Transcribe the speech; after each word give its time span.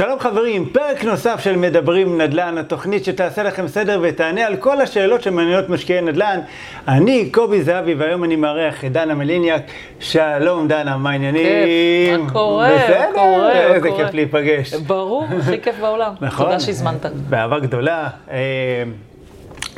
שלום 0.00 0.18
חברים, 0.20 0.66
פרק 0.66 1.04
נוסף 1.04 1.40
של 1.40 1.56
מדברים 1.56 2.20
נדל"ן, 2.20 2.58
התוכנית 2.58 3.04
שתעשה 3.04 3.42
לכם 3.42 3.68
סדר 3.68 4.00
ותענה 4.02 4.46
על 4.46 4.56
כל 4.56 4.80
השאלות 4.80 5.22
שמעניינות 5.22 5.68
משקיעי 5.68 6.00
נדל"ן. 6.00 6.40
אני 6.88 7.30
קובי 7.30 7.62
זהבי 7.62 7.94
והיום 7.94 8.24
אני 8.24 8.36
מארח 8.36 8.84
את 8.84 8.92
דנה 8.92 9.14
מליניאק. 9.14 9.62
שלום 10.00 10.68
דנה, 10.68 10.96
מה 10.96 11.10
העניינים? 11.10 11.42
כיף, 11.44 12.20
מה 12.20 12.30
קורה? 12.30 12.70
בסדר, 12.74 12.98
מה 12.98 13.14
קורה? 13.14 13.52
איזה 13.52 13.88
קורה? 13.88 14.04
כיף 14.04 14.14
להיפגש. 14.14 14.74
ברור, 14.74 15.26
הכי 15.40 15.60
כיף 15.60 15.76
בעולם. 15.80 16.12
נכון. 16.20 16.46
תודה 16.46 16.60
שהזמנת. 16.60 17.06
באהבה 17.28 17.58
גדולה. 17.58 18.08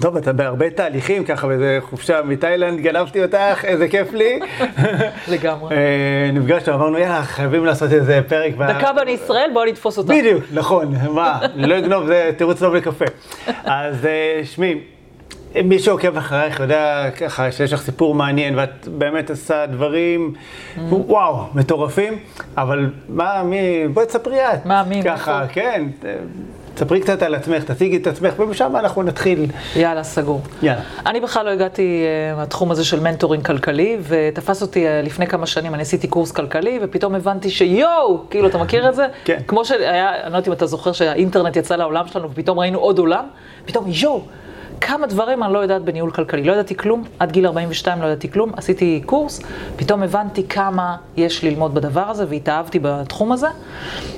טוב, 0.03 0.17
אתה 0.17 0.33
בהרבה 0.33 0.71
תהליכים, 0.71 1.25
ככה 1.25 1.47
באיזה 1.47 1.79
חופשה 1.81 2.21
מתאילנד, 2.25 2.81
גנבתי 2.81 3.23
אותך, 3.23 3.65
איזה 3.65 3.89
כיף 3.89 4.13
לי. 4.13 4.41
לגמרי. 5.33 5.77
אה, 5.77 6.31
נפגשנו, 6.33 6.75
אמרנו, 6.75 6.99
יאללה, 6.99 7.23
חייבים 7.23 7.65
לעשות 7.65 7.93
איזה 7.93 8.21
פרק. 8.29 8.53
דקה 8.55 8.93
בני 8.93 9.11
ישראל, 9.11 9.51
בוא 9.55 9.65
נתפוס 9.65 9.99
אותה. 9.99 10.13
בדיוק, 10.13 10.45
נכון, 10.53 10.95
מה, 11.11 11.41
לא 11.55 11.79
אגנוב, 11.79 12.07
זה 12.07 12.31
תירוץ 12.37 12.59
טוב 12.59 12.75
לקפה. 12.75 13.05
אז 13.65 14.07
אה, 14.07 14.41
שמי, 14.45 14.81
מי 15.65 15.79
שעוקב 15.79 16.17
אחרייך 16.17 16.61
יודע 16.61 17.11
ככה 17.21 17.53
שיש 17.53 17.73
לך 17.73 17.83
סיפור 17.83 18.15
מעניין 18.15 18.59
ואת 18.59 18.89
באמת 18.89 19.31
עושה 19.31 19.67
דברים, 19.67 20.35
וואו, 20.89 21.45
מטורפים, 21.55 22.19
אבל 22.57 22.91
מה, 23.09 23.43
מי, 23.43 23.89
בואי 23.93 24.07
תספרי 24.07 24.41
את. 24.55 24.67
מה, 24.67 24.83
מי, 24.89 25.03
ככה? 25.05 25.45
כן, 25.49 25.83
תספרי 26.75 27.01
קצת 27.01 27.23
על 27.23 27.35
עצמך, 27.35 27.65
תציגי 27.65 27.97
את 27.97 28.07
עצמך, 28.07 28.39
ומשם 28.39 28.77
אנחנו 28.77 29.03
נתחיל. 29.03 29.47
יאללה, 29.77 30.05
סגור. 30.05 30.41
יאללה. 30.63 30.81
אני 31.07 31.21
בכלל 31.21 31.47
לא 31.47 31.51
הגעתי 31.51 32.05
אה, 32.05 32.37
מהתחום 32.37 32.71
הזה 32.71 32.85
של 32.85 33.01
mentoring 33.01 33.47
כלכלי, 33.47 33.97
ותפס 34.09 34.63
אותי 34.63 34.87
אה, 34.87 35.03
לפני 35.03 35.27
כמה 35.27 35.47
שנים, 35.47 35.75
אני 35.75 35.83
עשיתי 35.83 36.09
קורס 36.09 36.33
כלכלי, 36.33 36.79
ופתאום 36.83 37.15
הבנתי 37.15 37.51
שיואו, 37.51 38.25
כאילו, 38.31 38.49
אתה 38.49 38.59
מכיר 38.59 38.89
את 38.89 38.95
זה? 38.95 39.07
כן. 39.25 39.39
כמו 39.47 39.65
שהיה, 39.65 40.23
אני 40.23 40.33
לא 40.33 40.37
יודעת 40.37 40.49
אם 40.49 40.53
אתה 40.53 40.67
זוכר 40.67 40.93
שהאינטרנט 40.93 41.57
יצא 41.57 41.77
לעולם 41.77 42.07
שלנו, 42.07 42.31
ופתאום 42.31 42.59
ראינו 42.59 42.79
עוד 42.79 42.99
עולם, 42.99 43.25
פתאום 43.65 43.85
יואו. 43.89 44.23
כמה 44.87 45.07
דברים 45.07 45.43
אני 45.43 45.53
לא 45.53 45.59
יודעת 45.59 45.83
בניהול 45.83 46.11
כלכלי. 46.11 46.45
לא 46.45 46.53
ידעתי 46.53 46.77
כלום, 46.77 47.05
עד 47.19 47.33
גיל 47.33 47.47
42 47.47 48.03
לא 48.03 48.07
ידעתי 48.07 48.31
כלום, 48.31 48.53
עשיתי 48.57 49.03
קורס, 49.07 49.41
פתאום 49.77 50.03
הבנתי 50.03 50.49
כמה 50.49 50.97
יש 51.17 51.45
ללמוד 51.45 51.75
בדבר 51.75 52.01
הזה, 52.01 52.25
והתאהבתי 52.29 52.79
בתחום 52.83 53.33
הזה, 53.33 53.47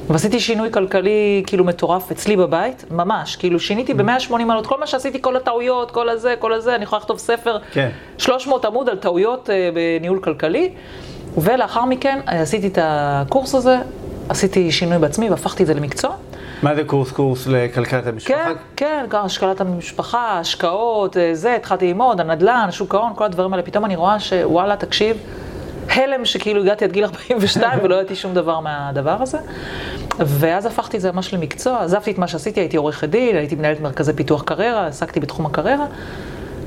ועשיתי 0.07 0.41
שינוי 0.41 0.73
כלכלי 0.73 1.43
כאילו 1.47 1.65
מטורף 1.65 2.11
אצלי 2.11 2.37
בבית, 2.37 2.85
ממש, 2.91 3.37
כאילו 3.37 3.61
שיניתי 3.61 3.95
ב-180 3.95 4.45
מעלות, 4.45 4.67
כל 4.67 4.81
מה 4.81 4.87
שעשיתי, 4.87 5.23
כל 5.23 5.37
הטעויות, 5.37 5.91
כל 5.91 6.09
הזה, 6.09 6.35
כל 6.39 6.53
הזה, 6.53 6.75
אני 6.75 6.85
יכולה 6.85 7.01
לכתוב 7.01 7.19
ספר, 7.19 7.59
כן. 7.73 7.91
300 8.19 8.65
עמוד 8.65 8.89
על 8.89 8.97
טעויות 8.97 9.51
אה, 9.51 9.71
בניהול 9.75 10.21
כלכלי, 10.21 10.71
ולאחר 11.39 11.85
מכן 11.85 12.19
אה, 12.29 12.41
עשיתי 12.41 12.67
את 12.67 12.79
הקורס 12.83 13.55
הזה, 13.55 13.79
עשיתי 14.29 14.73
שינוי 14.73 14.99
בעצמי 14.99 15.31
והפכתי 15.31 15.63
את 15.63 15.67
זה 15.67 15.75
למקצוע. 15.75 16.17
מה 16.65 16.75
זה 16.75 16.85
קורס 16.85 17.11
קורס 17.11 17.47
לכלכלת 17.47 18.07
המשפחה? 18.07 18.35
כן, 18.35 18.53
כן, 18.77 19.07
גם 19.09 19.25
השקלת 19.25 19.61
המשפחה, 19.61 20.39
השקעות, 20.39 21.17
אה, 21.17 21.35
זה, 21.35 21.57
התחלתי 21.57 21.87
ללמוד, 21.87 22.21
הנדל"ן, 22.21 22.69
שוק 22.71 22.95
ההון, 22.95 23.13
כל 23.15 23.25
הדברים 23.25 23.53
האלה, 23.53 23.63
פתאום 23.63 23.85
אני 23.85 23.97
רואה 23.97 24.21
שוואלה, 24.21 24.77
תקשיב, 24.77 25.17
הלם 25.89 26.25
שכאילו 26.25 26.63
הגעתי 26.63 26.85
עד 26.85 26.93
גיל 26.93 27.05
42 27.05 27.81
ולא 27.83 27.95
ידעתי 27.95 28.17
שום 28.17 28.35
דבר 28.35 28.61
מהדבר 28.61 29.17
הזה. 29.23 29.39
ואז 30.19 30.67
הפכתי 30.67 30.97
את 30.97 31.03
זה 31.03 31.13
ממש 31.13 31.35
למקצוע, 31.35 31.83
עזבתי 31.83 32.11
את 32.11 32.19
מה 32.19 32.29
שעשיתי, 32.29 32.61
הייתי 32.61 32.77
עורכת 32.77 33.09
דין, 33.09 33.37
הייתי 33.37 33.55
מנהלת 33.55 33.81
מרכזי 33.81 34.13
פיתוח 34.13 34.43
קריירה, 34.43 34.87
עסקתי 34.87 35.21
בתחום 35.21 35.47
הקריירה. 35.47 35.87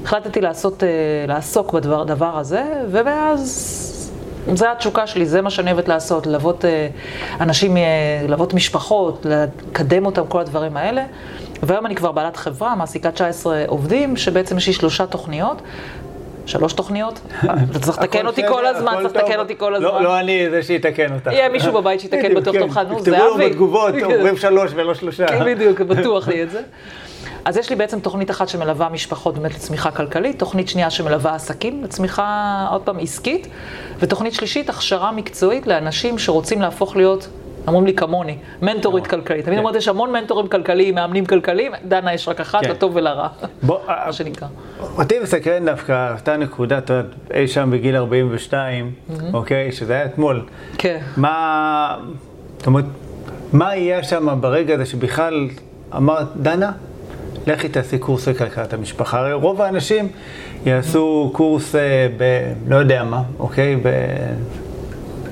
החלטתי 0.03 0.41
לעשות, 0.41 0.83
אה, 0.83 0.89
לעסוק 1.27 1.73
בדבר 1.73 2.03
דבר 2.03 2.37
הזה, 2.37 2.63
ומאז... 2.91 3.96
זה 4.55 4.71
התשוקה 4.71 5.07
שלי, 5.07 5.25
זה 5.25 5.41
מה 5.41 5.49
שאני 5.49 5.71
אוהבת 5.71 5.87
לעשות, 5.87 6.27
ללוות 6.27 6.65
אה, 6.65 6.87
אנשים, 7.39 7.77
אה, 7.77 7.83
ללוות 8.27 8.53
משפחות, 8.53 9.25
לקדם 9.29 10.05
אותם, 10.05 10.27
כל 10.27 10.39
הדברים 10.39 10.77
האלה. 10.77 11.03
והיום 11.63 11.85
אני 11.85 11.95
כבר 11.95 12.11
בעלת 12.11 12.37
חברה, 12.37 12.75
מעסיקה 12.75 13.11
19 13.11 13.63
עובדים, 13.67 14.17
שבעצם 14.17 14.57
יש 14.57 14.67
לי 14.67 14.73
שלושה 14.73 15.05
תוכניות. 15.05 15.61
שלוש 16.45 16.73
תוכניות? 16.73 17.19
אתה 17.71 17.79
צריך 17.79 17.99
לתקן 17.99 18.27
אותי 18.27 18.41
כל 18.47 18.65
הזמן, 18.65 18.93
צריך. 19.01 19.15
לתקן 19.15 19.39
אותי 19.39 19.57
כל 19.57 19.75
הזמן. 19.75 19.87
לא, 19.87 20.01
לא 20.01 20.19
אני 20.19 20.49
זה 20.49 20.63
שיתקן 20.63 21.13
אותך. 21.13 21.27
יהיה 21.27 21.49
מישהו 21.49 21.73
בבית 21.73 21.99
שיתקן 21.99 22.23
בדיוק, 22.23 22.41
בטוח 22.41 22.55
כן. 22.55 22.61
אותך, 22.61 22.81
נו, 22.89 22.99
תכתבו 22.99 23.15
לו 23.15 23.31
זהבי. 23.31 23.49
בתגובות, 23.49 23.93
אומרים 24.03 24.37
שלוש 24.37 24.71
ולא 24.75 24.93
שלושה. 24.93 25.25
בדיוק, 25.45 25.81
בטוח 25.81 26.27
לי 26.27 26.43
את 26.43 26.51
זה. 26.51 26.61
אז 27.47 27.57
יש 27.57 27.69
לי 27.69 27.75
בעצם 27.75 27.99
תוכנית 27.99 28.31
אחת 28.31 28.49
שמלווה 28.49 28.89
משפחות 28.89 29.37
באמת 29.37 29.53
לצמיחה 29.55 29.91
כלכלית, 29.91 30.39
תוכנית 30.39 30.69
שנייה 30.69 30.89
שמלווה 30.89 31.35
עסקים 31.35 31.83
לצמיחה, 31.83 32.67
עוד 32.71 32.81
פעם, 32.81 32.99
עסקית, 32.99 33.47
ותוכנית 33.99 34.33
שלישית, 34.33 34.69
הכשרה 34.69 35.11
מקצועית 35.11 35.67
לאנשים 35.67 36.19
שרוצים 36.19 36.61
להפוך 36.61 36.95
להיות, 36.95 37.27
אומרים 37.67 37.85
לי 37.85 37.93
כמוני, 37.93 38.37
מנטורית 38.61 39.07
כלכלית. 39.07 39.45
תמיד 39.45 39.57
כן. 39.57 39.63
אומרת, 39.63 39.75
יש 39.75 39.87
המון 39.87 40.11
מנטורים 40.11 40.47
כלכליים, 40.47 40.95
מאמנים 40.95 41.25
כלכליים, 41.25 41.71
דנה 41.85 42.13
יש 42.13 42.27
רק 42.27 42.39
אחת, 42.39 42.63
כן. 42.63 42.71
לטוב 42.71 42.95
ולרע, 42.95 43.27
בוא, 43.63 43.79
מה 44.05 44.13
שנקרא. 44.13 44.47
אותי 44.97 45.19
מסקרן 45.19 45.65
דווקא 45.65 46.13
אותה 46.13 46.37
נקודה, 46.37 46.77
את 46.77 46.89
יודעת, 46.89 47.05
אי 47.33 47.47
שם 47.47 47.71
בגיל 47.71 47.95
42, 47.95 48.91
אוקיי, 49.33 49.71
שזה 49.71 49.93
היה 49.93 50.05
אתמול. 50.05 50.45
כן. 50.77 50.99
מה, 51.17 51.97
זאת 52.57 52.67
אומרת, 52.67 52.85
מה 53.53 53.75
יהיה 53.75 54.03
שם 54.03 54.37
ברגע 54.41 54.75
הזה 54.75 54.85
שבכלל 54.85 55.49
אמרת, 55.95 56.27
דנה, 56.35 56.71
לכי 57.47 57.69
תעשי 57.69 57.97
קורס 57.97 58.27
לכלכלת 58.27 58.73
המשפחה. 58.73 59.19
הרי 59.19 59.33
רוב 59.33 59.61
האנשים 59.61 60.07
יעשו 60.65 61.29
קורס 61.33 61.75
אה, 61.75 62.07
ב... 62.17 62.23
לא 62.67 62.75
יודע 62.75 63.03
מה, 63.03 63.21
אוקיי? 63.39 63.75
ב... 63.75 63.89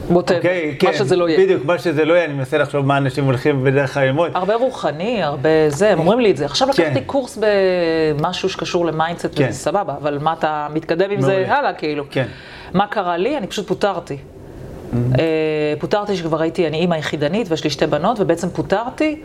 whatever, 0.09 0.37
אוקיי, 0.37 0.77
מה 0.83 0.93
שזה 0.93 1.15
לא 1.15 1.29
יהיה. 1.29 1.39
בדיוק, 1.39 1.65
מה 1.65 1.79
שזה 1.79 2.05
לא 2.05 2.13
יהיה, 2.13 2.25
אני 2.25 2.33
מנסה 2.33 2.57
לחשוב 2.57 2.85
מה 2.85 2.97
אנשים 2.97 3.25
הולכים 3.25 3.63
בדרך 3.63 3.93
כלל 3.93 4.05
ללמוד. 4.05 4.31
הרבה 4.33 4.55
רוחני, 4.55 5.23
הרבה 5.23 5.49
זה, 5.67 5.91
הם 5.91 5.99
אומרים 5.99 6.19
לי 6.19 6.31
את 6.31 6.37
זה. 6.37 6.45
עכשיו 6.45 6.67
כן. 6.73 6.83
לקחתי 6.83 7.01
קורס 7.05 7.39
במשהו 7.41 8.49
שקשור 8.49 8.85
ל 8.85 8.90
mindset, 8.90 9.29
כן. 9.35 9.47
וזה 9.49 9.59
סבבה, 9.59 9.93
אבל 10.01 10.17
מה 10.21 10.33
אתה 10.33 10.67
מתקדם 10.73 11.11
עם 11.11 11.21
זה. 11.21 11.45
הלאה, 11.47 11.73
כאילו. 11.73 12.03
כן. 12.11 12.25
מה 12.73 12.87
קרה 12.87 13.17
לי? 13.17 13.37
אני 13.37 13.47
פשוט 13.47 13.67
פוטרתי. 13.67 14.17
Mm-hmm. 14.17 15.19
אה, 15.19 15.73
פוטרתי 15.79 16.17
שכבר 16.17 16.41
הייתי, 16.41 16.67
אני 16.67 16.77
אימא 16.77 16.95
יחידנית 16.95 17.47
ויש 17.51 17.63
לי 17.63 17.69
שתי 17.69 17.87
בנות, 17.87 18.19
ובעצם 18.19 18.49
פוטרתי, 18.49 19.21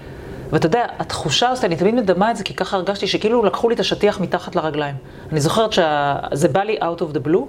ואתה 0.53 0.67
יודע, 0.67 0.87
התחושה 0.99 1.49
הזאת, 1.49 1.65
אני 1.65 1.77
תמיד 1.77 1.95
מדמה 1.95 2.31
את 2.31 2.37
זה, 2.37 2.45
כי 2.45 2.55
ככה 2.55 2.77
הרגשתי 2.77 3.07
שכאילו 3.07 3.45
לקחו 3.45 3.69
לי 3.69 3.75
את 3.75 3.81
השטיח 3.81 4.21
מתחת 4.21 4.57
לרגליים. 4.57 4.95
אני 5.33 5.41
זוכרת 5.41 5.73
שזה 5.73 6.49
בא 6.49 6.63
לי 6.63 6.79
out 6.81 7.01
of 7.01 7.17
the 7.17 7.29
blue, 7.29 7.45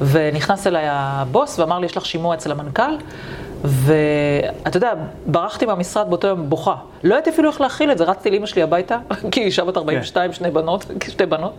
ונכנס 0.00 0.66
אליי 0.66 0.84
הבוס 0.88 1.58
ואמר 1.58 1.78
לי, 1.78 1.86
יש 1.86 1.96
לך 1.96 2.06
שימוע 2.06 2.34
אצל 2.34 2.52
המנכ"ל, 2.52 2.96
ואתה 3.64 4.76
יודע, 4.76 4.92
ברחתי 5.26 5.66
מהמשרד 5.66 6.08
באותו 6.08 6.28
יום 6.28 6.50
בוכה. 6.50 6.74
לא 7.04 7.14
ידעתי 7.14 7.30
אפילו 7.30 7.50
איך 7.50 7.60
להכיל 7.60 7.92
את 7.92 7.98
זה, 7.98 8.04
רצתי 8.04 8.30
לאמא 8.30 8.46
שלי 8.46 8.62
הביתה, 8.62 8.98
כי 9.30 9.40
היא 9.40 9.46
אישה 9.46 9.64
בת 9.64 9.76
42, 9.76 10.32
שני 10.32 10.50
בנות, 10.50 10.84
שתי 11.08 11.26
בנות, 11.26 11.52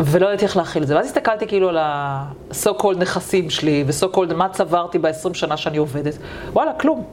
ולא 0.00 0.26
ידעתי 0.26 0.44
איך 0.44 0.56
להכיל 0.56 0.82
את 0.82 0.88
זה. 0.88 0.96
ואז 0.96 1.06
הסתכלתי 1.06 1.46
כאילו 1.46 1.68
על 1.68 1.78
ה-so 1.78 2.70
called 2.80 2.98
נכסים 2.98 3.50
שלי, 3.50 3.84
ו-so 3.86 4.16
called 4.16 4.34
מה 4.34 4.48
צברתי 4.48 4.98
ב-20 4.98 5.34
שנה 5.34 5.56
שאני 5.56 5.76
עובדת. 5.76 6.14
וואלה, 6.52 6.72
כלום. 6.72 7.04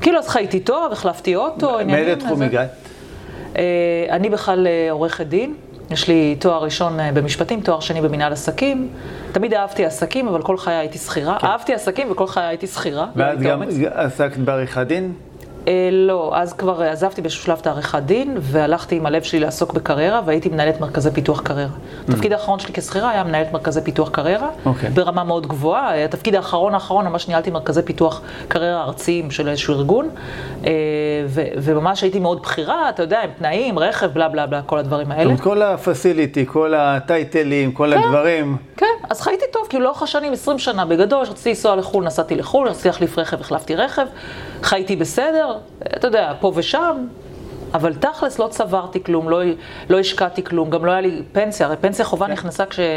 כאילו, 0.00 0.18
אז 0.18 0.28
חייתי 0.28 0.60
טוב, 0.60 0.92
החלפתי 0.92 1.36
אוטו, 1.36 1.78
עניינים. 1.78 2.06
מאיזה 2.06 2.20
תחום. 2.20 2.42
הגעת? 2.42 2.70
אה, 3.56 3.62
אני 4.10 4.28
בכלל 4.28 4.66
אה, 4.66 4.90
עורכת 4.90 5.26
דין, 5.26 5.54
יש 5.90 6.08
לי 6.08 6.36
תואר 6.38 6.64
ראשון 6.64 7.00
אה, 7.00 7.12
במשפטים, 7.12 7.60
תואר 7.60 7.80
שני 7.80 8.00
במנהל 8.00 8.32
עסקים. 8.32 8.88
תמיד 9.32 9.54
אהבתי 9.54 9.84
עסקים, 9.84 10.28
אבל 10.28 10.42
כל 10.42 10.58
חיי 10.58 10.74
הייתי 10.74 10.98
שכירה. 10.98 11.36
אהבתי 11.42 11.74
עסקים 11.74 12.10
וכל 12.10 12.26
חיי 12.26 12.44
הייתי 12.44 12.66
שכירה. 12.66 13.06
ואז 13.16 13.42
הייתי 13.42 13.84
גם. 13.84 13.90
עסקת 13.94 14.36
בעריכת 14.36 14.86
דין? 14.86 15.12
אה, 15.68 15.88
לא, 15.92 16.32
אז 16.34 16.52
כבר 16.52 16.82
אה, 16.82 16.92
עזבתי 16.92 17.20
באיזשהו 17.22 17.42
שלב 17.42 17.58
את 17.60 17.66
העריכת 17.66 18.02
דין, 18.02 18.36
והלכתי 18.40 18.96
עם 18.96 19.06
הלב 19.06 19.22
שלי 19.22 19.40
לעסוק 19.40 19.72
בקריירה, 19.72 20.20
והייתי 20.26 20.48
מנהלת 20.48 20.80
מרכזי 20.80 21.10
פיתוח 21.10 21.40
קריירה. 21.40 21.70
התפקיד 22.08 22.32
האחרון 22.32 22.58
שלי 22.58 22.72
כשכירה 22.74 23.10
היה 23.10 23.24
מנהלת 23.24 23.52
מרכזי 23.52 23.80
פיתוח 23.80 24.08
קריירה, 24.08 24.48
Mm. 24.48 24.66
אוקיי. 24.68 24.90
ברמה 24.90 25.24
מאוד 25.24 25.46
גבוהה. 25.46 25.94
אה, 25.94 26.04
התפקיד 26.04 26.34
האחרון 26.34 26.74
האחרון, 26.74 27.08
ממש 27.08 27.28
ניהלתי 27.28 27.50
מרכזי 27.50 27.82
פיתוח 27.82 28.20
קריירה 28.48 28.82
ארציים 28.84 29.30
של 29.30 29.48
איזשהו 29.48 29.74
ארגון, 29.74 30.08
אה, 30.66 30.70
וממש 31.56 32.02
הייתי 32.02 32.18
מאוד 32.18 32.42
בכירה, 32.42 32.88
אתה 32.88 33.02
יודע, 33.02 33.22
עם 33.22 33.30
תנאים, 33.38 33.78
רכב, 33.78 34.06
בלה 34.06 34.28
בלה 34.28 34.46
בלה, 34.46 34.62
כל 34.62 34.78
הדברים 34.78 35.06
זאת 35.06 35.16
האלה. 35.16 35.24
אומרת, 35.24 35.40
כל 35.40 35.62
הפסיליטי, 35.62 36.46
כל 36.46 36.74
הטייטלים, 36.74 37.72
כל 37.72 37.92
הדברים. 37.92 38.56
כן, 38.76 38.86
אז 39.10 39.20
חייתי 39.20 39.44
טוב, 39.52 39.62
כאילו 39.68 39.84
לאורך 39.84 40.02
השנים, 40.02 40.32
20 40.32 40.58
שנה 40.58 40.84
בגדול, 40.84 41.22
רציתי 41.22 41.48
לנסוע 41.48 41.76
לחו"ל, 41.76 42.04
נסעתי 42.04 42.34
לחו"ל, 42.36 42.68
רציתי 42.68 42.88
להחליף 42.88 43.18
רכב, 43.18 43.40
החלפתי 43.40 43.74
רכב, 43.76 44.06
חייתי 44.62 44.96
בסדר, 44.96 45.53
אתה 45.96 46.06
יודע, 46.06 46.32
פה 46.40 46.52
ושם, 46.54 47.06
אבל 47.74 47.94
תכלס 47.94 48.38
לא 48.38 48.48
צברתי 48.50 49.02
כלום, 49.02 49.30
לא, 49.30 49.42
לא 49.90 49.98
השקעתי 49.98 50.44
כלום, 50.44 50.70
גם 50.70 50.84
לא 50.84 50.90
היה 50.90 51.00
לי 51.00 51.22
פנסיה, 51.32 51.66
הרי 51.66 51.76
פנסיה 51.76 52.04
חובה 52.04 52.26
נכנסה 52.26 52.66
כשאני 52.66 52.94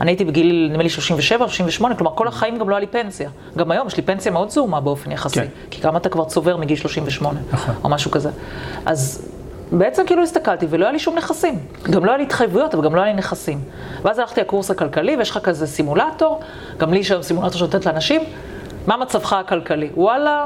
הייתי 0.00 0.24
בגיל, 0.24 0.68
נדמה 0.70 0.82
לי 0.82 0.88
37, 0.88 1.48
38, 1.48 1.94
כלומר 1.94 2.16
כל 2.16 2.28
החיים 2.28 2.58
גם 2.58 2.68
לא 2.68 2.74
היה 2.74 2.80
לי 2.80 2.86
פנסיה. 2.86 3.30
גם 3.56 3.70
היום 3.70 3.86
יש 3.86 3.96
לי 3.96 4.02
פנסיה 4.02 4.32
מאוד 4.32 4.50
זעומה 4.50 4.80
באופן 4.80 5.12
יחסי, 5.12 5.40
כן. 5.40 5.46
כי 5.70 5.80
כמה 5.80 5.98
אתה 5.98 6.08
כבר 6.08 6.24
צובר 6.24 6.56
מגיל 6.56 6.76
38, 6.76 7.40
נכון. 7.52 7.74
או 7.84 7.88
משהו 7.88 8.10
כזה. 8.10 8.30
אז 8.86 9.28
בעצם 9.72 10.06
כאילו 10.06 10.22
הסתכלתי 10.22 10.66
ולא 10.70 10.84
היה 10.84 10.92
לי 10.92 10.98
שום 10.98 11.14
נכסים. 11.14 11.58
גם 11.90 12.04
לא 12.04 12.10
היה 12.10 12.18
לי 12.18 12.24
התחייבויות, 12.24 12.74
אבל 12.74 12.84
גם 12.84 12.94
לא 12.94 13.00
היה 13.00 13.12
לי 13.12 13.18
נכסים. 13.18 13.60
ואז 14.02 14.18
הלכתי 14.18 14.40
לקורס 14.40 14.70
הכלכלי, 14.70 15.16
ויש 15.16 15.30
לך 15.30 15.38
כזה 15.38 15.66
סימולטור, 15.66 16.40
גם 16.78 16.92
לי 16.92 16.98
יש 16.98 17.10
היום 17.10 17.22
סימולטור 17.22 17.58
שנותנת 17.58 17.86
לאנשים, 17.86 18.20
מה 18.86 18.96
מצבך 18.96 19.32
הכלכלי? 19.32 19.90
וואלה, 19.94 20.44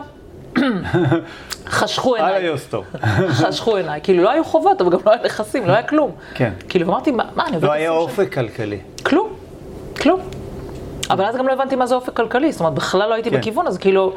חשכו 1.66 2.14
עיניי, 2.14 2.44
יוסטו. 2.44 2.82
חשכו 3.28 3.76
עיניי, 3.76 4.00
כאילו 4.02 4.22
לא 4.22 4.30
היו 4.30 4.44
חובות, 4.44 4.80
אבל 4.80 4.90
גם 4.90 4.98
לא 5.06 5.12
היה 5.12 5.22
נכסים, 5.24 5.66
לא 5.66 5.72
היה 5.72 5.82
כלום. 5.82 6.10
כן. 6.34 6.52
כאילו 6.68 6.86
אמרתי, 6.86 7.10
מה, 7.10 7.24
מה, 7.36 7.46
אני 7.46 7.54
עובדת 7.54 7.68
לא 7.68 7.74
היה 7.74 7.90
20 7.90 8.00
שנה?" 8.16 8.22
אופק 8.22 8.34
כלכלי. 8.34 8.78
כלום, 9.02 9.28
כלום. 10.00 10.20
אבל 11.10 11.24
אז 11.24 11.36
גם 11.36 11.46
לא 11.48 11.52
הבנתי 11.52 11.76
מה 11.76 11.86
זה 11.86 11.94
אופק 11.94 12.16
כלכלי, 12.16 12.52
זאת 12.52 12.60
אומרת, 12.60 12.74
בכלל 12.74 13.08
לא 13.08 13.14
הייתי 13.14 13.30
כן. 13.30 13.38
בכיוון, 13.38 13.66
אז 13.66 13.78
כאילו, 13.78 14.12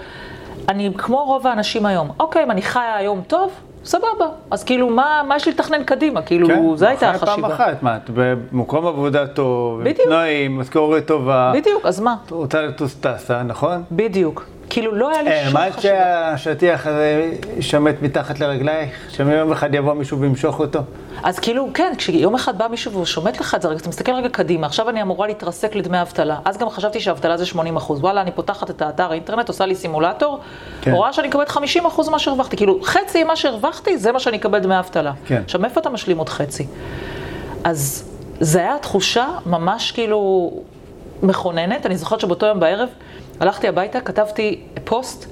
אני 0.69 0.91
כמו 0.97 1.23
רוב 1.25 1.47
האנשים 1.47 1.85
היום, 1.85 2.11
אוקיי, 2.19 2.43
אם 2.43 2.51
אני 2.51 2.61
חיה 2.61 2.95
היום 2.95 3.21
טוב, 3.27 3.51
סבבה. 3.85 4.27
אז 4.51 4.63
כאילו, 4.63 4.89
מה, 4.89 5.21
מה 5.27 5.35
יש 5.35 5.45
לי 5.45 5.51
לתכנן 5.51 5.83
קדימה? 5.83 6.21
כאילו, 6.21 6.47
כן, 6.47 6.75
זו 6.75 6.85
הייתה 6.85 7.11
אחרי 7.11 7.19
פעם 7.19 7.45
החשיבה. 7.45 7.65
אחת, 7.65 7.83
מה, 7.83 7.95
את 7.95 8.09
במקום 8.13 8.87
עבודה 8.87 9.27
טוב, 9.27 9.81
בדיוק. 9.81 10.07
תנאים, 10.07 10.59
משכורת 10.59 11.05
טובה, 11.05 11.51
בדיוק, 11.55 11.85
אז 11.85 11.99
מה? 11.99 12.15
את 12.25 12.31
רוצה 12.31 12.61
לטוס 12.61 12.95
טסה, 12.95 13.43
נכון? 13.43 13.83
בדיוק. 13.91 14.45
כאילו, 14.71 14.95
לא 14.95 15.09
היה 15.09 15.21
לי 15.21 15.29
שום 15.45 15.57
האמנת 15.57 15.75
חשיבה. 15.75 16.38
שהשטיח 16.38 16.88
הזה 16.88 17.31
יישמט 17.56 17.95
מתחת 18.01 18.39
לרגלייך? 18.39 18.91
שיום 19.09 19.51
אחד 19.51 19.75
יבוא 19.75 19.94
מישהו 19.94 20.19
וימשוך 20.19 20.59
אותו? 20.59 20.79
אז 21.23 21.39
כאילו, 21.39 21.68
כן, 21.73 21.94
כשיום 21.97 22.35
אחד 22.35 22.57
בא 22.57 22.68
מישהו 22.68 22.91
והוא 22.91 23.06
שומט 23.06 23.39
לך 23.39 23.56
את 23.56 23.62
זה, 23.62 23.71
אתה 23.71 23.89
מסתכל 23.89 24.12
רגע 24.12 24.29
קדימה, 24.29 24.68
עכשיו 24.68 24.89
אני 24.89 25.01
אמורה 25.01 25.27
להתרסק 25.27 25.75
לדמי 25.75 26.01
אבטלה. 26.01 26.39
אז 26.45 26.57
גם 26.57 26.69
חשבתי 26.69 27.00
שהאבטלה 27.00 27.38
זה 27.38 27.45
80 27.45 27.77
אחוז. 27.77 28.00
וואלה, 28.00 28.21
אני 28.21 28.31
פותחת 28.31 28.69
את 28.69 28.81
האתר 28.81 29.12
האינטרנט, 29.12 29.47
עושה 29.47 29.65
לי 29.65 29.75
סימולטור, 29.75 30.39
כן. 30.81 30.91
רואה 30.91 31.13
שאני 31.13 31.27
מקבלת 31.27 31.50
50 31.50 31.85
אחוז 31.85 32.09
ממה 32.09 32.19
שהרווחתי. 32.19 32.57
כאילו, 32.57 32.79
חצי 32.83 33.24
ממה 33.24 33.35
שהרווחתי, 33.35 33.97
זה 33.97 34.12
מה 34.12 34.19
שאני 34.19 34.38
אקבל 34.38 34.59
דמי 34.59 34.79
אבטלה. 34.79 35.12
כן. 35.25 35.41
עכשיו, 35.45 35.62
מאיפה 35.62 35.79
אתה 35.79 35.89
משלים 35.89 36.17
עוד 36.17 36.29
חצי? 36.29 36.67
אז 37.63 38.09
זה 38.39 38.59
היה 38.59 38.77
תחושה 38.81 39.27
ממש 39.45 39.91
כאילו 39.91 40.51
מכוננת. 41.24 41.85
אני 41.85 41.97
זוכרת 41.97 42.19
שבאותו 42.19 42.45
יום 42.45 42.59
בערב 42.59 42.89
הלכתי 43.41 43.67
הביתה, 43.67 44.01
כתבתי 44.01 44.59
פוסט 44.83 45.25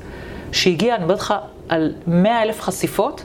שהגיע, 0.52 0.96
אני 0.96 1.04
אומרת 1.04 1.20
לך, 1.20 1.34
על 1.70 1.94
100 2.08 2.42
אלף 2.42 2.62
חשיפות, 2.62 3.24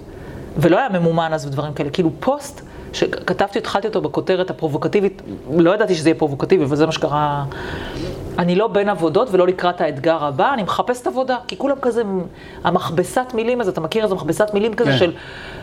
ולא 0.57 0.79
היה 0.79 0.89
ממומן 0.89 1.33
אז 1.33 1.47
ודברים 1.47 1.75
כאלה, 1.75 1.91
כאילו 1.91 2.11
פוסט 2.21 2.61
שכתבתי, 2.93 3.59
התחלתי 3.59 3.87
אותו 3.87 4.01
בכותרת 4.01 4.51
הפרובוקטיבית, 4.51 5.23
לא 5.59 5.75
ידעתי 5.75 5.95
שזה 5.95 6.09
יהיה 6.09 6.19
פרובוקטיבי, 6.19 6.65
אבל 6.65 6.77
זה 6.77 6.87
מה 6.87 6.93
שקרה. 6.93 7.45
אני 8.39 8.55
לא 8.55 8.69
בין 8.69 8.89
עבודות 8.89 9.29
ולא 9.33 9.47
לקראת 9.47 9.81
האתגר 9.81 10.25
הבא, 10.25 10.55
אני 10.55 10.63
מחפשת 10.63 11.07
עבודה, 11.07 11.37
כי 11.49 11.59
כולם 11.59 11.77
כזה, 11.83 12.03
המכבסת 12.65 13.27
מילים 13.35 13.61
הזה, 13.61 13.71
אתה 13.71 13.81
מכיר 13.81 14.05
איזה 14.05 14.15
מכבסת 14.15 14.55
מילים 14.55 14.75
כזה 14.75 14.91
כן. 14.91 14.99
של, 14.99 15.13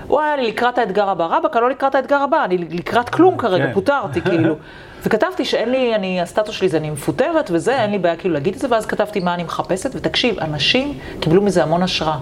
וואי, 0.07 0.33
אני 0.33 0.47
לקראת 0.47 0.77
האתגר 0.77 1.09
הבא, 1.09 1.25
רבאק, 1.25 1.55
אני 1.55 1.61
לא 1.61 1.69
לקראת 1.69 1.95
האתגר 1.95 2.17
הבא, 2.17 2.45
אני 2.45 2.57
לקראת 2.57 3.09
כלום 3.09 3.37
כרגע, 3.37 3.65
כן. 3.65 3.73
פוטרתי, 3.73 4.21
כאילו. 4.21 4.55
וכתבתי 5.05 5.45
שאין 5.45 5.71
לי, 5.71 5.95
אני, 5.95 6.21
הסטטוס 6.21 6.55
שלי 6.55 6.69
זה 6.69 6.77
אני 6.77 6.89
מפוטרת 6.89 7.51
וזה, 7.53 7.81
אין 7.81 7.91
לי 7.91 7.97
בעיה 7.97 8.15
כאילו 8.15 8.33
להגיד 8.33 8.53
את 8.53 8.59
זה, 8.59 8.67
ואז 8.71 8.85
כתבתי 8.85 9.19
מה 9.19 9.33
אני 9.33 9.43
מחפשת, 9.43 9.89
ותקשיב, 9.93 10.39
אנשים 10.39 10.97
קיבלו 11.19 11.41
מזה 11.41 11.63
המון 11.63 11.83
השראה. 11.83 12.17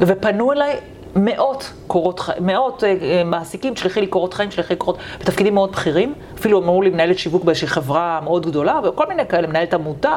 ופנו 0.00 0.52
אליי 0.52 0.76
מאות 1.16 1.72
קורות 1.86 2.20
חיים, 2.20 2.46
מאות 2.46 2.84
אה, 2.84 3.22
מעסיקים, 3.24 3.74
תשלחי 3.74 4.00
לי 4.00 4.06
קורות 4.06 4.34
חיים, 4.34 4.48
תשלחי 4.48 4.74
לי 4.74 4.78
קורות, 4.78 4.98
בתפקידים 5.20 5.54
מאוד 5.54 5.72
בכירים, 5.72 6.14
אפילו 6.38 6.62
אמרו 6.62 6.82
לי 6.82 6.90
מנהלת 6.90 7.18
שיווק 7.18 7.44
באיזושהי 7.44 7.68
חברה 7.68 8.20
מאוד 8.24 8.46
גדולה, 8.46 8.80
וכל 8.84 9.06
מיני 9.06 9.26
כאלה, 9.26 9.46
מנהלת 9.46 9.74
עמותה, 9.74 10.16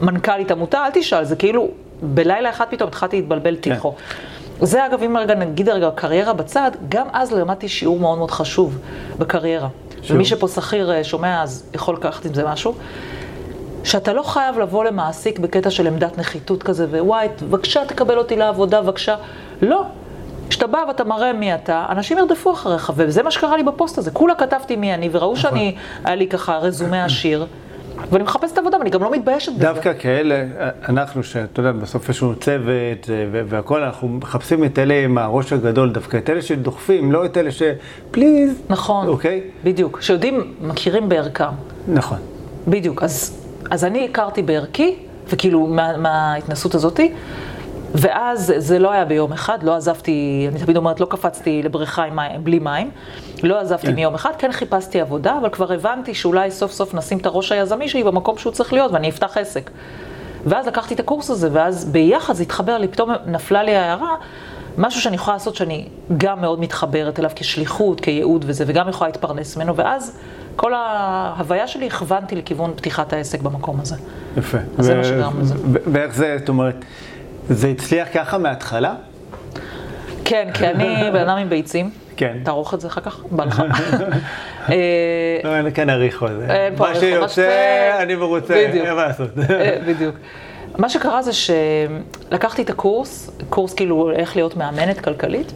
מנכ"לית 0.00 0.50
עמותה, 0.50 0.84
אל 0.84 0.90
תשאל, 0.94 1.24
זה 1.24 1.36
כאילו, 1.36 1.68
בלילה 2.02 2.50
אחד 2.50 2.64
פתאום 2.70 2.88
התחלתי 2.88 3.16
להתבלבל 3.16 3.56
תיכו. 3.56 3.94
זה 4.60 4.86
אגב, 4.86 5.02
אם 5.02 5.16
רגע 5.16 5.34
נגיד 5.34 5.68
רגע 5.68 5.90
קריירה 5.94 6.32
בצד, 6.32 6.70
גם 6.88 7.06
אז 7.12 7.32
למדתי 7.32 7.68
שיעור 7.68 8.00
מאוד 8.00 8.18
מאוד 8.18 8.30
חשוב 8.30 8.78
בקריירה. 9.18 9.68
שוב. 10.08 10.16
ומי 10.16 10.24
שפה 10.24 10.48
שכיר 10.48 10.92
אה, 10.92 11.04
שומע, 11.04 11.42
אז 11.42 11.64
יכול 11.74 11.94
לקחת 11.94 12.24
עם 12.24 12.34
זה 12.34 12.44
משהו. 12.44 12.74
שאתה 13.84 14.12
לא 14.12 14.22
חייב 14.22 14.58
לבוא 14.58 14.84
למעסיק 14.84 15.38
בקטע 15.38 15.70
של 15.70 15.86
עמדת 15.86 16.18
נחיתות 16.18 16.62
כזה, 16.62 16.86
ווואי, 16.90 17.28
בבקשה 17.42 17.84
תקבל 17.84 18.18
אותי 18.18 18.36
לעבודה, 18.36 18.82
בבקשה. 18.82 19.16
לא. 19.62 19.82
כשאתה 20.48 20.66
בא 20.66 20.78
ואתה 20.88 21.04
מראה 21.04 21.32
מי 21.32 21.54
אתה, 21.54 21.86
אנשים 21.88 22.18
ירדפו 22.18 22.52
אחריך, 22.52 22.92
וזה 22.96 23.22
מה 23.22 23.30
שקרה 23.30 23.56
לי 23.56 23.62
בפוסט 23.62 23.98
הזה. 23.98 24.10
כולה 24.10 24.34
כתבתי 24.34 24.76
מי 24.76 24.94
אני, 24.94 25.08
וראו 25.12 25.36
שאני, 25.36 25.74
היה 26.04 26.14
לי 26.14 26.26
ככה 26.26 26.56
רזומה 26.56 27.04
עשיר, 27.04 27.46
ואני 28.10 28.24
מחפשת 28.24 28.58
עבודה, 28.58 28.78
ואני 28.78 28.90
גם 28.90 29.02
לא 29.02 29.10
מתביישת 29.10 29.52
בזה. 29.52 29.60
דווקא 29.62 29.92
כאלה, 29.98 30.44
אנחנו, 30.88 31.22
שאתה 31.22 31.60
יודע, 31.60 31.72
בסוף 31.72 32.08
יש 32.08 32.22
לנו 32.22 32.34
צוות 32.36 33.10
אה, 33.10 33.42
והכול, 33.48 33.82
אנחנו 33.82 34.08
מחפשים 34.08 34.64
את 34.64 34.78
אלה 34.78 34.94
עם 35.04 35.18
הראש 35.18 35.52
הגדול, 35.52 35.92
דווקא 35.92 36.16
את 36.16 36.30
אלה 36.30 36.42
שדוחפים, 36.42 37.12
לא 37.12 37.24
את 37.24 37.36
אלה 37.36 37.50
ש... 37.50 37.62
פליז. 38.10 38.62
נכון, 38.68 39.08
אוקיי? 39.08 39.40
בדיוק. 39.64 40.00
שיודעים, 40.00 40.54
מכירים 40.60 41.08
בערכם. 41.08 41.44
נכון. 41.88 42.18
בדיוק, 42.68 43.02
אז, 43.02 43.44
אז 43.70 43.84
אני 43.84 44.04
הכרתי 44.04 44.42
בערכי, 44.42 44.96
וכאילו 45.28 45.66
מה, 45.66 45.96
מההתנסות 45.96 46.74
הזאתי, 46.74 47.12
ואז 47.94 48.54
זה 48.56 48.78
לא 48.78 48.92
היה 48.92 49.04
ביום 49.04 49.32
אחד, 49.32 49.62
לא 49.62 49.76
עזבתי, 49.76 50.46
אני 50.52 50.60
תמיד 50.64 50.76
אומרת, 50.76 51.00
לא 51.00 51.06
קפצתי 51.06 51.62
לבריכה 51.62 52.04
עם 52.04 52.16
מים, 52.16 52.44
בלי 52.44 52.58
מים, 52.58 52.90
לא 53.42 53.60
עזבתי 53.60 53.86
כן. 53.86 53.94
מיום 53.94 54.14
אחד, 54.14 54.30
כן 54.38 54.52
חיפשתי 54.52 55.00
עבודה, 55.00 55.38
אבל 55.40 55.50
כבר 55.50 55.72
הבנתי 55.72 56.14
שאולי 56.14 56.50
סוף 56.50 56.72
סוף 56.72 56.94
נשים 56.94 57.18
את 57.18 57.26
הראש 57.26 57.52
היזמי 57.52 57.88
שלי 57.88 58.04
במקום 58.04 58.38
שהוא 58.38 58.52
צריך 58.52 58.72
להיות, 58.72 58.92
ואני 58.92 59.08
אפתח 59.08 59.36
עסק. 59.36 59.70
ואז 60.46 60.66
לקחתי 60.66 60.94
את 60.94 61.00
הקורס 61.00 61.30
הזה, 61.30 61.48
ואז 61.52 61.84
ביחד 61.84 62.34
זה 62.34 62.42
התחבר 62.42 62.78
לי, 62.78 62.88
פתאום 62.88 63.10
נפלה 63.26 63.62
לי 63.62 63.76
ההערה, 63.76 64.14
משהו 64.78 65.00
שאני 65.00 65.14
יכולה 65.14 65.34
לעשות 65.36 65.54
שאני 65.54 65.88
גם 66.16 66.40
מאוד 66.40 66.60
מתחברת 66.60 67.18
אליו 67.18 67.30
כשליחות, 67.36 68.00
כייעוד 68.00 68.44
וזה, 68.48 68.64
וגם 68.66 68.88
יכולה 68.88 69.10
להתפרנס 69.10 69.56
ממנו, 69.56 69.76
ואז 69.76 70.18
כל 70.56 70.72
ההוויה 70.74 71.66
שלי 71.66 71.86
הכוונתי 71.86 72.36
לכיוון 72.36 72.72
פתיחת 72.76 73.12
העסק 73.12 73.42
במקום 73.42 73.80
הזה. 73.80 73.96
יפה. 74.36 74.58
אז 74.78 74.84
זה 74.84 74.94
ו- 74.94 74.96
מה 74.96 75.04
שגרם 75.04 75.40
לזה. 75.40 75.54
ואיך 75.92 76.14
זה, 76.14 76.36
זאת 76.38 76.48
אומרת, 76.48 76.84
זה 77.50 77.68
הצליח 77.68 78.08
ככה 78.14 78.38
מההתחלה? 78.38 78.94
כן, 80.24 80.48
כי 80.54 80.66
אני 80.66 80.84
בן 81.12 81.20
אדם 81.28 81.38
עם 81.38 81.48
ביצים. 81.48 81.90
כן. 82.16 82.36
תערוך 82.44 82.74
את 82.74 82.80
זה 82.80 82.88
אחר 82.88 83.00
כך, 83.00 83.20
בא 83.30 83.44
לך. 83.44 83.62
אה, 84.70 84.74
לא, 85.44 85.56
אין 85.56 85.70
כאן 85.70 85.90
עריכו. 85.90 86.26
זה- 86.28 86.46
אין 86.54 86.76
פה 86.76 86.88
עריכו, 86.88 87.20
מה 87.20 87.28
שיוצא, 87.28 87.98
אני 88.02 88.14
מרוצה. 88.14 88.54
אין 88.54 88.94
מה 88.94 89.06
לעשות. 89.06 89.30
אה, 89.50 89.78
בדיוק. 89.86 90.14
מה 90.78 90.88
שקרה 90.88 91.22
זה 91.22 91.30
שלקחתי 91.32 92.62
את 92.62 92.70
הקורס, 92.70 93.30
קורס 93.50 93.74
כאילו 93.74 94.10
איך 94.10 94.36
להיות 94.36 94.56
מאמנת 94.56 95.00
כלכלית, 95.00 95.52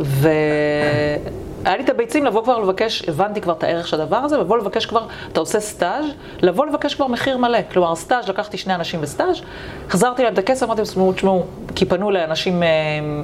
והיה 1.62 1.76
לי 1.76 1.84
את 1.84 1.88
הביצים 1.88 2.24
לבוא 2.24 2.42
כבר 2.42 2.58
לבקש, 2.58 3.08
הבנתי 3.08 3.40
כבר 3.40 3.52
את 3.52 3.62
הערך 3.62 3.88
של 3.88 4.00
הדבר 4.00 4.16
הזה, 4.16 4.36
לבוא 4.36 4.58
לבקש 4.58 4.86
כבר, 4.86 5.06
אתה 5.32 5.40
עושה 5.40 5.60
סטאז', 5.60 6.04
לבוא 6.42 6.66
לבקש 6.66 6.94
כבר 6.94 7.06
מחיר 7.06 7.38
מלא. 7.38 7.58
כלומר, 7.72 7.94
סטאז', 7.94 8.28
לקחתי 8.28 8.58
שני 8.58 8.74
אנשים 8.74 9.00
בסטאז', 9.00 9.40
חזרתי 9.88 10.22
להם 10.22 10.32
את 10.32 10.38
הכסף, 10.38 10.66
אמרתי 10.66 10.80
להם, 10.80 10.86
תשמעו, 10.86 11.12
תשמעו, 11.12 11.44
כי 11.74 11.84
פנו 11.84 12.10
לאנשים 12.10 12.62
אה, 12.62 12.68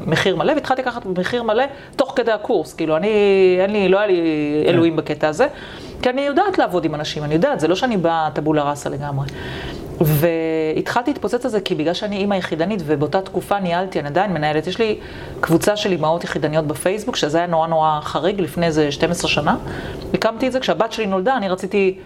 מחיר 0.06 0.36
מלא, 0.36 0.52
והתחלתי 0.52 0.82
לקחת 0.82 1.06
מחיר 1.06 1.42
מלא 1.42 1.64
תוך 1.96 2.12
כדי 2.16 2.32
הקורס. 2.32 2.74
כאילו, 2.74 2.96
אני, 2.96 3.08
אין 3.60 3.70
לי, 3.70 3.88
לא 3.88 3.98
היה 3.98 4.06
לי 4.06 4.22
אלוהים 4.66 4.96
בקטע 4.96 5.28
הזה, 5.28 5.46
כי 6.02 6.10
אני 6.10 6.20
יודעת 6.20 6.58
לעבוד 6.58 6.84
עם 6.84 6.94
אנשים, 6.94 7.24
אני 7.24 7.34
יודעת, 7.34 7.60
זה 7.60 7.68
לא 7.68 7.74
שאני 7.74 7.96
באה 7.96 8.28
טבולה 8.34 8.70
ראסה 8.70 8.90
לגמרי. 8.90 9.26
והתחלתי 10.00 11.10
להתפוצץ 11.10 11.44
על 11.44 11.50
זה 11.50 11.60
כי 11.60 11.74
בגלל 11.74 11.94
שאני 11.94 12.16
אימא 12.16 12.34
יחידנית 12.34 12.82
ובאותה 12.86 13.20
תקופה 13.20 13.60
ניהלתי, 13.60 14.00
אני 14.00 14.08
עדיין 14.08 14.32
מנהלת, 14.32 14.66
יש 14.66 14.78
לי 14.78 14.98
קבוצה 15.40 15.76
של 15.76 15.92
אימהות 15.92 16.24
יחידניות 16.24 16.66
בפייסבוק, 16.66 17.16
שזה 17.16 17.38
היה 17.38 17.46
נורא 17.46 17.66
נורא 17.66 18.00
חריג 18.02 18.40
לפני 18.40 18.66
איזה 18.66 18.92
12 18.92 19.30
שנה. 19.30 19.56
הקמתי 20.14 20.46
את 20.46 20.52
זה 20.52 20.60
כשהבת 20.60 20.92
שלי 20.92 21.06
נולדה, 21.06 21.36
אני 21.36 21.48
רציתי 21.48 21.98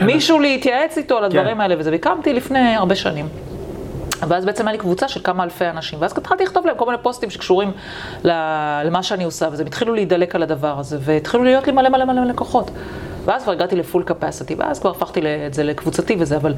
מישהו 0.00 0.40
להתייעץ 0.40 0.98
איתו 0.98 1.18
על 1.18 1.24
הדברים 1.24 1.54
כן. 1.54 1.60
האלה 1.60 1.74
וזה, 1.78 1.90
והקמתי 1.90 2.32
לפני 2.32 2.74
הרבה 2.76 2.94
שנים. 2.94 3.28
ואז 4.28 4.44
בעצם 4.44 4.68
היה 4.68 4.72
לי 4.72 4.78
קבוצה 4.78 5.08
של 5.08 5.20
כמה 5.24 5.44
אלפי 5.44 5.68
אנשים, 5.68 6.00
ואז 6.02 6.18
התחלתי 6.18 6.44
לכתוב 6.44 6.66
להם 6.66 6.76
כל 6.76 6.86
מיני 6.86 6.98
פוסטים 7.02 7.30
שקשורים 7.30 7.72
למה 8.24 9.02
שאני 9.02 9.24
עושה, 9.24 9.48
וזה, 9.52 9.62
התחילו 9.66 9.94
להידלק 9.94 10.34
על 10.34 10.42
הדבר 10.42 10.78
הזה, 10.78 10.98
והתחילו 11.00 11.44
להיות 11.44 11.66
לי 11.66 11.72
מלא 11.72 11.88
מלא 11.88 12.04
מלא 12.04 12.24
לקוחות. 12.24 12.70
ואז 13.24 13.42
כבר 13.42 13.52
הגעתי 13.52 13.76
לפול 13.76 14.02
קפסיטי, 14.02 14.54
ואז 14.54 14.80
כבר 14.80 14.90
הפכתי 14.90 15.20
את 15.46 15.54
זה 15.54 15.62
לקבוצתי 15.62 16.16
וזה, 16.18 16.36
אבל 16.36 16.54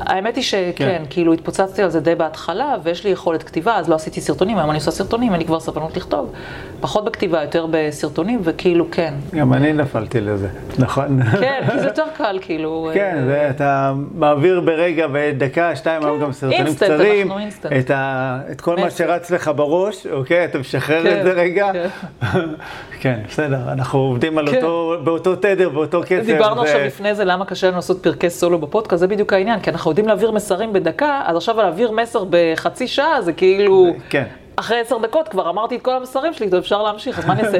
האמת 0.00 0.36
היא 0.36 0.44
שכן, 0.44 0.72
כן. 0.76 1.02
כאילו 1.10 1.32
התפוצצתי 1.32 1.82
על 1.82 1.90
זה 1.90 2.00
די 2.00 2.14
בהתחלה, 2.14 2.74
ויש 2.82 3.04
לי 3.04 3.10
יכולת 3.10 3.42
כתיבה, 3.42 3.76
אז 3.76 3.88
לא 3.88 3.94
עשיתי 3.94 4.20
סרטונים, 4.20 4.58
היום 4.58 4.70
אני 4.70 4.78
עושה 4.78 4.90
סרטונים, 4.90 5.32
אין 5.32 5.40
לי 5.40 5.46
כבר 5.46 5.60
סבלנות 5.60 5.96
לכתוב. 5.96 6.32
פחות 6.80 7.04
בכתיבה, 7.04 7.42
יותר 7.42 7.66
בסרטונים, 7.70 8.40
וכאילו 8.44 8.86
כן. 8.90 9.14
גם 9.34 9.52
אני 9.52 9.72
נפלתי 9.72 10.20
לזה, 10.20 10.48
נכון. 10.78 11.22
כן, 11.40 11.62
כי 11.70 11.78
זה 11.78 11.86
יותר 11.86 12.04
קל, 12.16 12.38
כאילו. 12.42 12.90
כן, 12.94 13.16
אה, 13.18 13.24
זה, 13.24 13.50
אתה 13.50 13.92
מעביר 14.14 14.60
ברגע, 14.60 15.06
בדקה, 15.12 15.76
שתיים, 15.76 16.04
היום 16.04 16.20
גם 16.20 16.32
סרטונים 16.32 16.66
אינסטנט, 16.66 16.90
קצרים. 16.90 17.32
את, 17.80 17.90
ה, 17.90 18.38
את 18.50 18.60
כל 18.60 18.76
מה. 18.76 18.90
שרץ 18.90 19.30
לך 19.30 19.50
בראש, 19.56 20.06
אוקיי? 20.06 20.44
אתה 20.44 20.58
משחרר 20.58 21.02
כן, 21.02 21.18
את 21.18 21.24
זה 21.24 21.32
רגע. 21.32 21.70
כן. 21.72 21.88
כן, 23.00 23.20
בסדר, 23.28 23.72
אנחנו 23.72 23.98
עובדים 23.98 24.38
על 24.38 24.50
כן. 24.50 24.56
אותו, 24.56 24.96
באותו 25.04 25.36
תדר, 25.36 25.68
באותו 25.68 25.99
קצב. 26.02 26.20
דיברנו 26.20 26.60
ו- 26.60 26.64
עכשיו 26.64 26.80
לפני 26.80 27.14
זה 27.14 27.24
למה 27.24 27.44
קשה 27.44 27.66
לנו 27.66 27.76
לעשות 27.76 28.02
פרקי 28.02 28.30
סולו 28.30 28.58
בפודקאסט, 28.58 29.00
זה 29.00 29.06
בדיוק 29.06 29.32
העניין, 29.32 29.60
כי 29.60 29.70
אנחנו 29.70 29.90
יודעים 29.90 30.08
להעביר 30.08 30.30
מסרים 30.30 30.72
בדקה, 30.72 31.22
אז 31.26 31.36
עכשיו 31.36 31.56
להעביר 31.56 31.90
מסר 31.90 32.24
בחצי 32.30 32.88
שעה 32.88 33.22
זה 33.22 33.32
כאילו 33.32 33.94
כן. 34.10 34.24
אחרי 34.60 34.80
עשר 34.80 34.98
דקות 34.98 35.28
כבר 35.28 35.50
אמרתי 35.50 35.76
את 35.76 35.82
כל 35.82 35.96
המסרים 35.96 36.32
שלי, 36.32 36.58
אפשר 36.58 36.82
להמשיך, 36.82 37.18
אז 37.18 37.26
מה 37.26 37.32
אני 37.32 37.42
אעשה 37.42 37.58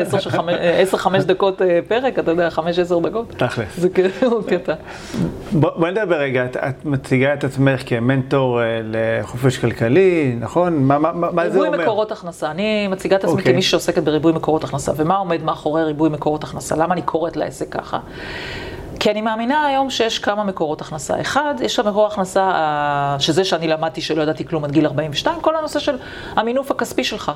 עשר, 0.82 0.98
חמש 0.98 1.24
דקות 1.24 1.62
אה, 1.62 1.78
פרק, 1.88 2.18
אתה 2.18 2.30
יודע, 2.30 2.50
חמש, 2.50 2.78
עשר 2.78 2.98
דקות? 2.98 3.28
תכלס. 3.36 3.76
זה 3.76 3.88
כאילו 3.88 4.42
קטע. 4.46 4.74
בואי 5.52 5.90
נדבר 5.90 6.16
רגע, 6.16 6.44
את, 6.44 6.84
מציגה 6.84 7.34
את 7.34 7.44
עצמך 7.44 7.82
כמנטור 7.86 8.62
אה, 8.62 8.80
לחופש 8.84 9.58
כלכלי, 9.58 10.36
נכון? 10.40 10.74
מה, 10.84 10.98
זה 11.48 11.58
אומר? 11.58 11.70
ריבוי 11.70 11.84
מקורות 11.84 12.12
הכנסה. 12.12 12.50
אני 12.50 12.88
מציגה 12.88 13.16
את 13.16 13.24
עצמי. 13.24 13.38
אוקיי. 13.38 13.52
כמי 13.52 13.62
שעוסקת 13.62 14.02
בריבוי 14.02 14.32
מקורות 14.32 14.64
הכנסה. 14.64 14.92
ומה 14.96 15.16
עומד 15.16 15.42
מאחורי 15.42 15.84
ריבוי 15.84 16.08
מקורות 16.08 16.44
הכנסה? 16.44 16.76
למה 16.76 16.94
אני 16.94 17.02
קוראת 17.02 17.36
לעסק 17.36 17.68
ככה? 17.68 17.98
כי 19.00 19.10
אני 19.10 19.20
מאמינה 19.20 19.66
היום 19.66 19.90
שיש 19.90 20.18
כמה 20.18 20.44
מקורות 20.44 20.80
הכנסה. 20.80 21.20
אחד, 21.20 21.54
יש 21.60 21.74
שם 21.74 21.88
מקור 21.88 22.06
הכנסה, 22.06 22.50
אה, 22.50 23.16
שזה 23.18 23.44
שאני 23.44 23.68
למדתי 23.68 24.00
שלא 24.00 24.22
ידעתי 24.22 24.44
כלום 24.44 24.64
עד 24.64 24.70
גיל 24.70 24.86
42, 24.86 25.40
כל 25.40 25.56
הנושא 25.56 25.78
של 25.78 25.98
המינוף 26.36 26.70
הכספי 26.70 27.04
שלך. 27.04 27.32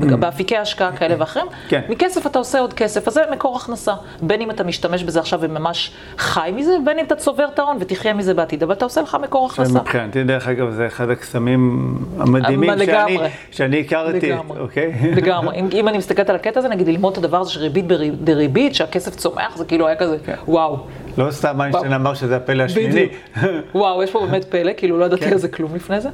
Mm. 0.00 0.16
באפיקי 0.16 0.56
השקעה 0.56 0.96
כאלה 0.96 1.14
ואחרים, 1.18 1.46
כן. 1.68 1.80
מכסף 1.88 2.26
אתה 2.26 2.38
עושה 2.38 2.60
עוד 2.60 2.72
כסף, 2.72 3.08
אז 3.08 3.14
זה 3.14 3.22
מקור 3.32 3.56
הכנסה. 3.56 3.92
בין 4.22 4.40
אם 4.40 4.50
אתה 4.50 4.64
משתמש 4.64 5.02
בזה 5.04 5.20
עכשיו 5.20 5.38
וממש 5.42 5.90
חי 6.18 6.52
מזה, 6.56 6.72
בין 6.84 6.98
אם 6.98 7.04
אתה 7.04 7.14
צובר 7.14 7.46
את 7.54 7.58
ההון 7.58 7.76
ותחיה 7.80 8.14
מזה 8.14 8.34
בעתיד, 8.34 8.62
אבל 8.62 8.72
אתה 8.72 8.84
עושה 8.84 9.00
לך 9.00 9.16
מקור 9.22 9.46
הכנסה. 9.46 9.80
מבחינתי, 9.80 10.24
דרך 10.24 10.48
אגב, 10.48 10.70
זה 10.70 10.86
אחד 10.86 11.10
הקסמים 11.10 11.94
המדהימים 12.18 12.70
שאני. 12.86 13.18
שאני 13.50 13.80
הכרתי, 13.80 14.32
לגמרי. 14.32 14.60
אוקיי? 14.60 14.92
לגמרי. 15.16 15.56
אם, 15.56 15.68
אם 15.72 15.88
אני 15.88 15.98
מסתכלת 15.98 16.30
על 16.30 16.36
הקטע 16.36 16.58
הזה, 16.58 16.68
נגיד 16.68 16.88
ללמוד 16.88 17.12
את 17.12 17.18
הדבר 17.18 17.40
הזה 17.40 17.50
של 17.50 17.60
ריבית 17.60 17.86
דריבית, 18.24 18.74
שהכסף 18.74 19.16
צומח, 19.16 19.56
זה 19.56 19.64
כאילו 19.64 19.86
היה 19.86 19.96
כזה, 19.96 20.16
כן. 20.24 20.34
וואו. 20.48 20.78
לא 21.18 21.30
סתם 21.30 21.60
איינשטיין 21.60 21.92
אמר 21.92 22.14
שזה 22.14 22.36
הפלא 22.36 22.62
השמיני. 22.62 23.08
וואו, 23.74 24.02
יש 24.02 24.10
פה 24.10 24.26
באמת 24.26 24.44
פלא, 24.44 24.72
כאילו 24.76 24.98
לא 24.98 25.04
ידעתי 25.04 25.24
כן. 25.24 25.32
על 25.32 25.38
זה 25.38 25.48
כלום 25.48 25.74
לפני 25.74 26.00
זה. 26.00 26.08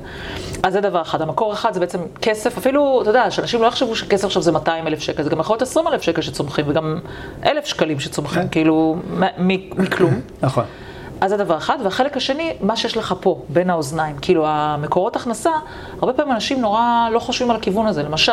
אז 0.62 0.73
זה 0.73 0.81
דבר 0.81 1.03
אחד. 1.03 1.23
המקור 1.23 1.53
אחד 1.53 1.73
זה 1.75 1.81
בעצם 1.81 1.99
כסף, 2.23 2.59
אפילו, 2.59 2.99
אתה 3.03 3.11
יודע, 3.11 3.31
שאנשים 3.31 3.62
לא 3.62 3.69
יחשבו 3.73 3.97
שכסף 3.97 4.25
עכשיו 4.25 4.43
זה 4.43 4.52
200 4.52 4.87
אלף 4.87 5.00
שקל, 5.00 5.23
זה 5.23 5.31
גם 5.31 5.41
יכול 5.41 5.55
להיות 5.55 5.62
20 5.62 5.87
אלף 5.87 6.02
שקל 6.02 6.23
שצומחים, 6.23 6.64
וגם 6.69 6.99
אלף 7.47 7.64
שקלים 7.67 8.00
שצומחים, 8.00 8.43
כן. 8.43 8.49
כאילו, 8.49 8.97
מכלום. 9.79 10.21
נכון. 10.43 10.64
אז 11.21 11.31
זה 11.31 11.37
דבר 11.37 11.57
אחד, 11.57 11.79
והחלק 11.85 12.17
השני, 12.17 12.52
מה 12.61 12.76
שיש 12.76 12.97
לך 12.97 13.14
פה, 13.21 13.43
בין 13.49 13.71
האוזניים. 13.71 14.17
כאילו, 14.23 14.45
המקורות 14.47 15.17
הכנסה, 15.17 15.50
הרבה 16.00 16.12
פעמים 16.12 16.33
אנשים 16.35 16.61
נורא 16.61 17.09
לא 17.12 17.19
חושבים 17.19 17.50
על 17.50 17.57
הכיוון 17.57 17.87
הזה. 17.87 18.02
למשל, 18.02 18.33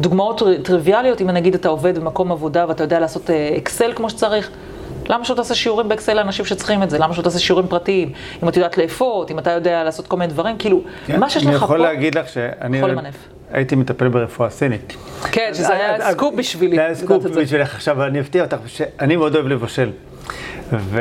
דוגמאות 0.00 0.38
טר- 0.38 0.62
טריוויאליות, 0.62 1.20
אם 1.20 1.30
נגיד 1.30 1.54
אתה 1.54 1.68
עובד 1.68 1.98
במקום 1.98 2.32
עבודה 2.32 2.64
ואתה 2.68 2.84
יודע 2.84 3.00
לעשות 3.00 3.30
אה, 3.30 3.54
אקסל 3.56 3.92
כמו 3.96 4.10
שצריך, 4.10 4.50
למה 5.08 5.24
שלא 5.24 5.34
תעשה 5.34 5.54
שיעורים 5.54 5.88
באקסל 5.88 6.14
לאנשים 6.14 6.44
שצריכים 6.44 6.82
את 6.82 6.90
זה? 6.90 6.98
למה 6.98 7.14
שלא 7.14 7.22
תעשה 7.22 7.38
שיעורים 7.38 7.68
פרטיים? 7.68 8.12
אם 8.42 8.48
את 8.48 8.56
יודעת 8.56 8.78
לאפות, 8.78 9.30
אם 9.30 9.38
אתה 9.38 9.50
יודע 9.50 9.84
לעשות 9.84 10.06
כל 10.06 10.16
מיני 10.16 10.32
דברים, 10.32 10.58
כאילו, 10.58 10.80
כן. 11.06 11.20
מה 11.20 11.30
שיש 11.30 11.46
אני 11.46 11.54
לך 11.54 11.58
פה... 11.60 11.64
יכול 11.64 11.78
להגיד 11.78 12.14
לך 12.14 12.28
שאני 12.28 12.78
יכול 12.78 12.90
למנף. 12.90 13.37
הייתי 13.50 13.76
מטפל 13.76 14.08
ברפואה 14.08 14.50
סינית. 14.50 14.96
כן, 15.32 15.50
שזה 15.54 15.72
היה 15.72 16.10
סקופ 16.12 16.34
בשבילי. 16.34 16.76
זה 16.76 16.84
היה 16.84 16.94
סקופ. 16.94 17.24
בשבילך. 17.24 17.74
עכשיו, 17.74 18.04
אני 18.06 18.20
אפתיע 18.20 18.44
אותך, 18.44 18.56
שאני 18.66 19.16
מאוד 19.16 19.34
אוהב 19.34 19.46
לבשל. 19.46 19.90
ו... 20.72 21.00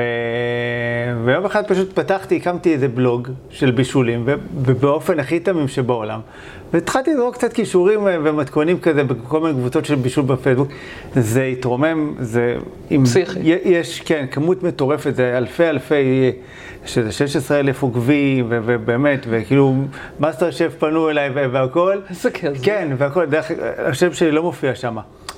ויום 1.26 1.46
אחד 1.46 1.64
פשוט 1.68 1.94
פתחתי, 2.00 2.36
הקמתי 2.36 2.74
איזה 2.74 2.88
בלוג 2.88 3.28
של 3.50 3.72
בישולים, 3.72 4.24
ו... 4.26 4.34
ובאופן 4.66 5.20
הכי 5.20 5.40
תמים 5.40 5.68
שבעולם. 5.68 6.20
והתחלתי 6.74 7.14
לזרוק 7.14 7.36
קצת 7.36 7.54
כישורים 7.54 8.08
אה, 8.08 8.18
ומתכונים 8.24 8.80
כזה 8.80 9.04
בכל 9.04 9.40
מיני 9.40 9.54
קבוצות 9.54 9.86
של 9.86 9.96
בישול 9.96 10.26
בפייסבוק. 10.26 10.68
זה 11.16 11.44
התרומם, 11.44 12.14
זה... 12.20 12.56
עם... 12.90 13.04
פסיכי. 13.06 13.40
י- 13.40 13.58
יש, 13.66 14.02
כן, 14.02 14.26
כמות 14.32 14.64
מטורפת, 14.64 15.16
זה 15.16 15.38
אלפי 15.38 15.64
אלפי, 15.70 16.32
שזה 16.86 17.12
16 17.12 17.60
אלף 17.60 17.84
עוקבים, 17.84 18.46
ו- 18.50 18.60
ובאמת, 18.66 19.26
וכאילו, 19.30 19.76
מאסטר 20.20 20.52
שף 20.52 20.76
פנו 20.80 21.10
אליי 21.10 21.30
ו- 21.36 21.52
והכל. 21.52 21.98
איזה 22.10 22.32
כיף. 22.32 22.58
כן, 22.64 22.88
והכל, 22.98 23.26
דרך 23.26 23.52
השם 23.78 24.14
שלי 24.14 24.32
לא 24.32 24.44
מופיע 24.44 24.76
שם. 24.76 24.98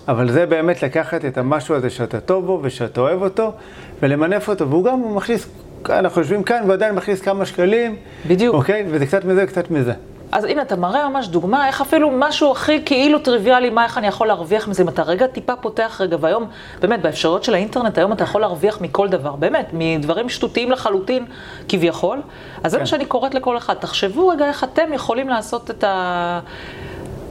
אבל 0.10 0.32
זה 0.32 0.46
באמת 0.46 0.84
לקחת 0.84 1.26
את 1.26 1.38
המשהו 1.38 1.76
הזה 1.76 1.90
שאתה 1.90 2.20
טוב 2.20 2.46
בו 2.46 2.60
ושאתה 2.64 3.02
אוהב 3.02 3.22
אותו, 3.22 3.52
ולמנף 4.02 4.50
אותו, 4.50 4.70
והוא 4.70 4.84
גם 4.86 5.16
מכניס, 5.16 5.48
אנחנו 5.90 6.22
יושבים 6.22 6.44
כאן 6.44 6.64
ועדיין 6.68 6.96
מכניס 6.96 7.22
כמה 7.22 7.46
שקלים. 7.46 7.96
בדיוק. 8.28 8.56
אוקיי? 8.56 8.86
וזה 8.88 9.06
קצת 9.06 9.26
מזה 9.26 9.44
וקצת 9.44 9.72
מזה. 9.72 9.94
אז 10.32 10.44
הנה, 10.44 10.62
אתה 10.62 10.76
מראה 10.76 11.10
ממש 11.10 11.28
דוגמה, 11.28 11.68
איך 11.68 11.82
אפילו 11.82 12.12
משהו 12.12 12.52
הכי 12.52 12.82
כאילו 12.86 13.20
טריוויאלי, 13.20 13.70
מה, 13.70 13.84
איך 13.84 13.98
אני 13.98 14.08
יכול 14.08 14.28
להרוויח 14.28 14.68
מזה, 14.68 14.84
אם 14.84 14.90
אתה 14.90 15.04
רגע 15.04 15.28
טיפה 15.28 15.56
פותח 15.56 16.02
רגע, 16.04 16.18
והיום, 16.20 16.46
באמת, 16.82 17.02
באפשרויות 17.02 17.44
של 17.44 17.54
האינטרנט, 17.54 17.98
היום 17.98 18.12
אתה 18.12 18.24
יכול 18.24 18.42
להרוויח 18.42 18.82
מכל 18.82 19.08
דבר, 19.08 19.36
באמת, 19.36 19.70
מדברים 19.74 20.30
שטותיים 20.30 20.72
לחלוטין, 20.72 21.26
כביכול. 21.68 22.22
אז 22.64 22.72
זה 22.72 22.78
כן. 22.78 22.84
מה 22.84 22.88
שאני 22.88 23.06
קוראת 23.06 23.34
לכל 23.34 23.58
אחד, 23.58 23.74
תחשבו 23.74 24.28
רגע 24.28 24.48
איך 24.48 24.64
אתם 24.64 24.94
יכולים 24.94 25.30
לעשות 25.30 25.72
את 25.72 25.84
ה... 25.84 26.40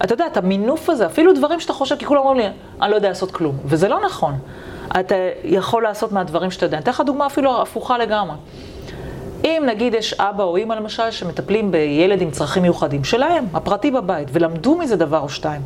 אתה 0.05 0.15
יודע, 0.15 0.27
את 0.27 0.37
המינוף 0.37 0.91
הזה, 0.91 1.07
אפילו 1.07 1.33
דברים 1.33 1.61
שאתה 1.61 1.73
חושב, 1.73 1.97
כי 1.97 2.07
כולם 2.07 2.21
אומרים 2.21 2.39
לי, 2.39 2.47
אני 2.83 2.91
לא 2.91 2.97
יודע 2.97 3.09
לעשות 3.09 3.31
כלום, 3.31 3.57
וזה 3.65 3.89
לא 3.89 4.01
נכון. 4.05 4.39
אתה 5.01 5.15
יכול 5.45 5.83
לעשות 5.83 6.13
מהדברים 6.13 6.51
שאתה 6.51 6.67
יודע. 6.67 6.77
אני 6.77 6.83
אתן 6.83 6.91
לך 6.91 7.03
דוגמה 7.07 7.27
אפילו 7.27 7.63
הפוכה 7.63 7.99
לגמרי. 7.99 8.37
אם 9.45 9.63
נגיד 9.67 9.95
יש 9.95 10.15
אבא 10.15 10.45
או 10.45 10.57
אימא 10.57 10.75
למשל 10.75 11.11
שמטפלים 11.11 11.71
בילד 11.71 12.23
עם 12.23 12.31
צרכים 12.31 12.63
מיוחדים 12.63 13.05
שלהם, 13.05 13.45
הפרטי 13.55 13.91
בבית, 13.91 14.29
ולמדו 14.33 14.77
מזה 14.79 14.97
דבר 14.97 15.21
או 15.21 15.29
שתיים, 15.29 15.63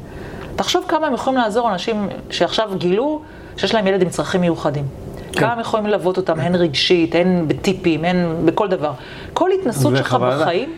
תחשוב 0.57 0.85
כמה 0.89 1.07
הם 1.07 1.15
יכולים 1.15 1.39
לעזור 1.39 1.69
לאנשים 1.69 2.09
שעכשיו 2.31 2.71
גילו 2.79 3.23
שיש 3.57 3.75
להם 3.75 3.87
ילד 3.87 4.03
עם 4.03 4.09
צרכים 4.09 4.41
מיוחדים. 4.41 4.85
כן. 5.33 5.41
כמה 5.41 5.53
הם 5.53 5.61
יכולים 5.61 5.87
ללוות 5.87 6.17
אותם, 6.17 6.41
הן 6.41 6.55
רגשית, 6.55 7.15
הן 7.15 7.45
בטיפים, 7.49 8.05
הן 8.05 8.27
בכל 8.45 8.69
דבר. 8.69 8.93
כל 9.33 9.51
התנסות 9.51 9.97
שלך. 9.97 10.15
בחיים 10.21 10.73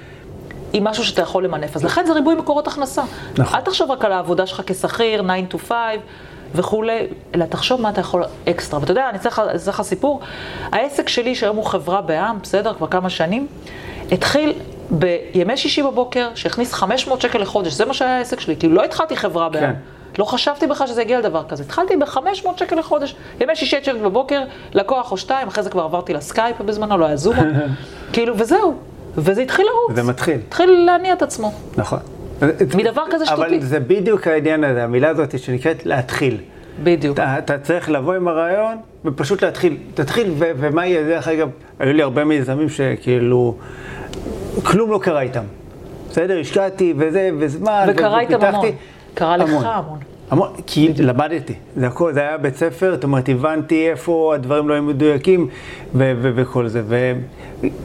היא 0.75 0.83
משהו 0.83 1.05
שאתה 1.05 1.23
יכול 1.23 1.45
למנף. 1.45 1.77
אז 1.77 1.85
לכן 1.85 2.07
זה 2.07 2.13
ריבוי 2.13 2.35
מקורות 2.35 2.67
הכנסה. 2.67 3.03
נכון. 3.39 3.59
אל 3.59 3.61
תחשוב 3.61 3.91
רק 3.91 4.05
על 4.05 4.13
העבודה 4.13 4.47
שלך 4.47 4.63
כשכיר, 4.67 5.23
9 5.23 5.57
to 5.57 5.59
5 5.69 5.75
וכולי, 6.55 7.07
אלא 7.35 7.45
תחשוב 7.45 7.81
מה 7.81 7.91
אתה 7.91 8.01
יכול 8.01 8.25
אקסטרה. 8.49 8.81
ואתה 8.81 8.93
יודע, 8.93 9.09
אני 9.09 9.19
אתן 9.19 9.29
לך 9.69 9.83
סיפור. 9.83 10.21
העסק 10.73 11.09
שלי, 11.09 11.35
שהיום 11.35 11.57
הוא 11.57 11.65
חברה 11.65 12.01
בעם, 12.01 12.39
בסדר, 12.43 12.75
כבר 12.75 12.87
כמה 12.87 13.11
שנים, 13.11 13.47
התחיל 14.13 14.53
בימי 14.91 15.57
שישי 15.57 15.83
בבוקר, 15.83 16.29
שהכניס 16.35 16.73
500 16.73 17.21
שקל 17.21 17.39
לחודש, 17.39 17.73
זה 17.73 17.85
מה 17.85 17.95
שהיה 17.95 18.19
העסק 18.19 18.41
שלי. 18.41 18.57
כאילו, 18.57 18.75
לא 18.75 18.85
התחלתי 18.85 19.17
חברה 19.17 19.49
בעם. 19.49 19.63
כן. 19.63 19.75
לא 20.19 20.25
חשבתי 20.25 20.67
בכלל 20.67 20.87
שזה 20.87 21.03
יגיע 21.03 21.19
לדבר 21.19 21.43
כזה. 21.49 21.63
התחלתי 21.63 21.97
ב-500 21.97 22.49
שקל 22.57 22.77
לחודש. 22.77 23.15
ימי 23.41 23.57
שישי 23.57 23.77
עד 23.77 23.85
שבע 23.85 23.99
בבוקר, 23.99 24.43
לקוח 24.73 25.13
או 25.13 25.17
שתיים, 25.17 25.49
אחרי 25.49 25.63
זה 25.63 25.71
כבר 25.71 25.83
עברתי 25.83 26.15
לסקייפ 26.15 26.61
בזמנו, 26.61 26.99
לא 26.99 27.07
היה 27.07 27.17
זום. 27.17 27.37
כאילו, 28.13 28.39
וזהו. 28.39 28.75
וזה 29.17 29.43
התחיל 29.43 29.67
לרוץ. 29.67 29.97
זה 29.97 30.03
מתחיל. 30.11 30.39
התחיל 30.49 30.71
להניע 30.87 31.13
את 31.13 31.23
עצמו. 31.23 31.53
נכון. 31.77 31.99
מדבר 32.77 33.03
כזה 33.11 33.27
שטותי. 33.27 33.43
אבל 33.43 33.61
זה 33.61 33.81
בדיוק 33.81 34.27
העניין 34.27 34.65
הזה, 34.65 34.85
המילה 34.85 35.09
הזאת 35.09 35.39
שנקראת 35.39 35.87
להתחיל. 35.87 36.37
בדיוק. 36.83 37.15
אתה, 37.17 37.39
אתה 37.39 37.59
צריך 37.59 37.91
לבוא 37.91 38.15
עם 38.15 38.29
הרעיון 38.29 38.77
ופשוט 39.05 39.45
להתחיל. 39.45 39.77
תתחיל, 39.95 40.31
ו- 40.39 40.51
ומה 40.57 40.87
יהיה, 40.87 41.03
דרך 41.03 41.29
אגב, 41.29 41.49
היו 41.79 41.93
לי 41.93 42.03
הרבה 42.03 42.25
מיזמים 42.25 42.69
שכאילו, 42.69 43.55
כלום 44.63 44.91
לא 44.91 44.99
קרה 45.03 45.21
איתם. 45.21 45.45
בסדר, 46.11 46.41
השקעתי 46.41 46.95
וזה, 46.97 47.31
וזמן, 47.39 47.87
וקרה 47.89 48.21
איתם. 48.21 48.45
המון. 48.45 48.67
קרה 49.15 49.37
לך 49.37 49.51
המון. 49.65 49.99
המון, 50.31 50.49
כי 50.67 50.93
למדתי, 50.99 51.53
זה 51.77 51.87
הכל, 51.87 52.13
זה 52.13 52.21
היה 52.21 52.37
בית 52.39 52.57
ספר, 52.57 52.91
זאת 52.95 53.05
אומרת, 53.05 53.29
הבנתי 53.29 53.91
איפה 53.91 54.33
הדברים 54.35 54.69
לא 54.69 54.75
היו 54.75 54.83
מדויקים 54.83 55.49
ו- 55.95 56.13
ו- 56.23 56.31
וכל 56.35 56.69
זה. 56.69 56.83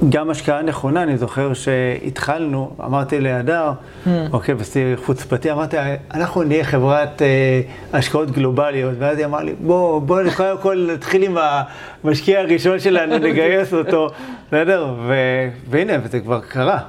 וגם 0.01 0.29
השקעה 0.29 0.61
נכונה, 0.61 1.03
אני 1.03 1.17
זוכר 1.17 1.53
שהתחלנו, 1.53 2.71
אמרתי 2.85 3.19
להדר, 3.19 3.71
Hmm. 4.05 4.09
אוקיי, 4.33 4.55
בשיא 4.55 4.81
חוצפתי, 5.05 5.51
אמרתי, 5.51 5.77
אנחנו 6.13 6.43
נהיה 6.43 6.63
חברת 6.63 7.21
אה, 7.21 7.61
השקעות 7.93 8.31
גלובליות, 8.31 8.93
ואז 8.99 9.17
היא 9.17 9.25
אמרה 9.25 9.43
לי, 9.43 9.53
בוא, 9.59 10.01
בוא 10.01 10.21
קודם 10.37 10.57
כל 10.61 10.89
נתחיל 10.93 11.23
עם 11.23 11.37
המשקיע 12.03 12.39
הראשון 12.39 12.79
שלנו, 12.79 13.17
נגייס 13.17 13.73
אותו, 13.73 14.09
בסדר? 14.47 14.87
ו- 15.07 15.13
והנה, 15.69 15.93
וזה 16.03 16.19
כבר 16.19 16.39
קרה. 16.39 16.79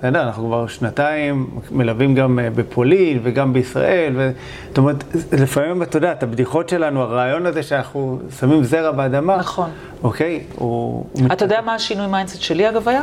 בסדר, 0.00 0.22
אנחנו 0.22 0.46
כבר 0.46 0.66
שנתיים 0.66 1.50
מלווים 1.70 2.14
גם 2.14 2.38
אה, 2.38 2.50
בפולין 2.50 3.20
וגם 3.22 3.52
בישראל, 3.52 4.12
ו... 4.16 4.30
זאת 4.68 4.78
אומרת, 4.78 5.04
לפעמים, 5.32 5.82
אתה 5.82 5.96
יודע, 5.96 6.12
את 6.12 6.22
הבדיחות 6.22 6.68
שלנו, 6.68 7.02
הרעיון 7.02 7.46
הזה 7.46 7.62
שאנחנו 7.62 8.18
שמים 8.40 8.64
זרע 8.64 8.90
באדמה, 8.90 9.36
נכון. 9.36 9.70
אוקיי. 10.02 10.40
הוא 10.56 11.04
אתה 11.32 11.44
יודע 11.44 11.60
מה 11.60 11.74
השינוי 11.74 12.06
mindset 12.06 12.40
שלי 12.40 12.68
אגב 12.68 12.88
היה? 12.88 13.02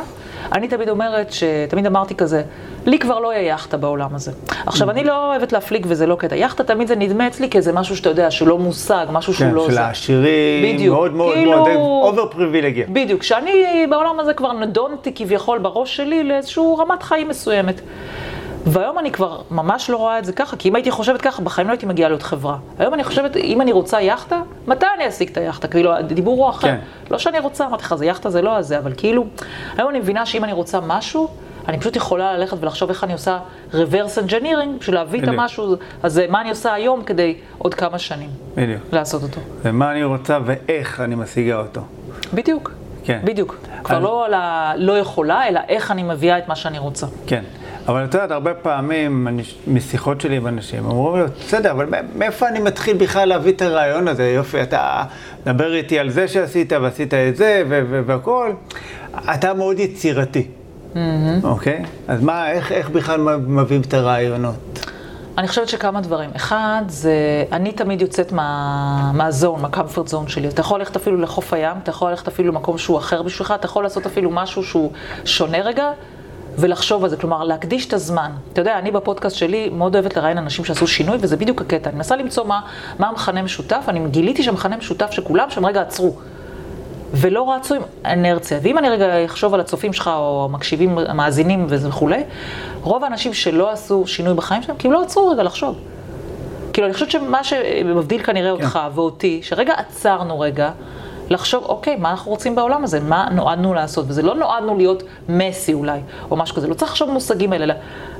אני 0.52 0.68
תמיד 0.68 0.88
אומרת, 0.88 1.32
ש... 1.32 1.44
תמיד 1.68 1.86
אמרתי 1.86 2.14
כזה, 2.14 2.42
לי 2.86 2.98
כבר 2.98 3.18
לא 3.18 3.32
יהיה 3.32 3.48
יאכטה 3.48 3.76
בעולם 3.76 4.14
הזה. 4.14 4.32
עכשיו, 4.66 4.90
אני 4.90 5.04
לא 5.04 5.26
אוהבת 5.26 5.52
להפליג 5.52 5.86
וזה 5.88 6.06
לא 6.06 6.14
קטע. 6.16 6.36
יאכטה 6.36 6.64
תמיד 6.64 6.88
זה 6.88 6.96
נדמה 6.96 7.26
אצלי 7.26 7.50
כאיזה 7.50 7.72
משהו 7.72 7.96
שאתה 7.96 8.08
יודע, 8.08 8.30
שלא 8.30 8.58
מושג, 8.58 9.06
משהו 9.12 9.34
שהוא 9.34 9.48
כן, 9.48 9.54
לא 9.54 9.70
של. 9.70 9.78
העשירים. 9.78 10.90
מאוד 10.90 11.12
מאוד 11.14 11.34
כאילו- 11.34 11.50
מאוד, 11.50 11.68
over 12.02 12.26
פריבילגיה. 12.26 12.86
בדיוק, 12.88 13.22
שאני 13.22 13.86
בעולם 13.90 14.20
הזה 14.20 14.34
כבר 14.34 14.52
נדונתי 14.52 15.12
כביכול 15.14 15.58
בראש 15.58 15.96
שלי 15.96 16.24
לאיזושהי 16.24 16.64
רמת 16.78 17.02
חיים 17.02 17.28
מסוימת. 17.28 17.80
והיום 18.68 18.98
אני 18.98 19.10
כבר 19.12 19.40
ממש 19.50 19.90
לא 19.90 19.96
רואה 19.96 20.18
את 20.18 20.24
זה 20.24 20.32
ככה, 20.32 20.56
כי 20.56 20.68
אם 20.68 20.74
הייתי 20.74 20.90
חושבת 20.90 21.22
ככה, 21.22 21.42
בחיים 21.42 21.66
לא 21.66 21.72
הייתי 21.72 21.86
מגיעה 21.86 22.08
להיות 22.08 22.22
חברה. 22.22 22.56
היום 22.78 22.94
אני 22.94 23.04
חושבת, 23.04 23.36
אם 23.36 23.60
אני 23.60 23.72
רוצה 23.72 24.00
יאכטה, 24.00 24.42
מתי 24.66 24.86
אני 24.96 25.08
אשיג 25.08 25.30
את 25.30 25.36
היאכטה? 25.36 25.68
כאילו, 25.68 25.92
הדיבור 25.92 26.44
הוא 26.44 26.50
אחר. 26.50 26.68
כן. 26.68 26.78
לא 27.10 27.18
שאני 27.18 27.38
רוצה, 27.38 27.66
אמרתי 27.66 27.82
לך, 27.84 27.94
זה 27.94 28.06
יאכטה 28.06 28.30
זה 28.30 28.42
לא 28.42 28.56
הזה, 28.56 28.78
אבל 28.78 28.92
כאילו, 28.96 29.26
היום 29.76 29.90
אני 29.90 29.98
מבינה 29.98 30.26
שאם 30.26 30.44
אני 30.44 30.52
רוצה 30.52 30.80
משהו, 30.86 31.28
אני 31.68 31.78
פשוט 31.80 31.96
יכולה 31.96 32.36
ללכת 32.36 32.56
ולחשוב 32.60 32.88
איך 32.88 33.04
אני 33.04 33.12
עושה 33.12 33.38
reverse 33.72 34.18
engineering 34.28 34.78
בשביל 34.80 34.94
להביא 34.94 35.18
את 35.20 35.24
בדיוק. 35.24 35.40
המשהו, 35.40 35.74
אז 36.02 36.20
מה 36.28 36.40
אני 36.40 36.50
עושה 36.50 36.72
היום 36.74 37.02
כדי 37.04 37.34
עוד 37.58 37.74
כמה 37.74 37.98
שנים 37.98 38.30
בדיוק. 38.54 38.82
לעשות 38.92 39.22
אותו. 39.22 39.40
ומה 39.62 39.92
אני 39.92 40.04
רוצה 40.04 40.38
ואיך 40.44 41.00
אני 41.00 41.14
משיגה 41.14 41.60
אותו. 41.60 41.80
בדיוק, 42.34 42.72
כן. 43.04 43.20
בדיוק. 43.24 43.56
כבר 43.84 43.96
אז- 43.96 44.02
לא 44.02 44.24
על 44.24 44.34
הלא 44.36 44.98
יכולה, 44.98 45.48
אלא 45.48 45.60
איך 45.68 45.90
אני 45.90 46.02
מביאה 46.02 46.38
את 46.38 46.48
מה 46.48 46.56
שאני 46.56 46.78
רוצה. 46.78 47.06
כן. 47.26 47.44
אבל 47.88 48.04
את 48.04 48.14
יודעת, 48.14 48.30
הרבה 48.30 48.54
פעמים, 48.54 49.28
אני, 49.28 49.42
משיחות 49.66 50.20
שלי 50.20 50.36
עם 50.36 50.46
אנשים, 50.46 50.84
אומרים 50.84 51.22
לי, 51.24 51.30
בסדר, 51.46 51.70
אבל 51.70 51.86
מא- 51.86 51.96
מאיפה 52.16 52.48
אני 52.48 52.60
מתחיל 52.60 52.96
בכלל 52.96 53.28
להביא 53.28 53.52
את 53.52 53.62
הרעיון 53.62 54.08
הזה? 54.08 54.28
יופי, 54.28 54.62
אתה 54.62 55.04
מדבר 55.46 55.74
איתי 55.74 55.98
על 55.98 56.10
זה 56.10 56.28
שעשית, 56.28 56.72
ועשית 56.72 57.14
את 57.14 57.36
זה, 57.36 57.62
והכול. 58.06 58.52
אתה 59.34 59.54
מאוד 59.54 59.78
יצירתי, 59.78 60.46
אוקיי? 61.44 61.84
אז 62.08 62.22
מה, 62.22 62.50
איך, 62.50 62.72
איך 62.72 62.88
בכלל 62.90 63.20
מביאים 63.46 63.82
את 63.82 63.94
הרעיונות? 63.94 64.54
אני 65.38 65.48
חושבת 65.48 65.68
שכמה 65.68 66.00
דברים. 66.00 66.30
אחד, 66.36 66.82
זה, 66.88 67.12
אני 67.52 67.72
תמיד 67.72 68.02
יוצאת 68.02 68.32
מה, 68.32 69.10
מהזון, 69.14 69.62
מהקמפורט 69.62 70.08
זון 70.08 70.28
שלי. 70.28 70.48
אתה 70.48 70.60
יכול 70.60 70.78
ללכת 70.78 70.96
אפילו 70.96 71.16
לחוף 71.20 71.52
הים, 71.52 71.76
אתה 71.82 71.90
יכול 71.90 72.10
ללכת 72.10 72.28
אפילו 72.28 72.48
למקום 72.52 72.78
שהוא 72.78 72.98
אחר 72.98 73.22
בשבילך, 73.22 73.54
אתה 73.56 73.66
יכול 73.66 73.82
לעשות 73.84 74.06
אפילו 74.06 74.30
משהו 74.30 74.64
שהוא 74.64 74.92
שונה 75.24 75.58
רגע, 75.58 75.90
ולחשוב 76.58 77.04
על 77.04 77.10
זה. 77.10 77.16
כלומר, 77.16 77.44
להקדיש 77.44 77.86
את 77.86 77.92
הזמן. 77.92 78.30
אתה 78.52 78.60
יודע, 78.60 78.78
אני 78.78 78.90
בפודקאסט 78.90 79.36
שלי 79.36 79.68
מאוד 79.68 79.94
אוהבת 79.94 80.16
לראיין 80.16 80.38
אנשים 80.38 80.64
שעשו 80.64 80.86
שינוי, 80.86 81.18
וזה 81.20 81.36
בדיוק 81.36 81.60
הקטע. 81.60 81.90
אני 81.90 81.96
מנסה 81.96 82.16
למצוא 82.16 82.44
מה, 82.44 82.60
מה 82.98 83.08
המכנה 83.08 83.42
משותף, 83.42 83.84
אני 83.88 84.00
גיליתי 84.08 84.42
שהמכנה 84.42 84.76
משותף 84.76 85.10
שכולם 85.10 85.50
שם 85.50 85.66
רגע 85.66 85.80
עצרו. 85.80 86.16
ולא 87.14 87.52
רצו 87.52 87.74
עם 87.74 87.82
אנרציה. 88.04 88.58
ואם 88.62 88.78
אני 88.78 88.88
רגע 88.88 89.24
אחשוב 89.24 89.54
על 89.54 89.60
הצופים 89.60 89.92
שלך, 89.92 90.10
או 90.14 90.48
המקשיבים, 90.50 90.98
המאזינים 90.98 91.66
וכולי, 91.68 92.22
רוב 92.82 93.04
האנשים 93.04 93.34
שלא 93.34 93.70
עשו 93.70 94.06
שינוי 94.06 94.34
בחיים 94.34 94.62
שלהם, 94.62 94.76
כי 94.78 94.86
הם 94.88 94.92
לא 94.92 95.02
עצרו 95.02 95.28
רגע 95.28 95.42
לחשוב. 95.42 95.78
כאילו, 96.72 96.86
אני 96.86 96.94
חושבת 96.94 97.10
שמה 97.10 97.44
שמבדיל 97.44 98.22
כנראה 98.22 98.50
אותך 98.50 98.78
ואותי, 98.94 99.40
שרגע 99.42 99.74
עצרנו 99.76 100.40
רגע, 100.40 100.70
לחשוב, 101.30 101.64
אוקיי, 101.64 101.96
מה 101.96 102.10
אנחנו 102.10 102.30
רוצים 102.30 102.54
בעולם 102.54 102.84
הזה? 102.84 103.00
מה 103.00 103.28
נועדנו 103.32 103.74
לעשות? 103.74 104.04
וזה 104.08 104.22
לא 104.22 104.34
נועדנו 104.34 104.76
להיות 104.76 105.02
מסי 105.28 105.74
אולי, 105.74 106.00
או 106.30 106.36
משהו 106.36 106.56
כזה. 106.56 106.68
לא 106.68 106.74
צריך 106.74 106.90
לחשוב 106.90 107.10
במושגים 107.10 107.52
האלה, 107.52 107.64
אלא, 107.64 107.74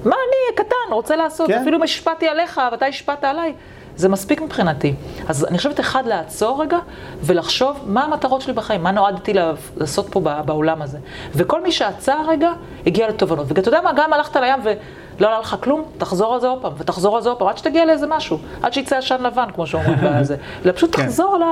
מה 0.05 0.17
אני 0.17 0.57
קטן 0.57 0.93
רוצה 0.93 1.17
לעשות? 1.17 1.47
כן. 1.47 1.61
אפילו 1.61 1.79
אם 1.79 1.83
השפעתי 1.83 2.29
עליך 2.29 2.61
ואתה 2.73 2.87
השפעת 2.87 3.25
עליי. 3.25 3.53
זה 3.99 4.09
מספיק 4.09 4.43
מבחינתי. 4.43 4.95
אז 5.29 5.45
אני 5.45 5.59
חושבת, 5.59 5.81
אחד, 5.81 6.07
לעצור 6.07 6.63
רגע 6.63 6.79
ולחשוב 7.23 7.77
מה 7.87 8.05
המטרות 8.05 8.41
שלי 8.41 8.53
בחיים, 8.53 8.83
מה 8.83 8.91
נועדתי 8.91 9.33
לעשות 9.77 10.09
פה 10.11 10.21
בעולם 10.21 10.83
הזה. 10.83 10.99
וכל 11.35 11.63
מי 11.63 11.73
שעצר 11.73 12.19
רגע, 12.29 12.51
הגיע 12.87 13.09
לתובנות. 13.09 13.47
ואתה 13.49 13.69
יודע 13.69 13.81
מה, 13.81 13.91
גם 13.97 14.13
הלכת 14.13 14.37
לים 14.37 14.61
ולא 14.63 15.29
עלה 15.29 15.41
לך 15.41 15.57
כלום, 15.61 15.85
תחזור 15.99 16.35
על 16.35 16.41
זה 16.41 16.49
עוד 16.49 16.63
פעם, 16.63 16.73
ותחזור 16.79 17.17
על 17.17 17.23
זה 17.23 17.29
עוד 17.29 17.39
פעם, 17.39 17.49
עד 17.49 17.59
שתגיע 17.59 17.85
לאיזה 17.85 18.07
משהו, 18.07 18.39
עד 18.63 18.73
שיצא 18.73 18.97
עשן 18.97 19.23
לבן, 19.23 19.47
כמו 19.55 19.67
שאומרים 19.67 19.99
בזה. 20.05 20.37
אלא 20.65 20.73
פשוט 20.73 20.97
כן. 20.97 21.03
תחזור 21.05 21.35
על 21.37 21.43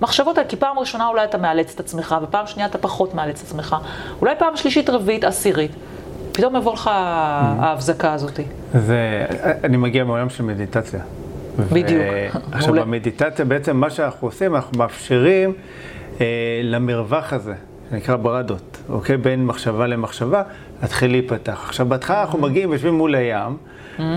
המחשבות 0.00 0.38
האלה, 0.38 0.48
כי 0.48 0.56
פעם 0.56 0.78
ראשונה 0.78 1.08
אולי 1.08 1.24
אתה 1.24 1.38
מאלץ 1.38 1.74
את 1.74 1.80
עצמך, 1.80 2.16
ופעם 2.22 2.46
שנייה 2.46 2.68
אתה 2.68 2.78
פחות 2.78 3.14
מאלץ 3.14 3.40
את 3.40 3.46
עצמך. 3.46 3.76
אולי 4.20 4.34
פעם 4.38 4.56
שלישית, 4.56 4.90
רביעית, 4.90 5.24
עשירית. 5.24 5.70
פתאום 6.32 6.56
יבוא 6.56 6.72
לך 6.72 6.90
ההבזקה 6.92 8.12
הזאת. 8.12 8.40
זה, 8.74 9.26
אני 9.64 9.76
מגיע 9.76 10.04
מעולם 10.04 10.30
של 10.30 10.42
מדיטציה. 10.42 11.00
בדיוק. 11.72 12.02
עכשיו, 12.52 12.68
מעולה. 12.68 12.84
במדיטציה 12.84 13.44
בעצם 13.44 13.76
מה 13.76 13.90
שאנחנו 13.90 14.28
עושים, 14.28 14.54
אנחנו 14.54 14.78
מאפשרים 14.78 15.52
אה, 16.20 16.26
למרווח 16.62 17.32
הזה, 17.32 17.54
שנקרא 17.90 18.16
ברדות, 18.16 18.78
אוקיי? 18.88 19.16
בין 19.16 19.46
מחשבה 19.46 19.86
למחשבה, 19.86 20.42
להתחיל 20.82 21.10
להיפתח. 21.10 21.64
עכשיו, 21.66 21.86
בהתחלה 21.86 22.20
אנחנו 22.20 22.38
מגיעים, 22.38 22.72
יושבים 22.72 22.94
מול 22.94 23.14
הים, 23.14 23.56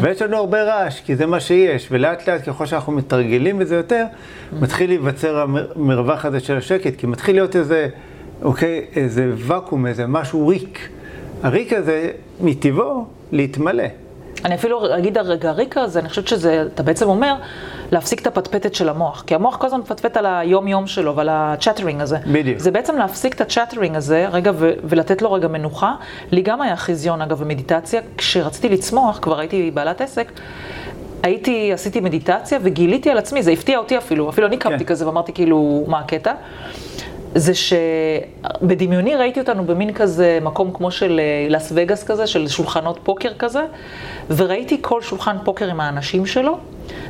ויש 0.01 0.21
לנו 0.21 0.37
הרבה 0.37 0.63
רעש, 0.63 1.01
כי 1.01 1.15
זה 1.15 1.25
מה 1.25 1.39
שיש, 1.39 1.87
ולאט 1.91 2.29
לאט 2.29 2.49
ככל 2.49 2.65
שאנחנו 2.65 2.93
מתרגלים 2.93 3.59
בזה 3.59 3.75
יותר, 3.75 4.05
מתחיל 4.59 4.89
להיווצר 4.89 5.45
המרווח 5.75 6.25
הזה 6.25 6.39
של 6.39 6.57
השקט, 6.57 6.95
כי 6.95 7.07
מתחיל 7.07 7.35
להיות 7.35 7.55
איזה, 7.55 7.87
אוקיי, 8.41 8.85
איזה 8.95 9.31
ואקום, 9.35 9.85
איזה 9.85 10.07
משהו 10.07 10.47
ריק. 10.47 10.89
הריק 11.43 11.73
הזה, 11.73 12.11
מטבעו, 12.41 13.05
להתמלא. 13.31 13.83
אני 14.45 14.55
אפילו 14.55 14.95
אגיד 14.97 15.17
הרגע 15.17 15.49
הריקה 15.49 15.81
הזה, 15.81 15.99
אני 15.99 16.09
חושבת 16.09 16.27
שזה, 16.27 16.65
אתה 16.73 16.83
בעצם 16.83 17.09
אומר, 17.09 17.35
להפסיק 17.91 18.21
את 18.21 18.27
הפטפטת 18.27 18.75
של 18.75 18.89
המוח. 18.89 19.23
כי 19.27 19.35
המוח 19.35 19.55
כל 19.57 19.67
הזמן 19.67 19.79
מפטפט 19.79 20.17
על 20.17 20.25
היום-יום 20.25 20.87
שלו 20.87 21.15
ועל 21.15 21.29
ה 21.31 21.38
chattering 21.38 22.01
הזה. 22.01 22.17
בדיוק. 22.27 22.59
זה 22.59 22.71
בעצם 22.71 22.97
להפסיק 22.97 23.33
את 23.33 23.41
ה 23.41 23.46
chattering 23.46 23.95
הזה, 23.95 24.27
רגע, 24.31 24.51
ו- 24.55 24.71
ולתת 24.83 25.21
לו 25.21 25.31
רגע 25.31 25.47
מנוחה. 25.47 25.95
לי 26.31 26.41
גם 26.41 26.61
היה 26.61 26.75
חיזיון, 26.75 27.21
אגב, 27.21 27.39
במדיטציה. 27.39 28.01
כשרציתי 28.17 28.69
לצמוח, 28.69 29.19
כבר 29.21 29.39
הייתי 29.39 29.71
בעלת 29.71 30.01
עסק, 30.01 30.31
הייתי, 31.23 31.73
עשיתי 31.73 31.99
מדיטציה 31.99 32.59
וגיליתי 32.61 33.09
על 33.09 33.17
עצמי, 33.17 33.43
זה 33.43 33.51
הפתיע 33.51 33.77
אותי 33.77 33.97
אפילו, 33.97 34.29
אפילו 34.29 34.47
אני 34.47 34.57
קמתי 34.57 34.77
כן. 34.77 34.85
כזה 34.85 35.07
ואמרתי 35.07 35.33
כאילו, 35.33 35.83
מה 35.87 35.99
הקטע? 35.99 36.33
זה 37.35 37.51
שבדמיוני 37.55 39.15
ראיתי 39.15 39.39
אותנו 39.39 39.63
במין 39.63 39.93
כזה 39.93 40.39
מקום 40.41 40.71
כמו 40.73 40.91
של 40.91 41.19
אה, 41.19 41.47
לאס 41.49 41.71
וגאס 41.75 42.03
כזה, 42.03 42.27
של 42.27 42.47
שולחנות 42.47 42.99
פוקר 43.03 43.33
כזה, 43.39 43.65
וראיתי 44.29 44.77
כל 44.81 45.01
שולחן 45.01 45.37
פוקר 45.43 45.69
עם 45.69 45.79
האנשים 45.79 46.25
שלו, 46.25 46.57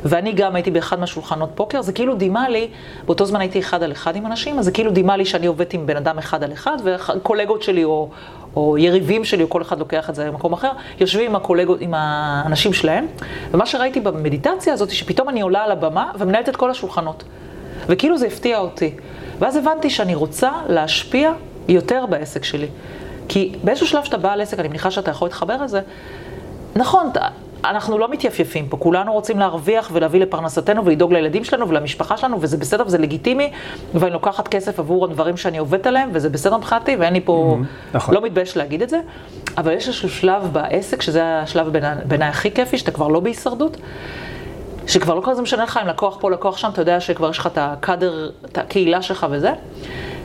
ואני 0.04 0.32
גם 0.32 0.54
הייתי 0.54 0.70
באחד 0.70 1.00
מהשולחנות 1.00 1.50
פוקר, 1.54 1.82
זה 1.82 1.92
כאילו 1.92 2.14
דימה 2.14 2.48
לי, 2.48 2.68
באותו 3.06 3.26
זמן 3.26 3.40
הייתי 3.40 3.58
אחד 3.58 3.82
על 3.82 3.92
אחד 3.92 4.16
עם 4.16 4.26
אנשים, 4.26 4.58
אז 4.58 4.64
זה 4.64 4.70
כאילו 4.70 4.90
דימה 4.90 5.16
לי 5.16 5.24
שאני 5.24 5.46
עובדת 5.46 5.74
עם 5.74 5.86
בן 5.86 5.96
אדם 5.96 6.18
אחד 6.18 6.44
על 6.44 6.52
אחד, 6.52 6.76
וקולגות 6.84 7.62
שלי 7.62 7.84
או, 7.84 8.08
או 8.56 8.78
יריבים 8.78 9.24
שלי, 9.24 9.42
או 9.42 9.50
כל 9.50 9.62
אחד 9.62 9.78
לוקח 9.78 10.10
את 10.10 10.14
זה 10.14 10.24
למקום 10.24 10.52
אחר, 10.52 10.70
יושבים 11.00 11.30
עם 11.30 11.36
הקולגות, 11.36 11.80
עם 11.80 11.94
האנשים 11.96 12.72
שלהם, 12.72 13.06
ומה 13.50 13.66
שראיתי 13.66 14.00
במדיטציה 14.00 14.72
הזאת, 14.72 14.90
שפתאום 14.90 15.28
אני 15.28 15.40
עולה 15.40 15.64
על 15.64 15.72
הבמה 15.72 16.10
ומנהלת 16.18 16.48
את 16.48 16.56
כל 16.56 16.70
השולחנות. 16.70 17.24
וכאילו 17.86 18.18
זה 18.18 18.26
הפתיע 18.26 18.58
אותי. 18.58 18.94
ואז 19.42 19.56
הבנתי 19.56 19.90
שאני 19.90 20.14
רוצה 20.14 20.50
להשפיע 20.68 21.32
יותר 21.68 22.06
בעסק 22.06 22.44
שלי. 22.44 22.66
כי 23.28 23.54
באיזשהו 23.64 23.86
שלב 23.86 24.04
שאתה 24.04 24.16
בא 24.18 24.34
לעסק, 24.34 24.58
אני 24.58 24.68
מניחה 24.68 24.90
שאתה 24.90 25.10
יכול 25.10 25.26
להתחבר 25.26 25.62
לזה, 25.62 25.80
נכון, 26.76 27.06
אנחנו 27.64 27.98
לא 27.98 28.08
מתייפייפים 28.10 28.68
פה, 28.68 28.76
כולנו 28.76 29.12
רוצים 29.12 29.38
להרוויח 29.38 29.90
ולהביא 29.92 30.20
לפרנסתנו 30.20 30.84
ולדאוג 30.84 31.12
לילדים 31.12 31.44
שלנו 31.44 31.68
ולמשפחה 31.68 32.16
שלנו, 32.16 32.36
וזה 32.40 32.56
בסדר 32.56 32.84
וזה 32.86 32.98
לגיטימי, 32.98 33.50
ואני 33.94 34.12
לוקחת 34.12 34.48
כסף 34.48 34.78
עבור 34.78 35.04
הדברים 35.04 35.36
שאני 35.36 35.58
עובדת 35.58 35.86
עליהם, 35.86 36.10
וזה 36.12 36.28
בסדר 36.28 36.56
מבחינתי, 36.56 36.96
ואין 36.96 37.12
לי 37.12 37.20
פה, 37.20 37.56
נכון. 37.94 38.14
לא 38.14 38.22
מתבייש 38.22 38.56
להגיד 38.56 38.82
את 38.82 38.88
זה, 38.90 39.00
אבל 39.58 39.72
יש 39.72 39.86
איזשהו 39.88 40.10
שלב 40.10 40.42
בעסק, 40.52 41.02
שזה 41.02 41.38
השלב 41.38 41.68
בעיני- 41.68 42.04
בעיניי 42.04 42.28
הכי 42.28 42.50
כיפי, 42.50 42.78
שאתה 42.78 42.90
כבר 42.90 43.08
לא 43.08 43.20
בהישרדות, 43.20 43.76
שכבר 44.86 45.14
לא 45.14 45.20
כל 45.20 45.30
הזמן 45.30 45.42
משנה 45.42 45.64
לך 45.64 45.80
אם 45.82 45.88
לקוח 45.88 46.16
פה, 46.20 46.30
לקוח 46.30 46.56
שם, 46.56 46.70
אתה 46.72 46.82
יודע 46.82 47.00
שכבר 47.00 47.30
יש 47.30 47.38
לך 47.38 47.46
את 47.46 47.58
הקאדר, 47.60 48.30
את 48.44 48.58
הקהילה 48.58 49.02
שלך 49.02 49.26
וזה, 49.30 49.52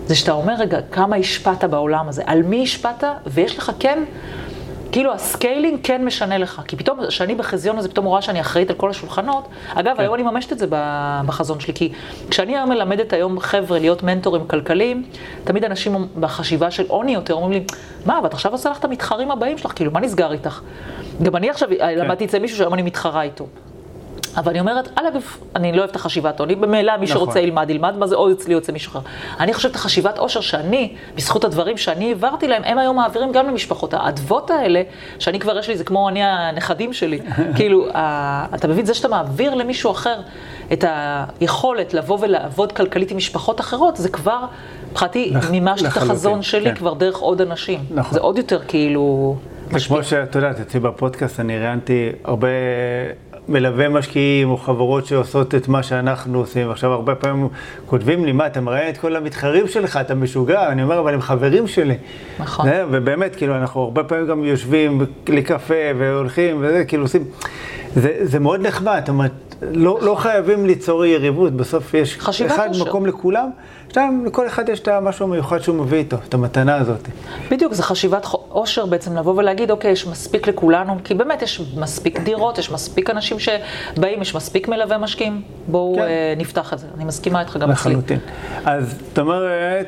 זה 0.05 0.15
שאתה 0.15 0.31
אומר, 0.31 0.53
רגע, 0.59 0.79
כמה 0.91 1.15
השפעת 1.15 1.63
בעולם 1.63 2.09
הזה, 2.09 2.23
על 2.25 2.43
מי 2.43 2.63
השפעת, 2.63 3.03
ויש 3.25 3.57
לך 3.57 3.71
כן, 3.79 4.03
כאילו 4.91 5.13
ה 5.13 5.22
scaling 5.22 5.79
כן 5.83 6.05
משנה 6.05 6.37
לך, 6.37 6.61
כי 6.67 6.75
פתאום, 6.75 6.99
כשאני 7.07 7.35
בחזיון 7.35 7.77
הזה, 7.77 7.89
פתאום 7.89 8.05
רואה 8.05 8.21
שאני 8.21 8.41
אחראית 8.41 8.69
על 8.69 8.75
כל 8.75 8.89
השולחנות, 8.89 9.47
אגב, 9.73 9.95
היום 9.99 10.13
אני 10.15 10.23
מממשת 10.23 10.51
את 10.53 10.59
זה 10.59 10.67
בחזון 11.25 11.59
שלי, 11.59 11.73
כי 11.73 11.91
כשאני 12.29 12.57
היום 12.57 12.69
מלמדת 12.69 13.13
היום 13.13 13.39
חבר'ה 13.39 13.79
להיות 13.79 14.03
מנטורים 14.03 14.47
כלכליים, 14.47 15.03
תמיד 15.43 15.63
אנשים 15.63 16.07
בחשיבה 16.19 16.71
של 16.71 16.83
עוני 16.87 17.13
יותר 17.13 17.33
אומרים 17.33 17.51
לי, 17.51 17.65
מה, 18.05 18.19
ואת 18.23 18.33
עכשיו 18.33 18.51
עושה 18.51 18.69
לך 18.69 18.79
את 18.79 18.85
המתחרים 18.85 19.31
הבאים 19.31 19.57
שלך, 19.57 19.71
כאילו, 19.75 19.91
מה 19.91 19.99
נסגר 19.99 20.31
איתך? 20.31 20.61
גם 21.23 21.35
אני 21.35 21.49
עכשיו 21.49 21.69
למדתי 21.97 22.25
אצל 22.25 22.39
מישהו 22.39 22.57
שהיום 22.57 22.73
אני 22.73 22.81
מתחרה 22.81 23.21
איתו. 23.21 23.47
אבל 24.37 24.51
אני 24.51 24.59
אומרת, 24.59 24.89
א', 24.95 25.03
אני 25.55 25.71
לא 25.71 25.77
אוהבת 25.77 25.91
את 25.91 25.95
החשיבת 25.95 26.39
עוני, 26.39 26.55
במילא 26.55 26.97
מי 26.97 27.05
נכון. 27.05 27.07
שרוצה 27.07 27.39
ילמד, 27.39 27.69
ילמד 27.69 27.97
מה 27.97 28.07
זה 28.07 28.15
או 28.15 28.31
אצלי 28.31 28.57
אצל 28.57 28.71
מישהו 28.71 28.89
אחר. 28.89 28.99
אני 29.39 29.53
חושבת 29.53 29.71
את 29.71 29.75
החשיבת 29.75 30.17
עושר 30.17 30.41
שאני, 30.41 30.95
בזכות 31.15 31.43
הדברים 31.43 31.77
שאני 31.77 32.07
העברתי 32.07 32.47
להם, 32.47 32.63
הם 32.65 32.77
היום 32.77 32.95
מעבירים 32.95 33.31
גם 33.31 33.47
למשפחות. 33.47 33.93
האדוות 33.93 34.51
האלה, 34.51 34.81
שאני 35.19 35.39
כבר 35.39 35.57
יש 35.59 35.67
לי, 35.67 35.77
זה 35.77 35.83
כמו 35.83 36.09
אני 36.09 36.23
הנכדים 36.23 36.93
שלי. 36.93 37.19
כאילו, 37.55 37.87
אתה 38.55 38.67
מבין, 38.67 38.85
זה 38.85 38.93
שאתה 38.93 39.07
מעביר 39.07 39.55
למישהו 39.55 39.91
אחר 39.91 40.21
את 40.73 40.83
היכולת 41.39 41.93
לבוא 41.93 42.17
ולעבוד 42.21 42.71
כלכלית 42.71 43.11
עם 43.11 43.17
משפחות 43.17 43.59
אחרות, 43.59 43.97
זה 43.97 44.09
כבר, 44.09 44.39
מבחינתי, 44.91 45.33
מימשתי 45.51 45.87
את 45.87 45.97
החזון 45.97 46.41
שלי 46.41 46.69
כן. 46.69 46.75
כבר 46.75 46.93
דרך 46.93 47.17
עוד 47.17 47.41
אנשים. 47.41 47.79
נכון. 47.91 48.13
זה 48.13 48.19
עוד 48.19 48.37
יותר 48.37 48.59
כאילו... 48.67 49.35
זה 49.71 49.79
כמו 49.87 50.03
שאת 50.03 50.35
יודעת, 50.35 50.59
אצלי 50.59 50.79
בפודקאסט 50.79 51.39
אני 51.39 51.59
ראיינתי 51.59 52.09
הרבה 52.23 52.47
מלווה 53.49 53.89
משקיעים 53.89 54.49
או 54.49 54.57
חברות 54.57 55.05
שעושות 55.05 55.55
את 55.55 55.67
מה 55.67 55.83
שאנחנו 55.83 56.39
עושים, 56.39 56.67
ועכשיו 56.67 56.91
הרבה 56.91 57.15
פעמים 57.15 57.47
כותבים 57.85 58.25
לי, 58.25 58.31
מה, 58.31 58.47
אתה 58.47 58.61
מראיין 58.61 58.89
את 58.89 58.97
כל 58.97 59.15
המתחרים 59.15 59.67
שלך, 59.67 59.97
אתה 60.01 60.15
משוגע? 60.15 60.69
אני 60.69 60.83
אומר, 60.83 60.99
אבל 60.99 61.13
הם 61.13 61.21
חברים 61.21 61.67
שלי. 61.67 61.95
נכון. 62.39 62.65
זה, 62.65 62.83
ובאמת, 62.91 63.35
כאילו, 63.35 63.55
אנחנו 63.55 63.81
הרבה 63.81 64.03
פעמים 64.03 64.27
גם 64.27 64.43
יושבים 64.43 65.05
לקפה 65.29 65.73
והולכים 65.97 66.57
וזה, 66.59 66.85
כאילו 66.85 67.03
עושים, 67.03 67.23
זה, 67.95 68.17
זה 68.21 68.39
מאוד 68.39 68.67
נחמד, 68.67 68.99
זאת 68.99 69.09
אומרת, 69.09 69.31
לא, 69.61 69.99
לא 70.01 70.15
חייבים 70.15 70.65
ליצור 70.65 71.05
יריבות, 71.05 71.53
בסוף 71.53 71.93
יש 71.93 72.17
אחד. 72.41 72.69
מקום 72.81 73.05
לכולם, 73.05 73.49
שתיים, 73.89 74.25
לכל 74.25 74.47
אחד 74.47 74.69
יש 74.69 74.79
את 74.79 74.87
המשהו 74.87 75.25
המיוחד 75.25 75.59
שהוא 75.59 75.75
מביא 75.75 75.97
איתו, 75.97 76.17
את 76.29 76.33
המתנה 76.33 76.75
הזאת. 76.75 77.07
בדיוק, 77.51 77.73
זה 77.73 77.83
חשיבת 77.83 78.25
עושר 78.49 78.85
בעצם 78.85 79.17
לבוא 79.17 79.33
ולהגיד, 79.37 79.71
אוקיי, 79.71 79.91
יש 79.91 80.07
מספיק 80.07 80.47
לכולנו, 80.47 80.97
כי 81.03 81.13
באמת 81.13 81.41
יש 81.41 81.61
מספיק 81.77 82.19
דירות, 82.19 82.57
יש 82.57 82.71
מספיק 82.71 83.09
אנשים 83.09 83.37
שבאים, 83.39 84.21
יש 84.21 84.35
מספיק 84.35 84.67
מלווה 84.67 84.97
משקיעים. 84.97 85.41
בואו 85.67 85.95
כן. 85.95 86.01
אה, 86.01 86.33
נפתח 86.37 86.73
את 86.73 86.79
זה, 86.79 86.87
אני 86.95 87.05
מסכימה 87.05 87.41
איתך 87.41 87.57
גם 87.57 87.71
אצלי. 87.71 87.91
לחלוטין. 87.91 88.19
אז 88.65 88.97
זאת 89.07 89.19
אומרת, 89.19 89.87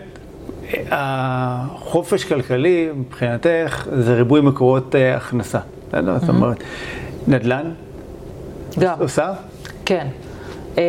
החופש 0.91 2.23
כלכלי 2.23 2.89
מבחינתך 2.95 3.87
זה 3.97 4.13
ריבוי 4.13 4.41
מקורות 4.41 4.95
אה, 4.95 5.15
הכנסה. 5.15 5.59
בסדר? 5.87 6.19
זאת 6.19 6.29
אומרת, 6.29 6.57
נדל"ן, 7.27 7.71
גם, 8.79 8.95
עושה? 8.99 9.33
כן. 9.85 10.07
אה, 10.77 10.83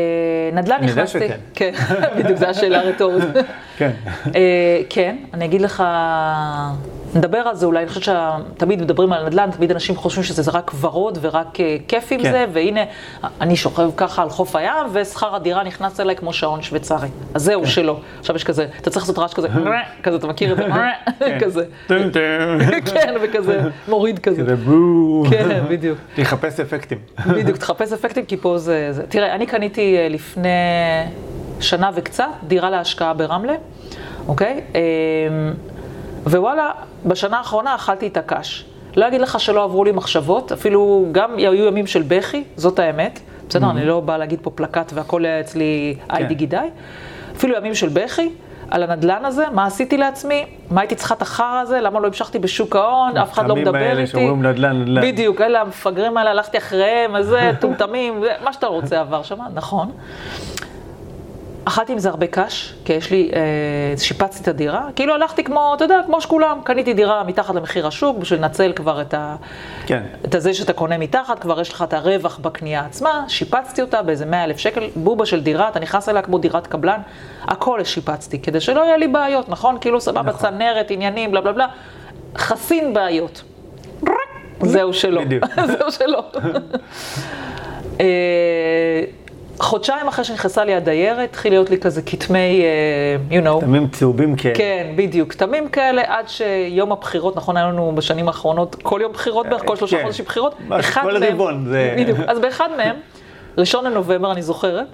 נדל"ן 0.53 0.85
נכנסתי, 0.85 1.19
שכן. 1.19 1.39
כן, 1.55 1.73
בדיוק, 2.17 2.39
זו 2.39 2.47
השאלה 2.47 2.81
הרטורית. 2.81 3.25
כן. 3.79 3.91
אה, 4.35 4.81
כן, 4.91 5.17
אני 5.35 5.45
אגיד 5.45 5.61
לך, 5.61 5.83
נדבר 7.15 7.39
על 7.39 7.55
זה 7.57 7.67
אולי, 7.67 7.79
אני 7.79 7.89
חושבת 7.89 8.05
שתמיד 8.05 8.83
מדברים 8.83 9.13
על 9.13 9.27
נדל"ן, 9.27 9.51
תמיד 9.51 9.71
אנשים 9.71 9.97
חושבים 9.97 10.25
שזה 10.25 10.51
רק 10.51 10.71
ורוד 10.81 11.19
ורק 11.21 11.61
אה, 11.61 11.77
כיף 11.89 12.13
עם 12.13 12.23
כן. 12.23 12.31
זה, 12.31 12.47
והנה, 12.53 12.81
אני 13.41 13.57
שוכב 13.57 13.91
ככה 13.97 14.23
על 14.23 14.31
חוף 14.31 14.57
הים, 14.57 14.87
ושכר 14.93 15.35
הדירה 15.35 15.65
נכנס 15.65 16.01
אליי 16.01 16.17
כמו 16.17 16.33
שעון 16.33 16.63
שוויצרי. 16.63 17.09
אז 17.35 17.43
זהו, 17.43 17.67
שלא. 17.67 18.01
עכשיו 18.21 18.37
יש 18.37 18.45
כזה, 18.45 18.67
אתה 18.81 18.91
צריך 18.91 19.03
לעשות 19.03 19.19
רעש 19.19 19.35
כזה, 19.35 19.49
כזה, 20.03 20.17
אתה 20.17 20.27
מכיר 20.27 20.53
את 20.53 20.57
זה? 20.57 20.65
כן. 21.19 21.39
כזה. 21.41 21.65
טם 21.87 22.11
טם. 22.11 22.59
כן, 22.93 23.15
וכזה, 23.23 23.61
מוריד 23.89 24.19
כזה. 24.19 24.43
כזה 24.43 24.57
בואו. 24.57 25.25
כן, 25.31 25.61
בדיוק. 25.69 25.99
לחפש 26.19 26.61
אפקטים. 26.61 26.99
בדיוק, 27.27 27.57
תחפש 27.57 27.93
אפקטים, 27.93 28.25
כי 28.25 28.37
פה 28.37 28.59
זה... 28.59 28.89
זה. 28.91 29.03
תראה, 29.09 29.35
אני 29.35 29.47
קניתי 29.47 29.97
אה, 29.99 30.09
לפני 30.09 30.49
שנה 31.61 31.91
וקצת 31.95 32.25
דירה 32.49 32.71
להשקעה 32.71 33.15
ברמלה, 33.15 33.55
אוקיי? 34.29 34.61
ווואלה, 36.27 36.71
בשנה 37.07 37.39
האחרונה 37.39 37.75
אכלתי 37.75 38.07
את 38.07 38.17
הקש. 38.17 38.65
לא 38.97 39.09
אגיד 39.09 39.21
לך 39.21 39.41
שלא 39.41 39.65
עברו 39.65 39.85
לי 39.85 39.93
מחשבות, 39.93 40.53
אפילו 40.53 41.07
גם 41.13 41.37
היו 41.37 41.67
ימים 41.67 41.87
של 41.87 42.03
בכי, 42.09 42.45
זאת 42.57 42.79
האמת. 42.79 43.21
בסדר, 43.49 43.71
אני 43.71 43.85
לא 43.87 44.01
באה 44.01 44.19
להגיד 44.19 44.39
פה 44.43 44.51
פלקט 44.51 44.93
והכל 44.95 45.25
היה 45.25 45.41
אצלי 45.41 45.97
היידי 46.09 46.35
גידי. 46.35 46.57
אפילו 47.37 47.57
ימים 47.57 47.75
של 47.75 47.89
בכי. 47.89 48.31
על 48.71 48.83
הנדלן 48.83 49.25
הזה, 49.25 49.45
מה 49.53 49.67
עשיתי 49.67 49.97
לעצמי, 49.97 50.47
מה 50.71 50.81
הייתי 50.81 50.95
צריכה 50.95 51.15
את 51.15 51.23
החרא 51.23 51.61
הזה, 51.61 51.81
למה 51.81 52.01
לא 52.01 52.07
המשכתי 52.07 52.39
בשוק 52.39 52.77
ההון, 52.77 53.17
אף 53.17 53.33
אחד 53.33 53.49
לא 53.49 53.57
מדבר 53.57 53.79
האלה 53.79 54.01
איתי. 54.01 54.11
שאומרים 54.11 54.43
נדל"ן, 54.43 54.83
נדל"ן. 54.83 55.03
בדיוק, 55.03 55.41
אלה 55.41 55.61
המפגרים 55.61 56.17
האלה, 56.17 56.31
הלכתי 56.31 56.59
אחריהם, 56.59 57.17
אז 57.17 57.27
זה, 57.33 57.51
טומטמים, 57.61 58.25
מה 58.45 58.53
שאתה 58.53 58.67
רוצה 58.67 59.01
עבר 59.01 59.23
שם, 59.23 59.39
נכון. 59.55 59.91
אכלתי 61.65 61.93
עם 61.93 61.99
זה 61.99 62.09
הרבה 62.09 62.27
קש, 62.27 62.75
כי 62.85 62.93
יש 62.93 63.11
לי, 63.11 63.31
אה, 63.33 63.99
שיפצתי 63.99 64.43
את 64.43 64.49
הדירה, 64.49 64.89
כאילו 64.97 65.15
הלכתי 65.15 65.45
כמו, 65.45 65.73
אתה 65.77 65.85
יודע, 65.85 66.01
כמו 66.07 66.21
שכולם, 66.21 66.59
קניתי 66.65 66.95
דירה 66.95 67.25
מתחת 67.25 67.55
למחיר 67.55 67.87
השוק, 67.87 68.19
בשביל 68.19 68.41
לנצל 68.41 68.73
כבר 68.77 69.01
את, 69.01 69.15
ה, 69.15 69.37
כן. 69.87 70.03
את 70.25 70.35
הזה 70.35 70.55
שאתה 70.55 70.73
קונה 70.73 70.99
מתחת, 70.99 71.39
כבר 71.39 71.61
יש 71.61 71.73
לך 71.73 71.85
את 71.89 71.93
הרווח 71.93 72.39
בקנייה 72.39 72.85
עצמה, 72.85 73.25
שיפצתי 73.29 73.83
אותה 73.83 74.03
באיזה 74.03 74.27
100 74.27 74.45
אלף 74.45 74.59
שקל, 74.59 74.89
בובה 74.97 75.27
של 75.27 75.43
דירה, 75.43 75.69
אתה 75.69 75.81
נכנס 75.81 76.09
אליה 76.09 76.23
כמו 76.23 76.39
דירת 76.39 76.67
קבלן, 76.67 77.01
הכל 77.43 77.85
שיפצתי, 77.85 78.39
כדי 78.39 78.61
שלא 78.61 78.81
יהיה 78.81 78.97
לי 78.97 79.09
בעיות, 79.09 79.49
נכון? 79.49 79.79
כאילו 79.81 80.01
סבבה, 80.01 80.23
נכון. 80.23 80.41
צנרת, 80.41 80.91
עניינים, 80.91 81.31
בלה 81.31 81.41
בלה 81.41 81.53
בלה, 81.53 81.67
חסין 82.37 82.95
בעיות. 82.95 83.43
זהו 84.63 84.93
שלא. 84.93 85.23
זהו 85.79 85.93
שלא. 85.93 86.25
חודשיים 89.61 90.09
אחרי 90.09 90.25
שנכנסה 90.25 90.65
לי 90.65 90.75
הדיירת, 90.75 91.29
התחיל 91.31 91.53
להיות 91.53 91.71
לי 91.71 91.79
כזה 91.79 92.03
כתמי, 92.03 92.63
אה, 92.63 93.41
you 93.41 93.57
know, 93.57 93.61
תמים 93.61 93.89
צהובים 93.89 94.37
כאלה. 94.37 94.55
כן, 94.55 94.87
בדיוק, 94.97 95.33
כתמים 95.33 95.69
כאלה, 95.69 96.03
עד 96.07 96.29
שיום 96.29 96.93
הבחירות, 96.93 97.37
נכון, 97.37 97.57
היה 97.57 97.67
לנו 97.67 97.93
בשנים 97.95 98.29
האחרונות 98.29 98.77
כל 98.83 99.01
יום 99.03 99.13
בחירות 99.13 99.47
בערך, 99.47 99.63
כל 99.67 99.77
שלושה 99.77 99.97
כן. 99.97 100.03
חודשים 100.03 100.25
בחירות. 100.25 100.55
כל 101.03 101.13
מהם- 101.19 101.33
רבעון, 101.35 101.67
זה- 101.69 101.95
בדיוק, 101.99 102.19
אז 102.27 102.39
באחד 102.39 102.69
מהם, 102.77 102.97
ראשון 103.59 103.85
לנובמבר, 103.85 104.33
אני 104.33 104.43
זוכרת, 104.43 104.87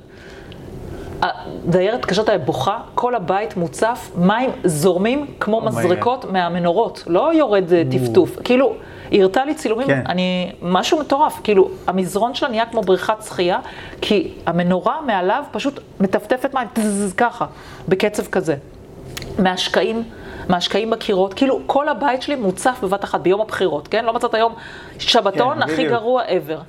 הדיירת 1.23 1.99
התקשרת 1.99 2.29
אליי 2.29 2.39
בוכה, 2.39 2.79
כל 2.95 3.15
הבית 3.15 3.57
מוצף, 3.57 4.11
מים 4.17 4.51
זורמים 4.65 5.27
כמו 5.41 5.61
מזרקות 5.61 6.25
מהמנורות, 6.33 7.05
לא 7.07 7.35
יורד 7.35 7.73
אה, 7.73 7.83
טפטוף. 7.91 8.37
כאילו, 8.45 8.75
היא 9.11 9.23
הראתה 9.23 9.45
לי 9.45 9.55
צילומים, 9.55 9.87
כן. 9.87 10.03
אני, 10.09 10.53
משהו 10.63 11.01
מטורף, 11.01 11.41
כאילו, 11.45 11.71
המזרון 11.87 12.35
שלה 12.35 12.49
נהיה 12.49 12.67
כמו 12.67 12.81
בריכת 12.83 13.23
שחייה, 13.27 13.59
כי 14.01 14.33
המנורה 14.47 15.01
מעליו 15.07 15.45
פשוט 15.51 15.81
מטפטפת 16.01 16.55
מים, 16.55 16.69
טזז, 16.73 17.13
ככה, 17.13 17.47
בקצב 17.89 18.27
כזה. 18.27 18.57
מהשקעים, 19.39 20.03
מהשקעים 20.49 20.91
בקירות, 20.91 21.35
כאילו 21.35 21.61
כל 21.67 21.89
הבית 21.89 22.23
שלי 22.23 22.37
מוצף 22.37 22.79
בבת 22.83 23.05
אחת 23.05 23.21
ביום 23.21 23.41
הבחירות, 23.41 23.89
כן? 23.89 24.05
לא 24.05 24.13
מצאת 24.13 24.35
היום 24.35 24.53
שבתון 24.99 25.57
כן, 25.57 25.63
הכי 25.63 25.75
בדיוק. 25.75 25.93
גרוע 25.93 26.23
ever. 26.23 26.61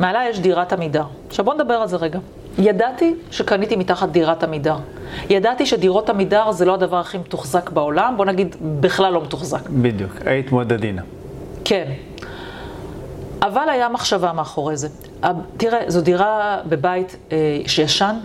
מעלה 0.00 0.28
יש 0.30 0.40
דירת 0.40 0.72
עמידר. 0.72 1.04
עכשיו 1.28 1.44
בוא 1.44 1.54
נדבר 1.54 1.74
על 1.74 1.88
זה 1.88 1.96
רגע. 1.96 2.18
ידעתי 2.58 3.14
שקניתי 3.30 3.76
מתחת 3.76 4.08
דירת 4.08 4.42
עמידר. 4.42 4.76
ידעתי 5.30 5.66
שדירות 5.66 6.10
עמידר 6.10 6.52
זה 6.52 6.64
לא 6.64 6.74
הדבר 6.74 6.96
הכי 6.96 7.18
מתוחזק 7.18 7.70
בעולם, 7.70 8.14
בוא 8.16 8.24
נגיד 8.24 8.56
בכלל 8.80 9.12
לא 9.12 9.22
מתוחזק. 9.22 9.68
בדיוק, 9.68 10.12
היית 10.26 10.52
מאוד 10.52 10.72
עדינה. 10.72 11.02
כן. 11.64 11.92
אבל 13.42 13.68
היה 13.68 13.88
מחשבה 13.88 14.32
מאחורי 14.32 14.76
זה. 14.76 14.88
תראה, 15.56 15.80
זו 15.88 16.00
דירה 16.00 16.58
בבית 16.66 17.16
אה, 17.32 17.36
שישן 17.66 18.16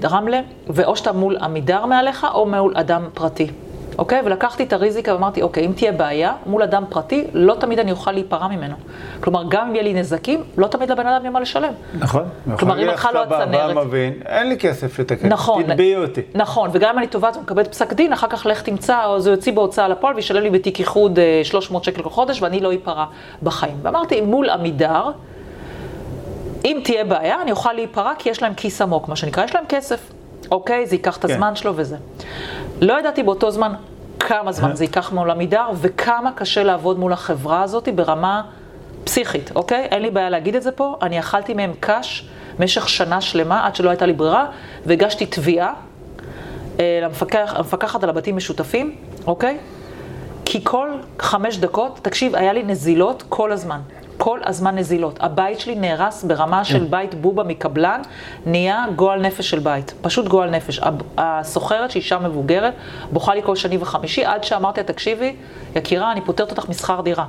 ברמלה, 0.00 0.40
ואו 0.66 0.96
שאתה 0.96 1.12
מול 1.12 1.36
עמידר 1.36 1.86
מעליך, 1.86 2.26
או 2.34 2.46
מול 2.46 2.72
אדם 2.76 3.08
פרטי. 3.14 3.50
אוקיי? 3.98 4.20
ולקחתי 4.24 4.62
את 4.62 4.72
הריזיקה 4.72 5.14
ואמרתי, 5.14 5.42
אוקיי, 5.42 5.66
אם 5.66 5.72
תהיה 5.72 5.92
בעיה 5.92 6.32
מול 6.46 6.62
אדם 6.62 6.84
פרטי, 6.88 7.26
לא 7.32 7.56
תמיד 7.60 7.78
אני 7.78 7.90
אוכל 7.90 8.12
להיפרע 8.12 8.48
ממנו. 8.48 8.74
כלומר, 9.20 9.44
גם 9.48 9.68
אם 9.68 9.74
יהיה 9.74 9.84
לי 9.84 9.94
נזקים, 9.94 10.42
לא 10.56 10.66
תמיד 10.66 10.90
לבן 10.90 11.06
אדם 11.06 11.20
יהיה 11.20 11.30
מה 11.30 11.40
לשלם. 11.40 11.72
נכון? 11.98 12.24
כלומר, 12.58 12.82
אם 12.82 12.88
הלכה 12.88 13.12
לו 13.12 13.20
הצנרת. 13.20 13.74
בא 13.74 13.84
מבין, 13.84 14.12
אין 14.26 14.48
לי 14.48 14.58
כסף 14.58 14.98
לתקן, 14.98 15.28
נכון. 15.28 15.62
תתביעי 15.62 15.96
אותי. 15.96 16.20
נכון, 16.34 16.70
וגם 16.72 16.90
אם 16.92 16.98
אני 16.98 17.06
תובעת 17.06 17.36
ומקבלת 17.36 17.68
פסק 17.68 17.92
דין, 17.92 18.12
אחר 18.12 18.26
כך 18.26 18.46
לך 18.46 18.62
תמצא, 18.62 19.04
או 19.04 19.20
זה 19.20 19.30
יוציא 19.30 19.52
בהוצאה 19.52 19.88
לפועל 19.88 20.14
וישלם 20.14 20.42
לי 20.42 20.50
בתיק 20.50 20.80
איחוד 20.80 21.18
אה, 21.18 21.40
300 21.44 21.84
שקל 21.84 22.02
כל 22.02 22.10
חודש, 22.10 22.42
ואני 22.42 22.60
לא 22.60 22.72
איפרע 22.72 23.04
בחיים. 23.42 23.76
ואמרתי, 23.82 24.20
מול 24.20 24.50
עמידר, 24.50 25.10
אם 26.64 26.80
תהיה 26.84 27.04
בעיה, 27.04 27.42
אני 27.42 27.50
אוכל 27.50 27.72
להיפרע, 27.72 28.12
כי 28.18 28.30
יש 28.30 28.42
להם 28.42 28.54
כיס 28.54 28.82
עמוק, 28.82 29.08
מה 29.08 29.16
שנקרא, 29.16 29.44
יש 29.44 29.54
להם 29.54 29.64
כסף. 29.68 30.12
אוקיי, 30.52 30.86
זה 30.86 30.94
ייקח 30.94 31.16
את 31.16 31.26
כן. 31.26 31.32
הזמן 31.32 31.56
שלו 31.56 31.72
וזה. 31.76 31.96
לא 32.80 32.98
ידעתי 32.98 33.22
באותו 33.22 33.50
זמן 33.50 33.72
כמה 34.20 34.52
זמן 34.52 34.76
זה 34.76 34.84
ייקח 34.84 35.12
מול 35.12 35.30
עמידר, 35.30 35.66
וכמה 35.80 36.32
קשה 36.32 36.62
לעבוד 36.62 36.98
מול 36.98 37.12
החברה 37.12 37.62
הזאת 37.62 37.88
ברמה 37.94 38.42
פסיכית, 39.04 39.50
אוקיי? 39.54 39.84
אין 39.84 40.02
לי 40.02 40.10
בעיה 40.10 40.30
להגיד 40.30 40.56
את 40.56 40.62
זה 40.62 40.72
פה, 40.72 40.96
אני 41.02 41.18
אכלתי 41.18 41.54
מהם 41.54 41.72
קש 41.80 42.28
במשך 42.58 42.88
שנה 42.88 43.20
שלמה, 43.20 43.66
עד 43.66 43.76
שלא 43.76 43.90
הייתה 43.90 44.06
לי 44.06 44.12
ברירה, 44.12 44.46
והגשתי 44.86 45.26
תביעה 45.26 45.72
אה, 46.80 47.00
למפקח, 47.02 47.52
המפקחת 47.56 48.02
על 48.02 48.10
הבתים 48.10 48.36
משותפים, 48.36 48.96
אוקיי? 49.26 49.58
כי 50.44 50.64
כל 50.64 50.88
חמש 51.18 51.58
דקות, 51.58 51.98
תקשיב, 52.02 52.36
היה 52.36 52.52
לי 52.52 52.62
נזילות 52.62 53.24
כל 53.28 53.52
הזמן. 53.52 53.80
כל 54.24 54.38
הזמן 54.44 54.78
נזילות. 54.78 55.18
הבית 55.20 55.60
שלי 55.60 55.74
נהרס 55.74 56.24
ברמה 56.24 56.64
של 56.64 56.84
בית 56.84 57.14
בובה 57.14 57.42
מקבלן, 57.42 58.02
נהיה 58.46 58.84
גועל 58.96 59.20
נפש 59.20 59.50
של 59.50 59.58
בית. 59.58 59.94
פשוט 60.02 60.28
גועל 60.28 60.50
נפש. 60.50 60.80
הסוחרת, 61.18 61.90
שהיא 61.90 62.02
אישה 62.02 62.18
מבוגרת, 62.18 62.74
בוכה 63.12 63.34
לי 63.34 63.42
כל 63.42 63.56
שני 63.56 63.78
וחמישי, 63.80 64.24
עד 64.24 64.44
שאמרתי 64.44 64.80
לה, 64.80 64.86
תקשיבי, 64.86 65.36
יקירה, 65.76 66.12
אני 66.12 66.20
פותרת 66.20 66.50
אותך 66.50 66.68
משכר 66.68 67.00
דירה. 67.00 67.24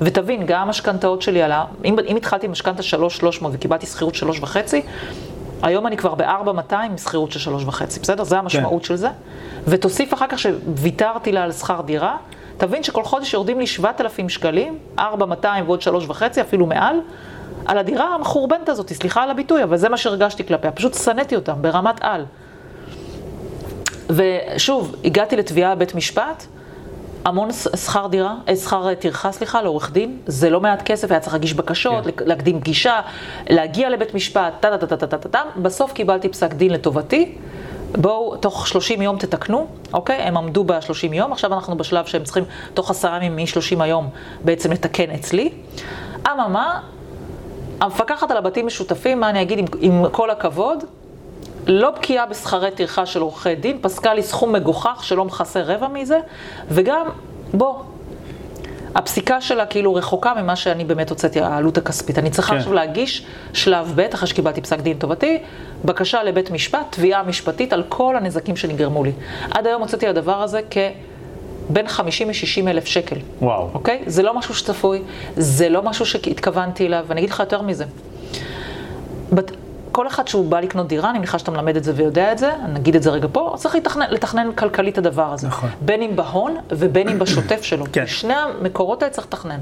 ותבין, 0.00 0.46
גם 0.46 0.62
המשכנתאות 0.62 1.22
שלי 1.22 1.42
עלה, 1.42 1.64
אם, 1.84 1.96
אם 2.08 2.16
התחלתי 2.16 2.46
עם 2.46 2.52
משכנתה 2.52 2.82
3,300 2.82 3.52
וקיבלתי 3.54 3.86
שכירות 3.86 4.14
3.5, 4.14 4.56
היום 5.62 5.86
אני 5.86 5.96
כבר 5.96 6.14
ב-4,200 6.14 6.74
עם 6.74 6.98
שכירות 6.98 7.32
של 7.32 7.50
3.5, 7.50 7.82
בסדר? 8.02 8.24
זה 8.24 8.38
המשמעות 8.38 8.84
של 8.84 8.96
זה. 8.96 9.08
ותוסיף 9.66 10.14
אחר 10.14 10.26
כך 10.28 10.38
שוויתרתי 10.38 11.32
לה 11.32 11.42
על 11.42 11.52
שכר 11.52 11.80
דירה, 11.80 12.16
תבין 12.56 12.82
שכל 12.82 13.04
חודש 13.04 13.34
יורדים 13.34 13.60
לי 13.60 13.66
7,000 13.66 14.28
שקלים, 14.28 14.78
4,200 14.98 15.64
ועוד 15.66 15.80
3.5, 16.10 16.22
אפילו 16.40 16.66
מעל, 16.66 16.96
על 17.66 17.78
הדירה 17.78 18.14
המחורבנת 18.14 18.68
הזאת, 18.68 18.92
סליחה 18.92 19.22
על 19.22 19.30
הביטוי, 19.30 19.62
אבל 19.62 19.76
זה 19.76 19.88
מה 19.88 19.96
שהרגשתי 19.96 20.46
כלפיה, 20.46 20.70
פשוט 20.70 20.94
שנאתי 20.94 21.36
אותה 21.36 21.52
ברמת 21.52 21.96
על. 22.00 22.24
ושוב, 24.10 24.94
הגעתי 25.04 25.36
לתביעה 25.36 25.74
בבית 25.74 25.94
משפט, 25.94 26.46
המון 27.24 27.52
שכר 27.52 28.06
דירה, 28.06 28.34
אה, 28.48 28.56
שכר 28.56 28.88
אה, 28.88 28.94
טרחה, 28.94 29.32
סליחה, 29.32 29.62
לעורך 29.62 29.92
דין, 29.92 30.18
זה 30.26 30.50
לא 30.50 30.60
מעט 30.60 30.82
כסף, 30.82 31.10
היה 31.10 31.20
צריך 31.20 31.32
להגיש 31.32 31.54
בקשות, 31.54 32.04
כן. 32.04 32.24
להקדים 32.26 32.60
פגישה, 32.60 33.00
להגיע 33.50 33.90
לבית 33.90 34.14
משפט, 34.14 34.52
טה 34.60 34.78
טה 34.78 34.86
טה 34.86 34.96
טה 34.96 35.06
טה 35.06 35.18
טה 35.18 35.28
טה, 35.28 35.42
בסוף 35.56 35.92
קיבלתי 35.92 36.28
פסק 36.28 36.52
דין 36.54 36.72
לטובתי. 36.72 37.34
בואו, 37.98 38.36
תוך 38.36 38.68
30 38.68 39.02
יום 39.02 39.18
תתקנו, 39.18 39.66
אוקיי? 39.92 40.16
הם 40.16 40.36
עמדו 40.36 40.64
ב-30 40.64 41.14
יום, 41.14 41.32
עכשיו 41.32 41.54
אנחנו 41.54 41.76
בשלב 41.76 42.06
שהם 42.06 42.24
צריכים 42.24 42.44
תוך 42.74 42.90
עשרה 42.90 43.16
ימים 43.16 43.36
מ-30 43.36 43.82
היום 43.82 44.08
בעצם 44.44 44.72
לתקן 44.72 45.10
אצלי. 45.10 45.52
אממה, 46.32 46.80
המפקחת 47.80 48.30
על 48.30 48.36
הבתים 48.36 48.66
משותפים, 48.66 49.20
מה 49.20 49.30
אני 49.30 49.42
אגיד, 49.42 49.58
עם, 49.58 49.64
עם 49.80 50.04
כל 50.12 50.30
הכבוד, 50.30 50.84
לא 51.66 51.90
בקיאה 51.90 52.26
בשכרי 52.26 52.70
טרחה 52.70 53.06
של 53.06 53.20
עורכי 53.20 53.54
דין, 53.54 53.78
פסקה 53.80 54.14
לי 54.14 54.22
סכום 54.22 54.52
מגוחך 54.52 55.04
שלא 55.04 55.24
מכסה 55.24 55.62
רבע 55.62 55.88
מזה, 55.88 56.18
וגם, 56.68 57.06
בוא, 57.54 57.74
הפסיקה 58.94 59.40
שלה 59.40 59.66
כאילו 59.66 59.94
רחוקה 59.94 60.34
ממה 60.42 60.56
שאני 60.56 60.84
באמת 60.84 61.10
הוצאתי, 61.10 61.40
העלות 61.40 61.78
הכספית. 61.78 62.18
אני 62.18 62.30
צריכה 62.30 62.50
כן. 62.52 62.58
עכשיו 62.58 62.72
להגיש 62.72 63.26
שלב 63.52 63.92
ב', 63.96 64.00
אחרי 64.00 64.28
שקיבלתי 64.28 64.60
פסק 64.60 64.80
דין 64.80 64.98
טובתי, 64.98 65.38
בקשה 65.84 66.22
לבית 66.22 66.50
משפט, 66.50 66.86
תביעה 66.90 67.22
משפטית 67.22 67.72
על 67.72 67.82
כל 67.88 68.16
הנזקים 68.16 68.56
שנגרמו 68.56 69.04
לי. 69.04 69.12
עד 69.50 69.66
היום 69.66 69.82
הוצאתי 69.82 70.06
לדבר 70.06 70.42
הזה 70.42 70.60
כבין 70.70 71.88
50 71.88 72.28
ל-60 72.28 72.70
אלף 72.70 72.84
שקל. 72.86 73.16
וואו. 73.42 73.70
אוקיי? 73.74 74.02
זה 74.06 74.22
לא 74.22 74.38
משהו 74.38 74.54
שצפוי, 74.54 75.02
זה 75.36 75.68
לא 75.68 75.82
משהו 75.82 76.06
שהתכוונתי 76.06 76.86
אליו, 76.86 77.04
ואני 77.08 77.20
אגיד 77.20 77.30
לך 77.30 77.40
יותר 77.40 77.62
מזה. 77.62 77.84
בת... 79.32 79.52
כל 79.92 80.06
אחד 80.06 80.28
שהוא 80.28 80.50
בא 80.50 80.60
לקנות 80.60 80.88
דירה, 80.88 81.10
אני 81.10 81.18
מניחה 81.18 81.38
שאתה 81.38 81.50
מלמד 81.50 81.76
את 81.76 81.84
זה 81.84 81.92
ויודע 81.96 82.32
את 82.32 82.38
זה, 82.38 82.54
אני 82.64 82.78
אגיד 82.78 82.96
את 82.96 83.02
זה 83.02 83.10
רגע 83.10 83.28
פה, 83.32 83.54
צריך 83.56 83.74
לתכנן, 83.74 84.06
לתכנן 84.10 84.52
כלכלית 84.52 84.92
את 84.92 84.98
הדבר 84.98 85.32
הזה. 85.32 85.46
נכון. 85.48 85.70
בין 85.80 86.02
אם 86.02 86.16
בהון 86.16 86.56
ובין 86.70 87.08
אם 87.08 87.18
בשוטף 87.18 87.62
שלו. 87.62 87.84
כן. 87.92 88.06
שני 88.06 88.34
המקורות 88.34 89.02
האלה 89.02 89.12
צריך 89.12 89.26
לתכנן. 89.26 89.58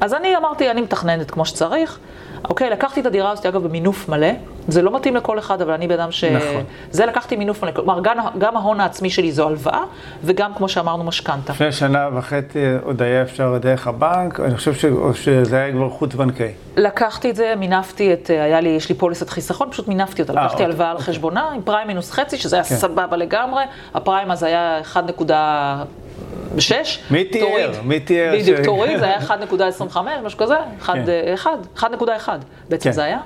אז 0.00 0.14
אני 0.14 0.36
אמרתי, 0.36 0.70
אני 0.70 0.80
מתכננת 0.80 1.30
כמו 1.30 1.44
שצריך. 1.44 1.98
אוקיי, 2.44 2.70
לקחתי 2.70 3.00
את 3.00 3.06
הדירה 3.06 3.30
הזאת, 3.30 3.46
אגב, 3.46 3.62
במינוף 3.62 4.08
מלא. 4.08 4.28
זה 4.68 4.82
לא 4.82 4.96
מתאים 4.96 5.16
לכל 5.16 5.38
אחד, 5.38 5.62
אבל 5.62 5.72
אני 5.72 5.88
בן 5.88 6.00
אדם 6.00 6.12
ש... 6.12 6.24
נכון. 6.24 6.64
זה 6.90 7.06
לקחתי 7.06 7.36
מינוף 7.36 7.62
מלא. 7.62 7.72
כלומר, 7.72 8.00
גם, 8.00 8.16
גם 8.38 8.56
ההון 8.56 8.80
העצמי 8.80 9.10
שלי 9.10 9.32
זו 9.32 9.46
הלוואה, 9.46 9.82
וגם, 10.24 10.54
כמו 10.54 10.68
שאמרנו, 10.68 11.04
משכנתה. 11.04 11.52
לפני 11.52 11.72
שנה 11.72 12.08
וחצי 12.14 12.58
עוד 12.82 13.02
היה 13.02 13.22
אפשר 13.22 13.58
דרך 13.60 13.86
הבנק, 13.86 14.40
אני 14.40 14.56
חושב 14.56 14.74
ש... 14.74 14.84
שזה 15.14 15.56
היה 15.56 15.72
כבר 15.72 15.90
חוץ-בנקאי. 15.90 16.52
לקחתי 16.76 17.30
את 17.30 17.36
זה, 17.36 17.54
מינפתי 17.56 18.12
את, 18.12 18.30
היה 18.30 18.60
לי, 18.60 18.68
יש 18.68 18.88
לי 18.88 18.94
פוליסת 18.94 19.30
חיסכון, 19.30 19.70
פשוט 19.70 19.88
מינפתי 19.88 20.22
אותה. 20.22 20.32
אה, 20.32 20.36
לקחתי 20.36 20.52
אוקיי, 20.52 20.66
הלוואה 20.66 20.90
על 20.90 20.96
אוקיי. 20.96 21.06
חשבונה, 21.06 21.50
עם 21.54 21.62
פריים 21.62 21.88
מינוס 21.88 22.10
חצי, 22.10 22.36
שזה 22.38 22.56
היה 22.56 22.64
כן. 22.64 22.76
סבבה 22.76 23.16
לגמרי. 23.16 23.64
הפריים 23.94 24.30
אז 24.30 24.42
היה 24.42 24.80
1.6. 26.56 26.72
מי 27.10 27.24
תיאר? 27.24 27.72
מי 27.84 28.00
תיאר 28.00 28.34
בדיוק, 28.38 28.60
תוריד, 28.64 28.98
זה 28.98 29.04
היה 29.04 29.18
1.25, 29.88 29.98
משהו 30.24 30.38
כזה. 30.38 30.54
כן. 30.86 31.04
1.1 31.76 32.28
בעצם 32.68 32.84
כן. 32.84 32.92
זה 32.92 33.04
היה. 33.04 33.18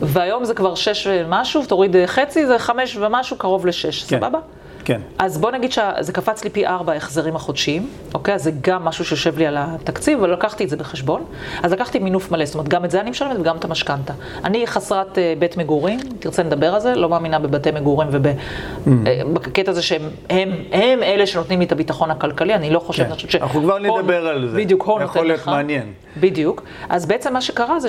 והיום 0.00 0.44
זה 0.44 0.54
כבר 0.54 0.74
6 0.74 1.06
ומשהו, 1.10 1.66
תוריד 1.66 1.96
אה, 1.96 2.06
חצי, 2.06 2.46
זה 2.46 2.58
5 2.58 2.96
ומשהו, 2.96 3.36
קרוב 3.36 3.66
ל-6, 3.66 3.82
כן. 3.82 3.90
סבבה? 3.90 4.38
כן. 4.84 5.00
אז 5.18 5.38
בוא 5.38 5.50
נגיד 5.50 5.72
שזה 5.72 6.12
קפץ 6.12 6.44
לי 6.44 6.50
פי 6.50 6.66
ארבע 6.66 6.92
ההחזרים 6.92 7.36
החודשיים, 7.36 7.88
אוקיי? 8.14 8.34
אז 8.34 8.42
זה 8.42 8.50
גם 8.60 8.84
משהו 8.84 9.04
שיושב 9.04 9.38
לי 9.38 9.46
על 9.46 9.56
התקציב, 9.58 10.18
אבל 10.18 10.32
לקחתי 10.32 10.64
את 10.64 10.68
זה 10.68 10.76
בחשבון. 10.76 11.24
אז 11.62 11.72
לקחתי 11.72 11.98
מינוף 11.98 12.30
מלא, 12.30 12.44
זאת 12.44 12.54
אומרת, 12.54 12.68
גם 12.68 12.84
את 12.84 12.90
זה 12.90 13.00
אני 13.00 13.10
משלמת 13.10 13.36
וגם 13.40 13.56
את 13.56 13.64
המשכנתה. 13.64 14.12
אני 14.44 14.66
חסרת 14.66 15.18
אה, 15.18 15.34
בית 15.38 15.56
מגורים, 15.56 16.00
תרצה 16.18 16.42
נדבר 16.42 16.74
על 16.74 16.80
זה, 16.80 16.94
לא 16.94 17.08
מאמינה 17.08 17.38
בבתי 17.38 17.70
מגורים 17.70 18.08
ובקטע 18.12 19.70
הזה 19.70 19.82
שהם 19.82 20.02
הם, 20.30 20.50
הם 20.72 21.02
אלה 21.02 21.26
שנותנים 21.26 21.58
לי 21.58 21.66
את 21.66 21.72
הביטחון 21.72 22.10
הכלכלי, 22.10 22.54
אני 22.54 22.70
לא 22.70 22.78
חושבת, 22.78 23.06
כן. 23.06 23.10
אני 23.12 23.16
חושבת 23.16 23.30
ש... 23.30 23.34
אנחנו 23.34 23.62
כבר 23.62 23.78
נדבר 23.78 24.26
על 24.26 24.48
זה. 24.48 24.56
בדיוק, 24.56 24.82
הון 24.82 25.02
יכול 25.02 25.20
נותן 25.20 25.26
להיות 25.26 25.40
לך. 25.40 25.48
מעניין. 25.48 25.92
בדיוק. 26.20 26.62
אז 26.88 27.06
בעצם 27.06 27.32
מה 27.32 27.40
שקרה 27.40 27.80
זה 27.80 27.88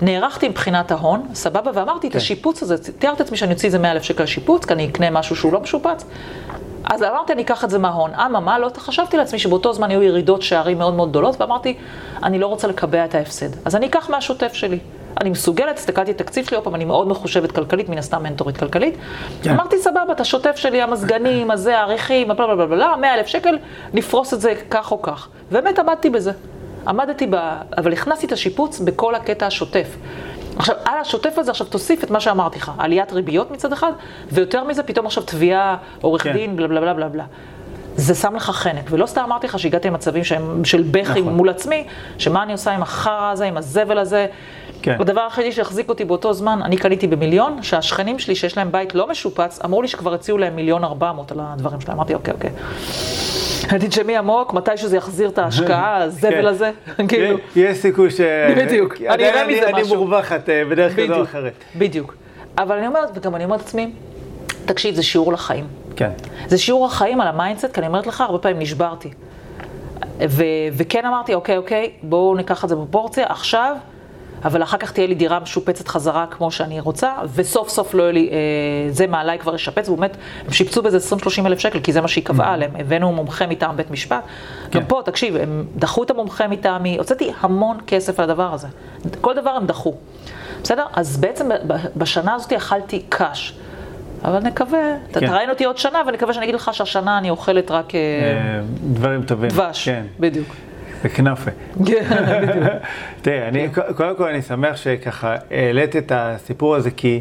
שנערכתי 0.00 0.48
מבחינת 0.48 0.90
ההון, 0.90 1.22
סבבה, 1.34 1.70
ואמרתי 1.74 2.06
את 2.06 2.12
כן. 2.12 2.18
השיפוץ 2.18 2.62
הזה, 2.62 2.92
תיארתי 2.92 3.22
לעצמי 3.22 3.36
שאני 3.36 3.52
אוציא 3.52 3.66
איזה 3.66 3.78
100 3.78 3.92
אלף 3.92 4.02
שקל 4.02 4.26
שיפוץ, 4.26 4.64
כי 4.64 4.72
אני 4.72 4.88
אקנה 4.88 5.10
משהו 5.10 5.36
שהוא 5.36 5.52
לא 5.52 5.60
משופץ. 5.60 6.04
אז 6.84 7.02
אמרתי, 7.02 7.32
אני 7.32 7.42
אקח 7.42 7.64
את 7.64 7.70
זה 7.70 7.78
מההון. 7.78 8.14
אממה, 8.14 8.58
לא 8.58 8.70
חשבתי 8.76 9.16
לעצמי 9.16 9.38
שבאותו 9.38 9.72
זמן 9.72 9.90
היו 9.90 10.02
ירידות 10.02 10.42
שערים 10.42 10.78
מאוד 10.78 10.94
מאוד 10.94 11.10
גדולות, 11.10 11.40
ואמרתי, 11.40 11.74
אני 12.22 12.38
לא 12.38 12.46
רוצה 12.46 12.68
לקבע 12.68 13.04
את 13.04 13.14
ההפסד. 13.14 13.46
אז 13.64 13.76
אני 13.76 13.86
אקח 13.86 14.10
מהשוטף 14.10 14.52
שלי. 14.52 14.78
אני 15.20 15.30
מסוגלת, 15.30 15.78
הסתכלתי 15.78 16.10
את 16.10 16.20
התקציב 16.20 16.46
שלי, 16.46 16.56
עוד 16.56 16.64
פעם, 16.64 16.74
אני 16.74 16.84
מאוד 16.84 17.08
מחושבת 17.08 17.52
כלכלית, 17.52 17.88
מן 17.88 17.98
הסתם 17.98 18.22
מנטורית 18.22 18.56
כלכלית. 18.56 18.94
כן. 19.42 19.50
אמרתי, 19.50 19.78
סבבה, 19.78 20.12
את 20.12 20.20
השוטף 20.20 20.56
שלי, 20.56 20.82
המזגנים, 20.82 21.50
הזה, 21.50 21.78
העריכים, 21.78 22.28
בלה 22.28 22.34
בלה 22.36 22.56
בלה 22.56 22.66
בלה, 22.66 22.96
100 23.00 23.14
אלף 23.14 23.26
שקל, 23.26 23.58
נפרוס 23.94 24.34
את 24.34 24.40
זה 24.40 24.54
כך 24.70 24.92
או 24.92 25.02
כך. 25.02 25.28
באמת 25.50 25.78
עמדתי 25.78 26.10
בזה. 26.10 26.32
עמדתי 26.86 27.26
ב... 27.30 27.36
אבל 27.78 27.92
הכנסתי 27.92 28.26
את 28.26 28.32
השיפוץ 28.32 28.80
בכל 28.80 29.14
הקטע 29.14 29.46
השוטף. 29.46 29.96
עכשיו, 30.56 30.74
על 30.84 30.98
השוטף 31.00 31.38
הזה 31.38 31.50
עכשיו 31.50 31.66
תוסיף 31.66 32.04
את 32.04 32.10
מה 32.10 32.20
שאמרתי 32.20 32.58
לך, 32.58 32.72
עליית 32.78 33.12
ריביות 33.12 33.50
מצד 33.50 33.72
אחד, 33.72 33.92
ויותר 34.32 34.64
מזה, 34.64 34.82
פתאום 34.82 35.06
עכשיו 35.06 35.22
תביעה, 35.22 35.76
עורך 36.00 36.22
כן. 36.22 36.32
דין, 36.32 36.56
בלה 36.56 36.68
בלה 36.68 36.80
בלה 36.80 36.94
בלה 36.94 37.08
בלה. 37.08 37.24
זה 37.96 38.14
שם 38.14 38.36
לך 38.36 38.50
חנק, 38.50 38.84
ולא 38.90 39.06
סתם 39.06 39.22
אמרתי 39.22 39.46
לך 39.46 39.58
שהגעתי 39.58 39.88
למצבים 39.88 40.24
שהם 40.24 40.64
של 40.64 40.82
בכי 40.90 41.20
נכון. 41.20 41.34
מול 41.34 41.48
עצמי, 41.48 41.86
שמה 42.18 42.42
אני 42.42 42.52
עושה 42.52 42.70
עם 42.70 42.82
החרא 42.82 43.30
הזה, 43.30 43.44
עם 43.44 43.56
הזבל 43.56 43.98
הזה. 43.98 44.26
כן. 44.82 44.96
הדבר 45.00 45.20
היחידי 45.20 45.52
שהחזיק 45.52 45.88
אותי 45.88 46.04
באותו 46.04 46.32
זמן, 46.32 46.60
אני 46.62 46.76
קניתי 46.76 47.06
במיליון, 47.06 47.62
שהשכנים 47.62 48.18
שלי 48.18 48.34
שיש 48.34 48.56
להם 48.56 48.72
בית 48.72 48.94
לא 48.94 49.08
משופץ, 49.08 49.58
אמרו 49.64 49.82
לי 49.82 49.88
שכבר 49.88 50.14
הציעו 50.14 50.38
להם 50.38 50.56
מיליון 50.56 50.84
ארבע 50.84 51.12
מאות 51.12 51.32
על 51.32 51.38
הדברים 51.40 51.80
שלהם. 51.80 51.96
אמרתי, 51.96 52.14
אוקיי, 52.14 52.34
אוקיי. 52.34 52.50
תנשמי 53.68 54.16
עמוק, 54.16 54.54
מתי 54.54 54.76
שזה 54.76 54.96
יחזיר 54.96 55.28
את 55.28 55.38
ההשקעה, 55.38 55.96
הזבל 55.96 56.30
כן. 56.30 56.46
הזה, 56.46 56.70
כאילו. 57.08 57.36
יש 57.56 57.78
סיכוי 57.78 58.10
ש... 58.10 58.20
בדיוק. 58.56 58.94
אני 59.08 59.28
אראה 59.28 59.46
מזה 59.46 59.68
אני 59.68 59.82
משהו. 59.82 59.96
מורווחת 59.96 60.48
אה, 60.48 60.62
בדרך 60.70 60.96
כזו 60.96 61.14
או 61.14 61.22
אחרת. 61.22 61.52
בדיוק. 61.76 62.14
אבל 62.58 62.76
אני 62.78 62.86
אומרת, 62.86 63.08
וגם 63.14 63.34
אני 63.34 63.44
אומרת 63.44 63.60
לעצמי, 63.60 63.90
תקשיב, 64.64 64.94
זה 64.94 65.02
שיעור 65.02 65.32
לחיים. 65.32 65.66
כן. 65.96 66.10
זה 66.46 66.58
שיעור 66.58 66.86
החיים 66.86 67.20
על 67.20 67.28
ה 67.28 67.33
mindset, 67.33 67.72
כי 67.72 67.80
אני 67.80 67.86
אומרת 67.86 68.06
לך, 68.06 68.20
הרבה 68.20 68.38
פעמים 68.38 68.58
נשברתי. 68.58 69.10
ו- 70.28 70.44
וכן 70.72 71.06
אמרתי, 71.06 71.34
אוקיי, 71.34 71.56
אוקיי, 71.56 71.90
בואו 72.02 72.34
ניקח 72.34 72.64
את 72.64 72.68
זה 72.68 72.74
בפרופורציה, 72.74 73.26
עכשיו, 73.28 73.76
אבל 74.44 74.62
אחר 74.62 74.76
כך 74.76 74.92
תהיה 74.92 75.06
לי 75.06 75.14
דירה 75.14 75.40
משופצת 75.40 75.88
חזרה 75.88 76.26
כמו 76.30 76.50
שאני 76.50 76.80
רוצה, 76.80 77.12
וסוף 77.34 77.68
סוף 77.68 77.94
לא 77.94 78.02
יהיה 78.02 78.12
לי, 78.12 78.28
אה, 78.32 78.36
זה 78.90 79.06
מעליי 79.06 79.38
כבר 79.38 79.52
לשפץ, 79.52 79.88
ובאמת, 79.88 80.16
הם 80.46 80.52
שיפצו 80.52 80.82
בזה 80.82 80.98
20-30 81.42 81.46
אלף 81.46 81.58
שקל, 81.58 81.80
כי 81.80 81.92
זה 81.92 82.00
מה 82.00 82.08
שהיא 82.08 82.24
קבעה 82.24 82.54
עליהם, 82.54 82.70
הבאנו 82.78 83.12
מומחה 83.12 83.46
מטעם 83.46 83.76
בית 83.76 83.90
משפט. 83.90 84.24
גם 84.70 84.84
פה, 84.84 85.02
תקשיב, 85.04 85.36
הם 85.36 85.64
דחו 85.76 86.02
את 86.02 86.10
המומחה 86.10 86.48
מטעמי, 86.48 86.98
הוצאתי 86.98 87.32
המון 87.40 87.78
כסף 87.86 88.20
על 88.20 88.30
הדבר 88.30 88.54
הזה. 88.54 88.68
כל 89.20 89.34
דבר 89.34 89.50
הם 89.50 89.66
דחו. 89.66 89.94
בסדר? 90.62 90.86
אז 90.92 91.16
בעצם 91.16 91.48
בשנה 91.96 92.34
הזאת 92.34 92.52
אכלתי 92.52 93.02
קש. 93.08 93.54
אבל 94.24 94.38
נקווה, 94.38 94.96
אתה 95.10 95.20
כן. 95.20 95.26
תראיין 95.26 95.50
אותי 95.50 95.64
עוד 95.64 95.78
שנה 95.78 96.02
ואני 96.06 96.16
מקווה 96.16 96.32
שאני 96.32 96.44
אגיד 96.44 96.54
לך 96.54 96.74
שהשנה 96.74 97.18
אני 97.18 97.30
אוכלת 97.30 97.70
רק 97.70 97.94
אה, 97.94 98.00
אה, 98.00 98.60
דברים 98.82 99.22
טובים. 99.22 99.50
דבש. 99.50 99.84
כן. 99.84 100.02
בדיוק. 100.20 100.48
וכנאפה. 101.04 101.50
כן. 101.86 102.04
תראה, 103.22 103.48
אני, 103.48 103.68
קודם 103.96 104.16
כל 104.16 104.28
אני 104.28 104.42
שמח 104.42 104.76
שככה 104.76 105.36
העלית 105.50 105.96
את 105.96 106.12
הסיפור 106.14 106.74
הזה, 106.76 106.90
כי 106.90 107.20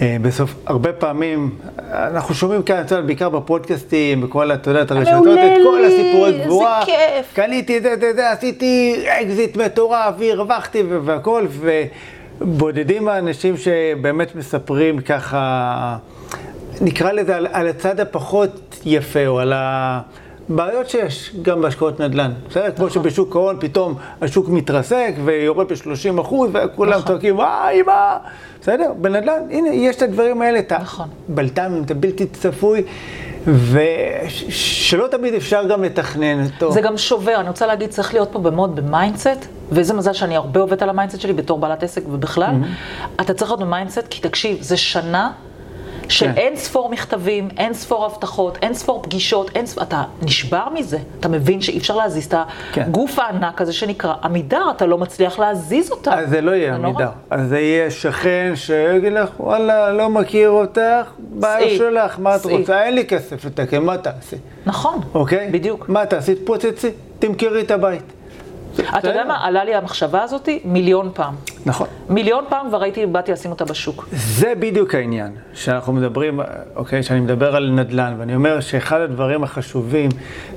אה, 0.00 0.16
בסוף, 0.22 0.54
הרבה 0.66 0.92
פעמים, 0.92 1.50
אנחנו 1.92 2.34
שומעים 2.34 2.62
כאן, 2.62 2.80
אתה 2.80 2.94
יודע, 2.94 3.06
בעיקר 3.06 3.28
בפודקאסטים, 3.28 4.20
בכל, 4.20 4.52
אתה 4.52 4.70
יודע, 4.70 4.82
את 4.82 4.90
הרשתות, 4.90 5.26
את 5.26 5.52
כל 5.64 5.84
הסיפורי 5.84 6.38
גבורה. 6.44 6.82
כיף. 6.84 7.34
קניתי 7.34 7.76
את 7.76 7.82
זה, 7.82 7.94
זה, 8.00 8.14
זה, 8.14 8.30
עשיתי 8.30 9.04
אקזיט 9.08 9.56
מטורף, 9.56 10.14
והרווחתי 10.18 10.82
ו- 10.88 11.04
והכל, 11.04 11.46
ובודדים 12.40 13.08
האנשים 13.08 13.56
שבאמת 13.56 14.34
מספרים 14.34 15.00
ככה, 15.00 15.96
נקרא 16.80 17.12
לזה 17.12 17.36
על, 17.36 17.46
על 17.52 17.68
הצד 17.68 18.00
הפחות 18.00 18.80
יפה, 18.84 19.26
או 19.26 19.40
על 19.40 19.52
ה... 19.52 20.00
בעיות 20.50 20.90
שיש 20.90 21.32
גם 21.42 21.62
בהשקעות 21.62 22.00
נדל"ן. 22.00 22.32
בסדר? 22.48 22.62
נכון. 22.62 22.76
כמו 22.76 22.90
שבשוק 22.90 23.36
ההון 23.36 23.56
פתאום 23.60 23.94
השוק 24.22 24.48
מתרסק 24.48 25.14
ויורד 25.24 25.68
ב-30 25.68 26.20
אחוז, 26.20 26.50
וכולם 26.52 26.90
נכון. 26.90 27.06
צועקים, 27.06 27.36
וואי, 27.36 27.82
מה? 27.82 28.18
בסדר? 28.60 28.92
בנדל"ן, 29.00 29.42
הנה, 29.50 29.68
יש 29.68 29.96
את 29.96 30.02
הדברים 30.02 30.42
האלה, 30.42 30.58
את 30.58 30.72
נכון. 30.72 31.08
הבלת"מים, 31.28 31.82
את 31.82 31.90
הבלתי 31.90 32.26
צפוי, 32.26 32.82
ושלא 33.46 35.06
תמיד 35.10 35.34
אפשר 35.34 35.66
גם 35.66 35.84
לתכנן 35.84 36.44
אותו. 36.44 36.72
זה 36.72 36.80
גם 36.80 36.96
שובר, 36.96 37.36
אני 37.40 37.48
רוצה 37.48 37.66
להגיד, 37.66 37.90
צריך 37.90 38.14
להיות 38.14 38.28
פה 38.32 38.38
מאוד 38.50 38.76
ב 38.76 38.84
mindset, 38.84 39.46
ואיזה 39.72 39.94
מזל 39.94 40.12
שאני 40.12 40.36
הרבה 40.36 40.60
עובדת 40.60 40.82
על 40.82 40.88
ה 40.90 40.94
mindset 40.94 41.20
שלי 41.20 41.32
בתור 41.32 41.58
בעלת 41.58 41.82
עסק 41.82 42.02
ובכלל. 42.10 42.54
אתה 43.20 43.34
צריך 43.34 43.50
להיות 43.50 43.60
ב 43.60 43.65
mindset, 43.65 44.06
כי 44.10 44.20
תקשיב, 44.20 44.58
זה 44.60 44.76
שנה 44.76 45.30
של 46.10 46.26
כן. 46.26 46.32
אין 46.36 46.56
ספור 46.56 46.88
מכתבים, 46.88 47.48
אין 47.58 47.74
ספור 47.74 48.04
הבטחות, 48.06 48.58
אין 48.62 48.74
ספור 48.74 49.02
פגישות, 49.02 49.50
אין 49.54 49.66
ספור, 49.66 49.82
אתה 49.82 50.02
נשבר 50.22 50.68
מזה, 50.74 50.98
אתה 51.20 51.28
מבין 51.28 51.60
שאי 51.60 51.78
אפשר 51.78 51.96
להזיז 51.96 52.26
את 52.26 52.34
כן. 52.72 52.82
הגוף 52.82 53.18
הענק 53.18 53.60
הזה 53.60 53.72
שנקרא 53.72 54.14
עמידר, 54.24 54.70
אתה 54.76 54.86
לא 54.86 54.98
מצליח 54.98 55.38
להזיז 55.38 55.90
אותה. 55.90 56.14
אז 56.14 56.30
זה 56.30 56.40
לא 56.40 56.50
יהיה 56.50 56.76
נורא. 56.76 56.88
עמידר. 56.88 57.10
אז 57.30 57.48
זה 57.48 57.60
יהיה 57.60 57.90
שכן 57.90 58.52
שיגיד 58.54 59.12
לך, 59.12 59.30
וואלה, 59.40 59.92
לא 59.92 60.10
מכיר 60.10 60.50
אותך, 60.50 61.10
בעיה 61.18 61.76
שלך, 61.76 62.18
מה 62.18 62.36
את. 62.36 62.44
רוצה? 62.44 62.82
אין 62.82 62.94
לי 62.94 63.06
כסף 63.06 63.44
לתקן, 63.44 63.82
מה 63.82 63.98
תעשי? 63.98 64.36
נכון, 64.66 65.00
אוקיי? 65.14 65.48
בדיוק. 65.50 65.88
מה 65.88 66.06
תעשי? 66.06 66.34
תפוצצי, 66.34 66.90
תמכרי 67.18 67.60
את 67.60 67.70
הבית. 67.70 68.02
אתה 68.98 69.08
יודע 69.08 69.24
מה, 69.24 69.44
עלה 69.46 69.64
לי 69.64 69.74
המחשבה 69.74 70.22
הזאת 70.22 70.48
מיליון 70.64 71.10
פעם. 71.14 71.34
נכון. 71.66 71.86
מיליון 72.08 72.44
פעם 72.48 72.68
כבר 72.68 72.82
הייתי, 72.82 73.06
באתי 73.06 73.32
לשים 73.32 73.50
אותה 73.50 73.64
בשוק. 73.64 74.08
זה 74.12 74.52
בדיוק 74.58 74.94
העניין, 74.94 75.32
שאנחנו 75.54 75.92
מדברים, 75.92 76.40
אוקיי, 76.76 77.02
שאני 77.02 77.20
מדבר 77.20 77.56
על 77.56 77.70
נדל"ן, 77.70 78.14
ואני 78.18 78.34
אומר 78.34 78.60
שאחד 78.60 79.00
הדברים 79.00 79.44
החשובים 79.44 80.10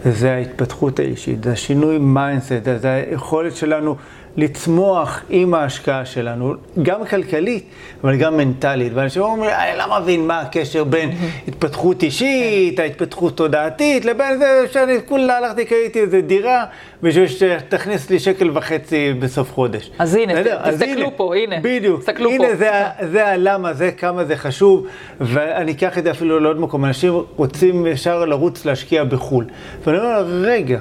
זה 0.04 0.34
ההתפתחות 0.34 1.00
האישית, 1.00 1.44
זה 1.44 1.52
השינוי 1.52 1.98
mindset, 1.98 2.54
זה 2.78 2.94
היכולת 2.94 3.56
שלנו 3.56 3.96
לצמוח 4.38 5.22
עם 5.30 5.54
ההשקעה 5.54 6.06
שלנו, 6.06 6.54
גם 6.84 7.06
כלכלית, 7.06 7.64
אבל 8.04 8.16
גם 8.18 8.38
מנטלית. 8.38 8.92
ואנשים 8.96 9.22
אומרים, 9.22 9.52
אני 9.52 9.78
לא 9.78 10.00
מבין 10.00 10.28
מה 10.28 10.42
הקשר 10.42 10.84
בין 10.84 11.10
התפתחות 11.48 12.04
אישית, 12.04 12.80
ההתפתחות 12.80 13.38
תודעתית, 13.38 14.06
לבין 14.06 14.38
זה 14.38 14.46
שאני 14.72 14.94
כולה 15.06 15.38
הלכתי, 15.38 15.66
קניתי 15.66 16.00
איזה 16.02 16.22
דירה, 16.22 16.66
בשביל 17.04 17.28
שתכניס 17.28 18.10
לי 18.10 18.20
שקל 18.20 18.50
וחצי 18.58 19.14
בסוף 19.20 19.52
חודש. 19.54 19.92
אז 20.00 20.16
הנה, 20.16 20.34
תסתכלו 20.72 21.12
פה, 21.18 21.36
הנה. 21.36 21.56
בדיוק. 21.62 22.00
תסתכלו 22.00 22.30
הנה 22.30 22.48
פה. 22.48 22.56
זה, 22.56 22.76
ה- 22.76 22.90
זה 23.12 23.28
הלמה, 23.28 23.74
זה 23.74 23.92
כמה 23.92 24.26
זה 24.26 24.36
חשוב, 24.36 24.88
ואני 25.22 25.72
אקח 25.72 25.98
את 25.98 26.04
זה 26.04 26.12
אפילו 26.12 26.40
לעוד 26.40 26.60
מקום. 26.60 26.86
אנשים 26.86 27.14
רוצים 27.36 27.88
ישר 27.88 28.26
לרוץ 28.26 28.66
להשקיע 28.66 29.04
בחו"ל. 29.04 29.46
ואני 29.86 29.98
אומר, 29.98 30.26
רגע, 30.44 30.80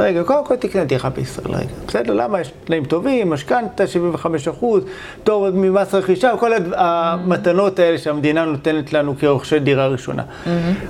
רגע, 0.00 0.22
קודם 0.22 0.46
כל 0.46 0.56
תקנה 0.56 0.84
דירה 0.84 1.10
בישראל, 1.10 1.54
רגע. 1.54 1.66
בסדר, 1.88 2.12
למה? 2.14 2.40
יש 2.40 2.52
תנאים 2.64 2.84
טובים, 2.84 3.30
משכנתה 3.30 3.86
75 3.86 4.48
אחוז, 4.48 4.84
פטור 5.22 5.50
ממס 5.50 5.94
רכישה, 5.94 6.32
כל 6.38 6.52
הד- 6.52 6.72
המתנות 6.76 7.78
האלה 7.78 7.98
שהמדינה 7.98 8.44
נותנת 8.44 8.92
לנו 8.92 9.14
כרוכשי 9.18 9.58
דירה 9.58 9.86
ראשונה. 9.86 10.22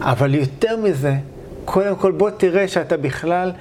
אבל 0.00 0.34
יותר 0.34 0.76
מזה, 0.76 1.14
קודם 1.64 1.96
כל 1.96 2.12
בוא 2.12 2.30
תראה 2.30 2.68
שאתה 2.68 2.96
בכלל 2.96 3.52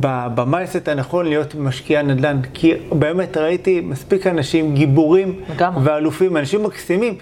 במייסט 0.00 0.88
הנכון 0.88 1.26
להיות 1.26 1.54
משקיע 1.54 2.02
נדל"ן. 2.02 2.40
כי 2.54 2.72
באמת 2.92 3.36
ראיתי 3.36 3.80
מספיק 3.80 4.26
אנשים 4.26 4.74
גיבורים 4.74 5.40
לגמרי. 5.54 5.82
ואלופים, 5.84 6.36
אנשים 6.36 6.62
מקסימים. 6.62 7.14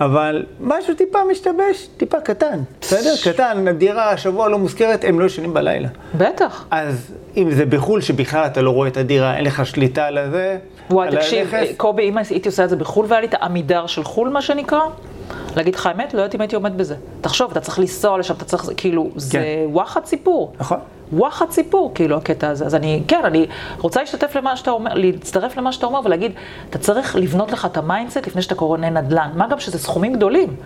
אבל 0.00 0.46
משהו 0.60 0.94
טיפה 0.94 1.18
משתבש, 1.30 1.88
טיפה 1.96 2.20
קטן, 2.20 2.60
בסדר? 2.80 3.14
קטן, 3.24 3.68
הדירה 3.68 4.10
השבוע 4.10 4.48
לא 4.48 4.58
מוזכרת, 4.58 5.04
הם 5.04 5.20
לא 5.20 5.24
ישנים 5.24 5.54
בלילה. 5.54 5.88
בטח. 6.14 6.64
אז 6.70 7.12
אם 7.36 7.50
זה 7.50 7.66
בחו"ל, 7.66 8.00
שבכלל 8.00 8.46
אתה 8.46 8.62
לא 8.62 8.70
רואה 8.70 8.88
את 8.88 8.96
הדירה, 8.96 9.36
אין 9.36 9.44
לך 9.44 9.66
שליטה 9.66 10.04
על 10.04 10.18
הזה, 10.18 10.58
וואי, 10.90 11.10
תקשיב, 11.10 11.54
הנכס, 11.54 11.72
קובי, 11.76 12.08
אם 12.08 12.18
הייתי 12.18 12.48
עושה 12.48 12.64
את 12.64 12.70
זה 12.70 12.76
בחו"ל 12.76 13.06
והיה 13.08 13.20
לי 13.20 13.26
את 13.26 13.34
העמידר 13.34 13.86
של 13.86 14.04
חו"ל, 14.04 14.28
מה 14.28 14.42
שנקרא, 14.42 14.80
להגיד 15.56 15.74
לך 15.74 15.86
האמת, 15.86 16.14
לא 16.14 16.20
יודעת 16.20 16.34
אם 16.34 16.40
הייתי 16.40 16.56
עומד 16.56 16.78
בזה. 16.78 16.94
תחשוב, 17.20 17.50
אתה 17.50 17.60
צריך 17.60 17.78
לנסוע 17.78 18.18
לשם, 18.18 18.34
אתה 18.34 18.44
צריך, 18.44 18.70
כאילו, 18.76 19.10
זה 19.16 19.64
וואחד 19.66 20.04
סיפור. 20.04 20.52
נכון? 20.60 20.78
וואחד 21.12 21.50
סיפור, 21.50 21.92
כאילו, 21.94 22.16
הקטע 22.16 22.48
הזה. 22.48 22.66
אז 22.66 22.74
אני, 22.74 23.02
כן, 23.08 23.20
אני 23.24 23.46
רוצה 23.78 24.00
להשתתף 24.00 24.36
למה 24.36 24.56
שאתה 24.56 24.70
אומר, 24.70 24.94
להצטרף 24.94 25.56
למה 25.56 25.72
שאתה 25.72 25.86
אומר 25.86 26.00
ולהגיד, 26.04 26.32
אתה 26.70 26.78
צריך 26.78 27.16
לבנות 27.16 27.52
לך 27.52 27.64
את 27.64 27.76
ה 27.76 27.82
mindset 27.82 28.26
לפני 28.26 28.42
שאתה 28.42 28.54
קונה 28.54 28.90
נדל"ן. 28.90 29.30
מה 29.34 29.46
גם 29.46 29.60
שזה 29.60 29.78
סכומים 29.78 30.12
גדולים. 30.12 30.56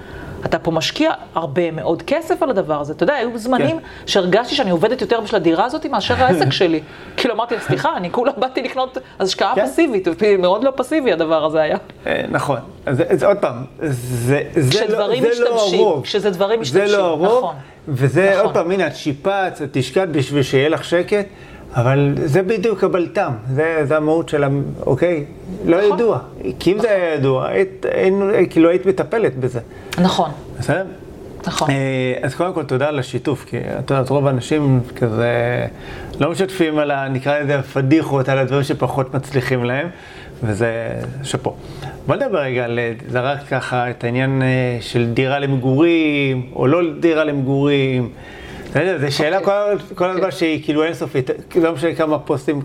אתה 0.44 0.58
פה 0.58 0.70
משקיע 0.70 1.10
הרבה 1.34 1.70
מאוד 1.70 2.02
כסף 2.02 2.42
על 2.42 2.50
הדבר 2.50 2.80
הזה. 2.80 2.92
אתה 2.92 3.02
יודע, 3.02 3.14
היו 3.14 3.38
זמנים 3.38 3.78
כן. 3.78 3.84
שהרגשתי 4.06 4.54
שאני 4.54 4.70
עובדת 4.70 5.00
יותר 5.00 5.20
בשביל 5.20 5.40
הדירה 5.40 5.64
הזאת 5.64 5.86
מאשר 5.86 6.14
העסק 6.24 6.52
שלי. 6.60 6.80
כאילו, 7.16 7.34
אמרתי, 7.34 7.54
סליחה, 7.60 7.96
אני 7.96 8.10
כולה 8.10 8.32
באתי 8.32 8.62
לקנות 8.62 8.98
השקעה 9.20 9.54
כן. 9.54 9.66
פסיבית, 9.66 10.08
מאוד 10.38 10.64
לא 10.64 10.72
פסיבי 10.76 11.12
הדבר 11.12 11.44
הזה 11.44 11.60
היה. 11.60 11.76
אה, 12.06 12.22
נכון. 12.30 12.58
אז, 12.86 13.02
אז 13.08 13.22
עוד 13.24 13.36
פעם, 13.36 13.64
זה, 13.80 14.42
זה, 14.54 14.80
לא, 14.80 14.90
זה 14.90 14.96
לא 14.96 15.08
משתבשים, 15.30 15.80
הרוב. 15.80 16.02
כשזה 16.04 16.30
דברים 16.30 16.56
זה 16.56 16.60
משתבשים, 16.62 16.98
לא 16.98 17.04
הרוב, 17.04 17.38
נכון. 17.38 17.54
וזה 17.88 18.30
נכון. 18.30 18.44
עוד 18.44 18.54
פעם, 18.54 18.70
הנה, 18.70 18.86
את 18.86 18.96
שיפצת, 18.96 19.62
את 19.62 19.76
השקעת 19.76 20.08
בשביל 20.08 20.42
שיהיה 20.42 20.68
לך 20.68 20.84
שקט, 20.84 21.26
אבל 21.74 22.14
זה 22.24 22.42
בדיוק 22.42 22.84
הבלת"ם, 22.84 23.32
זה, 23.54 23.80
זה 23.84 23.96
המהות 23.96 24.28
של 24.28 24.44
ה... 24.44 24.48
אוקיי? 24.86 25.24
לא 25.64 25.78
נכון. 25.78 25.98
ידוע. 25.98 26.18
כי 26.58 26.72
אם 26.72 26.78
זה 26.78 26.90
היה 26.90 27.14
ידוע, 27.14 27.46
היית, 27.46 27.86
אין, 27.86 28.22
כאילו 28.50 28.68
היית 28.68 28.86
מטפלת 28.86 29.36
בזה. 29.36 29.60
נכון, 29.98 30.30
בסדר? 30.58 30.84
נכון. 31.46 31.70
אה, 31.70 32.14
אז 32.22 32.34
קודם 32.34 32.54
כל 32.54 32.64
תודה 32.64 32.88
על 32.88 32.98
השיתוף, 32.98 33.44
כי 33.44 33.56
את 33.78 33.90
יודעת, 33.90 34.08
רוב 34.08 34.26
האנשים 34.26 34.80
כזה 34.96 35.66
לא 36.20 36.30
משתפים 36.30 36.78
על 36.78 36.90
ה... 36.90 37.08
נקרא 37.08 37.38
לזה 37.38 37.58
הפדיחות, 37.58 38.28
על 38.28 38.38
הדברים 38.38 38.62
שפחות 38.62 39.14
מצליחים 39.14 39.64
להם, 39.64 39.88
וזה 40.42 40.94
שאפו. 41.22 41.54
בוא 42.06 42.16
נדבר 42.16 42.38
רגע 42.38 42.64
על, 42.64 42.78
זרק 43.08 43.38
ככה 43.50 43.90
את 43.90 44.04
העניין 44.04 44.42
אה, 44.42 44.78
של 44.80 45.06
דירה 45.14 45.38
למגורים, 45.38 46.50
או 46.56 46.66
לא 46.66 46.80
דירה 47.00 47.24
למגורים. 47.24 48.10
אתה 48.70 48.82
יודע, 48.82 48.98
זו 48.98 49.16
שאלה 49.16 49.40
כל, 49.40 49.52
כל 49.94 50.04
הזמן 50.04 50.30
שהיא 50.30 50.64
כאילו 50.64 50.84
אינסופית, 50.84 51.30
לא 51.62 51.72
משנה 51.72 51.94
כמה 51.94 52.18
פוסטים 52.18 52.62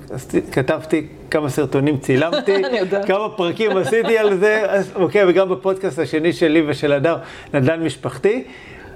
כתבתי, 0.51 1.07
כמה 1.31 1.49
סרטונים 1.49 1.97
צילמתי. 1.97 2.55
כמה 3.07 3.29
פרקים 3.29 3.77
עשיתי 3.77 4.17
על 4.17 4.37
זה, 4.37 4.63
אוקיי, 4.95 5.25
וגם 5.27 5.49
בפודקאסט 5.49 5.99
השני 5.99 6.33
שלי 6.33 6.63
ושל 6.67 6.93
הדר, 6.93 7.17
נדל"ן 7.53 7.83
משפחתי, 7.83 8.43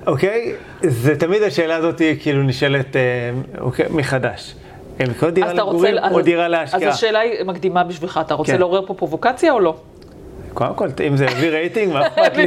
אוקיי, 0.07 0.53
זה 0.81 1.15
תמיד 1.15 1.43
השאלה 1.43 1.75
הזאת 1.75 2.01
כאילו 2.21 2.43
נשאלת, 2.43 2.95
אה, 2.95 3.01
אוקיי, 3.59 3.85
מחדש. 3.89 4.55
אה, 5.01 5.05
לקנות 5.05 5.33
דירה 5.33 5.53
למגורים 5.53 5.97
אז- 5.97 6.13
או 6.13 6.21
דירה 6.21 6.47
להשקעה? 6.47 6.89
אז 6.89 6.95
השאלה 6.95 7.19
היא 7.19 7.43
מקדימה 7.45 7.83
בשבילך, 7.83 8.19
אתה 8.25 8.33
רוצה 8.33 8.51
כן. 8.53 8.59
לעורר 8.59 8.85
פה 8.85 8.93
פרובוקציה 8.93 9.51
או 9.51 9.59
לא? 9.59 9.75
קודם 10.53 10.75
כל, 10.75 10.87
אם 11.07 11.17
זה 11.17 11.25
יביא 11.25 11.49
רייטינג, 11.49 11.93
מה 11.93 12.07
אכפת 12.07 12.37
לי? 12.37 12.45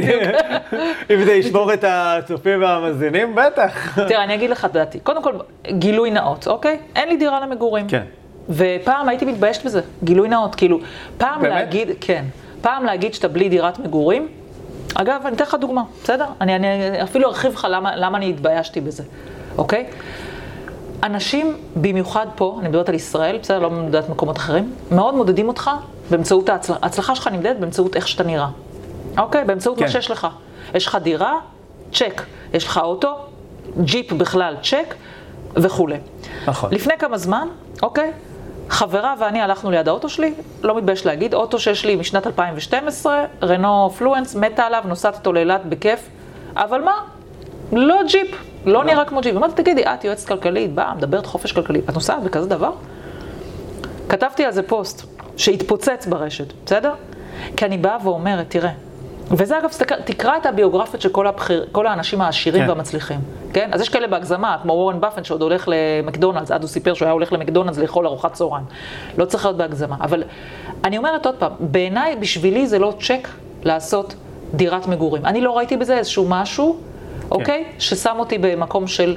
אם 1.09 1.23
זה 1.23 1.33
ישמור 1.33 1.73
את 1.73 1.83
הצופים 1.87 2.61
והמאזינים, 2.61 3.35
בטח. 3.35 3.99
תראה, 4.07 4.23
אני 4.23 4.33
אגיד 4.35 4.49
לך 4.49 4.65
את 4.65 4.71
דעתי. 4.71 4.99
קודם 4.99 5.23
כל, 5.23 5.33
גילוי 5.71 6.11
נאות, 6.11 6.47
אוקיי? 6.47 6.77
אין 6.95 7.09
לי 7.09 7.17
דירה 7.17 7.39
למגורים. 7.39 7.87
כן. 7.87 8.03
ופעם 8.49 9.09
הייתי 9.09 9.25
מתביישת 9.25 9.65
בזה, 9.65 9.81
גילוי 10.03 10.29
נאות. 10.29 10.55
כאילו, 10.55 10.79
פעם 11.17 11.41
באמת? 11.41 11.53
להגיד, 11.53 11.89
כן, 12.01 12.25
פעם 12.61 12.83
להגיד 12.85 13.13
שאתה 13.13 13.27
בלי 13.27 13.49
דירת 13.49 13.79
מגורים, 13.79 14.27
אגב, 14.95 15.21
אני 15.25 15.35
אתן 15.35 15.43
לך 15.43 15.55
דוגמה, 15.59 15.83
בסדר? 16.03 16.25
אני, 16.41 16.55
אני 16.55 17.03
אפילו 17.03 17.27
ארחיב 17.27 17.53
לך 17.53 17.67
למה, 17.69 17.95
למה 17.95 18.17
אני 18.17 18.29
התביישתי 18.29 18.81
בזה, 18.81 19.03
אוקיי? 19.57 19.85
אנשים, 21.03 21.57
במיוחד 21.75 22.27
פה, 22.35 22.57
אני 22.59 22.69
מדברת 22.69 22.89
על 22.89 22.95
ישראל, 22.95 23.37
בסדר, 23.37 23.59
לא 23.59 23.69
מדברת 23.69 24.09
מקומות 24.09 24.37
אחרים, 24.37 24.73
מאוד 24.91 25.15
מודדים 25.15 25.47
אותך 25.47 25.71
באמצעות 26.09 26.49
ההצלחה. 26.49 26.79
ההצלחה 26.81 27.15
שלך 27.15 27.27
נמדדת 27.27 27.57
באמצעות 27.57 27.95
איך 27.95 28.07
שאתה 28.07 28.23
נראה. 28.23 28.47
אוקיי? 29.17 29.43
באמצעות 29.43 29.77
כן. 29.77 29.83
מה 29.83 29.91
שיש 29.91 30.11
לך. 30.11 30.27
יש 30.73 30.87
לך 30.87 30.97
דירה, 31.03 31.33
צ'ק. 31.93 32.21
יש 32.53 32.65
לך 32.65 32.77
אוטו, 32.77 33.15
ג'יפ 33.81 34.13
בכלל, 34.13 34.55
צ'ק, 34.63 34.95
וכולי. 35.55 35.97
נכון. 36.47 36.73
לפני 36.73 36.93
כמה 36.99 37.17
זמן, 37.17 37.47
אוקיי? 37.81 38.11
חברה 38.69 39.15
ואני 39.19 39.41
הלכנו 39.41 39.71
ליד 39.71 39.87
האוטו 39.87 40.09
שלי, 40.09 40.33
לא 40.61 40.77
מתבייש 40.77 41.05
להגיד, 41.05 41.33
אוטו 41.33 41.59
שיש 41.59 41.85
לי 41.85 41.95
משנת 41.95 42.27
2012, 42.27 43.25
רנו 43.43 43.89
פלואנס, 43.97 44.35
מתה 44.35 44.63
עליו, 44.63 44.83
נוסעת 44.85 45.15
אותו 45.15 45.33
לאילת 45.33 45.65
בכיף, 45.65 46.09
אבל 46.55 46.81
מה? 46.81 46.93
לא 47.71 47.95
ג'יפ, 48.07 48.27
לא 48.65 48.83
נראה 48.83 49.05
כמו 49.05 49.21
ג'יפ. 49.21 49.35
אמרתי, 49.35 49.53
תגידי, 49.55 49.83
את 49.83 50.03
יועצת 50.03 50.27
כלכלית, 50.27 50.73
באה, 50.73 50.93
מדברת 50.93 51.25
חופש 51.25 51.51
כלכלי, 51.51 51.81
את 51.89 51.93
נוסעת 51.93 52.23
בכזה 52.23 52.47
דבר? 52.47 52.71
כתבתי 54.09 54.45
על 54.45 54.51
זה 54.51 54.63
פוסט 54.63 55.12
שהתפוצץ 55.37 56.07
ברשת, 56.09 56.53
בסדר? 56.65 56.93
כי 57.57 57.65
אני 57.65 57.77
באה 57.77 57.97
ואומרת, 58.03 58.49
תראה, 58.49 58.71
וזה 59.31 59.59
אגב, 59.59 59.69
תקרא, 60.05 60.37
את 60.37 60.45
הביוגרפיות 60.45 61.01
של 61.01 61.09
כל, 61.09 61.27
הבחיר, 61.27 61.65
כל 61.71 61.87
האנשים 61.87 62.21
העשירים 62.21 62.63
כן. 62.63 62.69
והמצליחים, 62.69 63.19
כן? 63.53 63.69
אז 63.73 63.81
יש 63.81 63.89
כאלה 63.89 64.07
בהגזמה, 64.07 64.57
כמו 64.61 64.73
וורן 64.73 65.01
באפט 65.01 65.23
שעוד 65.23 65.41
הולך 65.41 65.69
למקדונלדס, 65.71 66.51
אז 66.51 66.61
הוא 66.61 66.69
סיפר 66.69 66.93
שהוא 66.93 67.05
היה 67.05 67.13
הולך 67.13 67.33
למקדונלדס 67.33 67.77
לאכול 67.77 68.07
ארוחת 68.07 68.33
צהריים. 68.33 68.65
לא 69.17 69.25
צריך 69.25 69.45
להיות 69.45 69.57
בהגזמה. 69.57 69.95
אבל 70.01 70.23
אני 70.83 70.97
אומרת 70.97 71.25
עוד 71.25 71.35
פעם, 71.35 71.51
בעיניי, 71.59 72.15
בשבילי 72.15 72.67
זה 72.67 72.79
לא 72.79 72.93
צ'ק 72.99 73.27
לעשות 73.63 74.15
דירת 74.53 74.87
מגורים. 74.87 75.25
אני 75.25 75.41
לא 75.41 75.57
ראיתי 75.57 75.77
בזה 75.77 75.97
איזשהו 75.97 76.25
משהו, 76.29 76.77
אוקיי? 77.31 77.65
ששם 77.79 78.15
אותי 78.19 78.37
במקום 78.37 78.87
של 78.87 79.15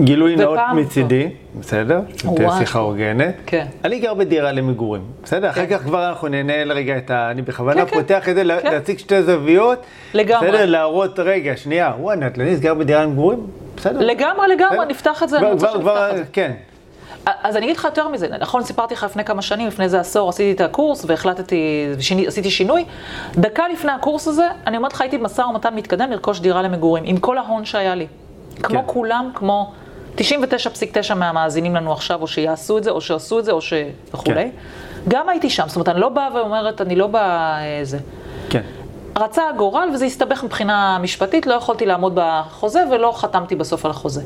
גילוי 0.00 0.36
נאות 0.36 0.58
מצידי, 0.74 1.28
בסדר? 1.60 2.00
וואו. 2.24 2.58
שיחה 2.58 2.78
הוגנת. 2.78 3.34
כן. 3.46 3.66
אני 3.84 3.98
גר 3.98 4.14
בדירה 4.14 4.52
למגורים, 4.52 5.02
בסדר? 5.24 5.50
אחר 5.50 5.66
כך 5.66 5.82
כבר 5.82 6.08
אנחנו 6.08 6.28
ננהל 6.28 6.72
רגע 6.72 6.96
את 6.98 7.10
ה... 7.10 7.30
אני 7.30 7.42
בכוונה 7.42 7.84
כן, 7.84 7.90
כן. 7.90 7.96
פותח 8.00 8.28
את 8.28 8.34
זה, 8.34 8.44
לה- 8.44 8.60
כן. 8.60 8.72
להציג 8.72 8.98
שתי 8.98 9.22
זוויות. 9.22 9.78
לגמרי. 10.14 10.48
בסדר? 10.48 10.66
להראות, 10.66 11.18
רגע, 11.18 11.56
שנייה, 11.56 11.92
וואי, 12.00 12.16
נדל"ניסט 12.16 12.62
גר 12.62 12.74
בדירה 12.74 13.02
למגורים? 13.02 13.46
בסדר. 13.76 13.98
לגמרי, 14.00 14.48
לגמרי. 14.48 14.86
נפתח 14.88 15.22
את 15.22 15.28
זה, 15.28 15.36
אני 15.38 15.44
כבר- 15.46 15.52
רוצה 15.52 15.78
כבר- 15.80 15.94
שנפתח 15.96 16.10
את 16.12 16.26
זה. 16.26 16.32
כן. 16.32 16.52
אז 17.42 17.56
אני 17.56 17.64
אגיד 17.66 17.76
לך 17.76 17.84
יותר 17.84 18.08
מזה, 18.08 18.26
נכון, 18.40 18.62
סיפרתי 18.62 18.94
לך 18.94 19.02
לפני 19.04 19.24
כמה 19.24 19.42
שנים, 19.42 19.66
לפני 19.68 19.84
איזה 19.84 20.00
עשור, 20.00 20.28
עשיתי 20.28 20.52
את 20.52 20.70
הקורס 20.70 21.04
והחלטתי, 21.08 21.56
שיני, 22.00 22.26
עשיתי 22.26 22.50
שינוי. 22.50 22.84
דקה 23.34 23.64
לפני 23.72 23.92
הקורס 23.92 24.28
הזה, 24.28 24.46
אני 24.66 24.76
אומרת 24.76 24.92
לך, 24.92 25.00
הייתי 25.00 25.18
במשא 25.18 25.40
ומתן 25.42 25.74
מתקדם 25.74 26.10
לרכוש 26.10 26.40
דירה 26.40 26.62
למגורים, 26.62 27.04
עם 27.06 27.16
כל 27.16 27.38
ההון 27.38 27.64
שהיה 27.64 27.94
לי. 27.94 28.06
כמו 28.62 28.78
כן. 28.80 28.84
כולם, 28.86 29.30
כמו 29.34 29.72
99.9 30.18 31.14
מהמאזינים 31.14 31.76
לנו 31.76 31.92
עכשיו, 31.92 32.22
או 32.22 32.26
שיעשו 32.26 32.78
את 32.78 32.84
זה, 32.84 32.90
או 32.90 33.00
שעשו 33.00 33.38
את 33.38 33.44
זה, 33.44 33.52
או 33.52 33.60
ש... 33.60 33.72
וכולי. 34.14 34.34
כן. 34.34 34.50
גם 35.08 35.28
הייתי 35.28 35.50
שם, 35.50 35.64
זאת 35.66 35.76
אומרת, 35.76 35.88
אני 35.88 36.00
לא 36.00 36.08
באה 36.08 36.28
ואומרת, 36.34 36.80
אני 36.80 36.96
לא 36.96 37.06
באה 37.06 37.64
איזה. 37.64 37.98
כן. 38.50 38.62
רצה 39.18 39.48
הגורל 39.48 39.88
וזה 39.94 40.04
הסתבך 40.04 40.44
מבחינה 40.44 40.98
משפטית, 40.98 41.46
לא 41.46 41.54
יכולתי 41.54 41.86
לעמוד 41.86 42.12
בחוזה 42.14 42.82
ולא 42.90 43.12
חתמתי 43.16 43.54
בסוף 43.54 43.84
על 43.84 43.90
החוזה. 43.90 44.22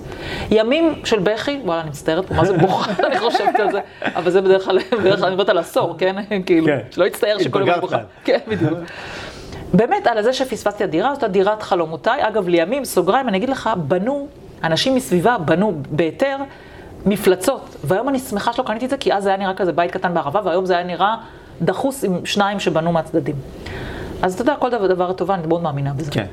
ימים 0.51 0.95
של 1.05 1.19
בכי, 1.19 1.61
וואלה, 1.65 1.81
אני 1.81 1.91
מצטערת 1.91 2.27
פה, 2.27 2.35
מה 2.35 2.45
זה 2.45 2.59
בוכה, 2.59 2.93
אני 3.07 3.19
חושבת 3.19 3.61
על 3.61 3.73
זה, 3.73 3.81
אבל 4.03 4.31
זה 4.31 4.41
בדרך 4.41 4.65
כלל, 4.65 4.79
בדרך 5.01 5.17
כלל 5.17 5.25
אני 5.25 5.35
מדברת 5.35 5.49
על 5.49 5.59
עשור, 5.59 5.95
כן? 5.99 6.17
כאילו, 6.47 6.67
כן. 6.67 6.79
שלא 6.91 7.05
יצטער 7.05 7.39
שכל 7.39 7.69
יום. 7.69 7.81
בוכה. 7.81 7.99
כן, 8.25 8.39
בדיוק. 8.49 8.79
באמת, 9.75 10.07
על 10.07 10.23
זה 10.23 10.33
שפספסתי 10.33 10.85
את 10.85 10.89
הדירה, 10.89 11.15
זאת 11.15 11.23
הדירת 11.23 11.63
חלומותיי. 11.63 12.29
אגב, 12.29 12.49
לימים, 12.49 12.85
סוגריים, 12.85 13.29
אני 13.29 13.39
אגיד 13.39 13.49
לך, 13.49 13.71
בנו, 13.77 14.29
אנשים 14.65 14.95
מסביבה 14.95 15.39
בנו 15.39 15.73
בהיתר, 15.91 16.37
מפלצות. 17.07 17.77
והיום 17.85 18.09
אני 18.09 18.19
שמחה 18.19 18.53
שלא 18.53 18.65
קניתי 18.65 18.85
את 18.85 18.91
זה, 18.91 18.97
כי 18.97 19.15
אז 19.15 19.23
זה 19.23 19.29
היה 19.29 19.39
נראה 19.39 19.55
כזה 19.55 19.73
בית 19.73 19.91
קטן 19.91 20.15
בערבה, 20.15 20.41
והיום 20.45 20.67
זה 20.67 20.75
היה 20.75 20.85
נראה 20.85 21.15
דחוס 21.63 22.05
עם 22.05 22.27
שניים 22.27 22.61
שבנו 22.61 22.93
מהצדדים. 22.93 23.35
אז 24.23 24.35
אתה 24.35 24.43
יודע, 24.43 24.57
כל 24.57 24.71
דבר, 24.71 24.87
דבר 24.87 25.13
טובה, 25.13 25.35
אני 25.35 25.47
מאוד 25.47 25.63
מאמינה 25.63 25.93
בזה. 25.93 26.11
כן. 26.11 26.27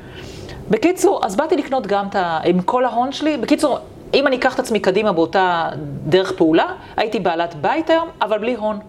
בקיצור, 0.69 1.25
אז 1.25 1.35
באתי 1.35 1.57
לקנות 1.57 1.87
גם 1.87 2.07
את 2.07 2.15
ה... 2.15 2.39
עם 2.43 2.61
כל 2.61 2.85
ההון 2.85 3.11
שלי. 3.11 3.37
בקיצור, 3.37 3.79
אם 4.13 4.27
אני 4.27 4.35
אקח 4.35 4.53
את 4.55 4.59
עצמי 4.59 4.79
קדימה 4.79 5.11
באותה 5.11 5.69
דרך 6.05 6.31
פעולה, 6.31 6.65
הייתי 6.97 7.19
בעלת 7.19 7.55
בית 7.55 7.89
היום, 7.89 8.09
אבל 8.21 8.37
בלי 8.37 8.55
הון. 8.55 8.79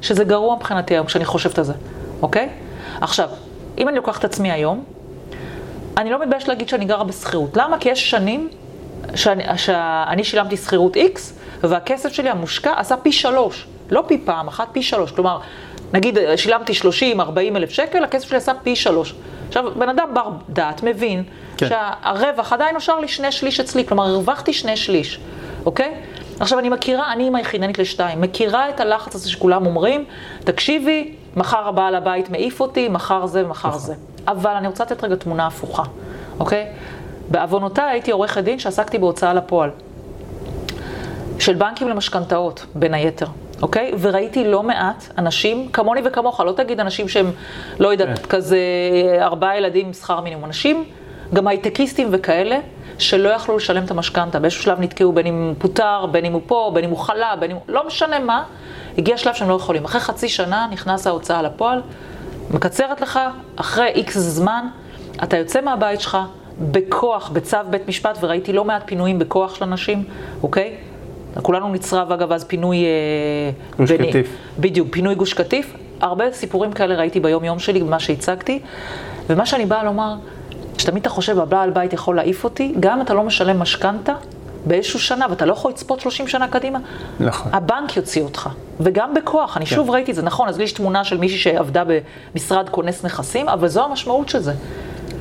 שזה 0.00 0.24
גרוע 0.24 0.56
מבחינתי 0.56 0.94
היום, 0.94 1.06
כשאני 1.06 1.24
חושבת 1.24 1.58
על 1.58 1.64
זה, 1.64 1.72
אוקיי? 2.22 2.48
עכשיו, 3.00 3.28
אם 3.78 3.88
אני 3.88 3.96
לוקחת 3.96 4.20
את 4.20 4.24
עצמי 4.24 4.52
היום, 4.52 4.84
אני 5.96 6.10
לא 6.10 6.22
מתביישת 6.22 6.48
להגיד 6.48 6.68
שאני 6.68 6.84
גרה 6.84 7.04
בשכירות. 7.04 7.56
למה? 7.56 7.78
כי 7.78 7.88
יש 7.88 8.10
שנים 8.10 8.48
שאני, 9.14 9.44
שאני 9.56 10.24
שילמתי 10.24 10.56
שכירות 10.56 10.96
X, 10.96 11.20
והכסף 11.62 12.12
שלי 12.12 12.30
המושקע 12.30 12.72
עשה 12.76 12.96
פי 12.96 13.12
שלוש. 13.12 13.66
לא 13.90 14.04
פי 14.06 14.18
פעם 14.24 14.48
אחת, 14.48 14.68
פי 14.72 14.82
שלוש. 14.82 15.12
כלומר, 15.12 15.38
נגיד 15.92 16.18
שילמתי 16.36 16.72
30-40 16.72 17.56
אלף 17.56 17.70
שקל, 17.70 18.04
הכסף 18.04 18.28
שלי 18.28 18.36
עשה 18.36 18.52
פי 18.62 18.76
שלוש. 18.76 19.14
עכשיו, 19.48 19.64
בן 19.76 19.88
אדם 19.88 20.08
בר 20.14 20.30
דעת 20.48 20.82
מבין 20.82 21.24
כן. 21.56 21.68
שהרווח 21.68 22.52
עדיין 22.52 22.76
נשאר 22.76 23.00
לי 23.00 23.08
שני 23.08 23.32
שליש 23.32 23.60
אצלי, 23.60 23.86
כלומר 23.86 24.04
הרווחתי 24.04 24.52
שני 24.52 24.76
שליש, 24.76 25.20
אוקיי? 25.66 25.94
עכשיו 26.40 26.58
אני 26.58 26.68
מכירה, 26.68 27.12
אני 27.12 27.24
אימא 27.24 27.38
יחידנית 27.38 27.78
לשתיים, 27.78 28.20
מכירה 28.20 28.68
את 28.68 28.80
הלחץ 28.80 29.14
הזה 29.14 29.30
שכולם 29.30 29.66
אומרים, 29.66 30.04
תקשיבי, 30.44 31.14
מחר 31.36 31.68
הבעל 31.68 31.94
הבית 31.94 32.30
מעיף 32.30 32.60
אותי, 32.60 32.88
מחר 32.88 33.26
זה 33.26 33.44
ומחר 33.44 33.68
נכון. 33.68 33.80
זה. 33.80 33.94
אבל 34.28 34.50
אני 34.50 34.68
רוצה 34.68 34.84
לתת 34.84 35.04
רגע 35.04 35.16
תמונה 35.16 35.46
הפוכה, 35.46 35.82
אוקיי? 36.40 36.66
בעוונותיי 37.30 37.90
הייתי 37.90 38.10
עורכת 38.10 38.44
דין 38.44 38.58
שעסקתי 38.58 38.98
בהוצאה 38.98 39.34
לפועל. 39.34 39.70
של 41.38 41.54
בנקים 41.54 41.88
למשכנתאות, 41.88 42.66
בין 42.74 42.94
היתר. 42.94 43.26
אוקיי? 43.62 43.92
וראיתי 44.00 44.44
לא 44.44 44.62
מעט 44.62 45.04
אנשים, 45.18 45.68
כמוני 45.72 46.00
וכמוך, 46.04 46.40
לא 46.40 46.52
תגיד 46.52 46.80
אנשים 46.80 47.08
שהם, 47.08 47.30
לא 47.78 47.88
יודעת, 47.88 48.18
כן. 48.18 48.28
כזה 48.28 48.58
ארבעה 49.20 49.56
ילדים 49.56 49.86
עם 49.86 49.92
שכר 49.92 50.20
מינימום. 50.20 50.44
אנשים, 50.44 50.84
גם 51.34 51.48
הייטקיסטים 51.48 52.08
וכאלה, 52.10 52.58
שלא 52.98 53.28
יכלו 53.28 53.56
לשלם 53.56 53.84
את 53.84 53.90
המשכנתה. 53.90 54.38
באיזשהו 54.38 54.62
שלב 54.62 54.80
נתקעו 54.80 55.12
בין 55.12 55.26
אם 55.26 55.54
פוטר, 55.58 56.06
בין 56.06 56.24
אם 56.24 56.32
הוא 56.32 56.42
פה, 56.46 56.70
בין 56.74 56.84
אם 56.84 56.90
הוא 56.90 56.98
חלה, 56.98 57.36
בין 57.40 57.50
אם 57.50 57.56
הוא... 57.56 57.64
לא 57.68 57.86
משנה 57.86 58.18
מה, 58.18 58.44
הגיע 58.98 59.18
שלב 59.18 59.34
שהם 59.34 59.48
לא 59.48 59.54
יכולים. 59.54 59.84
אחרי 59.84 60.00
חצי 60.00 60.28
שנה 60.28 60.66
נכנס 60.70 61.06
ההוצאה 61.06 61.42
לפועל, 61.42 61.82
מקצרת 62.50 63.00
לך, 63.00 63.20
אחרי 63.56 63.86
איקס 63.86 64.16
זמן, 64.16 64.66
אתה 65.22 65.36
יוצא 65.36 65.60
מהבית 65.60 66.00
שלך, 66.00 66.18
בכוח, 66.60 67.30
בצו 67.30 67.56
בית 67.70 67.88
משפט, 67.88 68.18
וראיתי 68.20 68.52
לא 68.52 68.64
מעט 68.64 68.82
פינויים 68.86 69.18
בכוח 69.18 69.54
של 69.54 69.64
אנשים, 69.64 70.04
אוקיי? 70.42 70.74
כולנו 71.42 71.68
נצרב 71.68 72.12
אגב 72.12 72.32
אז 72.32 72.44
פינוי... 72.44 72.84
אה, 72.84 73.50
גוש 73.76 73.92
בני, 73.92 74.08
קטיף. 74.08 74.36
בדיוק, 74.60 74.88
פינוי 74.90 75.14
גוש 75.14 75.34
קטיף. 75.34 75.74
הרבה 76.00 76.32
סיפורים 76.32 76.72
כאלה 76.72 76.94
ראיתי 76.94 77.20
ביום 77.20 77.44
יום 77.44 77.58
שלי, 77.58 77.80
במה 77.80 78.00
שהצגתי. 78.00 78.60
ומה 79.30 79.46
שאני 79.46 79.66
באה 79.66 79.84
לומר, 79.84 80.14
שתמיד 80.78 81.00
אתה 81.00 81.10
חושב, 81.10 81.38
הבעל 81.38 81.70
בית 81.70 81.92
יכול 81.92 82.16
להעיף 82.16 82.44
אותי, 82.44 82.74
גם 82.80 82.96
אם 82.96 83.04
אתה 83.04 83.14
לא 83.14 83.22
משלם 83.22 83.58
משכנתה 83.58 84.14
באיזשהו 84.66 85.00
שנה, 85.00 85.26
ואתה 85.30 85.46
לא 85.46 85.52
יכול 85.52 85.70
לצפות 85.70 86.00
30 86.00 86.28
שנה 86.28 86.48
קדימה, 86.48 86.78
נכון. 87.20 87.52
הבנק 87.54 87.96
יוציא 87.96 88.22
אותך, 88.22 88.48
וגם 88.80 89.14
בכוח. 89.14 89.56
אני 89.56 89.66
כן. 89.66 89.74
שוב 89.74 89.90
ראיתי 89.90 90.10
את 90.10 90.16
זה, 90.16 90.22
נכון, 90.22 90.48
אז 90.48 90.58
לי 90.58 90.64
יש 90.64 90.72
תמונה 90.72 91.04
של 91.04 91.18
מישהי 91.18 91.38
שעבדה 91.38 91.82
במשרד 92.34 92.68
כונס 92.68 93.04
נכסים, 93.04 93.48
אבל 93.48 93.68
זו 93.68 93.84
המשמעות 93.84 94.28
של 94.28 94.38
זה. 94.38 94.52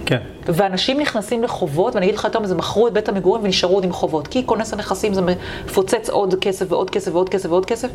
כן. 0.08 0.18
ואנשים 0.46 1.00
נכנסים 1.00 1.44
לחובות, 1.44 1.96
ואני 1.96 2.06
אגיד 2.06 2.16
לך 2.18 2.24
יותר 2.24 2.40
מזה, 2.40 2.56
מכרו 2.56 2.88
את 2.88 2.94
בית 2.94 3.10
המגורים 3.10 3.44
ונשארו 3.44 3.76
עוד 3.76 3.84
עם 3.84 3.92
חובות. 3.92 4.28
כי 4.28 4.46
כונס 4.46 4.74
הנכסים 4.74 5.14
זה 5.14 5.22
מפוצץ 5.66 6.10
עוד 6.10 6.36
כסף 6.42 6.66
ועוד 6.70 6.90
כסף 6.90 7.12
ועוד 7.14 7.30
כסף 7.30 7.50
ועוד 7.50 7.66
כסף, 7.66 7.90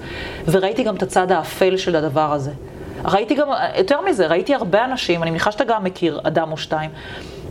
וראיתי 0.49 0.83
גם 0.83 0.97
את 0.97 1.03
הצד 1.03 1.33
האפל 1.33 1.77
של 1.77 1.97
הדבר 1.97 2.33
הזה. 2.33 2.51
ראיתי 3.05 3.35
גם, 3.35 3.49
יותר 3.79 4.01
מזה, 4.01 4.27
ראיתי 4.27 4.55
הרבה 4.55 4.85
אנשים, 4.85 5.23
אני 5.23 5.31
מניחה 5.31 5.53
שאתה 5.53 5.65
גם 5.65 5.85
מכיר 5.85 6.21
אדם 6.25 6.53
או 6.53 6.57
שתיים, 6.57 6.91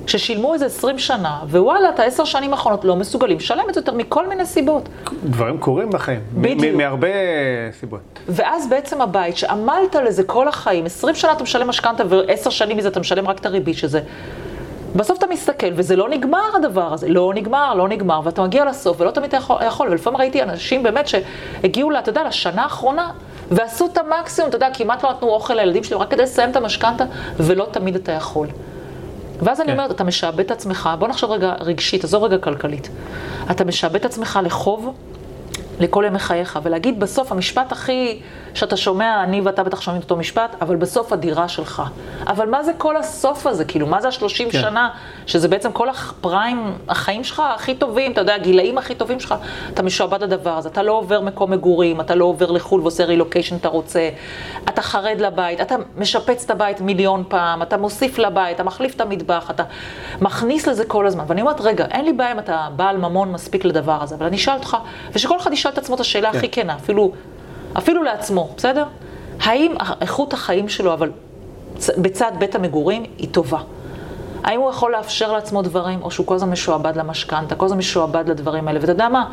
ששילמו 0.08 0.54
איזה 0.54 0.66
20 0.66 1.00
שנה, 1.00 1.40
ווואלה, 1.50 1.90
את 1.90 2.00
העשר 2.00 2.26
שנים 2.26 2.52
האחרונות 2.52 2.86
לא 2.86 2.96
מסוגלים 2.96 3.38
לשלם 3.38 3.64
את 3.70 3.74
זה 3.74 3.80
יותר 3.80 3.94
מכל 3.94 4.28
מיני 4.28 4.46
סיבות. 4.46 4.90
דברים 5.24 5.58
קורים 5.58 5.90
בחיים. 5.90 6.20
בדיוק. 6.34 6.76
מהרבה 6.76 7.08
סיבות. 7.80 8.00
ואז 8.30 8.70
בעצם 8.70 9.02
הבית, 9.02 9.38
שעמלת 9.38 9.96
לזה 9.96 10.24
כל 10.24 10.48
החיים, 10.48 10.86
20 10.86 11.16
שנה 11.16 11.32
אתה 11.32 11.44
משלם 11.44 11.68
משכנתה 11.68 12.04
ועשר 12.10 12.50
שנים 12.50 12.78
מזה 12.78 12.88
אתה 12.88 13.00
משלם 13.00 13.28
רק 13.28 13.40
את 13.40 13.46
הריבית 13.46 13.78
של 13.78 13.88
זה. 13.88 14.00
בסוף 14.96 15.18
אתה 15.18 15.28
מסתכל, 15.28 15.68
וזה 15.76 15.96
לא 15.96 16.10
נגמר 16.10 16.56
הדבר 16.56 16.94
הזה, 16.94 17.10
לא 17.10 17.32
נגמר, 17.36 17.74
לא 17.74 17.88
נגמר, 17.88 18.20
ואתה 18.24 18.44
מגיע 18.44 18.66
לסוף, 18.66 19.02
ולא 19.02 19.12
תמיד 19.12 19.28
אתה 19.28 19.38
יכול, 19.38 19.58
יכול. 19.68 19.90
ולפעמים 19.90 20.20
ראיתי 20.20 20.44
אנשים 20.44 20.84
באמת 20.84 21.08
שהגיעו, 21.08 21.92
אתה 22.00 22.10
יודע, 22.10 22.24
לשנה 22.24 22.64
האחרונה, 22.64 23.12
ועשו 23.52 23.86
את 23.86 23.98
המקסימום, 23.98 24.50
אתה 24.50 24.56
יודע, 24.56 24.70
כמעט 24.74 25.04
לא 25.04 25.12
נתנו 25.12 25.30
אוכל 25.30 25.54
לילדים 25.54 25.84
שלהם, 25.84 26.02
רק 26.02 26.12
כדי 26.12 26.24
לסיים 26.24 26.52
את 26.52 26.56
המשכנתה, 26.56 27.04
ולא 27.38 27.68
תמיד 27.72 27.96
אתה 27.96 28.12
יכול. 28.12 28.48
ואז 29.42 29.58
כן. 29.58 29.64
אני 29.64 29.72
אומרת, 29.72 29.92
אתה 29.92 30.04
משעבד 30.04 30.40
את 30.40 30.52
עצמך, 30.52 30.90
בוא 31.00 31.08
נחשוב 31.08 31.32
רגע 31.32 31.54
רגשית, 31.62 32.04
עזוב 32.04 32.24
רגע 32.24 32.38
כלכלית. 32.38 32.90
אתה 33.52 33.66
משעבד 33.66 33.96
את 33.96 34.06
עצמך 34.06 34.40
לחוב 34.44 34.94
לכל 35.80 36.04
ימי 36.08 36.20
חייך, 36.20 36.60
ולהגיד 36.64 37.00
בסוף, 37.00 37.32
המשפט 37.32 37.72
הכי 37.72 38.20
שאתה 38.54 38.78
שומע, 38.78 39.24
אני 39.24 39.42
ואתה 39.42 39.64
בטח 39.64 39.82
שומעים 39.82 40.00
את 40.00 40.04
אותו 40.04 40.18
משפט, 40.18 40.56
אבל 40.62 40.76
בסוף 40.76 41.14
הדירה 41.14 41.48
שלך. 41.48 41.84
אבל 42.28 42.50
מה 42.50 42.64
זה 42.64 42.72
כל 42.78 42.98
הסוף 42.98 43.48
הזה? 43.48 43.66
כאילו, 43.66 43.88
מה 43.88 44.02
זה 44.02 44.08
השלושים 44.08 44.50
כן. 44.50 44.62
שנה, 44.62 44.90
שזה 45.28 45.48
בעצם 45.48 45.72
כל 45.72 45.90
הפריים, 45.90 46.74
החיים 46.90 47.24
שלך 47.24 47.42
הכי 47.56 47.76
טובים, 47.76 48.12
אתה 48.12 48.22
יודע, 48.22 48.36
הגילאים 48.36 48.78
הכי 48.78 48.96
טובים 48.96 49.20
שלך, 49.20 49.36
אתה 49.74 49.84
משועבד 49.84 50.24
לדבר 50.24 50.58
הזה. 50.58 50.70
אתה 50.70 50.84
לא 50.84 50.92
עובר 50.92 51.22
מקום 51.22 51.52
מגורים, 51.52 52.02
אתה 52.02 52.16
לא 52.16 52.26
עובר 52.26 52.52
לחו"ל 52.52 52.82
ועושה 52.82 53.06
רילוקיישן 53.06 53.56
אתה 53.56 53.68
רוצה, 53.68 54.10
אתה 54.70 54.82
חרד 54.82 55.22
לבית, 55.22 55.62
אתה 55.62 55.76
משפץ 55.98 56.44
את 56.46 56.52
הבית 56.52 56.82
מיליון 56.82 57.24
פעם, 57.28 57.62
אתה 57.62 57.78
מוסיף 57.78 58.20
לבית, 58.20 58.56
אתה 58.56 58.64
מחליף 58.64 58.96
את 58.96 59.02
המטבח, 59.02 59.50
אתה 59.50 59.64
מכניס 60.22 60.68
לזה 60.68 60.86
כל 60.86 61.08
הזמן. 61.08 61.24
ואני 61.28 61.42
אומרת, 61.42 61.62
רגע, 61.62 61.86
אין 61.92 62.06
לי 62.06 62.14
בעיה 62.14 62.32
אם 62.32 62.40
אתה 62.40 62.68
בעל 62.76 62.98
ממון 62.98 63.32
מספיק 63.32 63.66
לדבר 63.66 64.04
הזה, 64.04 64.16
אבל 64.16 64.26
אני 64.26 64.36
אשאל 64.36 64.54
אותך, 64.54 64.78
ושכל 65.14 65.38
אחד 65.38 65.54
ישאל 65.54 65.72
את 65.72 65.78
עצמו 65.78 65.96
את 65.96 66.00
השאלה 66.00 66.32
כן. 66.32 66.38
הכי 66.38 66.50
כנה, 66.52 66.76
אפילו 66.76 67.12
אפילו 67.78 68.04
לעצמו, 68.04 68.50
בסדר? 68.58 68.86
האם 69.42 69.76
איכות 70.02 70.34
החיים 70.34 70.70
שלו, 70.70 70.94
אבל 70.94 71.12
בצד 71.98 72.32
בית 72.40 72.56
המגורים, 72.56 73.04
היא 73.18 73.28
טובה? 73.32 73.60
האם 74.44 74.60
הוא 74.60 74.70
יכול 74.70 74.92
לאפשר 74.92 75.32
לעצמו 75.32 75.62
דברים, 75.62 76.02
או 76.02 76.12
שהוא 76.12 76.28
כל 76.28 76.36
הזמן 76.36 76.50
משועבד 76.50 76.96
למשכנתה, 76.96 77.56
כל 77.56 77.66
הזמן 77.66 77.78
משועבד 77.78 78.30
לדברים 78.30 78.68
האלה? 78.68 78.80
ואתה 78.82 78.92
יודע 78.92 79.10
מה? 79.10 79.26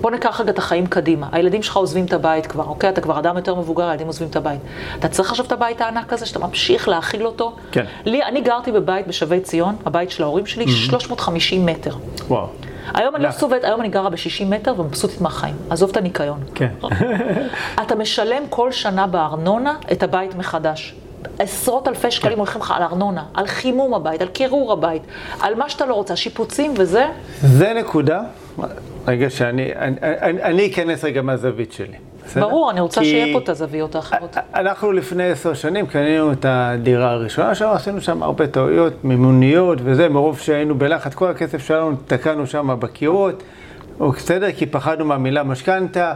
בוא 0.00 0.10
ניקח 0.10 0.40
רגע 0.40 0.50
את 0.50 0.58
החיים 0.58 0.86
קדימה. 0.86 1.28
הילדים 1.32 1.62
שלך 1.62 1.76
עוזבים 1.76 2.04
את 2.04 2.12
הבית 2.12 2.46
כבר, 2.46 2.64
אוקיי? 2.64 2.90
אתה 2.90 3.00
כבר 3.00 3.18
אדם 3.18 3.36
יותר 3.36 3.54
מבוגר, 3.54 3.84
הילדים 3.84 4.06
עוזבים 4.06 4.28
את 4.28 4.36
הבית. 4.36 4.60
אתה 4.98 5.08
צריך 5.08 5.30
עכשיו 5.30 5.46
את 5.46 5.52
הבית 5.52 5.80
הענק 5.80 6.12
הזה, 6.12 6.26
שאתה 6.26 6.38
ממשיך 6.38 6.88
להאכיל 6.88 7.26
אותו? 7.26 7.56
כן. 7.72 7.84
לי, 8.04 8.22
אני 8.22 8.40
גרתי 8.40 8.72
בבית 8.72 9.06
בשבי 9.06 9.40
ציון, 9.40 9.76
הבית 9.86 10.10
של 10.10 10.22
ההורים 10.22 10.46
שלי, 10.46 10.64
mm-hmm. 10.64 10.68
350 10.70 11.66
מטר. 11.66 11.94
וואו. 12.28 12.46
היום 12.94 13.16
אני 13.16 13.24
לא 13.24 13.30
סובלת, 13.30 13.64
היום 13.64 13.80
אני 13.80 13.88
גרה 13.88 14.10
ב-60 14.10 14.44
מטר 14.44 14.80
ומבסוטית 14.80 15.20
מהחיים. 15.20 15.54
עזוב 15.70 15.90
את 15.90 15.96
הניקיון. 15.96 16.40
כן. 16.54 16.68
אתה 17.82 17.94
משלם 17.94 18.42
כל 18.50 18.72
שנה 18.72 19.06
בארנונה 19.06 19.74
את 19.92 20.02
הבית 20.02 20.34
מחדש. 20.34 20.94
עשרות 21.38 21.88
אלפי 21.88 22.10
שקלים 22.10 22.32
כן. 22.32 22.38
הולכים 22.38 22.60
לך 22.60 22.70
על 22.76 22.82
ארנונה, 22.82 23.24
על 23.34 23.46
חימום 23.46 23.94
הבית, 23.94 24.22
על 24.22 24.28
קירור 24.28 24.72
הבית, 24.72 25.02
על 25.40 25.54
מה 25.54 25.68
שאתה 25.68 25.86
לא 25.86 25.94
רוצה, 25.94 26.16
שיפוצים 26.16 26.74
וזה. 26.76 27.06
זה 27.40 27.72
נקודה, 27.72 28.20
רגע 29.06 29.30
שאני, 29.30 29.74
אני, 29.74 29.96
אני, 30.00 30.42
אני 30.42 30.66
אכנס 30.66 31.04
רגע 31.04 31.22
מהזווית 31.22 31.72
שלי. 31.72 32.07
ברור, 32.36 32.70
אני 32.70 32.80
רוצה 32.80 33.04
שיהיה 33.04 33.34
פה 33.34 33.38
את 33.38 33.48
הזוויות 33.48 33.94
האחרות. 33.94 34.36
אנחנו 34.54 34.92
לפני 34.92 35.30
עשר 35.30 35.54
שנים 35.54 35.86
קנינו 35.86 36.32
את 36.32 36.44
הדירה 36.48 37.10
הראשונה 37.10 37.54
שם, 37.54 37.68
עשינו 37.68 38.00
שם 38.00 38.22
הרבה 38.22 38.46
טעויות, 38.46 39.04
מימוניות 39.04 39.78
וזה, 39.84 40.08
מרוב 40.08 40.38
שהיינו 40.38 40.74
בלחץ, 40.74 41.14
כל 41.14 41.30
הכסף 41.30 41.66
שלנו 41.66 41.96
תקענו 42.06 42.46
שם 42.46 42.76
בקירות, 42.78 43.42
בסדר, 44.00 44.52
כי 44.52 44.66
פחדנו 44.66 45.04
מהמילה 45.04 45.42
משכנתה. 45.42 46.14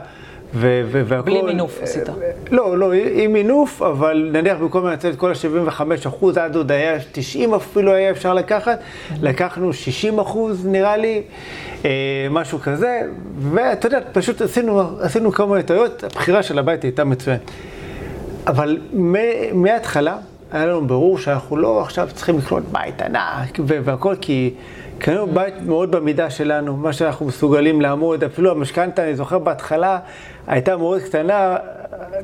והכל... 0.54 1.30
בלי 1.30 1.42
מינוף 1.42 1.78
עשית. 1.82 2.02
לא, 2.50 2.78
לא, 2.78 2.92
עם 2.92 3.32
מינוף, 3.32 3.82
אבל 3.82 4.30
נניח 4.32 4.58
במקום 4.58 4.86
לנצל 4.86 5.10
את 5.10 5.16
כל 5.16 5.30
ה-75 5.30 5.82
אחוז, 6.08 6.36
עד 6.36 6.56
עוד 6.56 6.72
היה 6.72 6.98
90 7.12 7.54
אפילו 7.54 7.92
היה 7.92 8.10
אפשר 8.10 8.34
לקחת, 8.34 8.78
לקחנו 9.22 9.72
60 9.72 10.18
אחוז 10.18 10.66
נראה 10.66 10.96
לי, 10.96 11.22
אה, 11.84 11.90
משהו 12.30 12.58
כזה, 12.58 13.00
ואתה 13.38 13.86
יודע, 13.86 13.98
פשוט 14.12 14.42
עשינו, 14.42 15.00
עשינו 15.00 15.32
כמה 15.32 15.62
טעויות, 15.62 16.04
הבחירה 16.04 16.42
של 16.42 16.58
הבית 16.58 16.82
הייתה 16.82 17.04
מצוינת. 17.04 17.50
אבל 18.46 18.78
מההתחלה 19.52 20.16
היה 20.52 20.66
לנו 20.66 20.86
ברור 20.86 21.18
שאנחנו 21.18 21.56
לא 21.56 21.80
עכשיו 21.80 22.08
צריכים 22.14 22.38
לקנות 22.38 22.62
בית 22.72 23.02
ענק 23.02 23.58
והכל, 23.84 24.14
כי... 24.20 24.54
קנינו 24.98 25.26
בית 25.26 25.54
מאוד 25.66 25.90
במידה 25.90 26.30
שלנו, 26.30 26.76
מה 26.76 26.92
שאנחנו 26.92 27.26
מסוגלים 27.26 27.80
לעמוד, 27.80 28.24
אפילו 28.24 28.50
המשכנתה, 28.50 29.04
אני 29.04 29.16
זוכר 29.16 29.38
בהתחלה, 29.38 29.98
הייתה 30.46 30.76
מאוד 30.76 31.00
קטנה, 31.00 31.56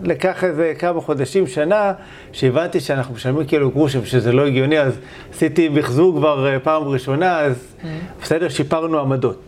לקח 0.03 0.45
איזה 0.45 0.73
כמה 0.79 1.01
חודשים, 1.01 1.47
שנה, 1.47 1.93
שהבנתי 2.33 2.81
שאנחנו 2.81 3.15
משלמים 3.15 3.47
כאילו 3.47 3.71
גרושים, 3.71 4.05
שזה 4.05 4.33
לא 4.33 4.47
הגיוני, 4.47 4.81
אז 4.81 4.99
עשיתי 5.35 5.69
מחזור 5.69 6.17
כבר 6.17 6.47
אה, 6.47 6.59
פעם 6.61 6.83
ראשונה, 6.83 7.41
אז 7.41 7.57
mm-hmm. 7.57 8.23
בסדר, 8.23 8.49
שיפרנו 8.49 9.01
עמדות. 9.01 9.48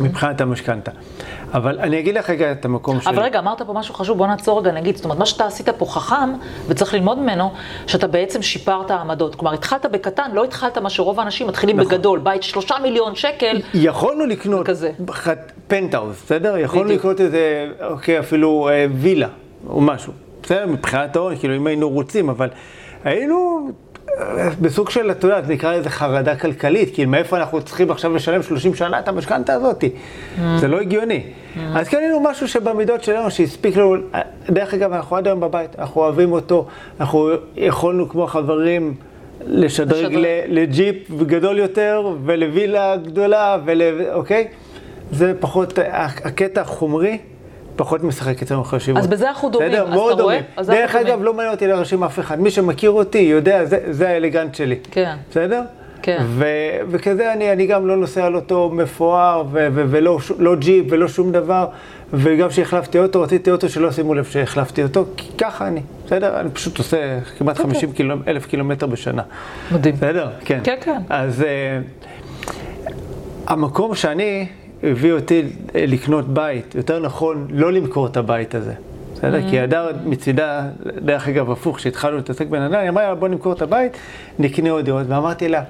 מבחינת 0.00 0.40
המשכנתה. 0.40 0.90
אבל 1.54 1.78
אני 1.78 1.98
אגיד 2.00 2.14
לך 2.14 2.30
רגע 2.30 2.52
את 2.52 2.64
המקום 2.64 3.00
שלי. 3.00 3.12
אבל 3.14 3.22
רגע, 3.22 3.38
אמרת 3.38 3.62
פה 3.62 3.72
משהו 3.72 3.94
חשוב, 3.94 4.18
בוא 4.18 4.26
נעצור 4.26 4.60
רגע, 4.60 4.72
נגיד, 4.72 4.96
זאת 4.96 5.04
אומרת, 5.04 5.18
מה 5.18 5.26
שאתה 5.26 5.46
עשית 5.46 5.68
פה 5.68 5.86
חכם, 5.86 6.30
וצריך 6.68 6.94
ללמוד 6.94 7.18
ממנו, 7.18 7.50
שאתה 7.86 8.06
בעצם 8.06 8.42
שיפרת 8.42 8.90
העמדות. 8.90 9.34
כלומר, 9.34 9.54
התחלת 9.54 9.86
בקטן, 9.86 10.30
לא 10.32 10.44
התחלת 10.44 10.78
מה 10.78 10.90
שרוב 10.90 11.20
האנשים 11.20 11.46
מתחילים 11.46 11.80
נכון. 11.80 11.92
בגדול, 11.92 12.18
בית 12.18 12.42
שלושה 12.42 12.74
מיליון 12.82 13.14
שקל, 13.14 13.60
יכולנו 13.74 14.26
לקנות 14.26 14.66
כזה. 14.66 14.90
פנטהאוז, 15.68 16.16
בסדר? 16.24 16.58
יכולנו 16.58 16.84
בדיוק. 16.84 17.00
לקנות 17.00 17.20
איזה, 17.20 17.66
אוקיי, 17.90 18.18
אפילו 18.18 18.68
אה, 18.68 18.86
וילה 18.94 19.28
או 19.68 19.80
משהו. 19.80 20.12
בסדר? 20.42 20.66
מבחינת 20.66 21.16
ההון, 21.16 21.36
כאילו, 21.36 21.56
אם 21.56 21.66
היינו 21.66 21.88
רוצים, 21.90 22.28
אבל 22.28 22.48
היינו 23.04 23.68
בסוג 24.60 24.90
של, 24.90 25.10
אתה 25.10 25.26
יודע, 25.26 25.40
נקרא 25.48 25.76
לזה 25.76 25.90
חרדה 25.90 26.36
כלכלית, 26.36 26.94
כאילו, 26.94 27.10
מאיפה 27.10 27.36
אנחנו 27.36 27.62
צריכים 27.62 27.90
עכשיו 27.90 28.14
לשלם 28.14 28.42
30 28.42 28.74
שנה 28.74 28.98
את 28.98 29.08
המשכנתה 29.08 29.52
הזאת? 29.54 29.84
זה 30.56 30.68
לא 30.68 30.80
הגיוני. 30.80 31.22
אז 31.74 31.88
קנינו 31.88 32.20
משהו 32.20 32.48
שבמידות 32.48 33.02
שלנו, 33.02 33.30
שהספיק 33.30 33.76
לנו, 33.76 33.96
דרך 34.50 34.74
אגב, 34.74 34.92
אנחנו 34.92 35.16
עד 35.16 35.26
היום 35.26 35.40
בבית, 35.40 35.78
אנחנו 35.78 36.00
אוהבים 36.00 36.32
אותו, 36.32 36.66
אנחנו 37.00 37.28
יכולנו 37.56 38.08
כמו 38.08 38.26
חברים. 38.26 38.94
לשדרג 39.46 39.96
לשדרג. 39.98 40.14
ל- 40.14 40.26
לג'יפ 40.60 41.10
גדול 41.26 41.58
יותר 41.58 42.12
ולווילה 42.24 42.96
גדולה, 42.96 43.56
ול... 43.64 43.82
אוקיי? 44.12 44.48
זה 45.12 45.32
פחות, 45.40 45.78
הקטע 46.24 46.60
החומרי 46.60 47.18
פחות 47.78 48.02
משחק 48.04 48.42
אצלנו 48.42 48.64
חשיבות. 48.64 49.02
אז 49.02 49.06
בזה 49.06 49.28
אנחנו 49.28 49.48
דומים, 49.50 49.68
בסדר? 49.68 49.82
אז 49.82 49.90
מאוד 49.90 50.12
אתה 50.12 50.22
רואה? 50.22 50.34
דומים. 50.34 50.50
אז 50.56 50.70
אנחנו 50.70 50.82
דרך 50.82 50.92
דומים. 50.96 51.06
אגב, 51.06 51.22
לא 51.22 51.34
מעניין 51.34 51.54
אותי 51.54 51.66
להרשים 51.66 52.04
אף 52.04 52.18
אחד. 52.18 52.40
מי 52.40 52.50
שמכיר 52.50 52.90
אותי 52.90 53.18
יודע, 53.18 53.64
זה, 53.64 53.78
זה 53.90 54.08
האלגנט 54.08 54.54
שלי. 54.54 54.76
כן. 54.90 55.16
בסדר? 55.30 55.62
כן. 56.02 56.22
ו- 56.26 56.44
וכזה 56.90 57.32
אני, 57.32 57.52
אני 57.52 57.66
גם 57.66 57.86
לא 57.86 57.96
נוסע 57.96 58.24
על 58.24 58.34
אוטו 58.34 58.70
מפואר, 58.72 59.42
ו- 59.52 59.68
ו- 59.74 59.84
ולא 59.90 60.18
לא 60.38 60.56
ג'יפ 60.56 60.84
ולא 60.90 61.08
שום 61.08 61.32
דבר, 61.32 61.66
וגם 62.12 62.48
כשהחלפתי 62.48 62.98
אוטו, 62.98 63.20
רציתי 63.22 63.50
אוטו 63.50 63.68
שלא 63.68 63.92
שימו 63.92 64.14
לב 64.14 64.24
שהחלפתי 64.24 64.82
אותו, 64.82 65.04
כי 65.16 65.28
ככה 65.38 65.66
אני, 65.68 65.80
בסדר? 66.06 66.40
אני 66.40 66.50
פשוט 66.50 66.78
עושה 66.78 66.96
כמעט 67.38 67.58
50 67.58 67.92
קילו, 67.92 68.14
אלף 68.28 68.46
קילומטר 68.46 68.86
בשנה. 68.86 69.22
מדהים. 69.72 69.94
בסדר? 69.94 70.28
כן. 70.44 70.60
כן, 70.64 70.76
כן. 70.80 71.00
אז 71.08 71.42
אה, 71.42 71.78
המקום 73.46 73.94
שאני, 73.94 74.46
הביא 74.82 75.12
אותי 75.12 75.42
אה, 75.74 75.84
לקנות 75.86 76.28
בית, 76.28 76.74
יותר 76.74 77.00
נכון, 77.00 77.46
לא 77.50 77.72
למכור 77.72 78.06
את 78.06 78.16
הבית 78.16 78.54
הזה. 78.54 78.72
בסדר? 79.14 79.38
Mm-hmm. 79.38 79.50
כי 79.50 79.60
הדר 79.60 79.90
מצידה, 80.04 80.68
דרך 80.96 81.28
אגב, 81.28 81.50
הפוך, 81.50 81.76
כשהתחלנו 81.76 82.16
להתעסק 82.16 82.46
בנדל"ן, 82.46 82.80
היא 82.80 82.88
אמרה, 82.88 83.02
יאללה, 83.02 83.14
בוא 83.14 83.28
נמכור 83.28 83.52
את 83.52 83.62
הבית, 83.62 83.96
נקנה 84.38 84.70
עוד 84.70 84.84
דירות. 84.84 85.06
ואמרתי 85.08 85.48
לה, 85.48 85.62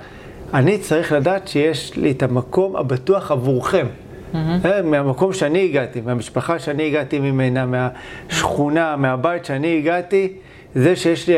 אני 0.55 0.79
צריך 0.79 1.13
לדעת 1.13 1.49
שיש 1.49 1.97
לי 1.97 2.11
את 2.11 2.23
המקום 2.23 2.77
הבטוח 2.77 3.31
עבורכם. 3.31 3.87
אה, 4.35 4.83
מהמקום 4.83 5.33
שאני 5.33 5.65
הגעתי, 5.65 6.01
מהמשפחה 6.01 6.59
שאני 6.59 6.87
הגעתי 6.87 7.19
ממנה, 7.19 7.67
מהשכונה, 7.67 8.97
מהבית 8.97 9.45
שאני 9.45 9.79
הגעתי, 9.79 10.33
זה 10.75 10.97
שיש 10.97 11.29
לי 11.29 11.37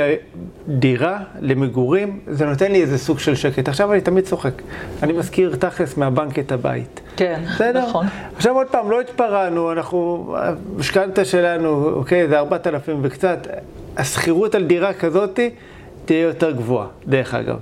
דירה 0.69 1.19
למגורים, 1.41 2.21
זה 2.27 2.47
נותן 2.47 2.73
לי 2.73 2.83
איזה 2.83 2.99
סוג 2.99 3.19
של 3.19 3.35
שקט. 3.35 3.69
עכשיו 3.69 3.93
אני 3.93 4.01
תמיד 4.01 4.25
צוחק. 4.25 4.63
אני 5.03 5.13
מזכיר 5.13 5.57
תכלס 5.59 5.97
מהבנק 5.97 6.39
את 6.39 6.53
הבית. 6.53 7.01
כן, 7.17 7.41
בסדר? 7.55 7.87
נכון. 7.89 8.07
עכשיו 8.37 8.55
עוד 8.55 8.67
פעם, 8.67 8.91
לא 8.91 9.01
התפרענו, 9.01 9.73
אנחנו, 9.73 10.37
המשכנתה 10.39 11.25
שלנו, 11.25 11.91
אוקיי, 11.93 12.29
זה 12.29 12.39
4,000 12.39 12.99
וקצת, 13.03 13.47
השכירות 13.97 14.55
על 14.55 14.65
דירה 14.65 14.93
כזאתי 14.93 15.51
תהיה 16.05 16.23
יותר 16.23 16.51
גבוהה, 16.51 16.87
דרך 17.07 17.35
אגב. 17.35 17.57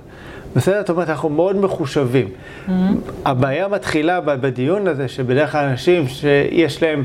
בסדר? 0.55 0.79
זאת 0.79 0.89
אומרת, 0.89 1.09
אנחנו 1.09 1.29
מאוד 1.29 1.55
מחושבים. 1.55 2.27
Mm-hmm. 2.27 2.71
הבעיה 3.25 3.67
מתחילה 3.67 4.21
בדיון 4.21 4.87
הזה, 4.87 5.07
שבדרך 5.07 5.51
כלל 5.51 5.65
אנשים 5.65 6.07
שיש 6.07 6.83
להם 6.83 7.03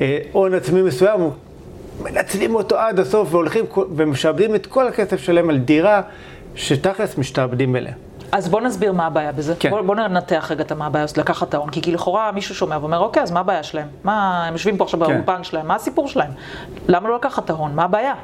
אה, 0.00 0.18
הון 0.32 0.54
עצמי 0.54 0.82
מסוים, 0.82 1.20
מנצלים 2.02 2.54
אותו 2.54 2.78
עד 2.78 2.98
הסוף 2.98 3.34
והולכים 3.34 3.64
ומשעבדים 3.96 4.54
את 4.54 4.66
כל 4.66 4.88
הכסף 4.88 5.20
שלהם 5.20 5.50
על 5.50 5.58
דירה 5.58 6.02
שתכלס 6.54 7.18
משתעבדים 7.18 7.76
אליה. 7.76 7.92
אז 8.32 8.48
בוא 8.48 8.60
נסביר 8.60 8.92
מה 8.92 9.06
הבעיה 9.06 9.32
בזה. 9.32 9.54
כן. 9.58 9.70
בוא, 9.70 9.80
בוא 9.80 9.94
ננתח 9.94 10.46
רגע 10.50 10.62
את 10.62 10.72
מה 10.72 10.86
הבעיה 10.86 11.04
הזאת, 11.04 11.18
לקחת 11.18 11.48
את 11.48 11.54
ההון. 11.54 11.70
כי, 11.70 11.82
כי 11.82 11.92
לכאורה 11.92 12.32
מישהו 12.32 12.54
שומע 12.54 12.78
ואומר, 12.80 12.98
אוקיי, 12.98 13.22
אז 13.22 13.30
מה 13.30 13.40
הבעיה 13.40 13.62
שלהם? 13.62 13.88
מה, 14.04 14.46
הם 14.46 14.52
יושבים 14.52 14.76
פה 14.76 14.84
עכשיו 14.84 15.00
כן. 15.00 15.06
באולפן 15.06 15.44
שלהם, 15.44 15.68
מה 15.68 15.74
הסיפור 15.74 16.08
שלהם? 16.08 16.30
למה 16.88 17.08
לא 17.08 17.16
לקחת 17.16 17.44
את 17.44 17.50
ההון? 17.50 17.74
מה 17.74 17.84
הבעיה? 17.84 18.14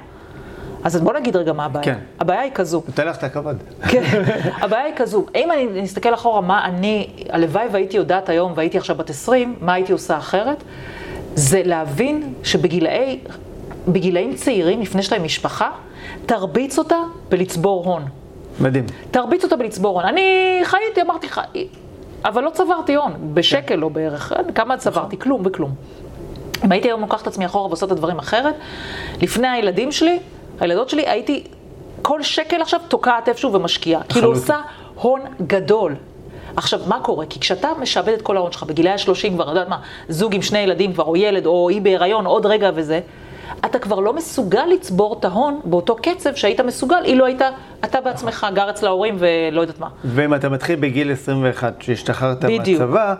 אז 0.84 1.00
בוא 1.00 1.12
נגיד 1.12 1.36
רגע 1.36 1.52
מה 1.52 1.64
הבעיה. 1.64 1.84
כן. 1.84 1.98
הבעיה 2.20 2.40
היא 2.40 2.52
כזו. 2.54 2.82
נותן 2.88 3.06
לך 3.06 3.16
את 3.16 3.24
הכבוד. 3.24 3.56
כן, 3.88 4.02
הבעיה 4.62 4.84
היא 4.84 4.94
כזו, 4.96 5.26
אם 5.34 5.50
אני 5.52 5.82
נסתכל 5.82 6.14
אחורה, 6.14 6.40
מה 6.40 6.64
אני, 6.64 7.08
הלוואי 7.30 7.66
והייתי 7.72 7.96
יודעת 7.96 8.28
היום 8.28 8.52
והייתי 8.54 8.78
עכשיו 8.78 8.96
בת 8.96 9.10
20, 9.10 9.56
מה 9.60 9.72
הייתי 9.72 9.92
עושה 9.92 10.18
אחרת? 10.18 10.62
זה 11.34 11.62
להבין 11.64 12.34
שבגילאי, 12.42 13.18
בגילאים 13.88 14.34
צעירים, 14.34 14.80
לפני 14.80 15.02
שיש 15.02 15.12
להם 15.12 15.24
משפחה, 15.24 15.70
תרביץ 16.26 16.78
אותה 16.78 16.98
בלצבור 17.28 17.84
הון. 17.84 18.02
מדהים. 18.60 18.84
תרביץ 19.10 19.44
אותה 19.44 19.56
בלצבור 19.56 20.00
הון. 20.00 20.08
אני 20.08 20.60
חייתי, 20.64 21.02
אמרתי 21.02 21.26
לך, 21.26 21.40
אבל 22.24 22.44
לא 22.44 22.50
צברתי 22.50 22.94
הון, 22.94 23.12
בשקל 23.34 23.74
לא 23.74 23.88
בערך, 23.88 24.32
כמה 24.54 24.76
צברתי? 24.76 25.18
כלום 25.18 25.42
וכלום. 25.44 25.74
אם 26.64 26.72
הייתי 26.72 26.88
היום 26.88 27.00
לוקחת 27.00 27.22
את 27.22 27.26
עצמי 27.26 27.46
אחורה 27.46 27.66
ועושה 27.66 27.86
את 27.86 27.90
הדברים 27.90 28.18
אחרת, 28.18 28.54
לפני 29.22 29.48
הילדים 29.48 29.92
שלי, 29.92 30.18
הילדות 30.60 30.88
שלי, 30.88 31.08
הייתי 31.08 31.44
כל 32.02 32.22
שקל 32.22 32.62
עכשיו 32.62 32.80
תוקעת 32.88 33.28
איפשהו 33.28 33.52
ומשקיעה. 33.52 34.02
כאילו 34.02 34.28
עושה 34.28 34.60
הון 34.94 35.20
גדול. 35.46 35.94
עכשיו, 36.56 36.80
מה 36.86 37.00
קורה? 37.00 37.26
כי 37.26 37.40
כשאתה 37.40 37.68
משעבד 37.80 38.12
את 38.12 38.22
כל 38.22 38.36
ההון 38.36 38.52
שלך 38.52 38.62
בגילאי 38.62 38.92
ה-30 38.92 39.30
כבר, 39.34 39.48
יודעת 39.48 39.68
מה, 39.68 39.78
זוג 40.08 40.34
עם 40.34 40.42
שני 40.42 40.58
ילדים 40.58 40.92
כבר, 40.92 41.04
או 41.04 41.16
ילד, 41.16 41.46
או 41.46 41.68
אי 41.68 41.80
בהיריון, 41.80 42.26
עוד 42.26 42.46
רגע 42.46 42.70
וזה, 42.74 43.00
אתה 43.64 43.78
כבר 43.78 44.00
לא 44.00 44.12
מסוגל 44.12 44.64
לצבור 44.74 45.16
את 45.18 45.24
ההון 45.24 45.60
באותו 45.64 45.96
קצב 45.96 46.34
שהיית 46.34 46.60
מסוגל, 46.60 47.02
אילו 47.04 47.26
היית 47.26 47.42
אתה 47.84 48.00
בעצמך 48.00 48.46
גר 48.54 48.70
אצל 48.70 48.86
ההורים 48.86 49.16
ולא 49.18 49.60
יודעת 49.60 49.80
מה. 49.80 49.88
ואם 50.04 50.34
אתה 50.34 50.48
מתחיל 50.48 50.76
בגיל 50.76 51.12
21, 51.12 51.74
כשהשתחררת 51.78 52.44
בדיוק. 52.44 52.80
מהצבא, 52.80 53.14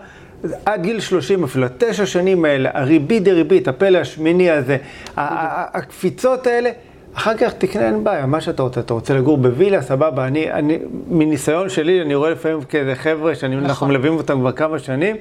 עד 0.67 0.83
גיל 0.83 1.01
30 1.01 1.45
אפילו, 1.45 1.67
התשע 1.67 2.07
שנים 2.07 2.45
האלה, 2.45 2.71
הריבית 2.75 3.25
דריבית, 3.25 3.69
הפלא 3.69 3.99
השמיני 3.99 4.51
הזה, 4.51 4.77
הקפיצות 5.17 6.47
האלה, 6.47 6.71
אחר 7.15 7.37
כך 7.37 7.53
תקנה, 7.53 7.87
אין 7.87 8.05
בעיה, 8.05 8.27
מה 8.27 8.41
שאתה 8.41 8.63
רוצה. 8.63 8.81
אתה 8.81 8.95
רוצה 8.95 9.15
לגור 9.15 9.39
בווילה, 9.39 9.83
סבבה. 9.83 10.27
אני, 10.27 10.53
אני, 10.53 10.79
מניסיון 11.09 11.69
שלי, 11.69 12.03
אני 12.03 12.15
רואה 12.15 12.31
לפעמים 12.31 12.63
כאיזה 12.63 12.95
חבר'ה 12.95 13.35
שאנחנו 13.35 13.67
נכון. 13.67 13.89
מלווים 13.89 14.17
אותם 14.17 14.41
כבר 14.41 14.53
כמה 14.53 14.79
שנים, 14.79 15.17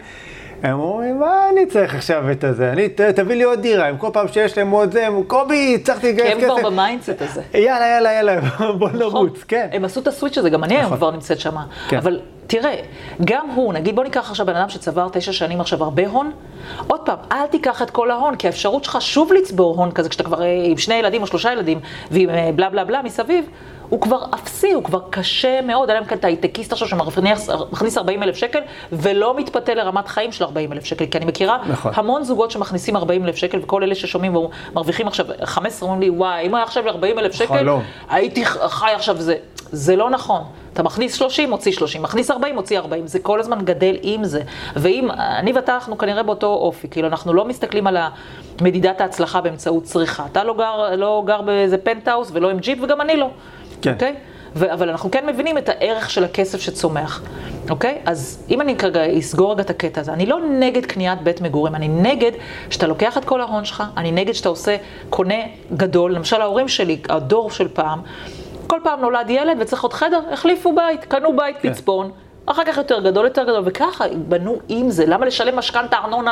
הם 0.64 0.80
אומרים, 0.80 1.20
מה 1.20 1.50
אני 1.54 1.66
צריך 1.66 1.96
עכשיו 1.96 2.32
את 2.32 2.44
הזה? 2.44 2.72
אני, 2.72 2.90
ת- 2.90 3.02
תביא 3.02 3.36
לי 3.36 3.44
עוד 3.44 3.60
דירה, 3.62 3.88
הם 3.88 3.98
כל 3.98 4.10
פעם 4.14 4.28
שיש 4.28 4.58
להם 4.58 4.72
עוד 4.72 4.92
זה, 4.92 5.08
הם, 5.08 5.24
קובי, 5.24 5.78
צריך 5.84 6.00
כי 6.00 6.08
לגייס 6.14 6.34
הם 6.34 6.42
כסף. 6.42 6.48
כבר 6.60 6.70
ב 6.70 6.76
mindset 6.76 7.22
הזה. 7.22 7.42
יאללה, 7.54 7.88
יאללה, 7.88 8.14
יאללה, 8.14 8.40
בוא 8.80 8.90
נכון? 8.90 9.00
נרוץ, 9.00 9.44
כן. 9.48 9.68
הם 9.72 9.86
עשו 9.86 10.00
את 10.00 10.08
ה 10.08 10.12
switch 10.12 10.38
הזה, 10.38 10.50
גם 10.50 10.64
אני 10.64 10.74
היום 10.74 10.86
נכון. 10.86 10.98
כבר 10.98 11.12
נמצאת 11.12 11.40
שם. 11.40 11.56
כן. 11.90 11.98
אבל 11.98 12.20
תראה, 12.48 12.76
גם 13.26 13.48
הוא, 13.56 13.74
נגיד 13.74 13.96
בוא 13.96 14.04
ניקח 14.04 14.30
עכשיו 14.30 14.46
בן 14.46 14.56
אדם 14.56 14.70
שצבר 14.70 15.08
תשע 15.12 15.32
שנים 15.32 15.62
עכשיו 15.62 15.84
הרבה 15.84 16.08
הון, 16.08 16.32
עוד 16.88 17.00
פעם, 17.06 17.18
אל 17.32 17.48
תיקח 17.48 17.82
את 17.82 17.90
כל 17.90 18.12
ההון, 18.12 18.36
כי 18.36 18.48
האפשרות 18.48 18.84
שלך 18.84 18.98
שוב 19.02 19.34
לצבור 19.34 19.76
הון 19.78 19.92
כזה, 19.92 20.10
כשאתה 20.10 20.24
כבר 20.24 20.42
אה, 20.42 20.48
עם 20.66 20.78
שני 20.78 20.96
ילדים 20.96 21.22
או 21.22 21.28
שלושה 21.28 21.52
ילדים, 21.52 21.80
ועם 22.12 22.30
אה, 22.30 22.50
בלה 22.56 22.70
בלה 22.70 22.84
בלה 22.86 23.02
מסביב, 23.02 23.46
הוא 23.92 24.02
כבר 24.02 24.26
אפסי, 24.34 24.72
הוא 24.72 24.84
כבר 24.84 25.00
קשה 25.10 25.62
מאוד, 25.62 25.90
אלא 25.90 26.00
אם 26.00 26.06
כן 26.06 26.18
אתה 26.18 26.28
הייטקיסט 26.28 26.72
עכשיו 26.72 26.88
שמכניס 26.88 27.98
40 27.98 28.24
אלף 28.24 28.36
שקל, 28.36 28.60
ולא 28.92 29.38
מתפתה 29.38 29.74
לרמת 29.74 30.08
חיים 30.08 30.32
של 30.32 30.44
40 30.44 30.74
אלף 30.74 30.86
שקל, 30.86 31.06
כי 31.06 31.18
אני 31.18 31.26
מכירה 31.26 31.58
נכון. 31.70 31.92
המון 31.96 32.24
זוגות 32.24 32.52
שמכניסים 32.52 32.96
40 32.96 33.26
אלף 33.26 33.36
שקל, 33.36 33.60
וכל 33.64 33.84
אלה 33.84 33.96
ששומעים 33.96 34.36
ומרוויחים 34.36 35.08
עכשיו 35.08 35.26
15, 35.44 35.90
אומרים 35.90 36.02
לי, 36.02 36.18
וואי, 36.18 36.46
אם 36.46 36.56
היה 36.56 36.64
עכשיו 36.64 36.88
40 36.88 37.20
אלף 37.20 37.34
שקל, 37.34 37.58
חלום. 37.58 37.84
הייתי 38.10 38.46
חי 38.46 38.92
עכשיו 38.96 39.22
זה. 39.22 39.36
זה 39.72 39.96
לא 39.96 40.10
נכון. 40.10 40.42
אתה 40.74 40.84
מכניס 40.84 41.14
30, 41.14 41.50
מוציא 41.50 41.72
30, 41.72 42.02
מכניס 42.02 42.32
40, 42.32 42.56
מוציא 42.56 42.80
40, 42.80 43.08
זה 43.08 43.20
כל 43.20 43.40
הזמן 43.40 43.66
גדל 43.66 43.96
עם 44.02 44.24
זה. 44.24 44.42
ואם, 44.76 45.12
אני 45.12 45.54
ואתה, 45.54 45.74
אנחנו 45.74 45.98
כנראה 45.98 46.24
באותו 46.24 46.48
אופי, 46.48 46.88
כאילו, 46.90 47.08
אנחנו 47.08 47.34
לא 47.34 47.46
מסתכלים 47.46 47.88
על 47.88 47.98
מדידת 48.62 49.02
ההצלחה 49.02 49.42
באמצעות 49.42 49.84
צריכה. 49.84 50.26
אתה 50.32 50.44
לא 50.44 50.54
גר, 50.54 50.96
לא 50.96 51.24
גר 51.26 51.42
באיזה 51.42 51.78
פנטהאוס 51.78 52.30
ולא 52.34 52.50
עם 52.50 52.60
ג'יפ, 52.60 52.80
וגם 52.82 53.02
אני 53.02 53.18
לא. 53.18 53.30
כן. 53.82 53.94
אוקיי? 53.94 54.16
ו- 54.56 54.74
אבל 54.74 54.90
אנחנו 54.90 55.12
כן 55.12 55.26
מבינים 55.26 55.58
את 55.58 55.70
הערך 55.70 56.10
של 56.10 56.24
הכסף 56.24 56.62
שצומח, 56.62 57.22
אוקיי? 57.70 57.98
אז 58.06 58.46
אם 58.50 58.62
אני 58.62 58.76
כרגע 58.76 59.20
אסגור 59.20 59.52
רגע 59.52 59.62
את 59.64 59.70
הקטע 59.70 60.02
הזה, 60.02 60.14
אני 60.14 60.26
לא 60.26 60.40
נגד 60.60 60.86
קניית 60.86 61.22
בית 61.22 61.42
מגורים, 61.42 61.76
אני 61.76 61.88
נגד 61.88 62.32
שאתה 62.70 62.88
לוקח 62.88 63.18
את 63.18 63.26
כל 63.26 63.42
ההון 63.42 63.66
שלך, 63.66 63.84
אני 63.98 64.12
נגד 64.12 64.34
שאתה 64.34 64.50
עושה, 64.50 64.78
קונה 65.10 65.36
גדול, 65.74 66.16
למשל 66.16 66.42
ההורים 66.42 66.68
שלי, 66.68 67.00
הדור 67.10 67.52
של 67.52 67.68
פעם, 67.68 68.02
כל 68.68 68.80
פעם 68.84 69.02
נולד 69.02 69.30
ילד 69.30 69.58
וצריך 69.60 69.84
עוד 69.84 69.94
חדר, 69.94 70.20
החליפו 70.32 70.76
בית, 70.76 71.06
קנו 71.06 71.36
בית 71.36 71.58
כן. 71.62 71.74
פצפון. 71.74 72.12
אחר 72.46 72.64
כך 72.66 72.78
יותר 72.78 73.00
גדול, 73.00 73.26
יותר 73.26 73.44
גדול, 73.44 73.64
וככה 73.66 74.06
בנו 74.28 74.58
עם 74.70 74.90
זה. 74.90 75.06
למה 75.06 75.26
לשלם 75.26 75.56
משכנתה, 75.56 75.98
ארנונה, 75.98 76.32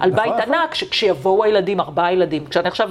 על 0.00 0.10
בית 0.10 0.26
נכון. 0.26 0.54
ענק, 0.54 0.70
כשיבואו 0.90 1.44
הילדים, 1.44 1.80
ארבעה 1.80 2.12
ילדים. 2.12 2.46
כשאני 2.46 2.68
עכשיו 2.68 2.90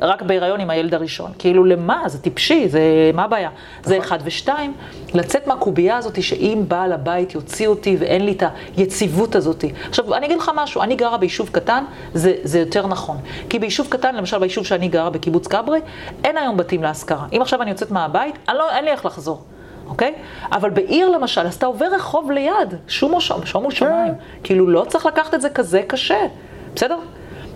רק 0.00 0.22
בהיריון 0.22 0.60
עם 0.60 0.70
הילד 0.70 0.94
הראשון. 0.94 1.30
כאילו, 1.38 1.64
למה? 1.64 2.02
זה 2.06 2.18
טיפשי, 2.22 2.68
זה... 2.68 2.80
מה 3.14 3.24
הבעיה? 3.24 3.50
זה 3.82 3.98
אחד. 3.98 4.18
ושתיים, 4.24 4.72
לצאת 5.14 5.46
מהקובייה 5.46 5.96
הזאת 5.96 6.22
שאם 6.22 6.64
בעל 6.68 6.92
הבית 6.92 7.34
יוציא 7.34 7.68
אותי 7.68 7.96
ואין 8.00 8.24
לי 8.24 8.32
את 8.32 8.42
היציבות 8.76 9.34
הזאת. 9.34 9.64
עכשיו, 9.88 10.14
אני 10.14 10.26
אגיד 10.26 10.38
לך 10.38 10.50
משהו, 10.54 10.82
אני 10.82 10.96
גרה 10.96 11.18
ביישוב 11.18 11.48
קטן, 11.52 11.84
זה, 12.14 12.34
זה 12.42 12.58
יותר 12.58 12.86
נכון. 12.86 13.16
כי 13.48 13.58
ביישוב 13.58 13.86
קטן, 13.90 14.14
למשל 14.14 14.38
ביישוב 14.38 14.66
שאני 14.66 14.88
גרה, 14.88 15.10
בקיבוץ 15.10 15.46
כברי, 15.46 15.80
אין 16.24 16.36
היום 16.36 16.56
בתים 16.56 16.82
להשכרה. 16.82 17.26
אם 17.32 17.42
עכשיו 17.42 17.62
אני 17.62 17.70
יוצאת 17.70 17.90
מהבית, 17.90 18.38
אני 18.48 18.58
לא, 18.58 18.70
אין 18.70 18.84
לי 18.84 18.90
איך 18.90 19.06
לחזור. 19.06 19.44
אוקיי? 19.88 20.14
אבל 20.52 20.70
בעיר 20.70 21.08
למשל, 21.08 21.40
אז 21.40 21.54
אתה 21.54 21.66
עובר 21.66 21.86
רחוב 21.94 22.30
ליד, 22.30 22.74
שומו 22.88 23.20
שום, 23.20 23.46
שומו 23.46 23.70
שמיים. 23.70 24.12
כאילו, 24.42 24.66
לא 24.66 24.84
צריך 24.88 25.06
לקחת 25.06 25.34
את 25.34 25.40
זה 25.40 25.50
כזה 25.50 25.82
קשה, 25.86 26.26
בסדר? 26.74 26.98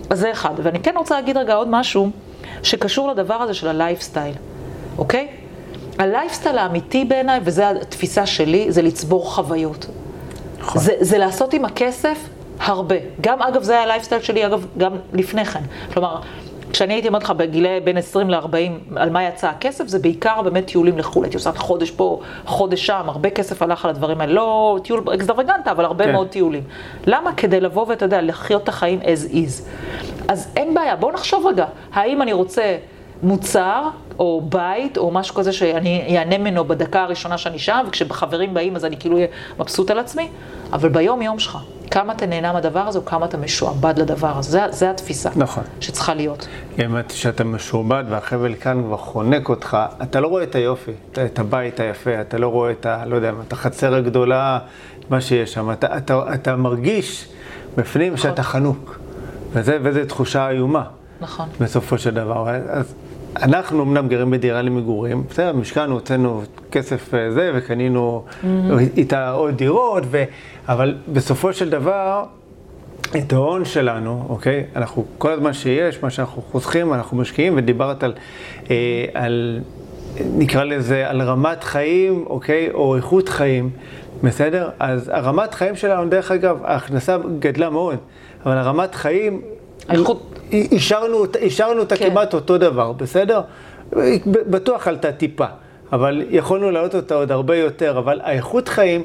אז 0.09 0.19
זה 0.19 0.31
אחד. 0.31 0.53
ואני 0.57 0.79
כן 0.79 0.93
רוצה 0.97 1.15
להגיד 1.15 1.37
רגע 1.37 1.55
עוד 1.55 1.67
משהו 1.67 2.09
שקשור 2.63 3.07
לדבר 3.11 3.33
הזה 3.33 3.53
של 3.53 3.67
הלייפסטייל, 3.67 4.33
אוקיי? 4.97 5.27
הלייפסטייל 5.99 6.57
האמיתי 6.57 7.05
בעיניי, 7.05 7.39
וזו 7.43 7.63
התפיסה 7.63 8.25
שלי, 8.25 8.71
זה 8.71 8.81
לצבור 8.81 9.33
חוויות. 9.33 9.87
נכון. 10.59 10.81
זה, 10.81 10.93
זה 10.99 11.17
לעשות 11.17 11.53
עם 11.53 11.65
הכסף 11.65 12.17
הרבה. 12.59 12.95
גם, 13.21 13.41
אגב, 13.41 13.63
זה 13.63 13.73
היה 13.73 13.83
הלייפסטייל 13.83 14.21
שלי, 14.21 14.45
אגב, 14.45 14.65
גם 14.77 14.93
לפני 15.13 15.45
כן. 15.45 15.61
כלומר, 15.93 16.19
כשאני 16.75 16.93
הייתי 16.93 17.07
אומרת 17.07 17.23
לך 17.23 17.31
בגילי 17.31 17.79
בין 17.83 17.97
20 17.97 18.29
ל-40, 18.29 18.55
על 18.95 19.09
מה 19.09 19.23
יצא 19.23 19.49
הכסף, 19.49 19.87
זה 19.87 19.99
בעיקר 19.99 20.41
באמת 20.41 20.65
טיולים 20.65 20.97
לחו"ל. 20.97 21.23
הייתי 21.23 21.37
עושה 21.37 21.51
חודש 21.51 21.91
פה, 21.91 22.21
חודש 22.45 22.85
שם, 22.85 23.03
הרבה 23.05 23.29
כסף 23.29 23.61
הלך 23.61 23.85
על 23.85 23.91
הדברים 23.91 24.21
האלה. 24.21 24.33
לא 24.33 24.79
טיול 24.83 25.03
אקסטרווגנטה, 25.13 25.71
אבל 25.71 25.85
הרבה 25.85 26.05
כן. 26.05 26.11
מאוד 26.11 26.27
טיולים. 26.27 26.63
למה? 27.07 27.33
כדי 27.33 27.59
לבוא 27.59 27.85
ואתה 27.89 28.05
יודע, 28.05 28.21
לחיות 28.21 28.63
את 28.63 28.69
החיים 28.69 28.99
as 29.01 29.31
is. 29.31 29.63
אז 30.27 30.53
אין 30.55 30.73
בעיה, 30.73 30.95
בואו 30.95 31.11
נחשוב 31.11 31.45
רגע, 31.45 31.65
האם 31.93 32.21
אני 32.21 32.33
רוצה 32.33 32.77
מוצר, 33.23 33.83
או 34.19 34.41
בית, 34.49 34.97
או 34.97 35.11
משהו 35.11 35.35
כזה 35.35 35.53
שאני 35.53 36.17
אענה 36.17 36.37
ממנו 36.37 36.65
בדקה 36.65 37.03
הראשונה 37.03 37.37
שאני 37.37 37.59
שם, 37.59 37.85
וכשחברים 37.87 38.53
באים 38.53 38.75
אז 38.75 38.85
אני 38.85 38.97
כאילו 38.97 39.15
אהיה 39.15 39.27
מבסוט 39.59 39.91
על 39.91 39.99
עצמי, 39.99 40.27
אבל 40.73 40.89
ביום 40.89 41.21
יום 41.21 41.39
שלך, 41.39 41.57
כמה 41.91 42.13
אתה 42.13 42.25
נהנה 42.25 42.53
מהדבר 42.53 42.79
הזה, 42.79 42.99
או 42.99 43.05
כמה 43.05 43.25
אתה 43.25 43.37
משועבד 43.37 43.93
לדבר 43.99 44.37
הזה. 44.37 44.49
זה, 44.51 44.61
זה 44.71 44.89
התפיסה 44.91 45.29
נכון. 45.35 45.63
שצריכה 45.79 46.13
להיות. 46.13 46.47
אם 46.85 46.99
את- 46.99 47.11
כשאתה 47.11 47.43
משועבד 47.43 48.03
והחבל 48.09 48.55
כאן 48.55 48.83
כבר 48.83 48.97
חונק 48.97 49.49
אותך, 49.49 49.77
אתה 50.03 50.19
לא 50.19 50.27
רואה 50.27 50.43
את 50.43 50.55
היופי, 50.55 50.91
את- 51.25 51.39
הבית 51.39 51.79
היפה, 51.79 52.21
אתה 52.21 52.37
לא 52.37 52.47
רואה 52.47 52.71
את 52.71 52.85
ה... 52.85 53.05
לא 53.05 53.15
יודע, 53.15 53.31
את 53.47 53.53
החצר 53.53 53.95
הגדולה, 53.95 54.59
מה 55.09 55.21
שיש 55.21 55.53
שם. 55.53 55.71
אתה, 55.71 55.97
אתה, 55.97 56.33
אתה 56.33 56.55
מרגיש 56.55 57.27
בפנים 57.77 58.17
שאתה 58.17 58.43
חנוק, 58.43 58.99
וזה, 59.51 59.77
וזו 59.81 59.99
תחושה 60.07 60.49
איומה. 60.49 60.83
נכון. 61.21 61.45
בסופו 61.61 61.97
של 61.97 62.13
דבר. 62.13 62.49
אז 62.69 62.93
אנחנו 63.41 63.83
אמנם 63.83 64.07
גרים 64.07 64.31
בדירה 64.31 64.61
למגורים, 64.61 65.23
בסדר, 65.29 65.53
משכנו, 65.53 65.93
הוצאנו 65.93 66.41
כסף 66.71 67.13
אה, 67.13 67.31
זה, 67.31 67.51
וקנינו 67.55 68.23
איתה 68.97 69.29
עוד 69.31 69.57
דירות, 69.57 70.03
ו... 70.11 70.23
אבל 70.69 70.95
בסופו 71.13 71.53
של 71.53 71.69
דבר, 71.69 72.23
את 73.17 73.33
ההון 73.33 73.65
שלנו, 73.65 74.25
אוקיי? 74.29 74.63
אנחנו, 74.75 75.05
כל 75.17 75.31
הזמן 75.31 75.53
שיש, 75.53 76.03
מה 76.03 76.09
שאנחנו 76.09 76.41
חוסכים, 76.41 76.93
אנחנו 76.93 77.17
משקיעים, 77.17 77.53
ודיברת 77.57 78.03
על, 78.03 78.13
אה, 78.69 78.75
על, 79.13 79.59
נקרא 80.37 80.63
לזה, 80.63 81.09
על 81.09 81.21
רמת 81.21 81.63
חיים, 81.63 82.23
אוקיי? 82.27 82.69
או 82.73 82.95
איכות 82.95 83.29
חיים, 83.29 83.69
בסדר? 84.23 84.69
אז 84.79 85.09
הרמת 85.13 85.53
חיים 85.53 85.75
שלנו, 85.75 86.09
דרך 86.09 86.31
אגב, 86.31 86.59
ההכנסה 86.63 87.17
גדלה 87.39 87.69
מאוד, 87.69 87.97
אבל 88.45 88.57
הרמת 88.57 88.95
חיים... 88.95 89.41
האיכות- 89.89 90.34
השארנו, 90.71 91.17
אותה- 91.17 91.39
השארנו 91.39 91.79
אותה 91.79 91.95
כן. 91.97 92.09
כמעט 92.09 92.33
אותו 92.33 92.57
דבר, 92.57 92.91
בסדר? 92.91 93.41
בטוח 94.25 94.87
עלתה 94.87 95.11
טיפה, 95.11 95.45
אבל 95.91 96.23
יכולנו 96.29 96.71
להעלות 96.71 96.95
אותה 96.95 97.15
עוד 97.15 97.31
הרבה 97.31 97.55
יותר, 97.55 97.97
אבל 97.97 98.19
האיכות 98.23 98.67
חיים 98.67 99.01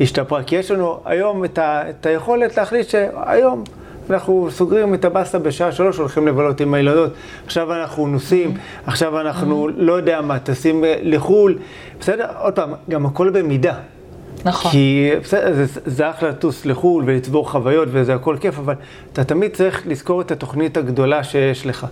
השתפרה, 0.00 0.42
כי 0.42 0.56
יש 0.56 0.70
לנו 0.70 1.00
היום 1.04 1.44
את, 1.44 1.58
ה, 1.58 1.82
את 1.90 2.06
היכולת 2.06 2.56
להחליט 2.56 2.88
שהיום 2.88 3.64
אנחנו 4.10 4.48
סוגרים 4.50 4.94
את 4.94 5.04
הבאסטה 5.04 5.38
בשעה 5.38 5.72
שלוש, 5.72 5.96
הולכים 5.98 6.28
לבלות 6.28 6.60
עם 6.60 6.74
הילדות, 6.74 7.10
עכשיו 7.46 7.72
אנחנו 7.72 8.06
נוסעים, 8.06 8.54
עכשיו 8.86 9.20
אנחנו 9.20 9.68
לא 9.76 9.92
יודע 9.92 10.20
מה, 10.20 10.38
טסים 10.38 10.84
לחו"ל, 11.02 11.58
בסדר? 12.00 12.26
עוד 12.40 12.52
פעם, 12.54 12.72
גם 12.90 13.06
הכל 13.06 13.30
במידה. 13.30 13.74
נכון. 14.44 14.70
כי 14.70 15.10
בסדר, 15.22 15.52
זה, 15.52 15.80
זה 15.84 16.10
אחלה 16.10 16.28
לטוס 16.28 16.66
לחו"ל 16.66 17.04
ולצבור 17.06 17.50
חוויות 17.50 17.88
וזה 17.92 18.14
הכל 18.14 18.36
כיף, 18.40 18.58
אבל 18.58 18.74
אתה 19.12 19.24
תמיד 19.24 19.52
צריך 19.52 19.82
לזכור 19.86 20.20
את 20.20 20.30
התוכנית 20.30 20.76
הגדולה 20.76 21.24
שיש 21.24 21.66
לך. 21.66 21.86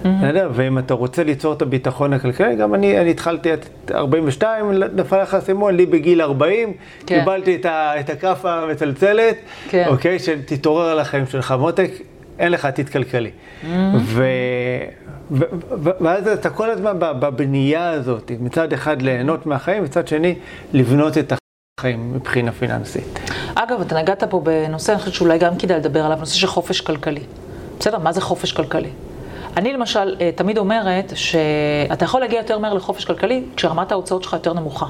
בסדר? 0.00 0.50
ואם 0.52 0.78
אתה 0.78 0.94
רוצה 0.94 1.24
ליצור 1.24 1.52
את 1.52 1.62
הביטחון 1.62 2.12
הכלכלי, 2.12 2.56
גם 2.56 2.74
אני, 2.74 3.00
אני 3.00 3.10
התחלתי 3.10 3.54
את 3.54 3.66
42, 3.94 4.72
נפל 4.94 5.22
לך 5.22 5.34
האסימון, 5.34 5.76
לי 5.76 5.86
בגיל 5.86 6.22
40, 6.22 6.72
כן. 7.06 7.18
קיבלתי 7.18 7.56
את, 7.56 7.64
ה, 7.66 8.00
את 8.00 8.10
הכאפה 8.10 8.54
המצלצלת, 8.54 9.36
כן. 9.68 9.84
אוקיי? 9.88 10.18
שתתעורר 10.18 10.88
על 10.88 10.98
החיים 10.98 11.26
שלך. 11.26 11.54
מותק, 11.58 11.90
אין 12.38 12.52
לך 12.52 12.64
עתיד 12.64 12.88
כלכלי. 12.88 13.30
ו... 13.96 14.24
ו- 15.30 15.44
ו- 15.82 15.90
ואז 16.00 16.28
אתה 16.28 16.50
כל 16.50 16.70
הזמן 16.70 16.96
בבנייה 16.98 17.90
הזאת, 17.90 18.32
מצד 18.40 18.72
אחד 18.72 19.02
ליהנות 19.02 19.46
מהחיים, 19.46 19.84
מצד 19.84 20.08
שני 20.08 20.34
לבנות 20.72 21.18
את 21.18 21.32
החיים 21.32 21.47
מבחינה 21.84 22.52
פיננסית. 22.52 23.30
אגב, 23.54 23.80
אתה 23.80 23.98
נגעת 23.98 24.24
פה 24.24 24.40
בנושא, 24.40 24.92
אני 24.92 24.98
חושבת 25.00 25.14
שאולי 25.14 25.38
גם 25.38 25.56
כדאי 25.56 25.76
לדבר 25.76 26.04
עליו, 26.04 26.18
נושא 26.18 26.34
של 26.34 26.46
חופש 26.46 26.80
כלכלי. 26.80 27.22
בסדר? 27.80 27.98
מה 27.98 28.12
זה 28.12 28.20
חופש 28.20 28.52
כלכלי? 28.52 28.90
אני 29.56 29.72
למשל 29.72 30.16
אה, 30.20 30.30
תמיד 30.34 30.58
אומרת 30.58 31.12
שאתה 31.14 32.04
יכול 32.04 32.20
להגיע 32.20 32.38
יותר 32.38 32.58
מהר 32.58 32.74
לחופש 32.74 33.04
כלכלי 33.04 33.44
כשרמת 33.56 33.92
ההוצאות 33.92 34.22
שלך 34.22 34.32
יותר 34.32 34.52
נמוכה. 34.52 34.86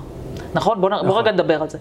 נכון? 0.58 0.80
בוא, 0.80 0.90
נ- 0.90 1.06
בוא 1.06 1.18
רגע 1.20 1.32
נדבר 1.32 1.62
על 1.62 1.70
זה. 1.70 1.78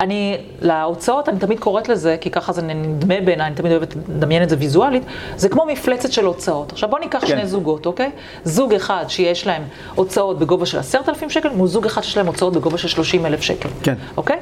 אני, 0.00 0.36
להוצאות, 0.60 1.28
אני 1.28 1.38
תמיד 1.38 1.60
קוראת 1.60 1.88
לזה, 1.88 2.16
כי 2.20 2.30
ככה 2.30 2.52
זה 2.52 2.62
נדמה 2.62 3.14
בעיניי, 3.24 3.46
אני 3.46 3.54
תמיד 3.54 3.72
אוהבת 3.72 3.94
לדמיין 4.08 4.42
את 4.42 4.48
זה 4.48 4.56
ויזואלית, 4.58 5.02
זה 5.36 5.48
כמו 5.48 5.64
מפלצת 5.66 6.12
של 6.12 6.24
הוצאות. 6.24 6.72
עכשיו 6.72 6.88
בוא 6.88 6.98
ניקח 6.98 7.20
כן. 7.20 7.26
שני 7.26 7.46
זוגות, 7.46 7.86
אוקיי? 7.86 8.10
זוג 8.44 8.74
אחד 8.74 9.04
שיש 9.08 9.46
להם 9.46 9.62
הוצאות 9.94 10.38
בגובה 10.38 10.66
של 10.66 10.78
עשרת 10.78 11.08
אלפים 11.08 11.30
שקל, 11.30 11.48
מול 11.48 11.68
זוג 11.68 11.86
אחד 11.86 12.02
שיש 12.02 12.16
להם 12.16 12.26
הוצאות 12.26 12.52
בגובה 12.52 12.78
של 12.78 12.88
שלושים 12.88 13.26
אלף 13.26 13.40
שקל. 13.42 13.68
כן. 13.82 13.94
אוקיי? 14.16 14.36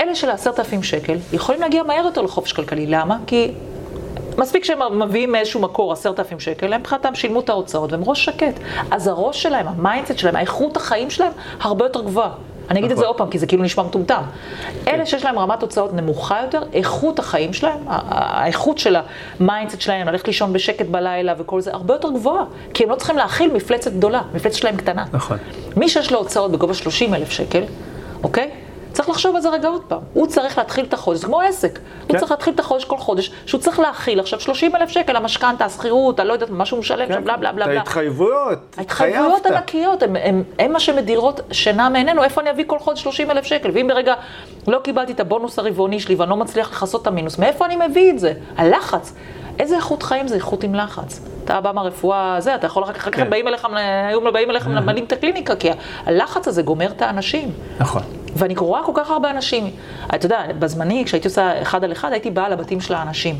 אלה 0.00 0.14
של 0.14 0.30
העשרת 0.30 0.58
אלפים 0.58 0.82
שקל 0.82 1.16
יכולים 1.32 1.60
להגיע 1.60 1.82
מהר 1.82 2.04
יותר 2.04 2.22
לחופש 2.22 2.52
כלכלי. 2.52 2.86
למה? 2.86 3.16
כי 3.26 3.52
מספיק 4.38 4.64
שהם 4.64 5.02
מביאים 5.02 5.32
מאיזשהו 5.32 5.60
מקור 5.60 5.92
עשרת 5.92 6.18
אלפים 6.20 6.40
שקל, 6.40 6.72
הם 6.72 6.80
מבחינתם 6.80 7.14
שילמו 7.14 7.40
את 7.40 7.48
ההוצאות 7.48 7.92
והם 7.92 8.02
ראש 8.04 8.24
שקט. 8.24 8.54
אז 8.90 9.06
הראש 9.06 9.42
שלהם, 9.42 9.68
ה 9.68 9.74
mindset 9.74 10.18
שלהם, 10.18 10.36
האיכות 10.36 10.76
החיים 10.76 11.10
שלהם 11.10 11.32
הרבה 11.60 11.84
יותר 11.84 12.00
גבוהה. 12.02 12.30
אני 12.70 12.78
אגיד 12.78 12.90
את 12.90 12.96
זה 12.96 13.02
נכון. 13.02 13.06
עוד 13.06 13.16
פעם, 13.18 13.30
כי 13.30 13.38
זה 13.38 13.46
כאילו 13.46 13.62
נשמע 13.62 13.84
מטומטם. 13.84 14.22
אלה 14.88 15.06
שיש 15.06 15.24
להם 15.24 15.38
רמת 15.38 15.62
הוצאות 15.62 15.92
נמוכה 15.94 16.40
יותר, 16.42 16.62
איכות 16.72 17.18
החיים 17.18 17.52
שלהם, 17.52 17.78
האיכות 17.88 18.78
של 18.78 18.96
ה 19.40 19.45
mindset 19.45 19.80
שלהם, 19.80 20.08
ללכת 20.08 20.26
לישון 20.26 20.52
בשקט 20.52 20.86
בלילה 20.86 21.34
וכל 21.38 21.60
זה, 21.60 21.72
הרבה 21.72 21.94
יותר 21.94 22.10
גבוהה. 22.10 22.44
כי 22.74 22.84
הם 22.84 22.90
לא 22.90 22.94
צריכים 22.94 23.16
להכיל 23.16 23.52
מפלצת 23.52 23.92
גדולה, 23.92 24.22
מפלצת 24.34 24.56
שלהם 24.56 24.76
קטנה. 24.76 25.04
נכון. 25.12 25.38
מי 25.76 25.88
שיש 25.88 26.12
לו 26.12 26.18
הוצאות 26.18 26.52
בגובה 26.52 26.74
30 26.74 27.14
אלף 27.14 27.30
שקל, 27.30 27.62
אוקיי? 28.22 28.50
צריך 28.94 29.08
לחשוב 29.08 29.36
על 29.36 29.42
זה 29.42 29.48
רגע 29.48 29.68
עוד 29.68 29.82
פעם. 29.88 30.00
הוא 30.12 30.26
צריך 30.26 30.58
להתחיל 30.58 30.84
את 30.84 30.94
החודש, 30.94 31.20
זה 31.20 31.26
כמו 31.26 31.40
עסק. 31.40 31.78
הוא 32.02 32.12
כן. 32.12 32.18
צריך 32.18 32.30
להתחיל 32.30 32.54
את 32.54 32.60
החודש 32.60 32.84
כל 32.84 32.98
חודש, 32.98 33.30
שהוא 33.46 33.60
צריך 33.60 33.80
להכיל 33.80 34.20
עכשיו 34.20 34.40
30 34.40 34.76
אלף 34.76 34.88
שקל, 34.88 35.16
המשכנתה, 35.16 35.64
השכירות, 35.64 36.20
אני 36.20 36.28
לא 36.28 36.32
יודעת, 36.32 36.50
מה 36.50 36.66
שהוא 36.66 36.78
משלם 36.78 37.08
שם, 37.08 37.24
בלה 37.24 37.36
בלה 37.36 37.52
בלה. 37.52 37.66
ההתחייבויות, 37.66 38.58
ההתחייבויות. 38.76 39.46
ענקיות, 39.46 40.02
הן 40.58 40.72
מה 40.72 40.80
שמדירות 40.80 41.40
שינה 41.52 41.88
מעינינו, 41.88 42.24
איפה 42.24 42.40
אני 42.40 42.50
אביא 42.50 42.64
כל 42.66 42.78
חודש 42.78 43.02
30 43.02 43.30
אלף 43.30 43.44
שקל? 43.44 43.70
ואם 43.74 43.86
ברגע 43.88 44.14
לא 44.68 44.78
קיבלתי 44.78 45.12
את 45.12 45.20
הבונוס 45.20 45.58
הרבעוני 45.58 46.00
שלי 46.00 46.14
ואני 46.14 46.30
לא 46.30 46.36
מצליח 46.36 46.72
לכסות 46.72 47.02
את 47.02 47.06
המינוס, 47.06 47.38
מאיפה 47.38 47.66
אני 47.66 47.76
מביא 47.88 48.10
את 48.10 48.18
זה? 48.18 48.32
הלחץ. 48.56 49.12
איזה 49.58 49.76
איכות 49.76 50.02
חיים 50.02 50.28
זה 50.28 50.34
איכות 50.34 50.64
עם 50.64 50.74
לחץ? 50.74 51.20
אתה 51.44 51.60
בא 51.60 51.72
מהרפואה, 51.72 52.36
זה, 52.38 52.54
אתה 52.54 52.66
יכול 52.66 52.84
אחר 52.84 52.92
כך, 52.92 53.08
כן. 53.12 53.30
באים 53.30 53.48
אליך, 53.48 53.66
היו 54.08 54.32
באים 54.32 54.50
אליך 54.50 54.66
ממלאים 54.66 55.04
את 55.04 55.12
הקליניקה, 55.12 55.56
כי 55.56 55.68
הלחץ 56.06 56.48
הזה 56.48 56.62
גומר 56.62 56.86
את 56.86 57.02
האנשים. 57.02 57.50
נכון. 57.78 58.02
ואני 58.36 58.54
רואה 58.54 58.80
כל 58.86 58.92
כך 58.94 59.10
הרבה 59.10 59.30
אנשים. 59.30 59.70
אתה 60.14 60.26
יודע, 60.26 60.40
בזמני, 60.58 61.02
כשהייתי 61.04 61.28
עושה 61.28 61.62
אחד 61.62 61.84
על 61.84 61.92
אחד, 61.92 62.12
הייתי 62.12 62.30
באה 62.30 62.48
לבתים 62.48 62.80
של 62.80 62.94
האנשים. 62.94 63.36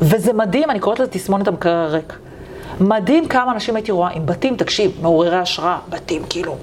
וזה 0.00 0.32
מדהים, 0.32 0.70
אני 0.70 0.80
קוראת 0.80 1.00
לזה 1.00 1.10
תסמונת 1.10 1.48
המקרר 1.48 1.76
הריק. 1.76 2.18
מדהים 2.80 3.28
כמה 3.28 3.52
אנשים 3.52 3.76
הייתי 3.76 3.92
רואה 3.92 4.10
עם 4.10 4.26
בתים, 4.26 4.56
תקשיב, 4.56 4.98
מעוררי 5.02 5.36
השראה, 5.36 5.78
בתים 5.88 6.22
כאילו, 6.30 6.56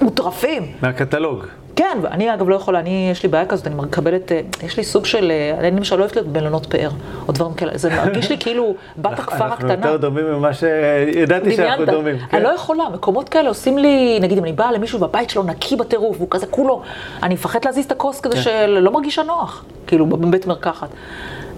מוטרפים. 0.00 0.66
מהקטלוג. 0.82 1.44
כן, 1.78 1.98
אני 2.10 2.34
אגב 2.34 2.48
לא 2.48 2.54
יכולה, 2.54 2.80
אני, 2.80 3.08
יש 3.12 3.22
לי 3.22 3.28
בעיה 3.28 3.46
כזאת, 3.46 3.66
אני 3.66 3.74
מקבלת, 3.74 4.32
אה, 4.32 4.40
יש 4.62 4.76
לי 4.76 4.84
סוג 4.84 5.04
של, 5.04 5.30
אה, 5.30 5.58
אני 5.58 5.70
למשל 5.70 5.96
לא 5.96 6.00
אוהבת 6.00 6.16
להיות 6.16 6.28
מלונות 6.28 6.66
פאר, 6.66 6.90
או 7.28 7.32
דברים 7.32 7.54
כאלה, 7.54 7.72
זה 7.74 7.90
מרגיש 7.90 8.30
לי 8.30 8.38
כאילו 8.38 8.74
בת 9.02 9.18
הכפר 9.18 9.44
אנחנו 9.44 9.68
הקטנה. 9.68 9.86
יותר 9.86 9.96
דומים 9.96 10.24
ממה 10.24 10.54
שידעתי 10.54 11.56
שאנחנו. 11.56 11.86
דומים. 11.86 12.18
כן. 12.18 12.36
אני 12.36 12.44
לא 12.44 12.48
יכולה, 12.48 12.84
מקומות 12.94 13.28
כאלה 13.28 13.48
עושים 13.48 13.78
לי, 13.78 14.18
נגיד 14.22 14.38
אם 14.38 14.44
אני 14.44 14.52
באה 14.52 14.72
למישהו 14.72 14.98
בבית 14.98 15.30
שלו 15.30 15.42
נקי 15.42 15.76
בטירוף, 15.76 16.16
והוא 16.16 16.28
כזה 16.30 16.46
כולו, 16.46 16.82
אני 17.22 17.34
מפחדת 17.34 17.64
להזיז 17.64 17.84
את 17.84 17.92
הכוס 17.92 18.20
כזה 18.20 18.34
כן. 18.34 18.42
שלא 18.42 18.92
מרגישה 18.92 19.22
נוח, 19.22 19.64
כאילו 19.86 20.06
בבית 20.06 20.46
מרקחת. 20.46 20.88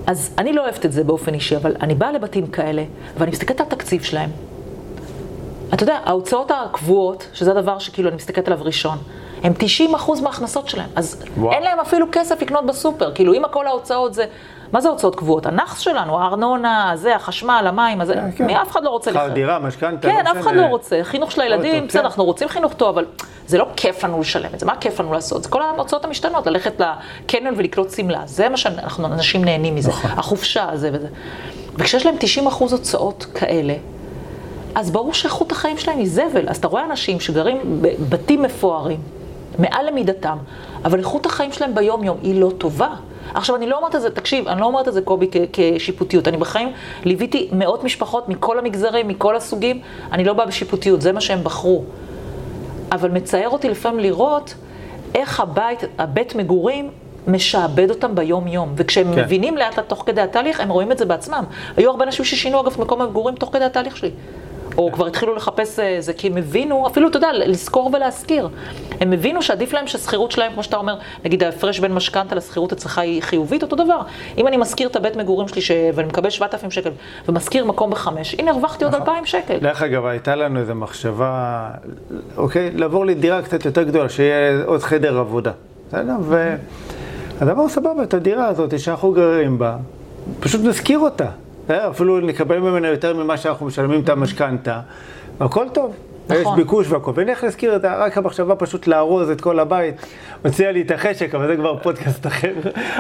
אז 0.06 0.34
אני 0.38 0.52
לא 0.52 0.62
אוהבת 0.62 0.86
את 0.86 0.92
זה 0.92 1.04
באופן 1.04 1.34
אישי, 1.34 1.56
אבל 1.56 1.74
אני 1.82 1.94
באה 1.94 2.12
לבתים 2.12 2.46
כאלה, 2.46 2.84
ואני 3.18 3.30
מסתכלת 3.30 3.60
על 3.60 3.66
התקציב 3.66 4.02
שלהם, 4.02 4.30
אתה 5.74 5.82
יודע, 5.82 5.98
ההוצאות 6.04 6.50
הקבועות, 6.50 7.28
שזה 7.32 7.50
הדבר 7.50 7.78
שכאילו 7.78 8.08
אני 8.08 8.16
מסתכלת 8.16 8.48
עליו 8.48 8.58
ראשון, 8.62 8.98
הם 9.42 9.52
90% 9.92 10.22
מההכנסות 10.22 10.68
שלהם. 10.68 10.88
אז 10.96 11.22
וואו. 11.36 11.52
אין 11.52 11.62
להם 11.62 11.80
אפילו 11.80 12.06
כסף 12.12 12.42
לקנות 12.42 12.66
בסופר. 12.66 13.14
כאילו, 13.14 13.34
אם 13.34 13.44
הכל 13.44 13.66
ההוצאות 13.66 14.14
זה... 14.14 14.24
מה 14.72 14.80
זה 14.80 14.88
הוצאות 14.88 15.16
קבועות? 15.16 15.46
הנאחס 15.46 15.78
שלנו, 15.78 16.20
הארנונה, 16.20 16.92
זה, 16.94 17.16
החשמל, 17.16 17.64
המים, 17.68 18.00
הזה, 18.00 18.14
כן. 18.36 18.46
מי 18.46 18.56
אף 18.62 18.70
אחד 18.70 18.84
לא 18.84 18.90
רוצה 18.90 19.10
שכר 19.10 19.20
לחיות. 19.20 19.34
דירה, 19.34 19.58
משכנתה, 19.58 20.08
כן, 20.08 20.24
לא 20.24 20.30
אף 20.30 20.40
אחד. 20.40 20.54
לא 20.54 20.62
רוצה. 20.62 21.00
חינוך 21.02 21.32
של 21.32 21.40
הילדים, 21.40 21.86
בסדר, 21.86 22.00
כן. 22.00 22.06
אנחנו 22.06 22.24
רוצים 22.24 22.48
חינוך 22.48 22.72
טוב, 22.72 22.88
אבל 22.88 23.06
זה 23.46 23.58
לא 23.58 23.66
כיף 23.76 24.04
לנו 24.04 24.20
לשלם 24.20 24.54
את 24.54 24.60
זה. 24.60 24.66
מה 24.66 24.76
כיף 24.76 25.00
לנו 25.00 25.12
לעשות? 25.12 25.42
זה 25.42 25.48
כל 25.48 25.62
ההוצאות 25.62 26.04
המשתנות, 26.04 26.46
ללכת 26.46 26.80
לקניון 26.80 27.54
ולקנות 27.56 27.90
שמלה. 27.90 28.22
זה 28.26 28.48
מה 28.48 28.56
שאנחנו, 28.56 29.06
אנשים 29.06 29.44
נהנים 29.44 29.74
מזה. 29.74 29.88
נכון. 29.88 30.10
החופשה, 30.10 30.68
זה 30.74 30.90
וזה. 30.92 31.08
וכשיש 31.74 32.06
להם 32.06 32.14
90 32.18 32.46
אחוז 32.46 32.72
הוצאות 32.72 33.26
כאלה, 33.34 33.74
אז 34.74 34.90
ברור 34.90 35.14
שאיכות 35.14 35.52
החיים 35.52 35.78
שלהם 35.78 35.98
היא 35.98 36.08
זבל. 36.08 36.48
אז 36.48 36.56
אתה 36.56 36.68
רואה 36.68 36.84
אנשים 36.84 37.20
שגרים 37.20 37.60
בבתים 37.82 38.42
מפוארים, 38.42 39.00
מעל 39.58 39.86
למידתם, 39.86 40.36
אבל 40.84 40.98
איכות 40.98 41.26
החיים 41.26 41.52
שלהם 41.52 41.74
ביום-יום 41.74 42.16
היא 42.22 42.40
לא 42.40 42.50
טובה. 42.58 42.88
עכשיו, 43.34 43.56
אני 43.56 43.66
לא 43.66 43.76
אומרת 43.76 43.94
את 43.94 44.00
זה, 44.00 44.10
תקשיב, 44.10 44.48
אני 44.48 44.60
לא 44.60 44.66
אומרת 44.66 44.88
את 44.88 44.92
זה, 44.92 45.00
קובי, 45.02 45.28
כ- 45.32 45.36
כשיפוטיות. 45.52 46.28
אני 46.28 46.36
בחיים 46.36 46.72
ליוויתי 47.04 47.48
מאות 47.52 47.84
משפחות 47.84 48.28
מכל 48.28 48.58
המגזרים, 48.58 49.08
מכל 49.08 49.36
הסוגים, 49.36 49.80
אני 50.12 50.24
לא 50.24 50.32
באה 50.32 50.46
בשיפוטיות, 50.46 51.00
זה 51.00 51.12
מה 51.12 51.20
שהם 51.20 51.44
בחרו. 51.44 51.84
אבל 52.92 53.10
מצער 53.10 53.48
אותי 53.48 53.68
לפעמים 53.68 54.00
לראות 54.00 54.54
איך 55.14 55.40
הבית, 55.40 55.84
הבית 55.98 56.34
מגורים, 56.34 56.90
משעבד 57.26 57.90
אותם 57.90 58.14
ביום-יום. 58.14 58.72
וכשהם 58.76 59.06
כן. 59.06 59.14
כן. 59.14 59.20
מבינים 59.24 59.56
לאט 59.56 59.76
לאט 59.78 59.88
תוך 59.88 60.02
כדי 60.06 60.20
התהליך, 60.20 60.60
הם 60.60 60.68
רואים 60.68 60.92
את 60.92 60.98
זה 60.98 61.04
בעצמם. 61.04 61.44
היו 61.76 61.90
הרבה 61.90 62.04
אנשים 62.04 62.24
ששינו 62.24 62.60
אגב 62.60 62.76
מקום 62.80 63.00
המגורים 63.00 63.34
תוך 63.34 63.52
כדי 63.52 63.64
התהליך 63.64 63.96
שלי. 63.96 64.10
או 64.80 64.92
כבר 64.92 65.06
התחילו 65.06 65.34
לחפש 65.34 65.78
אה, 65.78 65.96
זה, 66.00 66.12
כי 66.12 66.26
הם 66.26 66.36
הבינו, 66.36 66.86
אפילו, 66.86 67.08
אתה 67.08 67.16
יודע, 67.16 67.28
לזכור 67.32 67.90
ולהזכיר. 67.94 68.48
הם 69.00 69.12
הבינו 69.12 69.42
שעדיף 69.42 69.72
להם 69.72 69.86
שהשכירות 69.86 70.30
שלהם, 70.30 70.52
כמו 70.52 70.62
שאתה 70.62 70.76
אומר, 70.76 70.94
נגיד 71.24 71.42
ההפרש 71.42 71.78
בין 71.78 71.92
משכנתה 71.92 72.34
לשכירות 72.34 72.72
אצלך 72.72 72.98
היא 72.98 73.22
חיובית, 73.22 73.62
אותו 73.62 73.76
דבר. 73.76 74.00
אם 74.38 74.46
אני 74.46 74.56
משכיר 74.56 74.88
את 74.88 74.96
הבית 74.96 75.16
מגורים 75.16 75.48
שלי, 75.48 75.60
ש... 75.60 75.70
ואני 75.94 76.08
מקבל 76.08 76.30
7,000 76.30 76.70
שקל, 76.70 76.90
ומשכיר 77.28 77.64
מקום 77.64 77.90
בחמש, 77.90 78.34
הנה 78.38 78.50
הרווחתי 78.50 78.84
עוד 78.84 78.94
2,000 78.94 79.26
שקל. 79.26 79.58
דרך 79.58 79.82
אגב, 79.82 80.06
הייתה 80.06 80.36
לנו 80.36 80.60
איזו 80.60 80.74
מחשבה, 80.74 81.68
אוקיי, 82.36 82.70
לעבור 82.70 83.06
לדירה 83.06 83.42
קצת 83.42 83.64
יותר 83.64 83.82
גדולה, 83.82 84.08
שיהיה 84.08 84.64
עוד 84.64 84.82
חדר 84.82 85.18
עבודה. 85.18 85.52
בסדר? 85.88 86.16
והדבר 87.40 87.68
סבבה, 87.68 88.02
את 88.02 88.14
הדירה 88.14 88.46
הזאת 88.46 88.80
שאנחנו 88.80 89.12
גרים 89.12 89.58
בה, 89.58 89.76
פשוט 90.40 90.60
נזכיר 90.64 90.98
אותה. 90.98 91.26
אפילו 91.70 92.20
נקבל 92.20 92.58
ממנה 92.58 92.88
יותר 92.88 93.16
ממה 93.16 93.36
שאנחנו 93.36 93.66
משלמים 93.66 94.00
את 94.00 94.08
המשכנתה, 94.08 94.80
והכל 95.38 95.66
טוב. 95.68 96.09
יש 96.34 96.40
נכון. 96.40 96.56
ביקוש 96.56 96.90
והכל, 96.90 97.12
ונלך 97.14 97.44
להזכיר 97.44 97.76
את 97.76 97.82
זה, 97.82 97.94
רק 97.96 98.18
המחשבה 98.18 98.56
פשוט 98.56 98.86
לארוז 98.86 99.30
את 99.30 99.40
כל 99.40 99.58
הבית. 99.58 99.94
מציע 100.44 100.72
לי 100.72 100.82
את 100.82 100.90
החשק, 100.90 101.34
אבל 101.34 101.46
זה 101.46 101.56
כבר 101.56 101.78
פודקאסט 101.78 102.26
אחר. 102.26 102.52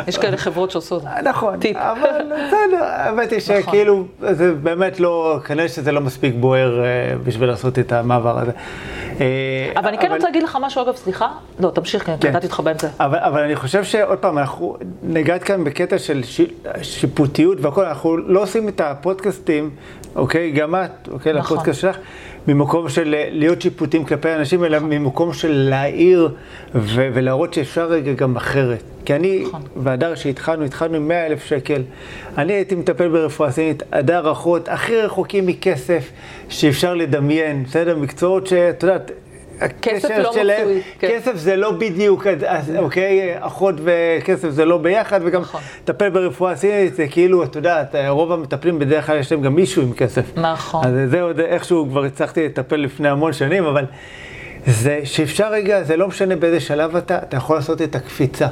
יש 0.08 0.18
כאלה 0.18 0.36
חברות 0.36 0.70
שעושות. 0.70 1.02
נכון, 1.24 1.58
טיפ. 1.58 1.76
אבל 1.76 2.20
בסדר, 2.32 2.84
האמת 2.84 3.30
היא 3.30 3.38
נכון. 3.38 3.62
שכאילו, 3.62 4.04
זה 4.30 4.54
באמת 4.54 5.00
לא, 5.00 5.38
כנראה 5.44 5.68
שזה 5.68 5.92
לא 5.92 6.00
מספיק 6.00 6.34
בוער 6.40 6.84
אה, 6.84 7.14
בשביל 7.24 7.48
לעשות 7.48 7.78
את 7.78 7.92
המעבר 7.92 8.38
הזה. 8.38 8.52
אה, 9.20 9.72
אבל 9.76 9.88
אני 9.88 9.98
כן 9.98 10.12
רוצה 10.12 10.26
להגיד 10.26 10.42
לך 10.42 10.58
משהו, 10.60 10.82
אגב, 10.82 10.96
סליחה. 10.96 11.28
לא, 11.60 11.70
תמשיך, 11.70 12.06
כן, 12.06 12.16
כן. 12.20 12.30
קטעתי 12.30 12.46
אותך 12.46 12.60
באמצע. 12.60 12.88
אבל, 13.00 13.42
אני 13.42 13.56
חושב 13.56 13.84
שעוד 13.84 14.18
פעם, 14.18 14.38
אנחנו 14.38 14.76
נגעת 15.02 15.42
כאן 15.42 15.64
בקטע 15.64 15.98
של 15.98 16.20
שיפוטיות 16.82 17.58
והכל, 17.60 17.84
אנחנו 17.84 18.16
לא 18.16 18.42
עושים 18.42 18.68
את 18.68 18.80
הפודקאסטים, 18.80 19.70
אוקיי, 20.16 20.50
גם 20.50 20.74
את, 20.74 21.08
אוקיי, 21.08 21.32
נכון. 21.32 21.56
לפודקאסט 21.56 21.80
שלך, 21.80 21.96
ממקום 22.48 22.88
של 22.88 23.14
אה, 23.14 23.28
להיות 23.30 23.62
שיפוטים 23.62 24.04
כלפי 24.04 24.34
אנשים, 24.34 24.64
אלא 24.64 24.78
ממקום 24.78 25.32
של 25.32 25.52
להעיר 25.52 26.28
ו- 26.74 27.08
ולהראות 27.14 27.54
שאפשר 27.54 27.86
רגע 27.86 28.12
גם 28.12 28.36
אחרת. 28.36 28.82
כי 29.04 29.14
אני, 29.14 29.42
נכון. 29.46 29.62
והדר 29.76 30.14
שהתחלנו, 30.14 30.64
התחלנו 30.64 30.96
עם 30.96 31.08
100 31.08 31.26
אלף 31.26 31.44
שקל. 31.44 31.82
אני 32.38 32.52
הייתי 32.52 32.74
מטפל 32.74 33.08
ברפואה 33.08 33.50
סינית, 33.50 33.82
הדר 33.92 34.32
אחות, 34.32 34.68
הכי 34.68 34.96
רחוקים 34.96 35.46
מכסף 35.46 36.10
שאפשר 36.48 36.94
לדמיין, 36.94 37.64
בסדר? 37.64 37.96
מקצועות 37.96 38.46
שאת 38.46 38.82
יודעת... 38.82 39.10
כסף 39.82 40.04
הקשר 40.04 40.22
לא 40.22 40.32
שלהם- 40.32 40.60
מצוי, 40.68 40.82
כן. 40.98 41.08
כסף 41.10 41.36
זה 41.36 41.56
לא 41.56 41.70
בדיוק, 41.72 42.26
אז- 42.26 42.44
אז, 42.46 42.72
אוקיי, 42.78 43.34
אחות 43.40 43.74
וכסף 43.84 44.50
זה 44.50 44.64
לא 44.64 44.78
ביחד, 44.78 45.20
וגם 45.24 45.40
נכון. 45.40 45.60
לטפל 45.84 46.08
ברפואה 46.08 46.56
סינית 46.56 46.94
זה 46.94 47.06
כאילו, 47.08 47.44
את 47.44 47.56
יודעת, 47.56 47.94
רוב 48.08 48.32
המטפלים 48.32 48.78
בדרך 48.78 49.06
כלל 49.06 49.18
יש 49.18 49.32
להם 49.32 49.42
גם 49.42 49.54
מישהו 49.54 49.82
עם 49.82 49.92
כסף. 49.92 50.24
נכון. 50.36 50.84
אז 50.86 51.10
זה 51.10 51.22
עוד 51.22 51.40
איכשהו 51.40 51.86
כבר 51.90 52.04
הצלחתי 52.04 52.44
לטפל 52.46 52.76
לפני 52.76 53.08
המון 53.08 53.32
שנים, 53.32 53.64
אבל 53.64 53.84
זה 54.66 55.00
שאפשר 55.04 55.50
רגע, 55.52 55.82
זה 55.82 55.96
לא 55.96 56.08
משנה 56.08 56.36
באיזה 56.36 56.60
שלב 56.60 56.96
אתה, 56.96 57.18
אתה 57.18 57.36
יכול 57.36 57.56
לעשות 57.56 57.82
את 57.82 57.94
הקפיצה. 57.94 58.46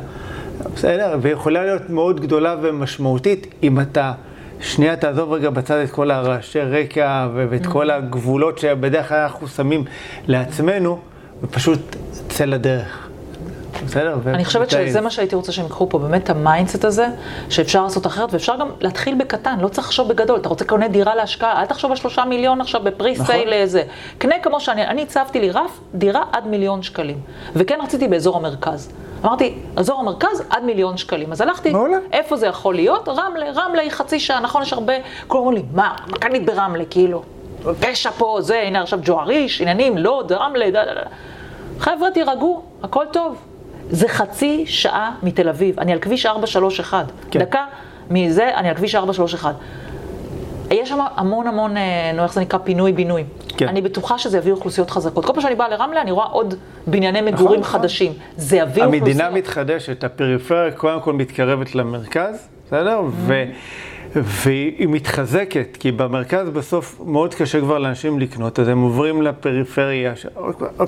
בסדר? 0.74 1.16
ויכולה 1.22 1.64
להיות 1.64 1.90
מאוד 1.90 2.20
גדולה 2.20 2.56
ומשמעותית 2.62 3.46
אם 3.62 3.80
אתה... 3.80 4.12
שנייה 4.60 4.96
תעזוב 4.96 5.32
רגע 5.32 5.50
בצד 5.50 5.76
את 5.76 5.90
כל 5.90 6.10
הרעשי 6.10 6.60
רקע 6.60 7.28
ואת 7.34 7.66
כל 7.66 7.90
הגבולות 7.90 8.58
שבדרך 8.58 9.08
כלל 9.08 9.18
אנחנו 9.18 9.48
שמים 9.48 9.84
לעצמנו, 10.26 11.00
ופשוט 11.42 11.96
צא 12.28 12.44
לדרך. 12.44 13.07
בסדר? 13.88 14.14
אני 14.26 14.44
חושבת. 14.44 14.70
שזה 14.70 15.00
מה 15.00 15.10
שהייתי 15.10 15.36
רוצה 15.36 15.52
שהם 15.52 15.64
ייקחו 15.64 15.88
פה, 15.88 15.98
באמת 15.98 16.30
ה 16.30 16.37
mindset 16.37 16.84
הזה, 16.84 17.06
שאפשר 17.48 17.82
לעשות 17.82 18.06
אחרת, 18.06 18.32
ואפשר 18.32 18.56
גם 18.56 18.68
להתחיל 18.80 19.14
בקטן, 19.14 19.58
לא 19.60 19.68
צריך 19.68 19.86
לחשוב 19.86 20.08
בגדול. 20.08 20.40
אתה 20.40 20.48
רוצה 20.48 20.64
קונה 20.64 20.88
דירה 20.88 21.14
להשקעה, 21.14 21.60
אל 21.60 21.66
תחשוב 21.66 21.90
על 21.90 21.96
שלושה 21.96 22.24
מיליון 22.24 22.60
עכשיו 22.60 22.80
ב 22.84 22.91
pre 22.91 23.12
נכון. 23.12 23.26
sale 23.26 23.62
לזה. 23.62 23.82
קנה 24.18 24.34
כמו 24.42 24.60
שאני, 24.60 24.86
אני 24.86 25.02
הצבתי 25.02 25.40
לי 25.40 25.50
רף, 25.50 25.80
דירה 25.94 26.22
עד 26.32 26.46
מיליון 26.46 26.82
שקלים. 26.82 27.20
וכן 27.54 27.78
רציתי 27.82 28.08
באזור 28.08 28.36
המרכז. 28.36 28.92
אמרתי, 29.24 29.54
אזור 29.76 30.00
המרכז 30.00 30.42
עד 30.50 30.64
מיליון 30.64 30.96
שקלים. 30.96 31.32
אז 31.32 31.40
הלכתי, 31.40 31.70
מעולה. 31.72 31.96
איפה 32.12 32.36
זה 32.36 32.46
יכול 32.46 32.74
להיות? 32.74 33.08
רמלה, 33.08 33.46
רמלה 33.54 33.82
היא 33.82 33.90
חצי 33.90 34.20
שעה, 34.20 34.40
נכון, 34.40 34.62
יש 34.62 34.72
הרבה, 34.72 34.92
כולם 35.26 35.44
אומרים 35.44 35.56
לי, 35.56 35.64
מה 35.74 35.94
קנית 36.20 36.46
ברמלה, 36.46 36.84
כאילו? 36.90 37.22
פשע 37.80 38.10
פה, 38.10 38.38
זה, 38.40 38.60
הנה 38.60 38.82
עכשיו 38.82 38.98
ג'ואריש, 39.02 39.60
עניינים, 39.60 39.98
לוד, 39.98 40.32
רמלה, 40.32 40.70
דה, 40.70 40.84
דה, 40.84 40.94
דה. 40.94 41.00
חבר'ה, 41.78 42.10
תירגעו, 42.10 42.62
הכל 42.82 43.04
טוב. 43.12 43.47
זה 43.90 44.08
חצי 44.08 44.64
שעה 44.66 45.14
מתל 45.22 45.48
אביב, 45.48 45.80
אני 45.80 45.92
על 45.92 45.98
כביש 45.98 46.26
431. 46.26 47.04
כן. 47.30 47.40
דקה 47.40 47.64
מזה, 48.10 48.50
אני 48.54 48.68
על 48.68 48.74
כביש 48.74 48.94
431. 48.94 49.54
יש 50.70 50.88
שם 50.88 50.98
המון 51.16 51.46
המון, 51.46 51.76
אה, 51.76 52.12
נו, 52.14 52.22
איך 52.22 52.32
זה 52.32 52.40
נקרא? 52.40 52.58
פינוי-בינוי. 52.64 53.24
כן. 53.56 53.68
אני 53.68 53.80
בטוחה 53.80 54.18
שזה 54.18 54.38
יביא 54.38 54.52
אוכלוסיות 54.52 54.90
חזקות. 54.90 55.24
כל 55.24 55.32
פעם 55.32 55.42
שאני 55.42 55.54
באה 55.54 55.68
לרמלה, 55.68 56.02
אני 56.02 56.10
רואה 56.10 56.26
עוד 56.26 56.54
בנייני 56.86 57.20
מגורים 57.20 57.60
נכון. 57.60 57.80
חדשים. 57.80 58.12
זה 58.36 58.56
יביא 58.56 58.84
אוכלוסיות. 58.84 59.02
המדינה 59.08 59.30
מתחדשת, 59.30 60.04
הפריפריה 60.04 60.70
קודם 60.70 61.00
כל 61.00 61.12
מתקרבת 61.12 61.74
למרכז, 61.74 62.48
בסדר? 62.66 63.00
ו... 63.10 63.44
והיא 64.14 64.88
מתחזקת, 64.88 65.76
כי 65.80 65.92
במרכז 65.92 66.48
בסוף 66.48 67.00
מאוד 67.06 67.34
קשה 67.34 67.60
כבר 67.60 67.78
לאנשים 67.78 68.18
לקנות, 68.18 68.58
אז 68.58 68.68
הם 68.68 68.82
עוברים 68.82 69.22
לפריפריה. 69.22 70.12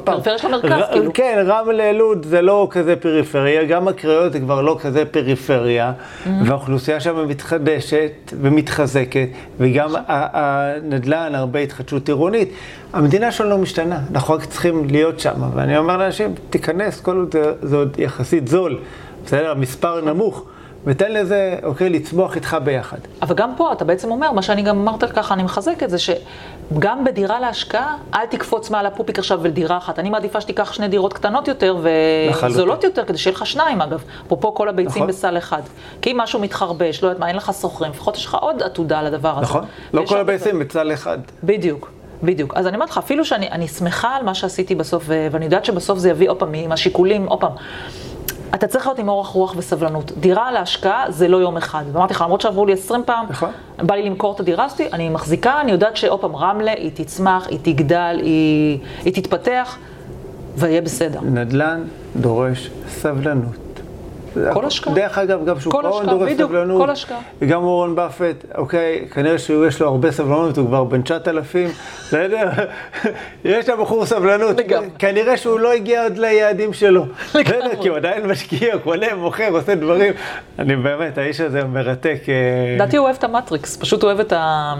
פריפריה 0.04 0.38
של 0.38 0.54
המרכז, 0.54 0.82
כאילו. 0.92 1.12
כן, 1.12 1.44
רמלה, 1.46 1.92
לוד 1.92 2.26
זה 2.26 2.42
לא 2.42 2.68
כזה 2.70 2.96
פריפריה, 2.96 3.64
גם 3.64 3.88
הקריות 3.88 4.32
זה 4.32 4.40
כבר 4.40 4.62
לא 4.62 4.78
כזה 4.80 5.04
פריפריה, 5.04 5.92
והאוכלוסייה 6.46 7.00
שם 7.00 7.28
מתחדשת 7.28 8.12
ומתחזקת, 8.40 9.28
וגם 9.58 9.90
הנדל"ן, 10.06 11.34
הרבה 11.34 11.58
התחדשות 11.58 12.08
עירונית. 12.08 12.52
המדינה 12.92 13.32
שלנו 13.32 13.50
לא 13.50 13.58
משתנה, 13.58 13.98
אנחנו 14.10 14.34
רק 14.34 14.44
צריכים 14.44 14.84
להיות 14.88 15.20
שם, 15.20 15.34
ואני 15.54 15.78
אומר 15.78 15.96
לאנשים, 15.96 16.34
תיכנס, 16.50 17.00
כל 17.00 17.16
עוד 17.16 17.34
זה 17.62 17.76
עוד 17.76 17.96
יחסית 17.98 18.48
זול, 18.48 18.78
בסדר? 19.24 19.50
המספר 19.50 20.00
נמוך. 20.00 20.46
ותן 20.84 21.12
לזה, 21.12 21.56
אוקיי, 21.62 21.90
לצמוח 21.90 22.36
איתך 22.36 22.56
ביחד. 22.64 22.96
אבל 23.22 23.34
גם 23.34 23.52
פה 23.56 23.72
אתה 23.72 23.84
בעצם 23.84 24.10
אומר, 24.10 24.32
מה 24.32 24.42
שאני 24.42 24.62
גם 24.62 24.88
אמרת 24.88 25.12
ככה, 25.12 25.34
אני 25.34 25.42
מחזק 25.42 25.82
את 25.82 25.90
זה, 25.90 25.96
שגם 25.98 27.04
בדירה 27.04 27.40
להשקעה, 27.40 27.96
אל 28.14 28.26
תקפוץ 28.26 28.70
מעל 28.70 28.86
הפופיק 28.86 29.18
עכשיו 29.18 29.44
לדירה 29.44 29.76
אחת. 29.76 29.98
אני 29.98 30.10
מעדיפה 30.10 30.40
שתיקח 30.40 30.72
שני 30.72 30.88
דירות 30.88 31.12
קטנות 31.12 31.48
יותר. 31.48 31.76
וזולות 32.42 32.84
יותר, 32.84 33.04
כדי 33.04 33.18
שיהיה 33.18 33.36
לך 33.36 33.46
שניים 33.46 33.82
אגב. 33.82 34.04
אפרופו 34.26 34.54
כל 34.54 34.68
הביצים 34.68 35.02
נכון. 35.02 35.06
בסל 35.06 35.38
אחד. 35.38 35.62
כי 36.02 36.12
אם 36.12 36.16
משהו 36.16 36.40
מתחרבש, 36.40 37.02
לא 37.02 37.08
יודעת 37.08 37.20
מה, 37.20 37.28
אין 37.28 37.36
לך 37.36 37.52
שוכרים, 37.60 37.92
לפחות 37.92 38.16
יש 38.16 38.26
לך 38.26 38.34
עוד 38.34 38.62
עתודה 38.62 39.02
לדבר 39.02 39.32
הזה. 39.32 39.40
נכון? 39.40 39.64
לא 39.92 40.02
כל 40.06 40.18
הביצים 40.18 40.58
בצל 40.58 40.92
אחד. 40.92 41.18
בדיוק, 41.44 41.90
בדיוק. 42.22 42.54
אז 42.56 42.66
אני 42.66 42.74
אומרת 42.74 42.90
לך, 42.90 42.98
אפילו 42.98 43.24
שאני 43.24 43.50
אני 43.50 43.68
שמחה 43.68 44.16
על 44.16 44.22
מה 44.22 44.34
שעשיתי 44.34 44.74
בסוף, 44.74 45.04
ואני 45.08 45.44
יודעת 45.44 45.64
שבסוף 45.64 45.98
זה 45.98 46.10
יביא, 46.10 46.30
עוד 46.30 46.36
פעם, 46.36 46.54
עם 46.54 46.72
השיקולים, 46.72 47.26
עוד 47.26 47.40
פעם. 47.40 47.52
אתה 48.54 48.66
צריך 48.66 48.86
להיות 48.86 48.98
עם 48.98 49.08
אורך 49.08 49.26
רוח 49.28 49.54
וסבלנות. 49.56 50.12
דירה 50.20 50.52
להשקעה 50.52 51.04
זה 51.08 51.28
לא 51.28 51.36
יום 51.36 51.56
אחד. 51.56 51.84
ואמרתי 51.92 52.14
לך, 52.14 52.20
למרות 52.20 52.40
שעברו 52.40 52.66
לי 52.66 52.72
20 52.72 53.02
פעם, 53.04 53.26
נכון. 53.30 53.50
בא 53.78 53.94
לי 53.94 54.02
למכור 54.02 54.34
את 54.34 54.40
הדירה 54.40 54.68
שלי, 54.68 54.88
אני 54.92 55.08
מחזיקה, 55.08 55.60
אני 55.60 55.72
יודעת 55.72 55.96
שעוד 55.96 56.20
פעם, 56.20 56.36
רמלה, 56.36 56.72
היא 56.72 56.90
תצמח, 56.94 57.46
היא 57.48 57.58
תגדל, 57.62 58.20
היא, 58.22 58.78
היא 59.04 59.12
תתפתח, 59.12 59.76
ויהיה 60.56 60.80
בסדר. 60.80 61.20
נדל"ן 61.22 61.82
דורש 62.16 62.70
סבלנות. 62.88 63.69
כל 64.52 64.64
השקעה. 64.64 64.94
דרך 64.94 65.18
אגב, 65.18 65.44
גם 65.44 65.60
שוק 65.60 65.72
כל 65.72 65.86
ההון 65.86 66.02
השקעה, 66.02 66.18
דורש 66.18 66.32
בדיוק, 66.32 66.50
סבלנות. 66.50 66.82
כל 66.82 66.90
השקעה. 66.90 67.18
וגם 67.40 67.62
אורון 67.62 67.94
באפט, 67.94 68.44
אוקיי, 68.54 69.08
כנראה 69.14 69.38
שיש 69.38 69.80
לו 69.80 69.88
הרבה 69.88 70.12
סבלנות, 70.12 70.58
הוא 70.58 70.66
כבר 70.66 70.84
בן 70.84 71.02
9,000, 71.02 71.70
בסדר? 72.06 72.48
יש 73.44 73.68
לבחור 73.68 74.06
סבלנות. 74.06 74.56
לגמרי. 74.56 74.88
כנראה 74.98 75.36
שהוא 75.36 75.60
לא 75.60 75.72
הגיע 75.72 76.02
עוד 76.02 76.18
ליעדים 76.18 76.72
שלו. 76.72 77.04
בסדר? 77.30 77.82
כי 77.82 77.88
הוא 77.88 77.96
עדיין 77.96 78.26
משקיע, 78.26 78.78
קונה, 78.78 79.14
מוכר, 79.14 79.48
עושה 79.52 79.74
דברים. 79.74 80.12
אני 80.58 80.76
באמת, 80.76 81.18
האיש 81.18 81.40
הזה 81.40 81.64
מרתק. 81.64 82.18
אה, 82.28 82.74
לדעתי 82.74 82.96
הוא 82.96 83.04
אוהב 83.04 83.16
את 83.16 83.24
המטריקס, 83.24 83.76
פשוט 83.76 84.02
הוא 84.02 84.08
אוהב 84.08 84.20
את 84.20 84.32
ה... 84.32 84.74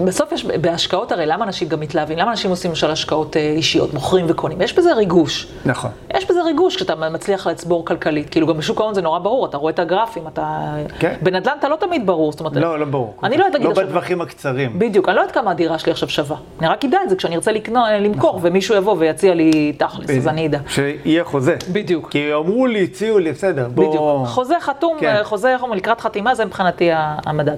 בסוף 0.00 0.32
יש, 0.32 0.44
בהשקעות 0.44 1.12
הרי, 1.12 1.26
למה 1.26 1.44
אנשים 1.44 1.68
גם 1.68 1.80
מתלהבים? 1.80 2.18
למה 2.18 2.30
אנשים 2.30 2.50
עושים 2.50 2.70
למשל 2.70 2.90
השקעות 2.90 3.36
אה, 3.36 3.42
אישיות, 3.56 3.94
מוכרים 3.94 4.26
וקונים? 4.28 4.62
יש 4.62 4.72
בזה 4.78 4.94
ריגוש. 4.94 5.46
נכון. 5.64 5.90
יש 6.14 6.30
בזה 6.30 6.42
ריגוש 6.42 6.76
כשאתה 6.76 6.94
מצליח 6.94 7.46
לצבור 7.46 7.84
כלכלית. 7.84 8.30
כאילו, 8.30 8.46
גם 8.46 8.56
בשוק 8.56 8.80
ההון 8.80 8.94
זה 8.94 9.02
נורא 9.02 9.18
ברור, 9.18 9.46
אתה 9.46 9.56
רואה 9.56 9.72
את 9.72 9.78
הגרפים, 9.78 10.26
אתה... 10.26 10.74
כן. 10.98 11.14
בנדל"ן 11.22 11.56
אתה 11.58 11.68
לא 11.68 11.76
תמיד 11.76 12.06
ברור, 12.06 12.32
זאת 12.32 12.40
אומרת... 12.40 12.56
לא, 12.56 12.78
לא 12.78 12.84
ברור. 12.86 13.14
אני 13.22 13.36
לא 13.36 13.44
יודעת 13.44 13.52
להגיד 13.54 13.66
לא 13.66 13.70
עכשיו... 13.72 13.86
בטווחים 13.86 14.20
הקצרים. 14.20 14.78
בדיוק, 14.78 15.08
אני 15.08 15.16
לא 15.16 15.20
יודעת 15.20 15.34
כמה 15.34 15.50
הדירה 15.50 15.78
שלי 15.78 15.92
עכשיו 15.92 16.08
שווה. 16.08 16.36
אני 16.60 16.68
רק 16.68 16.84
אדע 16.84 16.98
את 17.04 17.10
זה 17.10 17.16
כשאני 17.16 17.34
ארצה 17.34 17.52
לקנות, 17.52 17.88
למכור, 18.00 18.40
ומישהו 18.42 18.74
יבוא 18.74 18.96
ויציע 18.98 19.34
לי 19.34 19.72
תכלס, 19.78 20.10
אז 20.10 20.28
אני 20.28 20.46
אדע. 20.46 20.58
שיהיה 20.68 21.24
חוזה. 21.24 21.56
בדיוק. 21.72 22.10
כי 22.10 22.34
אמרו 22.34 22.66
לי, 22.66 22.84
הציעו 22.84 23.18
לי, 23.18 23.32
בסדר, 23.32 23.68
בוא... 23.74 23.88
בדיוק. 23.88 24.26
חוזה 24.26 24.54
חתום, 24.60 24.96
כן. 25.00 25.20
חוזה, 25.22 25.52
איך 25.52 25.62
אומרים, 25.62 25.78
לקראת 25.78 26.00
חתימה, 26.00 26.34
זה 26.34 26.44
מבחינתי 26.44 26.92
ה- 26.92 27.16
המדד. 27.26 27.56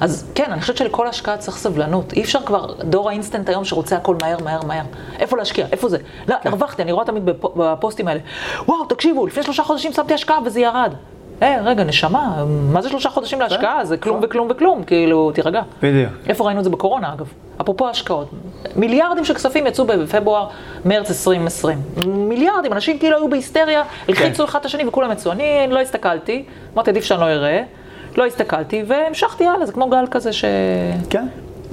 אז 0.00 0.30
כן, 0.34 0.52
אני 0.52 0.60
חושבת 0.60 0.76
שלכל 0.76 1.06
השקעה 1.06 1.36
צריך 1.36 1.58
סבלנות. 1.70 2.12
אי 2.12 2.22
אפשר 2.22 2.38
כבר, 2.46 2.74
דור 2.84 3.08
האינסטנט 3.08 3.48
היום 3.48 3.64
שרוצה 3.64 3.96
הכל 3.96 4.16
מהר, 4.22 4.36
מהר, 4.44 4.60
מהר. 4.66 4.82
איפה 5.18 5.36
להשקיע? 5.36 5.66
איפה 5.72 5.88
זה? 5.88 5.98
לא, 6.28 6.36
כן. 6.42 6.48
הרווחתי, 6.48 6.82
אני 6.82 6.92
רואה 6.92 7.04
תמיד 7.04 7.28
בפ- 7.28 7.48
בפוסטים 7.56 8.08
האלה. 8.08 8.20
וואו, 8.68 8.84
תקשיבו, 8.84 9.26
לפני 9.26 9.42
שלושה 9.42 9.62
חודשים 9.62 9.92
שמתי 9.92 10.14
השקעה 10.14 10.38
וזה 10.44 10.60
ירד. 10.60 10.92
אה, 11.42 11.60
רגע, 11.64 11.84
נשמה, 11.84 12.44
מה 12.72 12.82
זה 12.82 12.88
שלושה 12.88 13.10
חודשים 13.10 13.40
להשקעה? 13.40 13.84
זה 13.84 13.96
כלום 13.96 14.20
וכלום 14.22 14.48
וכלום, 14.50 14.84
כאילו, 14.84 15.30
תירגע. 15.34 15.62
בדיוק. 15.82 16.10
איפה 16.28 16.44
ראינו 16.44 16.58
את 16.58 16.64
זה 16.64 16.70
בקורונה, 16.70 17.12
אגב? 17.12 17.26
אפרופו 17.60 17.88
השקעות. 17.88 18.30
מיליארדים 18.76 19.24
של 19.24 19.34
כספים 19.34 19.66
יצאו 19.66 19.84
בפברואר, 19.84 20.46
מרץ 20.84 21.10
2020. 21.10 21.78
מיליארדים, 22.06 22.72
אנשים 22.72 22.98
כאילו 22.98 23.16
היו 23.16 23.28
בהיסטריה, 23.30 23.82
הלחיצו 24.08 24.44
אחד 24.44 24.58
את 24.60 24.64
השני 24.66 24.84
וכולם 24.88 25.12
יצאו. 25.12 25.32
אני 25.32 25.44
לא 25.70 25.80
הסתכלתי, 25.80 26.44
אמרתי, 26.74 26.90
עדיף 26.90 27.04
שאני 27.04 27.20
לא 27.20 27.26
אראה. 27.26 27.62
לא 28.16 28.26
הסתכלתי, 28.26 28.82
והמשכתי 28.86 29.46
הלאה, 29.46 29.66
זה 29.66 29.72
כמו 29.72 29.88
גל 29.90 30.04
כזה 30.10 30.32
ש... 30.32 30.44
כן. 31.10 31.26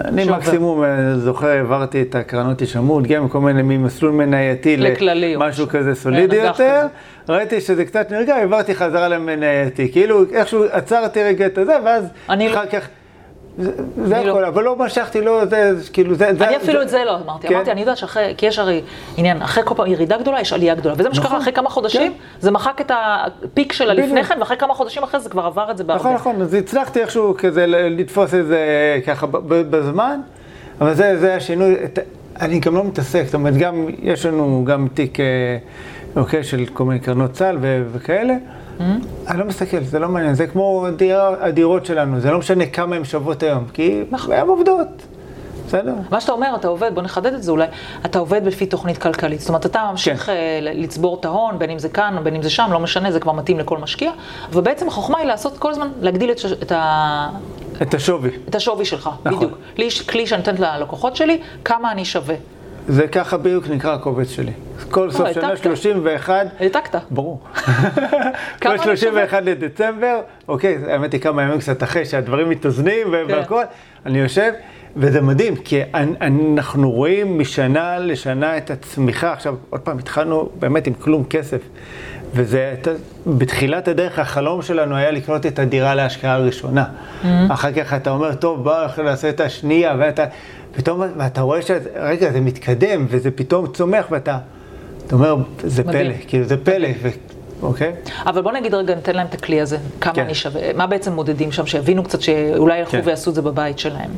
אני. 0.05 0.25
מקסימום 0.25 0.83
אה, 0.83 1.17
זוכר, 1.17 1.47
העברתי 1.47 2.01
את 2.01 2.15
הקרנות 2.15 2.59
הישמעות, 2.59 3.07
גם 3.07 3.29
כל 3.29 3.39
מיני 3.39 3.61
ממסלול 3.63 4.11
מנייתי 4.11 4.77
למשהו 4.77 5.39
משהו. 5.39 5.67
כזה 5.69 5.95
סולידי 5.95 6.35
כן, 6.35 6.45
אג"ח 6.45 6.59
יותר. 6.59 6.87
כזה. 7.25 7.33
ראיתי 7.33 7.61
שזה 7.61 7.85
קצת 7.85 8.11
נרגע, 8.11 8.35
העברתי 8.35 8.75
חזרה 8.75 9.07
למנייתי. 9.07 9.91
כאילו, 9.91 10.23
איכשהו 10.33 10.63
עצרתי 10.71 11.23
רגע 11.23 11.45
את 11.45 11.57
הזה, 11.57 11.73
ואז 11.85 12.03
אני 12.29 12.49
לא- 12.49 12.53
אחר 12.53 12.65
כך... 12.65 12.87
זה- 13.57 13.71
אני 14.05 14.29
הכל, 14.29 14.39
לא. 14.41 14.47
אבל 14.47 14.63
לא 14.63 14.75
משכתי, 14.75 15.21
לא, 15.21 15.45
זה, 15.45 15.73
כאילו, 15.93 16.15
זה... 16.15 16.29
אני 16.29 16.57
אפילו 16.57 16.81
את 16.81 16.89
זה 16.89 17.03
לא 17.05 17.15
אמרתי. 17.25 17.47
כן. 17.47 17.55
אמרתי, 17.55 17.71
אני 17.71 17.79
יודעת 17.79 17.97
שאחרי, 17.97 18.33
כי 18.37 18.45
יש 18.45 18.59
הרי 18.59 18.81
עניין, 19.17 19.41
אחרי 19.41 19.63
כל 19.65 19.75
פעם 19.75 19.87
ירידה 19.87 20.17
גדולה, 20.17 20.41
יש 20.41 20.53
עלייה 20.53 20.75
גדולה. 20.75 20.95
וזה 20.97 21.09
מה 21.09 21.15
שקרה 21.15 21.25
נכון. 21.27 21.41
אחרי 21.41 21.53
כמה 21.53 21.69
חודשים, 21.69 22.11
כן. 22.11 22.17
זה 22.39 22.51
מחק 22.51 22.81
את 22.81 22.91
הפיק 23.43 23.73
שלה 23.73 23.93
לפני 23.93 24.11
בדיוק. 24.11 24.27
כן, 24.27 24.39
ואחרי 24.39 24.57
כמה 24.57 24.73
חודשים 24.73 25.03
אחרי 25.03 25.19
זה 25.19 25.29
כבר 25.29 25.45
עבר 25.45 25.71
את 25.71 25.77
זה 25.77 25.83
בהרבה. 25.83 26.01
נכון, 26.03 26.13
נכון, 26.13 26.41
אז 26.41 26.53
הצלחתי 26.53 27.01
איכשהו 27.01 27.33
כזה 27.37 27.65
לתפוס 27.67 28.33
את 28.33 28.45
זה 28.47 28.59
ככה 29.05 29.27
בזמן, 29.47 30.19
אבל 30.81 30.93
זה, 30.93 31.35
השינוי, 31.35 31.75
אני 32.41 32.59
גם 32.59 32.75
לא 32.75 32.83
מתעסק, 32.83 33.23
זאת 33.25 33.33
אומרת, 33.33 33.57
גם, 33.57 33.85
יש 34.01 34.25
לנו 34.25 34.63
גם 34.67 34.87
תיק, 34.93 35.19
אה, 35.19 35.25
אוקיי, 36.15 36.43
של 36.43 36.65
כל 36.73 36.83
מיני 36.85 36.99
קרנות 36.99 37.31
צה"ל 37.31 37.57
וכאלה. 37.93 38.33
אני 39.27 39.39
לא 39.39 39.45
מסתכל, 39.45 39.83
זה 39.83 39.99
לא 39.99 40.09
מעניין, 40.09 40.33
זה 40.35 40.47
כמו 40.47 40.85
דירה, 40.97 41.33
הדירות 41.39 41.85
שלנו, 41.85 42.19
זה 42.19 42.31
לא 42.31 42.39
משנה 42.39 42.65
כמה 42.65 42.95
הן 42.95 43.03
שוות 43.03 43.43
היום, 43.43 43.65
כי 43.73 44.03
נכון. 44.11 44.31
הן 44.33 44.47
עובדות, 44.47 44.87
בסדר? 45.67 45.93
מה 46.11 46.21
שאתה 46.21 46.31
אומר, 46.31 46.47
אתה 46.55 46.67
עובד, 46.67 46.91
בוא 46.95 47.01
נחדד 47.03 47.33
את 47.33 47.43
זה 47.43 47.51
אולי, 47.51 47.65
אתה 48.05 48.19
עובד 48.19 48.41
לפי 48.45 48.65
תוכנית 48.65 48.97
כלכלית. 48.97 49.39
זאת 49.39 49.49
אומרת, 49.49 49.65
אתה 49.65 49.87
ממשיך 49.91 50.25
כן. 50.25 50.31
אה, 50.31 50.59
ל- 50.61 50.83
לצבור 50.83 51.17
את 51.19 51.25
ההון, 51.25 51.59
בין 51.59 51.69
אם 51.69 51.79
זה 51.79 51.89
כאן 51.89 52.17
בין 52.23 52.35
אם 52.35 52.41
זה 52.41 52.49
שם, 52.49 52.69
לא 52.71 52.79
משנה, 52.79 53.11
זה 53.11 53.19
כבר 53.19 53.31
מתאים 53.31 53.59
לכל 53.59 53.77
משקיע. 53.77 54.11
ובעצם 54.53 54.87
החוכמה 54.87 55.17
היא 55.17 55.27
לעשות 55.27 55.57
כל 55.57 55.71
הזמן, 55.71 55.87
להגדיל 56.01 56.31
את, 56.31 56.39
ש- 56.39 56.45
את, 56.45 56.71
ה... 56.71 57.29
את 57.81 57.93
השווי. 57.93 58.29
את 58.49 58.55
השווי 58.55 58.85
שלך, 58.85 59.09
נכון. 59.25 59.37
בדיוק. 59.37 59.57
לי 59.77 59.85
יש 59.85 60.01
כלי 60.01 60.27
שאני 60.27 60.39
נותנת 60.39 60.59
ללקוחות 60.59 61.15
שלי, 61.15 61.39
כמה 61.65 61.91
אני 61.91 62.05
שווה. 62.05 62.35
זה 62.87 63.07
ככה 63.07 63.37
בדיוק 63.37 63.67
נקרא 63.69 63.93
הקובץ 63.93 64.29
שלי. 64.29 64.51
כל 64.89 65.11
סוף 65.11 65.33
שנה 65.33 65.47
העתקת. 65.47 65.63
31, 65.63 66.45
העתקת. 66.59 66.95
ברור. 67.11 67.39
כל 68.61 68.69
אני 68.69 68.79
31 68.83 69.43
לדצמבר, 69.43 70.19
אוקיי, 70.47 70.77
האמת 70.87 71.13
היא 71.13 71.21
כמה 71.21 71.43
ימים 71.43 71.59
קצת 71.59 71.83
אחרי 71.83 72.05
שהדברים 72.05 72.49
מתאזנים 72.49 73.07
כן. 73.07 73.33
והכל, 73.33 73.63
אני 74.05 74.19
יושב, 74.19 74.51
וזה 74.95 75.21
מדהים, 75.21 75.55
כי 75.55 75.81
אנ- 75.95 76.15
אנחנו 76.21 76.91
רואים 76.91 77.39
משנה 77.39 77.99
לשנה 77.99 78.57
את 78.57 78.71
הצמיחה. 78.71 79.33
עכשיו, 79.33 79.55
עוד 79.69 79.81
פעם, 79.81 79.97
התחלנו 79.97 80.49
באמת 80.59 80.87
עם 80.87 80.93
כלום 80.93 81.23
כסף. 81.29 81.61
וזה, 82.33 82.75
בתחילת 83.27 83.87
הדרך 83.87 84.19
החלום 84.19 84.61
שלנו 84.61 84.95
היה 84.95 85.11
לקנות 85.11 85.45
את 85.45 85.59
הדירה 85.59 85.95
להשקעה 85.95 86.33
הראשונה. 86.33 86.85
Mm-hmm. 86.85 87.27
אחר 87.49 87.71
כך 87.71 87.93
אתה 87.93 88.09
אומר, 88.09 88.33
טוב, 88.33 88.63
בוא 88.63 88.83
אנחנו 88.83 89.03
נעשה 89.03 89.29
את 89.29 89.39
השנייה, 89.39 89.95
ואתה, 89.99 90.25
פתאום, 90.77 91.01
ואתה 91.17 91.41
רואה 91.41 91.61
שרגע, 91.61 92.31
זה 92.31 92.41
מתקדם, 92.41 93.05
וזה 93.09 93.31
פתאום 93.31 93.67
צומח, 93.67 94.05
ואתה, 94.11 94.37
אתה 95.07 95.15
אומר, 95.15 95.35
זה 95.63 95.83
מדהים. 95.83 96.13
פלא, 96.13 96.13
כאילו, 96.27 96.45
זה 96.45 96.57
פלא, 96.57 96.89
ו... 97.01 97.09
אוקיי? 97.61 97.93
אבל 98.25 98.41
בוא 98.41 98.51
נגיד 98.51 98.73
רגע, 98.73 98.95
ניתן 98.95 99.15
להם 99.15 99.27
את 99.27 99.33
הכלי 99.33 99.61
הזה, 99.61 99.77
כמה 100.01 100.13
כן. 100.13 100.21
אני 100.21 100.35
שווה, 100.35 100.73
מה 100.73 100.87
בעצם 100.87 101.13
מודדים 101.13 101.51
שם, 101.51 101.65
שיבינו 101.65 102.03
קצת 102.03 102.21
שאולי 102.21 102.79
ילכו 102.79 102.91
כן. 102.91 103.01
ויעשו 103.03 103.29
את 103.29 103.35
זה 103.35 103.41
בבית 103.41 103.79
שלהם. 103.79 104.11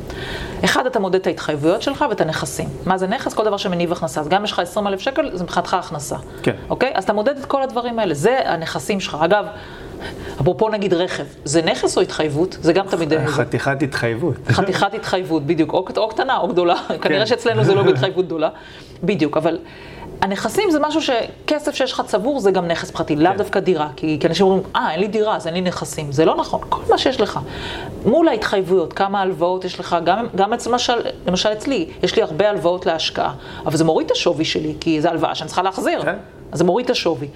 אחד, 0.64 0.86
אתה 0.86 0.98
מודד 0.98 1.20
את 1.20 1.26
ההתחייבויות 1.26 1.82
שלך 1.82 2.04
ואת 2.10 2.20
הנכסים. 2.20 2.68
מה 2.86 2.98
זה 2.98 3.06
נכס? 3.06 3.34
כל 3.34 3.44
דבר 3.44 3.56
שמניב 3.56 3.92
הכנסה. 3.92 4.20
אז 4.20 4.28
גם 4.28 4.36
אם 4.36 4.44
יש 4.44 4.52
לך 4.52 4.58
20 4.58 4.86
אלף 4.86 5.00
שקל, 5.00 5.30
זה 5.32 5.44
מבחינתך 5.44 5.74
הכנסה. 5.74 6.16
כן. 6.42 6.52
אוקיי? 6.70 6.92
אז 6.94 7.04
אתה 7.04 7.12
מודד 7.12 7.38
את 7.38 7.44
כל 7.44 7.62
הדברים 7.62 7.98
האלה, 7.98 8.14
זה 8.14 8.38
הנכסים 8.44 9.00
שלך. 9.00 9.16
אגב, 9.20 9.44
אפרופו 10.40 10.68
נגיד 10.68 10.94
רכב, 10.94 11.24
זה 11.44 11.62
נכס 11.62 11.96
או 11.96 12.02
התחייבות? 12.02 12.58
זה 12.60 12.72
גם 12.72 12.86
תמיד... 12.86 13.26
חתיכת 13.26 13.82
התחייבות. 13.82 14.34
חתיכת 14.48 14.94
התחייבות, 14.94 15.46
בדיוק, 15.46 15.72
או, 15.72 15.84
או 15.96 16.08
קטנה 16.08 16.38
או 16.38 16.48
גדולה, 16.48 16.76
כנראה 17.02 17.26
שאצלנו 17.26 17.64
זה 17.64 17.74
לא 17.74 17.82
בהתחייבות 17.82 18.26
גדולה, 18.26 18.48
בדיוק, 19.02 19.36
אבל 19.36 19.58
הנכסים 20.20 20.70
זה 20.70 20.78
משהו 20.80 21.00
שכסף 21.02 21.74
שיש 21.74 21.92
לך 21.92 22.02
צבור 22.06 22.40
זה 22.40 22.50
גם 22.50 22.66
נכס 22.66 22.90
פרטי, 22.90 23.16
לאו 23.16 23.32
דווקא 23.36 23.60
דירה, 23.60 23.88
כי, 23.96 24.16
כי 24.20 24.26
אנשים 24.26 24.46
אומרים, 24.46 24.62
אה, 24.76 24.92
אין 24.92 25.00
לי 25.00 25.08
דירה, 25.08 25.36
אז 25.36 25.46
אין 25.46 25.54
לי 25.54 25.60
נכסים, 25.60 26.12
זה 26.12 26.24
לא 26.24 26.36
נכון, 26.36 26.60
כל 26.68 26.80
מה 26.90 26.98
שיש 26.98 27.20
לך. 27.20 27.40
מול 28.06 28.28
ההתחייבויות, 28.28 28.92
כמה 28.92 29.20
הלוואות 29.20 29.64
יש 29.64 29.80
לך, 29.80 29.96
גם, 30.04 30.26
גם 30.34 30.52
אצל, 30.52 30.70
למשל, 30.70 30.92
למשל 31.26 31.48
אצלי, 31.52 31.88
יש 32.02 32.16
לי 32.16 32.22
הרבה 32.22 32.50
הלוואות 32.50 32.86
להשקעה, 32.86 33.34
אבל 33.66 33.76
זה 33.76 33.84
מוריד 33.84 34.06
את 34.06 34.12
השווי 34.12 34.44
שלי, 34.44 34.74
כי 34.80 35.00
זו 35.00 35.08
הלוואה 35.08 35.34
שאני 35.34 35.46
צריכה 35.46 35.62
להחזיר, 35.62 36.02
כן. 36.02 36.16
אז 36.52 36.58
זה 36.58 36.64
מוריד 36.64 36.84
את 36.84 36.90
השווי. 36.90 37.28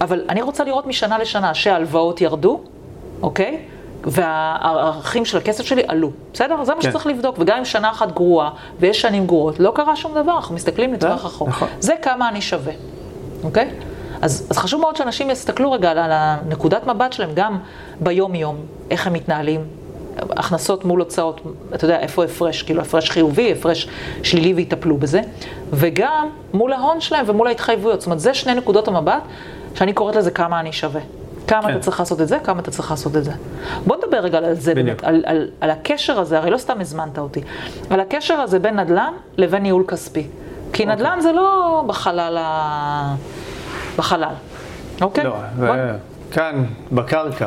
אבל 0.00 0.24
אני 0.28 0.42
רוצה 0.42 0.64
לראות 0.64 0.86
משנה 0.86 1.18
לשנה 1.18 1.54
שההלוואות 1.54 2.20
ירדו, 2.20 2.60
אוקיי? 3.22 3.58
והערכים 4.04 5.24
של 5.24 5.38
הכסף 5.38 5.66
שלי 5.66 5.82
עלו, 5.88 6.10
בסדר? 6.32 6.64
זה 6.64 6.74
מה 6.74 6.80
כן. 6.80 6.90
שצריך 6.90 7.06
לבדוק, 7.06 7.36
וגם 7.38 7.58
אם 7.58 7.64
שנה 7.64 7.90
אחת 7.90 8.12
גרועה, 8.12 8.50
ויש 8.80 9.00
שנים 9.00 9.26
גרועות, 9.26 9.60
לא 9.60 9.72
קרה 9.74 9.96
שום 9.96 10.14
דבר, 10.14 10.36
אנחנו 10.36 10.54
מסתכלים 10.54 10.94
לטווח 10.94 11.20
אה, 11.20 11.26
רחוק. 11.26 11.48
נכון. 11.48 11.68
זה 11.80 11.94
כמה 12.02 12.28
אני 12.28 12.40
שווה, 12.40 12.72
אוקיי? 13.44 13.70
אז, 14.22 14.46
אז 14.50 14.58
חשוב 14.58 14.80
מאוד 14.80 14.96
שאנשים 14.96 15.30
יסתכלו 15.30 15.72
רגע 15.72 15.90
על 15.90 16.12
הנקודת 16.12 16.86
מבט 16.86 17.12
שלהם, 17.12 17.30
גם 17.34 17.58
ביום-יום, 18.00 18.56
איך 18.90 19.06
הם 19.06 19.12
מתנהלים, 19.12 19.64
הכנסות 20.18 20.84
מול 20.84 21.00
הוצאות, 21.00 21.40
אתה 21.74 21.84
יודע, 21.84 21.98
איפה 21.98 22.24
הפרש, 22.24 22.62
כאילו 22.62 22.80
הפרש 22.82 23.10
חיובי, 23.10 23.52
הפרש 23.52 23.88
שלילי 24.22 24.54
ויטפלו 24.54 24.96
בזה, 24.96 25.20
וגם 25.70 26.28
מול 26.54 26.72
ההון 26.72 27.00
שלהם 27.00 27.24
ומול 27.28 27.46
ההתחייבויות. 27.46 28.00
זאת 28.00 28.06
אומרת, 28.06 28.20
זה 28.20 28.34
שני 28.34 28.54
נקודות 28.54 28.88
המבט, 28.88 29.22
שאני 29.78 29.92
קוראת 29.92 30.16
לזה 30.16 30.30
כמה 30.30 30.60
אני 30.60 30.72
שווה. 30.72 31.00
כמה 31.46 31.62
כן. 31.62 31.70
אתה 31.70 31.78
צריך 31.80 32.00
לעשות 32.00 32.20
את 32.20 32.28
זה, 32.28 32.38
כמה 32.44 32.60
אתה 32.60 32.70
צריך 32.70 32.90
לעשות 32.90 33.16
את 33.16 33.24
זה. 33.24 33.32
בוא 33.86 33.96
נדבר 33.96 34.16
רגע 34.18 34.38
על 34.38 34.54
זה. 34.54 34.74
באמת, 34.74 35.04
על, 35.04 35.22
על, 35.26 35.48
על 35.60 35.70
הקשר 35.70 36.20
הזה, 36.20 36.38
הרי 36.38 36.50
לא 36.50 36.58
סתם 36.58 36.80
הזמנת 36.80 37.18
אותי, 37.18 37.40
על 37.90 38.00
הקשר 38.00 38.34
הזה 38.34 38.58
בין 38.58 38.80
נדל"ן 38.80 39.12
לבין 39.36 39.62
ניהול 39.62 39.84
כספי. 39.88 40.26
כי 40.72 40.82
אוקיי. 40.82 40.86
נדל"ן 40.96 41.20
זה 41.20 41.32
לא 41.32 41.82
בחלל 41.86 42.36
ה... 42.40 43.14
בחלל, 43.96 44.32
אוקיי? 45.00 45.24
לא, 45.24 45.30
בוא- 45.56 45.66
זה 45.76 45.92
כאן, 46.32 46.64
בקרקע. 46.92 47.46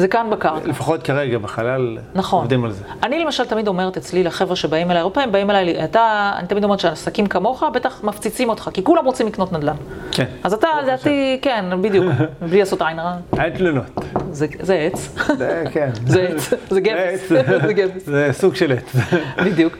זה 0.00 0.08
כאן 0.08 0.30
בקרקע. 0.30 0.68
לפחות 0.68 1.02
כרגע, 1.02 1.38
בחלל, 1.38 1.98
נכון. 2.14 2.40
עובדים 2.40 2.64
על 2.64 2.72
זה. 2.72 2.84
אני 3.02 3.18
למשל 3.18 3.44
תמיד 3.46 3.68
אומרת 3.68 3.96
אצלי 3.96 4.24
לחבר'ה 4.24 4.56
שבאים 4.56 4.90
אליי, 4.90 5.00
הרבה 5.00 5.14
פעמים 5.14 5.32
באים 5.32 5.50
אליי, 5.50 5.84
אתה, 5.84 6.32
אני 6.36 6.48
תמיד 6.48 6.64
אומרת 6.64 6.80
שעסקים 6.80 7.26
כמוך 7.26 7.62
בטח 7.62 8.04
מפציצים 8.04 8.48
אותך, 8.48 8.70
כי 8.72 8.84
כולם 8.84 9.04
רוצים 9.04 9.26
לקנות 9.26 9.52
נדל"ן. 9.52 9.74
כן. 10.12 10.24
אז 10.44 10.52
אתה, 10.52 10.68
לדעתי, 10.82 11.38
כן, 11.42 11.64
בדיוק, 11.80 12.04
בלי 12.50 12.58
לעשות 12.58 12.82
עין 12.82 12.98
רע, 12.98 13.14
אין 13.38 13.50
תלונות. 13.50 13.84
זה, 14.30 14.46
זה 14.60 14.74
עץ, 14.74 15.16
זה, 15.38 15.64
כן. 15.72 15.90
זה 16.06 16.22
עץ, 16.22 16.50
זה 16.70 16.80
גבס, 16.80 17.28
זה 17.66 17.72
גבס, 17.72 18.06
זה 18.12 18.28
סוג 18.32 18.54
של 18.54 18.72
עץ. 18.72 18.96
בדיוק. 19.44 19.76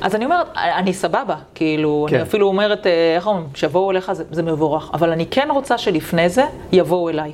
אז 0.00 0.14
אני 0.14 0.24
אומרת, 0.24 0.46
אני 0.56 0.92
סבבה, 0.92 1.36
כאילו, 1.54 2.06
כן. 2.10 2.16
אני 2.16 2.22
אפילו 2.22 2.46
אומרת, 2.46 2.86
אה, 2.86 3.14
איך 3.16 3.26
אומרים, 3.26 3.46
שיבואו 3.54 3.90
אליך, 3.90 4.12
זה, 4.12 4.24
זה 4.30 4.42
מבורך, 4.42 4.90
אבל 4.94 5.10
אני 5.10 5.26
כן 5.30 5.48
רוצה 5.50 5.78
שלפני 5.78 6.28
זה 6.28 6.44
יבואו 6.72 7.08
אליי. 7.08 7.32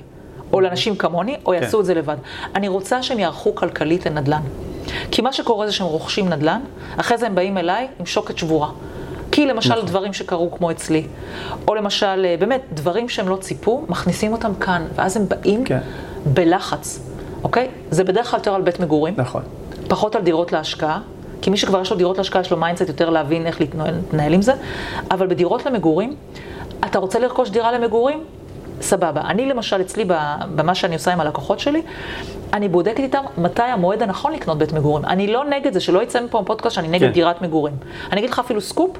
או 0.53 0.61
לאנשים 0.61 0.96
כמוני, 0.96 1.36
או 1.46 1.53
כן. 1.53 1.62
יעשו 1.62 1.80
את 1.80 1.84
זה 1.84 1.94
לבד. 1.94 2.16
אני 2.55 2.68
רוצה 2.68 3.03
שהם 3.03 3.18
יערכו 3.18 3.55
כלכלית 3.55 4.07
לנדל"ן. 4.07 4.42
כי 5.11 5.22
מה 5.22 5.32
שקורה 5.32 5.66
זה 5.66 5.72
שהם 5.72 5.86
רוכשים 5.86 6.28
נדל"ן, 6.28 6.61
אחרי 6.96 7.18
זה 7.18 7.26
הם 7.26 7.34
באים 7.34 7.59
אליי 7.59 7.88
עם 8.01 8.07
שוקת 8.07 8.38
שבורה. 8.38 8.68
כי 9.32 9.46
למשל 9.46 9.74
נכון. 9.74 9.86
דברים 9.86 10.12
שקרו 10.12 10.51
כמו 10.53 10.70
אצלי, 10.70 11.07
או 11.68 11.74
למשל, 11.74 12.24
אה, 12.24 12.36
באמת, 12.38 12.61
דברים 12.72 13.09
שהם 13.09 13.28
לא 13.28 13.36
ציפו, 13.36 13.84
מכניסים 13.88 14.32
אותם 14.32 14.55
כאן, 14.55 14.86
ואז 14.94 15.16
הם 15.16 15.28
באים 15.28 15.64
כן. 15.64 15.78
בלחץ, 16.26 17.01
אוקיי? 17.44 17.68
זה 17.90 18.05
בדרך 18.05 18.30
כלל 18.30 18.40
יותר 18.40 18.55
על 18.55 18.62
בית 18.62 18.80
מגורים. 18.80 19.14
נכון. 19.16 19.42
פחות 19.88 20.16
על 20.16 20.22
דירות 20.22 20.53
להשקעה, 20.53 21.01
כי 21.42 21.51
מי 21.51 21.57
שכבר 21.57 21.80
יש 21.80 21.90
לו 21.90 21.96
דירות 21.96 22.18
להשקעה, 22.18 22.42
יש 22.42 22.51
לו 22.51 22.57
mindset 22.57 22.89
יותר 22.88 23.11
להבין 23.11 23.46
איך 23.46 23.61
להתנהל 23.61 24.32
עם 24.32 24.42
זה, 24.42 24.53
אבל 25.11 25.26
בדירות 25.26 25.66
למגורים, 25.66 26.16
אתה 26.84 26.99
רוצה 26.99 27.18
לרכוש 27.18 27.51
דירה 27.51 27.72
למגורים? 27.72 28.24
סבבה. 28.81 29.20
אני 29.20 29.47
למשל, 29.47 29.81
אצלי, 29.81 30.05
במה 30.55 30.74
שאני 30.74 30.95
עושה 30.95 31.12
עם 31.12 31.20
הלקוחות 31.20 31.61
שלי, 31.61 31.83
אני 32.53 32.68
בודקת 32.68 32.99
איתם 32.99 33.22
מתי 33.39 33.62
המועד 33.62 34.03
הנכון 34.03 34.33
לקנות 34.33 34.59
בית 34.59 34.72
מגורים. 34.72 35.05
אני 35.05 35.26
לא 35.26 35.45
נגד 35.45 35.72
זה, 35.72 35.81
שלא 35.81 36.03
יצא 36.03 36.20
מפה 36.20 36.43
פודקאסט 36.47 36.74
שאני 36.74 36.89
נגד 36.89 37.07
כן. 37.07 37.12
דירת 37.12 37.43
מגורים. 37.43 37.74
אני 38.12 38.20
אגיד 38.20 38.31
לך 38.31 38.39
אפילו 38.39 38.61
סקופ, 38.61 38.91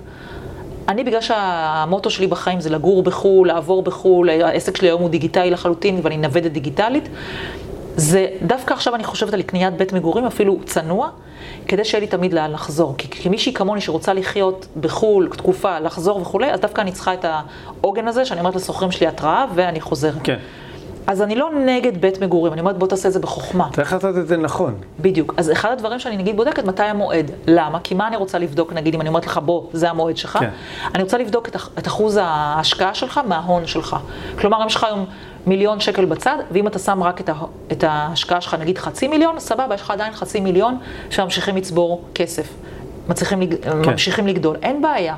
אני, 0.89 1.05
בגלל 1.05 1.21
שהמוטו 1.21 2.11
שלי 2.11 2.27
בחיים 2.27 2.61
זה 2.61 2.71
לגור 2.71 3.03
בחו"ל, 3.03 3.49
לעבור 3.49 3.83
בחו"ל, 3.83 4.29
העסק 4.29 4.77
שלי 4.77 4.89
היום 4.89 5.03
הוא 5.03 5.11
דיגיטלי 5.11 5.51
לחלוטין, 5.51 6.01
ואני 6.03 6.17
נוודת 6.17 6.53
דיגיטלית, 6.53 7.09
זה 7.97 8.27
דווקא 8.43 8.75
עכשיו 8.75 8.95
אני 8.95 9.05
חושבת 9.05 9.35
על 9.35 9.43
קניית 9.43 9.75
בית 9.75 9.93
מגורים, 9.93 10.25
אפילו 10.25 10.59
צנוע, 10.65 11.09
כדי 11.69 11.85
שיהיה 11.85 12.01
לי 12.01 12.07
תמיד 12.07 12.33
לאן 12.33 12.53
לחזור. 12.53 12.95
כי 12.99 13.09
כמישהי 13.09 13.53
כמוני 13.53 13.81
שרוצה 13.81 14.13
לחיות 14.13 14.67
בחו"ל, 14.81 15.29
תקופה, 15.37 15.79
לחזור 15.79 16.21
וכולי, 16.21 16.53
אז 16.53 16.61
דווקא 16.61 16.81
אני 16.81 16.93
צריכה 16.93 17.15
את 17.15 17.25
העוגן 17.25 18.09
הזה, 18.09 18.25
שאני 18.25 18.41
אומרת 18.41 18.57
לשוכרים 18.57 18.91
שלי 18.91 19.07
התראה, 19.07 19.45
ואני 19.55 19.81
חוזרת. 19.81 20.23
כן. 20.25 20.39
אז 21.07 21.23
אני 21.23 21.35
לא 21.35 21.51
נגד 21.67 22.01
בית 22.01 22.23
מגורים, 22.23 22.53
אני 22.53 22.61
אומרת 22.61 22.79
בוא 22.79 22.89
תעשה 22.89 23.09
את 23.09 23.13
זה 23.13 23.19
בחוכמה. 23.19 23.69
צריך 23.73 23.93
לעשות 23.93 24.17
את 24.17 24.29
זה 24.29 24.37
נכון. 24.37 24.75
בדיוק. 25.01 25.35
אז 25.37 25.53
אחד 25.53 25.73
הדברים 25.73 25.99
שאני 25.99 26.17
נגיד 26.17 26.37
בודקת, 26.37 26.65
מתי 26.65 26.83
המועד. 26.83 27.31
למה? 27.47 27.81
כי 27.81 27.95
מה 27.95 28.09
אני 28.09 28.17
רוצה 28.17 28.39
לבדוק, 28.39 28.73
נגיד, 28.73 28.95
אם 28.95 29.01
אני 29.01 29.09
אומרת 29.09 29.27
לך, 29.27 29.41
בוא, 29.45 29.63
זה 29.73 29.91
המועד 29.91 30.17
שלך, 30.17 30.37
כן. 30.41 30.51
אני 30.95 31.03
רוצה 31.03 31.19
לבדוק 31.19 31.49
את, 31.49 31.57
את 31.79 31.87
אחוז 31.87 32.19
ההשקעה 32.23 32.95
שלך 32.95 33.21
מההון 33.27 33.67
שלך. 33.67 33.97
כלומר, 34.39 34.63
אם 34.63 34.67
יש 34.67 34.77
לך 34.77 34.85
היום 34.85 35.05
מיליון 35.49 35.81
שקל 35.81 36.05
בצד, 36.05 36.37
ואם 36.51 36.67
אתה 36.67 36.79
שם 36.79 37.03
רק 37.03 37.21
את, 37.21 37.29
ה, 37.29 37.35
את 37.73 37.85
ההשקעה 37.85 38.41
שלך, 38.41 38.55
נגיד 38.55 38.79
חצי 38.79 39.09
מיליון, 39.09 39.41
סבבה, 39.41 39.75
יש 39.75 39.81
לך 39.81 39.91
עדיין 39.91 40.13
חצי 40.13 40.41
מיליון 40.41 40.79
שממשיכים 41.11 41.57
לצבור 41.57 42.05
כסף. 42.15 42.49
מצליחים. 43.09 43.41
כן. 43.47 43.73
ממשיכים 43.73 44.27
לגדול. 44.27 44.57
אין 44.63 44.83
בעיה. 44.83 45.17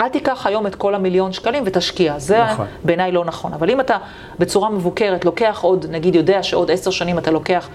אל 0.00 0.08
תיקח 0.08 0.46
היום 0.46 0.66
את 0.66 0.74
כל 0.74 0.94
המיליון 0.94 1.32
שקלים 1.32 1.62
ותשקיע, 1.66 2.18
זה 2.18 2.44
נכון. 2.44 2.66
בעיניי 2.84 3.12
לא 3.12 3.24
נכון. 3.24 3.52
אבל 3.52 3.70
אם 3.70 3.80
אתה 3.80 3.96
בצורה 4.38 4.70
מבוקרת 4.70 5.24
לוקח 5.24 5.58
עוד, 5.62 5.86
נגיד 5.90 6.14
יודע 6.14 6.42
שעוד 6.42 6.70
עשר 6.70 6.90
שנים 6.90 7.18
אתה 7.18 7.30
לוקח 7.30 7.68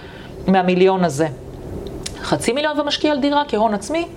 מהמיליון 0.48 1.04
הזה 1.04 1.28
חצי 2.22 2.54
מיליון 2.54 2.80
ומשקיע 2.80 3.12
על 3.12 3.20
דירה 3.20 3.44
כהון 3.48 3.74
עצמי, 3.74 4.08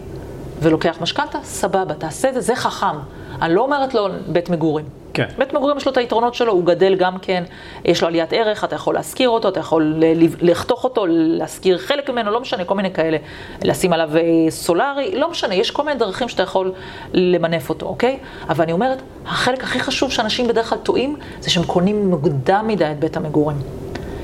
ולוקח 0.61 0.99
משכנתה, 1.01 1.39
סבבה, 1.45 1.95
תעשה 1.95 2.28
את 2.28 2.35
זה, 2.35 2.41
זה 2.41 2.57
חכם. 2.57 2.97
אני 3.43 3.55
לא 3.55 3.61
אומרת 3.61 3.95
לו 3.95 4.09
בית 4.28 4.51
מגורים. 4.51 5.04
כן. 5.15 5.27
בית 5.39 5.53
מגורים 5.53 5.77
יש 5.77 5.87
לו 5.87 5.93
את 5.93 5.97
היתרונות 5.97 6.35
שלו, 6.35 6.53
הוא 6.53 6.65
גדל 6.65 6.95
גם 6.95 7.19
כן, 7.19 7.45
יש 7.85 8.03
לו 8.03 8.09
עליית 8.09 8.33
ערך, 8.33 8.65
אתה 8.65 8.75
יכול 8.75 8.95
להשכיר 8.95 9.29
אותו, 9.29 9.49
אתה 9.49 9.61
יכול 9.61 9.95
לחתוך 10.41 10.85
אותו, 10.85 11.05
להשכיר 11.09 11.79
חלק 11.79 12.11
ממנו, 12.11 12.31
לא 12.31 12.41
משנה, 12.41 12.65
כל 12.65 12.75
מיני 12.75 12.93
כאלה, 12.93 13.17
לשים 13.65 13.93
עליו 13.93 14.11
אה, 14.17 14.23
סולארי, 14.51 15.19
לא 15.19 15.31
משנה, 15.31 15.55
יש 15.55 15.71
כל 15.71 15.85
מיני 15.85 15.99
דרכים 15.99 16.29
שאתה 16.29 16.43
יכול 16.43 16.73
למנף 17.12 17.69
אותו, 17.69 17.87
אוקיי? 17.87 18.19
אבל 18.49 18.65
אני 18.65 18.73
אומרת, 18.73 18.99
החלק 19.27 19.65
הכי 19.65 19.81
חשוב 19.81 20.11
שאנשים 20.12 20.49
בדרך 20.49 20.69
כלל 20.69 20.79
טועים, 20.79 21.17
זה 21.41 21.51
שהם 21.51 21.65
קונים 21.65 22.11
מוקדם 22.11 22.65
מדי 22.69 22.85
את 22.91 22.99
בית 22.99 23.17
המגורים. 23.17 23.57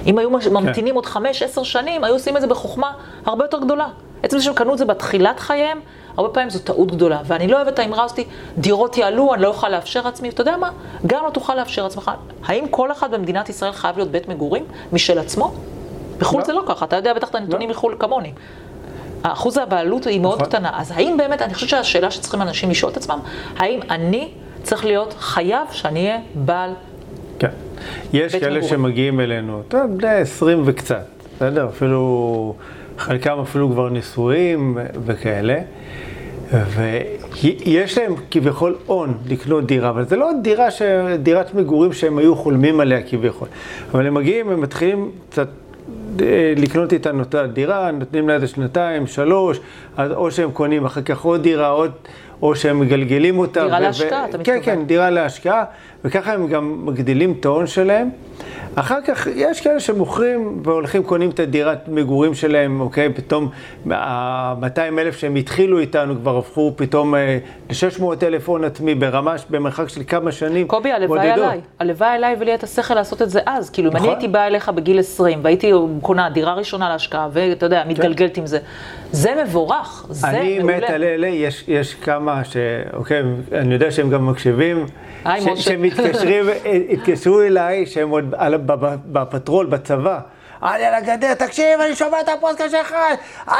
אם 0.06 0.18
היו 0.18 0.30
מש- 0.30 0.46
ממתינים 0.46 0.94
עוד 0.94 1.06
חמש, 1.06 1.42
עשר 1.42 1.62
שנים, 1.62 2.04
היו 2.04 2.14
עושים 2.14 2.36
את 2.36 2.40
זה 2.42 2.46
בחוכמה 2.46 2.92
הרבה 3.26 3.44
יותר 3.44 3.58
גדולה. 3.58 3.86
עצם 4.22 4.38
זה 4.38 4.44
שהם 4.44 4.54
קנו 4.54 4.72
את 4.72 4.78
זה 4.78 4.84
בתחילת 4.84 5.40
חייהם, 5.40 5.80
הרבה 6.20 6.34
פעמים 6.34 6.50
זו 6.50 6.58
טעות 6.58 6.90
גדולה. 6.90 7.20
ואני 7.24 7.46
לא 7.48 7.56
אוהבת 7.56 7.74
את 7.74 7.78
האמרה 7.78 8.04
הזאתי, 8.04 8.24
דירות 8.58 8.96
יעלו, 8.96 9.34
אני 9.34 9.42
לא 9.42 9.48
אוכל 9.48 9.68
לאפשר 9.68 10.02
לעצמי, 10.02 10.28
אתה 10.28 10.40
יודע 10.40 10.56
מה? 10.56 10.70
גם 11.06 11.24
לא 11.24 11.30
תוכל 11.30 11.54
לאפשר 11.54 11.82
לעצמך. 11.82 12.10
האם 12.44 12.64
כל 12.70 12.92
אחד 12.92 13.14
במדינת 13.14 13.48
ישראל 13.48 13.72
חייב 13.72 13.96
להיות 13.96 14.10
בית 14.10 14.28
מגורים 14.28 14.64
משל 14.92 15.18
עצמו? 15.18 15.54
בחו"ל 16.18 16.40
לא. 16.40 16.46
זה 16.46 16.52
לא 16.52 16.62
ככה, 16.68 16.84
אתה 16.84 16.96
יודע 16.96 17.14
בטח 17.14 17.28
את 17.28 17.34
הנתונים 17.34 17.68
מחו"ל 17.68 17.96
כמוני. 17.98 18.32
אחוז 19.22 19.56
הבעלות 19.56 20.06
היא 20.06 20.20
מאוד 20.20 20.34
נכון. 20.34 20.48
קטנה. 20.48 20.70
אז 20.74 20.90
האם 20.90 21.16
באמת, 21.16 21.42
אני 21.42 21.54
חושבת 21.54 21.70
שהשאלה 21.70 22.10
שצריכים 22.10 22.42
אנשים 22.42 22.70
לשאול 22.70 22.92
את 22.92 22.96
עצמם, 22.96 23.18
האם 23.56 23.80
אני 23.90 24.28
צריך 24.62 24.84
להיות 24.84 25.14
חייב 25.18 25.66
שאני 25.72 26.06
אהיה 26.06 26.18
בעל 26.34 26.70
כן. 27.38 27.48
יש 28.12 28.36
כאלה 28.36 28.50
מגורים. 28.50 28.68
שמגיעים 28.68 29.20
אלינו, 29.20 29.62
אתה 29.68 29.76
יודע, 29.76 29.86
בני 29.96 30.14
20 30.14 30.62
וקצת, 30.66 31.06
בסדר? 31.36 31.68
אפילו, 31.68 32.54
חלקם 32.98 33.38
אפילו 33.40 33.70
כבר 33.70 33.88
נשואים 33.88 34.78
וכאלה. 35.04 35.58
ויש 36.52 37.98
להם 37.98 38.14
כביכול 38.30 38.76
הון 38.86 39.14
לקנות 39.28 39.66
דירה, 39.66 39.88
אבל 39.88 40.04
זה 40.04 40.16
לא 40.16 40.30
דירה 40.42 40.70
ש... 40.70 40.82
דירת 41.22 41.54
מגורים 41.54 41.92
שהם 41.92 42.18
היו 42.18 42.36
חולמים 42.36 42.80
עליה 42.80 43.02
כביכול. 43.02 43.48
אבל 43.94 44.06
הם 44.06 44.14
מגיעים, 44.14 44.50
הם 44.50 44.60
מתחילים 44.60 45.10
קצת 45.30 45.48
אה, 46.22 46.52
לקנות 46.56 46.92
איתנו 46.92 47.22
את 47.22 47.34
הדירה, 47.34 47.90
נותנים 47.90 48.28
לה 48.28 48.34
איזה 48.34 48.46
שנתיים, 48.46 49.06
שלוש, 49.06 49.60
אז 49.96 50.12
או 50.12 50.30
שהם 50.30 50.50
קונים 50.50 50.84
אחר 50.84 51.02
כך 51.02 51.20
עוד 51.20 51.42
דירה, 51.42 51.68
עוד, 51.68 51.90
או 52.42 52.54
שהם 52.56 52.80
מגלגלים 52.80 53.38
אותה. 53.38 53.64
דירה 53.64 53.78
ו- 53.78 53.80
להשקעה, 53.80 54.24
ו- 54.24 54.28
אתה 54.28 54.44
כן, 54.44 54.56
מתכוון. 54.56 54.76
כן, 54.76 54.84
דירה 54.86 55.10
להשקעה, 55.10 55.64
וככה 56.04 56.32
הם 56.32 56.46
גם 56.46 56.86
מגדילים 56.86 57.34
את 57.40 57.44
ההון 57.44 57.66
שלהם. 57.66 58.10
אחר 58.74 58.98
כך 59.06 59.26
יש 59.34 59.60
כאלה 59.60 59.80
שמוכרים 59.80 60.62
והולכים, 60.64 61.02
קונים 61.02 61.30
את 61.30 61.40
הדירת 61.40 61.88
מגורים 61.88 62.34
שלהם, 62.34 62.80
אוקיי? 62.80 63.12
פתאום 63.12 63.48
ה-200 63.90 64.78
אלף 64.98 65.16
שהם 65.16 65.36
התחילו 65.36 65.78
איתנו 65.78 66.14
כבר 66.20 66.38
הפכו 66.38 66.72
פתאום 66.76 67.14
ל-600 67.14 68.04
אלף 68.22 68.48
הון 68.48 68.64
עצמי 68.64 68.94
ברמה, 68.94 69.34
במרחק 69.50 69.88
של 69.88 70.02
כמה 70.06 70.32
שנים 70.32 70.66
קובי, 70.66 70.92
הלוואי 70.92 71.30
עליי. 71.30 71.60
הלוואי 71.78 72.08
עליי 72.08 72.36
ולי 72.40 72.54
את 72.54 72.62
השכל 72.62 72.94
לעשות 72.94 73.22
את 73.22 73.30
זה 73.30 73.40
אז. 73.46 73.70
כאילו, 73.70 73.90
אם 73.90 73.96
אני 73.96 74.02
נכון. 74.02 74.14
הייתי 74.14 74.28
באה 74.28 74.46
אליך 74.46 74.68
בגיל 74.68 74.98
20 74.98 75.38
והייתי 75.42 75.72
קונה 76.02 76.30
דירה 76.30 76.54
ראשונה 76.54 76.88
להשקעה, 76.88 77.28
ואתה 77.32 77.66
יודע, 77.66 77.82
מתגלגלת 77.86 78.36
עם 78.36 78.46
זה, 78.46 78.58
זה 79.12 79.34
מבורך, 79.44 80.06
זה 80.10 80.26
כן. 80.26 80.34
אני 80.34 80.58
מעולה. 80.58 80.76
מת 80.76 80.90
על 80.90 81.04
אלה, 81.04 81.26
יש, 81.26 81.64
יש 81.68 81.94
כמה 81.94 82.44
ש... 82.44 82.56
אוקיי, 82.92 83.22
אני 83.52 83.74
יודע 83.74 83.90
שהם 83.90 84.10
גם 84.10 84.26
מקשיבים. 84.26 84.86
היי, 85.24 85.40
משה. 85.52 85.62
שהם 85.62 85.82
מתקשרים, 85.82 86.44
התקשרו 86.92 87.42
אליי, 87.42 87.86
שהם 87.86 88.08
עוד 88.08 88.34
בפטרול, 89.06 89.66
בצבא. 89.66 90.18
אני 90.62 90.84
על 90.84 90.94
הגדר, 90.94 91.34
תקשיב, 91.34 91.80
אני 91.80 91.94
שומע 91.94 92.20
את 92.20 92.28
הפודקאסט 92.28 92.70
שלך, 92.70 92.94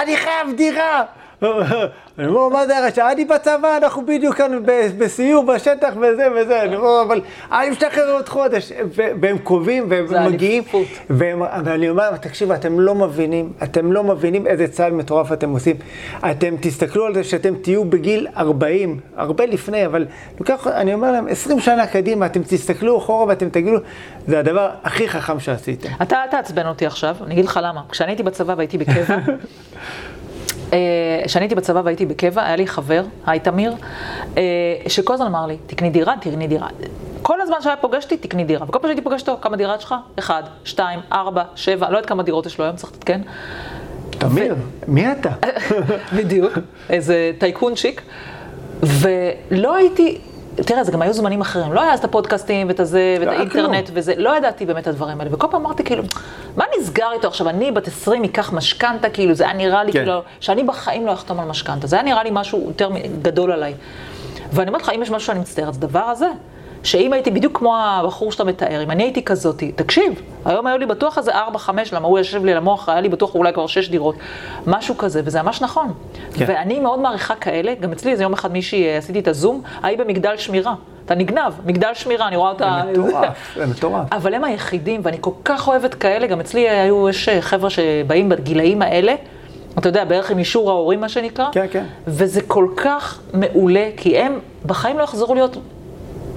אני 0.01 0.17
חייב 0.17 0.57
דירה. 0.57 1.05
אני 1.43 2.26
אומר, 2.26 2.49
מה 2.49 2.66
זה 2.66 2.78
הרשע? 2.78 3.12
אני 3.12 3.24
בצבא, 3.24 3.76
אנחנו 3.76 4.07
בדיוק 4.07 4.36
כאן 4.36 4.62
בסיור 4.99 5.45
בשטח 5.45 5.93
וזה 5.97 6.28
וזה. 6.36 6.62
אני 6.62 6.76
אומר, 6.76 7.03
אבל 7.07 7.20
אני 7.53 7.70
משתחרר 7.70 8.12
עוד 8.12 8.28
חודש. 8.28 8.72
והם 8.95 9.38
קובעים, 9.38 9.86
והם 9.88 10.32
מגיעים. 10.32 10.62
ואני 11.11 11.88
אומר, 11.91 12.16
תקשיבו, 12.16 12.55
אתם 12.55 12.80
לא 12.80 12.95
מבינים, 12.95 13.53
אתם 13.62 13.93
לא 13.93 14.05
מבינים 14.05 14.47
איזה 14.47 14.68
צעד 14.68 14.93
מטורף 14.93 15.32
אתם 15.32 15.51
עושים. 15.51 15.76
אתם 16.30 16.55
תסתכלו 16.61 17.07
על 17.07 17.14
זה 17.14 17.24
שאתם 17.24 17.55
תהיו 17.55 17.84
בגיל 17.84 18.26
40, 18.36 19.01
הרבה 19.16 19.47
לפני, 19.47 19.86
אבל 19.86 20.07
לוקח, 20.41 20.66
אני 20.66 20.95
אומר 20.95 21.12
להם, 21.12 21.28
20 21.28 21.61
שנה 21.61 21.86
קדימה, 21.86 22.26
אתם 22.26 22.43
תסתכלו 22.43 22.99
אחורה 22.99 23.26
ואתם 23.26 23.49
תגידו, 23.49 23.76
זה 24.26 24.38
הדבר 24.38 24.70
הכי 24.82 25.09
חכם 25.09 25.41
שעשיתם. 25.41 25.88
אתה 26.03 26.22
אל 26.22 26.28
תעצבן 26.28 26.66
אותי 26.66 26.86
עכשיו, 26.86 27.16
אני 27.24 27.34
אגיד 27.34 27.45
לך 27.45 27.61
למה. 27.62 27.80
כשאני 27.91 28.11
הייתי 28.11 28.22
בצבא 28.22 28.55
והייתי 28.57 28.78
בקבע, 28.78 29.16
כשאני 31.25 31.45
הייתי 31.45 31.55
בצבא 31.55 31.81
והייתי 31.85 32.07
בקבע, 32.07 32.43
היה 32.43 32.57
לי 32.57 32.66
חבר, 32.66 33.05
היי 33.27 33.41
תמיר, 33.41 33.75
אה, 34.37 34.43
שכל 34.89 35.14
הזמן 35.14 35.27
אמר 35.27 35.47
לי, 35.47 35.57
תקני 35.66 35.91
דירה, 35.91 36.14
תקני 36.21 36.47
דירה. 36.47 36.68
כל 37.23 37.41
הזמן 37.41 37.57
שהיה 37.61 37.77
פוגש 37.77 38.05
אותי, 38.05 38.16
תקני 38.16 38.45
דירה. 38.45 38.64
וכל 38.68 38.79
פעם 38.79 38.89
שהייתי 38.89 39.03
פוגשת 39.03 39.29
אותו, 39.29 39.43
כמה 39.43 39.57
דירה 39.57 39.77
יש 39.77 39.85
לך? 39.85 39.95
אחד, 40.18 40.43
שתיים, 40.64 41.01
ארבע, 41.12 41.43
שבע, 41.55 41.91
לא 41.91 41.97
יודעת 41.97 42.09
כמה 42.09 42.23
דירות 42.23 42.47
יש 42.47 42.59
לו 42.59 42.64
היום, 42.64 42.77
צריך 42.77 42.93
להתעדכן. 42.93 43.21
תמיר, 44.11 44.55
מי 44.89 45.12
אתה? 45.12 45.31
בדיוק, 46.16 46.53
איזה 46.91 47.33
טייקונצ'יק. 47.39 48.03
ולא 48.83 49.75
הייתי, 49.75 50.18
תראה, 50.57 50.84
זה 50.84 50.92
גם 50.92 51.03
היו 51.03 51.12
זמנים 51.12 51.40
אחרים, 51.40 51.72
לא 51.72 51.82
היה 51.82 51.92
אז 51.92 51.98
את 51.98 52.05
הפודקאסטים 52.05 52.68
ואת 52.68 52.80
הזה, 52.80 53.16
ואת 53.20 53.26
לא 53.26 53.32
האינטרנט 53.32 53.86
כלום. 53.86 53.98
וזה, 53.98 54.14
לא 54.16 54.36
ידעתי 54.36 54.66
באמת 54.66 54.82
את 54.82 54.86
הדברים 54.86 55.20
האלה. 55.20 55.34
וכל 55.34 55.46
פעם 55.51 55.66
אמרתי, 55.66 55.84
כאילו, 55.84 56.03
מה 56.57 56.64
נסגר 56.78 57.12
איתו 57.12 57.28
עכשיו? 57.28 57.48
אני 57.48 57.72
בת 57.72 57.88
20 57.88 58.24
אקח 58.24 58.53
משכנתה, 58.53 59.11
כאילו, 59.11 59.34
זה 59.34 59.44
היה 59.44 59.53
נראה 59.53 59.84
לי, 59.84 59.92
כן. 59.92 59.98
כאילו, 59.98 60.22
שאני 60.40 60.64
בחיים 60.64 61.07
לא 61.07 61.12
אחתום 61.12 61.40
על 61.40 61.48
משכנתה. 61.48 61.86
זה 61.86 61.96
היה 61.96 62.03
נראה 62.03 62.22
לי 62.22 62.30
משהו 62.32 62.64
יותר 62.66 62.90
גדול 63.22 63.53
עליי. 63.53 63.74
ואני 64.53 64.68
אומרת 64.68 64.82
לך, 64.82 64.90
אם 64.96 65.03
יש 65.03 65.11
משהו 65.11 65.26
שאני 65.26 65.40
מצטערת, 65.40 65.74
זה 65.74 65.80
הדבר 65.80 66.01
הזה. 66.05 66.28
שאם 66.83 67.12
הייתי 67.12 67.31
בדיוק 67.31 67.59
כמו 67.59 67.76
הבחור 67.76 68.33
שאתה 68.33 68.45
מתאר, 68.45 68.83
אם 68.83 68.91
אני 68.91 69.03
הייתי 69.03 69.24
כזאתי, 69.24 69.72
תקשיב, 69.72 70.22
היום 70.45 70.66
היו 70.66 70.78
לי 70.78 70.87
בטוח 70.87 71.18
איזה 71.18 71.33
4-5, 71.33 71.70
למה 71.93 72.09
הוא 72.09 72.18
יושב 72.18 72.45
לי 72.45 72.53
על 72.53 72.59
המוח, 72.59 72.89
היה 72.89 73.01
לי 73.01 73.09
בטוח 73.09 73.35
אולי 73.35 73.53
כבר 73.53 73.66
6 73.66 73.89
דירות, 73.89 74.14
משהו 74.66 74.99
כזה, 74.99 75.22
וזה 75.24 75.43
ממש 75.43 75.62
נכון. 75.62 75.93
כן. 76.35 76.45
ואני 76.49 76.81
מאוד 76.81 76.99
מעריכה 76.99 77.35
כאלה, 77.35 77.74
גם 77.81 77.93
אצלי 77.93 78.12
איזה 78.12 78.22
יום 78.22 78.33
אחד 78.33 78.53
מישהי, 78.53 78.89
אה, 78.89 78.99
עשיתי 78.99 79.18
את 79.18 79.28
הזום, 79.28 79.62
ההיא 79.83 79.99
במגדל 79.99 80.37
שמירה. 80.37 80.74
אתה 81.05 81.14
נגנב, 81.14 81.53
מגדל 81.66 81.91
שמירה, 81.95 82.28
אני 82.28 82.37
רואה 82.37 82.51
אותה... 82.51 82.83
זה 82.85 83.01
מטורף, 83.03 83.55
זה 83.57 83.66
מטורף. 83.66 84.12
אבל 84.12 84.35
הם 84.35 84.45
היחידים, 84.45 85.01
ואני 85.05 85.16
כל 85.20 85.31
כך 85.45 85.68
אוהבת 85.68 85.95
כאלה, 85.95 86.26
גם 86.26 86.41
אצלי 86.41 86.68
היו, 86.68 87.09
יש 87.09 87.28
אה, 87.28 87.43
חבר'ה 87.43 87.70
שבאים 87.70 88.28
בגילאים 88.28 88.83
האלה, 88.83 89.14
אתה 89.78 89.89
יודע, 89.89 90.05
בערך 90.05 90.31
עם 90.31 90.39
אישור 90.39 90.70
ההורים, 90.70 91.01
מה 91.01 91.09
שנקרא. 91.09 91.47
כן, 91.53 91.66
כן. 91.70 91.85
וזה 92.07 92.41
כל 92.47 92.68
כך 92.76 93.20
מעולה, 93.35 93.89
כי 93.97 94.18
הם 94.18 94.39
בחיים 94.66 94.99
לא 94.99 95.03
יחזרו 95.03 95.35
להיות 95.35 95.57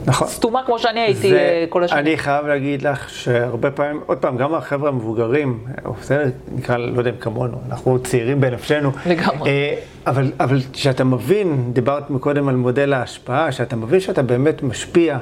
נכון. 0.05 0.27
סתומה 0.27 0.61
כמו 0.65 0.79
שאני 0.79 0.99
הייתי 0.99 1.29
זה- 1.29 1.35
אה, 1.37 1.65
כל 1.69 1.83
השנים. 1.83 1.99
אני 1.99 2.17
חייב 2.17 2.45
להגיד 2.45 2.81
לך 2.81 3.09
שהרבה 3.09 3.71
פעמים, 3.71 4.01
עוד 4.05 4.17
פעם, 4.17 4.37
גם 4.37 4.53
החבר'ה 4.55 4.89
המבוגרים, 4.89 5.59
בסדר, 6.01 6.23
נקרא, 6.55 6.77
לא 6.77 6.97
יודע 6.99 7.09
אם 7.11 7.15
כמונו, 7.19 7.57
אנחנו 7.69 7.99
צעירים 7.99 8.41
בנפשנו. 8.41 8.91
לגמרי. 9.05 9.49
אה, 9.49 9.75
אבל, 10.07 10.31
אבל 10.39 10.57
כשאתה 10.73 11.03
מבין, 11.03 11.69
דיברת 11.73 12.09
מקודם 12.09 12.47
על 12.47 12.55
מודל 12.55 12.93
ההשפעה, 12.93 13.51
שאתה 13.51 13.75
מבין 13.75 13.99
שאתה 13.99 14.21
באמת 14.21 14.63
משפיע, 14.63 15.17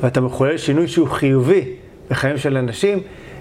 ואתה 0.00 0.20
מחולל 0.20 0.56
שינוי 0.58 0.88
שהוא 0.88 1.08
חיובי 1.08 1.64
בחיים 2.10 2.38
של 2.38 2.56
אנשים, 2.56 2.98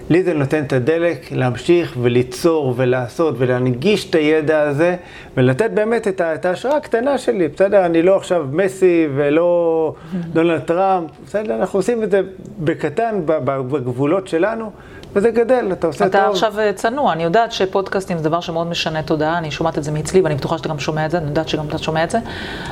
לי 0.10 0.24
זה 0.24 0.34
נותן 0.34 0.64
את 0.64 0.74
הדלק 0.74 1.32
להמשיך 1.32 1.98
וליצור 2.02 2.74
ולעשות 2.78 3.36
ולהנגיש 3.38 4.10
את 4.10 4.16
הידע 4.16 4.62
הזה 4.62 4.96
ולתת 5.38 5.72
באמת 5.72 6.08
את, 6.08 6.46
ההשראה 6.46 6.78
הקטנה 6.78 7.18
שלי, 7.18 7.48
בסדר? 7.48 7.86
אני 7.86 8.02
לא 8.02 8.16
עכשיו 8.16 8.46
מסי 8.52 9.08
ולא 9.16 9.94
דונלד 10.34 10.60
טראמפ, 10.60 11.10
בסדר? 11.26 11.56
אנחנו 11.56 11.80
עושים 11.80 12.04
את 12.04 12.12
זה 12.12 12.22
בקטן, 12.60 13.22
בגבולות 13.26 14.28
שלנו, 14.28 14.72
וזה 15.14 15.32
גדל, 15.32 15.70
אתה 15.72 15.88
עושה 15.88 16.06
אתה 16.06 16.22
טוב. 16.22 16.32
עכשיו 16.32 16.60
אה, 16.60 16.74
צנוע, 16.74 17.14
אני 17.14 17.24
יודעת 17.24 17.52
שפודקאסטים 17.52 18.18
זה 18.18 18.24
דבר 18.24 18.40
שמאוד 18.40 18.68
משנה 18.68 19.04
תודעה, 19.04 19.38
אני 19.38 19.52
שומעת 19.52 19.78
את 19.78 19.84
זה 19.84 19.92
מאצלי 19.92 20.22
ואני 20.22 20.36
בטוחה 20.36 20.58
שאתה 20.58 20.70
גם 20.70 20.80
שומע 20.80 21.06
את 21.06 21.12
זה, 21.12 21.18
אני 21.18 21.28
יודעת 21.28 21.50
שגם 21.50 21.68
אתה 21.68 21.78
שומע 21.78 22.04
את 22.04 22.10
זה. 22.10 22.20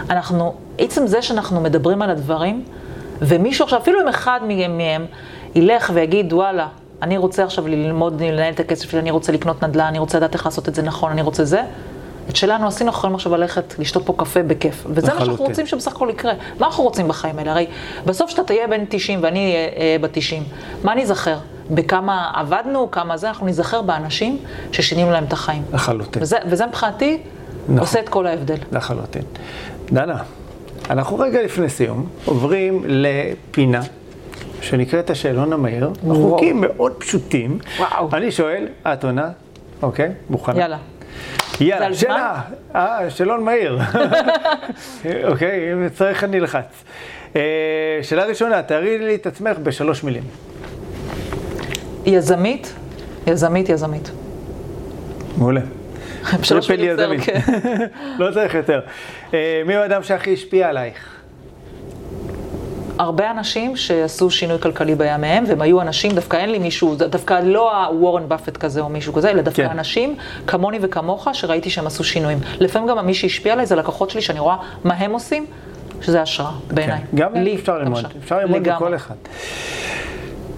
אנחנו, 0.09 0.53
עצם 0.77 1.07
זה 1.07 1.21
שאנחנו 1.21 1.61
מדברים 1.61 2.01
על 2.01 2.09
הדברים, 2.09 2.63
ומישהו 3.21 3.63
עכשיו, 3.63 3.79
אפילו 3.79 4.01
אם 4.01 4.07
אחד 4.07 4.39
מהם 4.43 5.05
ילך 5.55 5.91
ויגיד, 5.93 6.33
וואלה, 6.33 6.67
אני 7.01 7.17
רוצה 7.17 7.43
עכשיו 7.43 7.67
ללמוד, 7.67 8.21
לנהל 8.21 8.53
את 8.53 8.59
הכסף 8.59 8.89
שלי, 8.89 8.99
אני 8.99 9.11
רוצה 9.11 9.31
לקנות 9.31 9.63
נדל"ן, 9.63 9.85
אני 9.85 9.99
רוצה 9.99 10.17
לדעת 10.17 10.33
איך 10.33 10.45
לעשות 10.45 10.69
את 10.69 10.75
זה 10.75 10.81
נכון, 10.81 11.11
אני 11.11 11.21
רוצה 11.21 11.45
זה. 11.45 11.63
את 12.29 12.35
שלנו 12.35 12.67
עשינו, 12.67 12.89
אנחנו 12.89 12.99
יכולים 12.99 13.15
עכשיו 13.15 13.35
ללכת 13.35 13.79
לשתות 13.79 14.05
פה 14.05 14.13
קפה 14.17 14.43
בכיף. 14.43 14.85
וזה 14.89 15.13
מה 15.13 15.25
שאנחנו. 15.25 15.45
רוצים 15.45 15.65
שבסך 15.67 15.91
הכל 15.91 16.09
יקרה. 16.11 16.33
מה 16.59 16.67
אנחנו 16.67 16.83
רוצים 16.83 17.07
בחיים 17.07 17.39
האלה? 17.39 17.51
הרי 17.51 17.67
בסוף 18.05 18.29
שאתה 18.29 18.43
תהיה 18.43 18.67
בן 18.67 18.85
90 18.89 19.23
ואני 19.23 19.55
אהיה 19.77 19.99
בת 19.99 20.09
90, 20.13 20.43
מה 20.83 20.95
ניזכר? 20.95 21.37
בכמה 21.71 22.31
עבדנו, 22.33 22.91
כמה 22.91 23.17
זה, 23.17 23.27
אנחנו 23.27 23.45
ניזכר 23.45 23.81
באנשים 23.81 24.37
ששינינו 24.71 25.11
להם 25.11 25.23
את 25.23 25.33
החיים. 25.33 25.63
לחלוטין. 25.73 26.21
וזה, 26.21 26.37
וזה 26.49 26.65
מבחינתי 26.65 27.17
נכון. 27.63 27.79
עושה 27.79 27.99
את 27.99 28.09
כל 28.09 28.27
ההבדל. 28.27 28.57
לחלוטין. 28.71 29.23
דנה, 29.91 30.17
אנחנו 30.89 31.19
רגע 31.19 31.43
לפני 31.43 31.69
סיום 31.69 32.07
עוברים 32.25 32.83
לפינה 32.87 33.81
שנקראת 34.61 35.09
השאלון 35.09 35.53
המהיר. 35.53 35.89
החוקים 36.11 36.61
מאוד 36.61 36.93
פשוטים. 36.93 37.59
וואו. 37.77 38.09
אני 38.13 38.31
שואל, 38.31 38.67
את 38.87 39.03
עונה, 39.03 39.29
אוקיי, 39.81 40.11
מוכנה? 40.29 40.59
יאללה. 40.59 40.77
יאללה, 41.61 41.95
שאלה. 41.95 42.41
אה, 42.75 43.09
שאלון 43.09 43.43
מהיר. 43.43 43.79
אוקיי, 45.29 45.73
אם 45.73 45.89
צריך 45.89 46.23
אני 46.23 46.37
אלחץ. 46.39 46.83
אה, 47.35 47.41
שאלה 48.01 48.25
ראשונה, 48.25 48.63
תארי 48.63 48.97
לי 48.97 49.15
את 49.15 49.27
עצמך 49.27 49.57
בשלוש 49.63 50.03
מילים. 50.03 50.23
יזמית, 52.05 52.73
יזמית, 53.27 53.69
יזמית. 53.69 54.11
מעולה. 55.37 55.61
triple 56.47 56.83
יזמית. 56.83 57.21
כן. 57.23 57.39
לא 58.19 58.31
צריך 58.31 58.53
יותר. 58.53 58.81
אה, 59.33 59.61
מי 59.65 59.75
הוא 59.75 59.83
האדם 59.83 60.03
שהכי 60.03 60.33
השפיע 60.33 60.69
עלייך? 60.69 61.16
הרבה 62.99 63.31
אנשים 63.31 63.75
שעשו 63.75 64.29
שינוי 64.29 64.59
כלכלי 64.59 64.95
בימיהם, 64.95 65.43
והם 65.47 65.61
היו 65.61 65.81
אנשים, 65.81 66.11
דווקא 66.11 66.37
אין 66.37 66.51
לי 66.51 66.59
מישהו, 66.59 66.95
דווקא 66.95 67.39
לא 67.43 67.85
הוורן 67.85 68.29
באפט 68.29 68.57
כזה 68.57 68.81
או 68.81 68.89
מישהו 68.89 69.13
כזה, 69.13 69.29
אלא 69.31 69.41
דווקא 69.41 69.63
כן. 69.63 69.69
אנשים 69.69 70.15
כמוני 70.47 70.77
וכמוך, 70.81 71.27
שראיתי 71.33 71.69
שהם 71.69 71.87
עשו 71.87 72.03
שינויים. 72.03 72.39
לפעמים 72.59 72.89
גם 72.89 73.05
מי 73.05 73.13
שהשפיע 73.13 73.53
עליי 73.53 73.65
זה 73.65 73.75
לקוחות 73.75 74.09
שלי, 74.09 74.21
שאני 74.21 74.39
רואה 74.39 74.55
מה 74.83 74.93
הם 74.93 75.11
עושים, 75.11 75.45
שזה 76.01 76.21
השראה 76.21 76.51
בעיניי. 76.71 76.99
כן. 76.99 77.17
גם 77.17 77.33
לי, 77.33 77.55
אפשר 77.55 77.77
ללמוד. 77.77 78.05
אפשר 78.23 78.39
ללמוד. 78.39 78.69
מכל 78.69 78.95
אחד. 78.95 79.15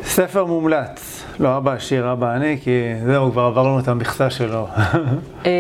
ספר 0.04 0.46
מומלץ, 0.46 1.24
לא 1.40 1.58
אבא 1.58 1.72
עשיר, 1.74 2.12
אבא 2.12 2.36
אני, 2.36 2.58
כי 2.64 2.72
זהו, 3.06 3.32
כבר 3.32 3.42
עברנו 3.42 3.80
את 3.80 3.88
המכסה 3.88 4.30
שלו. 4.30 4.68
אה, 5.46 5.52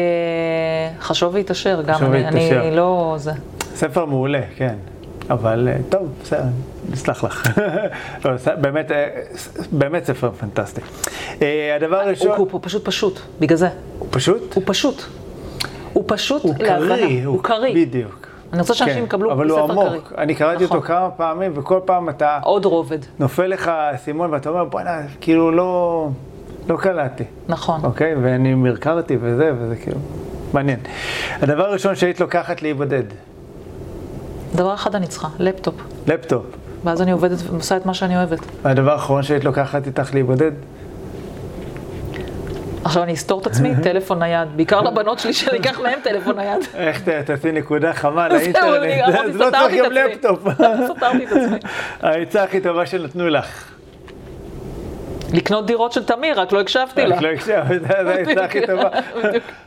חשוב 0.99 1.33
והתעשר, 1.33 1.81
גם 1.81 2.13
אני. 2.13 2.51
אני 2.51 2.75
לא 2.75 3.15
זה. 3.17 3.31
ספר 3.75 4.05
מעולה, 4.05 4.41
כן. 4.55 4.75
אבל 5.29 5.67
אה, 5.71 5.77
טוב, 5.89 6.07
בסדר, 6.23 6.43
נסלח 6.91 7.23
לך. 7.23 7.59
לא, 8.25 8.31
באמת, 8.61 8.91
אה, 8.91 9.07
באמת 9.71 10.05
ספר 10.05 10.31
פנטסטי. 10.31 10.81
אה, 11.41 11.75
הדבר 11.75 11.95
הוא, 11.95 12.03
הראשון, 12.03 12.37
הוא, 12.37 12.47
הוא 12.51 12.59
פשוט 12.63 12.85
פשוט, 12.85 13.19
בגלל 13.39 13.57
זה. 13.57 13.69
הוא 13.99 14.07
פשוט, 14.11 14.53
הוא 14.53 14.63
פשוט. 14.65 15.01
הוא 15.93 16.03
פשוט 16.07 16.43
הוא 16.43 16.55
להבנה. 16.59 16.95
קריא, 16.97 17.25
הוא 17.25 17.43
קריא. 17.43 17.85
בדיוק. 17.85 18.27
אני 18.53 18.61
רוצה 18.61 18.73
שאנשים 18.73 18.97
כן, 18.97 19.03
יקבלו 19.03 19.31
אבל 19.31 19.49
ספר 19.49 19.59
הוא 19.61 19.67
קריא. 19.73 19.89
עמוק. 19.91 20.13
אני 20.17 20.35
קראתי 20.35 20.63
אותו 20.63 20.75
נכון. 20.75 20.87
כמה 20.87 21.09
פעמים, 21.09 21.51
וכל 21.55 21.79
פעם 21.85 22.09
אתה 22.09 22.39
עוד 22.43 22.65
רובד, 22.65 22.97
נופל 23.19 23.45
לך 23.45 23.67
האסימון 23.67 24.33
ואתה 24.33 24.49
אומר, 24.49 24.65
בוא'נה, 24.65 25.01
כאילו 25.21 25.51
לא, 25.51 26.09
לא 26.69 26.77
קלטתי. 26.77 27.23
נכון. 27.47 27.79
אוקיי? 27.83 28.15
ואני 28.21 28.53
מרקרתי 28.53 29.17
וזה, 29.21 29.51
וזה 29.59 29.75
כאילו, 29.75 29.97
מעניין. 30.53 30.79
הדבר 31.41 31.63
הראשון 31.63 31.95
שהיית 31.95 32.19
לוקחת 32.19 32.61
להיבודד, 32.61 33.03
דבר 34.55 34.73
אחד 34.73 34.95
אני 34.95 35.07
צריכה, 35.07 35.27
לפטופ. 35.39 35.75
לפטופ. 36.07 36.45
ואז 36.83 37.01
אני 37.01 37.11
עובדת 37.11 37.37
ועושה 37.51 37.77
את 37.77 37.85
מה 37.85 37.93
שאני 37.93 38.17
אוהבת. 38.17 38.39
והדבר 38.61 38.91
האחרון 38.91 39.23
שהיית 39.23 39.43
לוקחת 39.43 39.87
איתך 39.87 40.13
לאי 40.13 40.27
בודד? 40.28 40.51
עכשיו 42.83 43.03
אני 43.03 43.13
אסתור 43.13 43.41
את 43.41 43.47
עצמי, 43.47 43.73
טלפון 43.83 44.19
נייד. 44.19 44.47
בעיקר 44.55 44.81
לבנות 44.81 45.19
שלי 45.19 45.33
שאני 45.33 45.59
אקח 45.59 45.79
מהם 45.79 45.99
טלפון 46.03 46.35
נייד. 46.35 46.61
איך 46.75 47.01
תעשי 47.25 47.51
נקודה 47.51 47.93
חמה 47.93 48.27
זהו, 48.29 48.37
לאינטרנט? 48.39 48.83
אני 48.83 49.05
אמרתי, 49.05 49.31
זה 49.33 49.37
לא 49.39 49.49
צריך 49.51 49.63
סתרתי 49.63 49.81
את 49.81 49.85
גם 49.85 49.91
עצמי. 49.97 50.13
לפטופ. 50.15 50.47
סתרתי 50.97 51.25
את 51.25 51.31
עצמי. 51.31 51.59
העצה 52.01 52.43
הכי 52.43 52.61
טובה 52.61 52.85
שנתנו 52.85 53.29
לך. 53.29 53.78
לקנות 55.33 55.65
דירות 55.65 55.91
של 55.91 56.03
תמיר, 56.03 56.39
רק 56.39 56.51
לא 56.51 56.61
הקשבתי 56.61 57.05
לה. 57.05 57.15
רק 57.15 57.21
לא 57.21 57.27
הקשבת, 57.27 57.81
זו 57.87 58.09
העצה 58.09 58.43
הכי 58.45 58.67
טובה. 58.67 58.89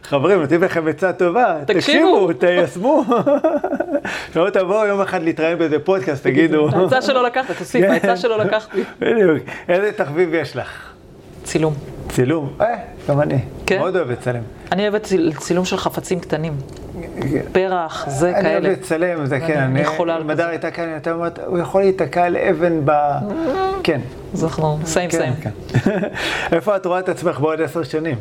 חברים, 0.02 0.40
נותנים 0.40 0.62
לכם 0.62 0.88
עצה 0.88 1.12
טובה, 1.12 1.56
תקשיבו. 1.66 2.32
תיישמו. 2.32 3.04
שלא 4.34 4.50
תבואו 4.54 4.86
יום 4.86 5.00
אחד 5.00 5.22
להתראיין 5.22 5.58
באיזה 5.58 5.78
פודקאסט, 5.78 6.22
תגידו. 6.24 6.68
העצה 6.72 7.02
שלא 7.02 7.24
לקחת, 7.26 7.56
תוסיף, 7.58 7.82
כן. 7.86 7.90
העצה 7.90 8.16
שלא 8.16 8.38
לקחתי. 8.38 8.82
בדיוק. 9.00 9.38
איזה 9.68 9.92
תחביב 9.92 10.34
יש 10.34 10.56
לך? 10.56 10.92
צילום. 11.44 11.74
צילום? 12.08 12.52
אה, 12.60 12.66
גם 13.08 13.20
אני. 13.20 13.38
כן? 13.66 13.78
מאוד 13.78 13.96
אוהב 13.96 14.10
לצלם. 14.10 14.42
אני 14.72 14.82
אוהבת 14.82 15.02
ציל- 15.02 15.32
צילום 15.38 15.64
של 15.64 15.76
חפצים 15.76 16.20
קטנים. 16.20 16.52
פרח, 17.52 18.04
זה 18.08 18.26
אני 18.28 18.48
אוהב 18.52 18.62
כאלה. 18.62 18.68
לצלם, 18.72 19.26
זה 19.26 19.36
אני- 19.36 19.46
כן. 19.46 19.58
אני 19.60 19.82
על 20.10 20.22
מדר. 20.24 20.46
הייתה 20.48 20.70
כאן, 20.70 20.96
אתה 20.96 21.12
אומרת, 21.12 21.38
הוא 21.46 21.58
יכול 21.58 21.82
להיתקע 21.82 22.24
על 22.24 22.36
אבן 22.36 22.80
ב... 22.84 22.92
כן. 23.82 24.00
אנחנו 24.42 24.78
סיים 24.84 25.10
סיים. 25.10 25.32
איפה 26.52 26.76
את 26.76 26.86
רואה 26.86 26.98
את 26.98 27.08
עצמך 27.08 27.40
בעוד 27.40 27.60
עשר 27.60 27.82
שנים? 27.82 28.16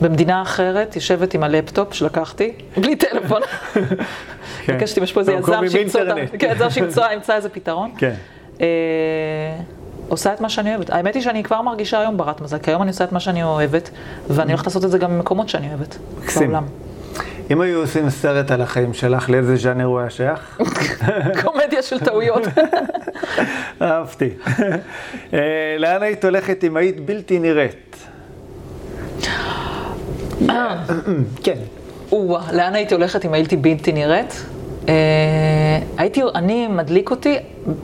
במדינה 0.00 0.42
אחרת, 0.42 0.96
יושבת 0.96 1.34
עם 1.34 1.42
הלפטופ 1.42 1.94
שלקחתי, 1.94 2.52
בלי 2.76 2.96
טלפון. 2.96 3.42
כן. 4.64 4.72
ביקשתי, 4.72 5.00
יש 5.00 5.12
פה 5.12 5.20
איזה 5.20 5.32
יזם 5.32 5.68
שימצא 5.68 6.00
כן, 6.38 6.54
ימצא 7.14 7.36
איזה 7.36 7.48
פתרון. 7.48 7.90
כן. 7.98 8.14
אה, 8.60 8.66
עושה 10.08 10.32
את 10.32 10.40
מה 10.40 10.48
שאני 10.48 10.70
אוהבת. 10.74 10.90
האמת 10.90 11.14
היא 11.14 11.22
שאני 11.22 11.42
כבר 11.42 11.62
מרגישה 11.62 12.00
היום 12.00 12.16
ברת 12.16 12.40
מזל, 12.40 12.58
כי 12.58 12.70
היום 12.70 12.82
אני 12.82 12.90
עושה 12.90 13.04
את 13.04 13.12
מה 13.12 13.20
שאני 13.20 13.42
אוהבת, 13.42 13.90
ואני 14.28 14.52
הולכת 14.52 14.66
לעשות 14.66 14.84
את 14.84 14.90
זה 14.90 14.98
גם 14.98 15.10
במקומות 15.10 15.48
שאני 15.48 15.68
אוהבת. 15.68 15.96
מקסים. 16.22 16.42
בעולם. 16.48 16.64
אם 17.50 17.60
היו 17.60 17.80
עושים 17.80 18.10
סרט 18.10 18.50
על 18.50 18.62
החיים 18.62 18.94
שלך, 18.94 19.30
לאיזה 19.30 19.56
ז'אנר 19.56 19.84
הוא 19.84 20.00
היה 20.00 20.10
שייך? 20.10 20.60
קומדיה 21.42 21.82
של 21.82 21.98
טעויות. 21.98 22.42
אהבתי. 23.82 24.30
אה, 25.34 25.76
לאן 25.78 26.02
היית 26.02 26.24
הולכת 26.24 26.64
אם 26.64 26.76
היית 26.76 27.06
בלתי 27.06 27.38
נראית? 27.38 27.96
אה, 30.50 30.84
כן. 31.44 31.58
או-אה, 32.12 32.52
לאן 32.52 32.74
הייתי 32.74 32.94
הולכת 32.94 33.24
אם 33.24 33.34
הייתי 33.34 33.56
בלתי 33.56 33.92
נראית? 33.92 34.44
אה, 34.88 34.94
הייתי, 35.98 36.22
אני, 36.34 36.68
מדליק 36.68 37.10
אותי 37.10 37.36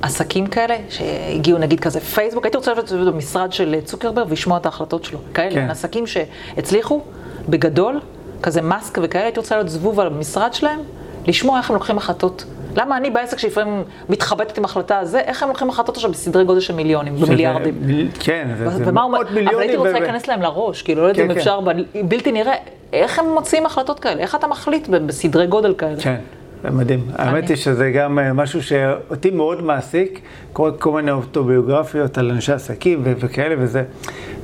עסקים 0.02 0.46
כאלה 0.46 0.76
שהגיעו 0.88 1.58
נגיד 1.58 1.80
כזה 1.80 2.00
פייסבוק, 2.00 2.44
הייתי 2.44 2.56
רוצה 2.56 2.72
לשבת 2.72 2.92
במשרד 2.92 3.52
של 3.52 3.76
צוקרברג 3.84 4.26
ולשמוע 4.28 4.58
את 4.58 4.66
ההחלטות 4.66 5.04
שלו. 5.04 5.18
כאלה, 5.34 5.54
כן. 5.54 5.70
עסקים 5.70 6.06
שהצליחו 6.06 7.02
בגדול, 7.48 8.00
כזה 8.42 8.62
מאסק 8.62 8.98
וכאלה, 9.02 9.24
הייתי 9.24 9.40
רוצה 9.40 9.54
להיות 9.54 9.68
זבוב 9.68 10.00
על 10.00 10.06
המשרד 10.06 10.54
שלהם, 10.54 10.80
לשמוע 11.26 11.58
איך 11.58 11.70
הם 11.70 11.74
לוקחים 11.74 11.96
החלטות. 11.98 12.44
למה 12.76 12.96
אני 12.96 13.10
בעסק 13.10 13.38
שלפעמים 13.38 13.82
מתחבטת 14.08 14.58
עם 14.58 14.64
החלטה 14.64 14.98
הזה, 14.98 15.20
איך 15.20 15.42
הם 15.42 15.48
לוקחים 15.48 15.68
החלטות 15.68 15.96
עכשיו 15.96 16.10
בסדרי 16.10 16.44
גודל 16.44 16.60
של 16.60 16.74
מיליונים, 16.74 17.16
במיליארדים. 17.16 17.74
כן, 18.20 18.48
זה, 18.56 18.92
מאות 18.92 19.30
מיליונים. 19.30 19.48
אבל 19.48 19.60
הייתי 19.60 19.76
רוצה 19.76 19.92
להיכנס 19.92 20.26
להם 20.28 20.42
לראש, 20.42 20.82
כאילו, 20.82 21.02
לא 21.02 21.06
יודעת 21.06 21.16
כן, 21.16 21.30
אם 21.30 21.34
כן. 21.34 21.40
אפשר, 21.40 21.60
בלתי 22.04 22.32
נראה, 22.32 22.54
איך 22.92 23.18
הם 23.18 23.34
מוציאים 23.34 23.66
החלטות 23.66 24.00
כאלה, 24.00 24.20
איך 24.20 24.34
אתה 24.34 24.46
מחליט 24.46 24.88
בסדרי 24.88 25.46
גודל 25.46 25.74
כאלה. 25.78 26.00
כן, 26.00 26.16
מדהים. 26.64 27.00
האמת 27.14 27.48
היא 27.48 27.56
שזה 27.56 27.90
גם 27.90 28.18
אה, 28.18 28.32
משהו 28.32 28.62
שאותי 28.62 29.30
מאוד 29.30 29.62
מעסיק, 29.62 30.20
קורא 30.52 30.70
כל 30.78 30.92
מיני 30.92 31.10
אוטוביוגרפיות 31.10 32.18
על 32.18 32.30
אנשי 32.30 32.52
עסקים 32.52 33.02
וכאלה, 33.04 33.54
וזה 33.58 33.84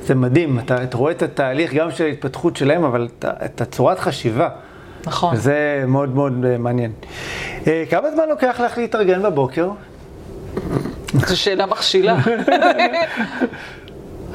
זה 0.03 0.15
מדהים. 0.15 0.59
אתה, 0.59 0.83
אתה 0.83 0.97
רואה 0.97 1.11
את 1.11 1.21
התהליך 1.21 1.73
גם 1.73 1.91
של 1.91 2.03
ההתפתחות 2.03 2.55
שלהם, 2.57 2.83
אבל 2.83 3.07
את 3.25 3.61
הצורת 3.61 3.99
חשיבה. 3.99 4.49
נכון. 5.05 5.35
וזה 5.35 5.83
מאוד 5.87 6.15
מאוד 6.15 6.45
אה, 6.45 6.57
מעניין. 6.57 6.91
אה, 7.67 7.83
כמה 7.89 8.11
זמן 8.11 8.23
לוקח 8.29 8.59
לך 8.65 8.77
להתארגן 8.77 9.23
בבוקר? 9.23 9.69
זו 11.13 11.39
שאלה 11.39 11.65
מכשילה. 11.65 12.17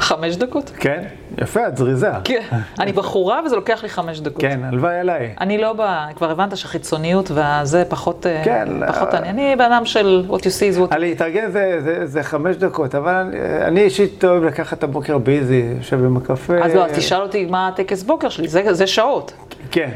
חמש 0.00 0.36
דקות? 0.36 0.72
כן? 0.78 1.02
יפה, 1.38 1.68
את 1.68 1.76
זריזה. 1.76 2.10
כן. 2.24 2.42
אני 2.78 2.92
בחורה 2.92 3.40
וזה 3.46 3.56
לוקח 3.56 3.82
לי 3.82 3.88
חמש 3.88 4.20
דקות. 4.20 4.40
כן, 4.40 4.60
הלוואי 4.64 4.98
עליי. 4.98 5.34
אני 5.40 5.58
לא 5.58 5.72
ב... 5.72 5.82
כבר 6.16 6.30
הבנת 6.30 6.56
שהחיצוניות 6.56 7.30
והזה 7.30 7.84
פחות... 7.88 8.26
אה, 8.26 8.42
כן, 8.44 8.68
פחות 8.88 9.14
אה, 9.14 9.18
אני. 9.18 9.30
אני 9.30 9.56
בן 9.56 9.72
אדם 9.72 9.84
של 9.84 10.24
what 10.28 10.40
you 10.40 10.42
see 10.42 10.76
is 10.76 10.92
what... 10.92 10.96
להתארגן 10.96 11.50
זה, 11.50 11.78
זה, 11.84 12.06
זה 12.06 12.22
חמש 12.22 12.56
דקות, 12.56 12.94
אבל 12.94 13.14
אני, 13.14 13.36
אני 13.64 13.80
אישית 13.80 14.24
אוהב 14.24 14.44
לקחת 14.44 14.78
את 14.78 14.84
הבוקר 14.84 15.18
ביזי, 15.18 15.74
יושב 15.78 16.04
עם 16.04 16.16
הקפה. 16.16 16.58
אז 16.64 16.74
לא, 16.74 16.84
אז 16.86 16.90
תשאל 16.96 17.22
אותי 17.22 17.46
מה 17.46 17.68
הטקס 17.68 18.02
בוקר 18.02 18.28
שלי, 18.28 18.48
זה, 18.48 18.74
זה 18.74 18.86
שעות. 18.86 19.32
כן, 19.70 19.90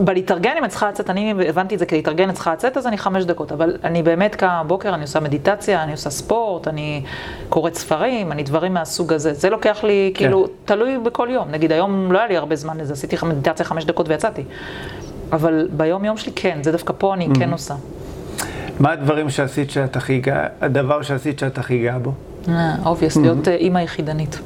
בלהתארגן 0.00 0.52
אם 0.58 0.64
את 0.64 0.70
צריכה 0.70 0.88
לצאת, 0.88 1.10
אני 1.10 1.34
הבנתי 1.48 1.74
את 1.74 1.78
זה 1.78 1.86
כלהתארגן 1.86 2.30
את 2.30 2.34
צריכה 2.34 2.52
לצאת, 2.52 2.76
אז 2.76 2.86
אני 2.86 2.98
חמש 2.98 3.24
דקות, 3.24 3.52
אבל 3.52 3.76
אני 3.84 4.02
באמת 4.02 4.34
קמה 4.34 4.62
בבוקר, 4.64 4.94
אני 4.94 5.02
עושה 5.02 5.20
מדיטציה, 5.20 5.82
אני 5.82 5.92
עושה 5.92 6.10
ספורט, 6.10 6.68
אני 6.68 7.02
קוראת 7.48 7.74
ספרים, 7.74 8.32
אני 8.32 8.42
דברים 8.42 8.74
מהסוג 8.74 9.12
הזה. 9.12 9.34
זה 9.34 9.50
לוקח 9.50 9.84
לי, 9.84 10.12
כאילו, 10.14 10.46
תלוי 10.64 10.98
בכל 10.98 11.28
יום. 11.30 11.50
נגיד 11.50 11.72
היום 11.72 12.12
לא 12.12 12.18
היה 12.18 12.28
לי 12.28 12.36
הרבה 12.36 12.56
זמן 12.56 12.78
לזה, 12.78 12.92
עשיתי 12.92 13.16
מדיטציה 13.22 13.66
חמש 13.66 13.84
דקות 13.84 14.08
ויצאתי. 14.08 14.42
אבל 15.32 15.68
ביום 15.72 16.04
יום 16.04 16.16
שלי 16.16 16.32
כן, 16.36 16.58
זה 16.62 16.72
דווקא 16.72 16.92
פה 16.98 17.14
אני 17.14 17.28
כן 17.38 17.52
עושה. 17.52 17.74
מה 18.80 18.92
הדברים 18.92 19.30
שעשית 19.30 19.70
שאת 19.70 19.96
הכי 19.96 20.20
גאה, 20.20 20.46
הדבר 20.60 21.02
שעשית 21.02 21.38
שאת 21.38 21.58
הכי 21.58 21.82
גאה 21.82 21.98
בו? 21.98 22.12
obvious, 22.84 23.16
להיות 23.16 23.48
אה, 23.48 23.54
אימא 23.54 23.78
יחידנית. 23.78 24.38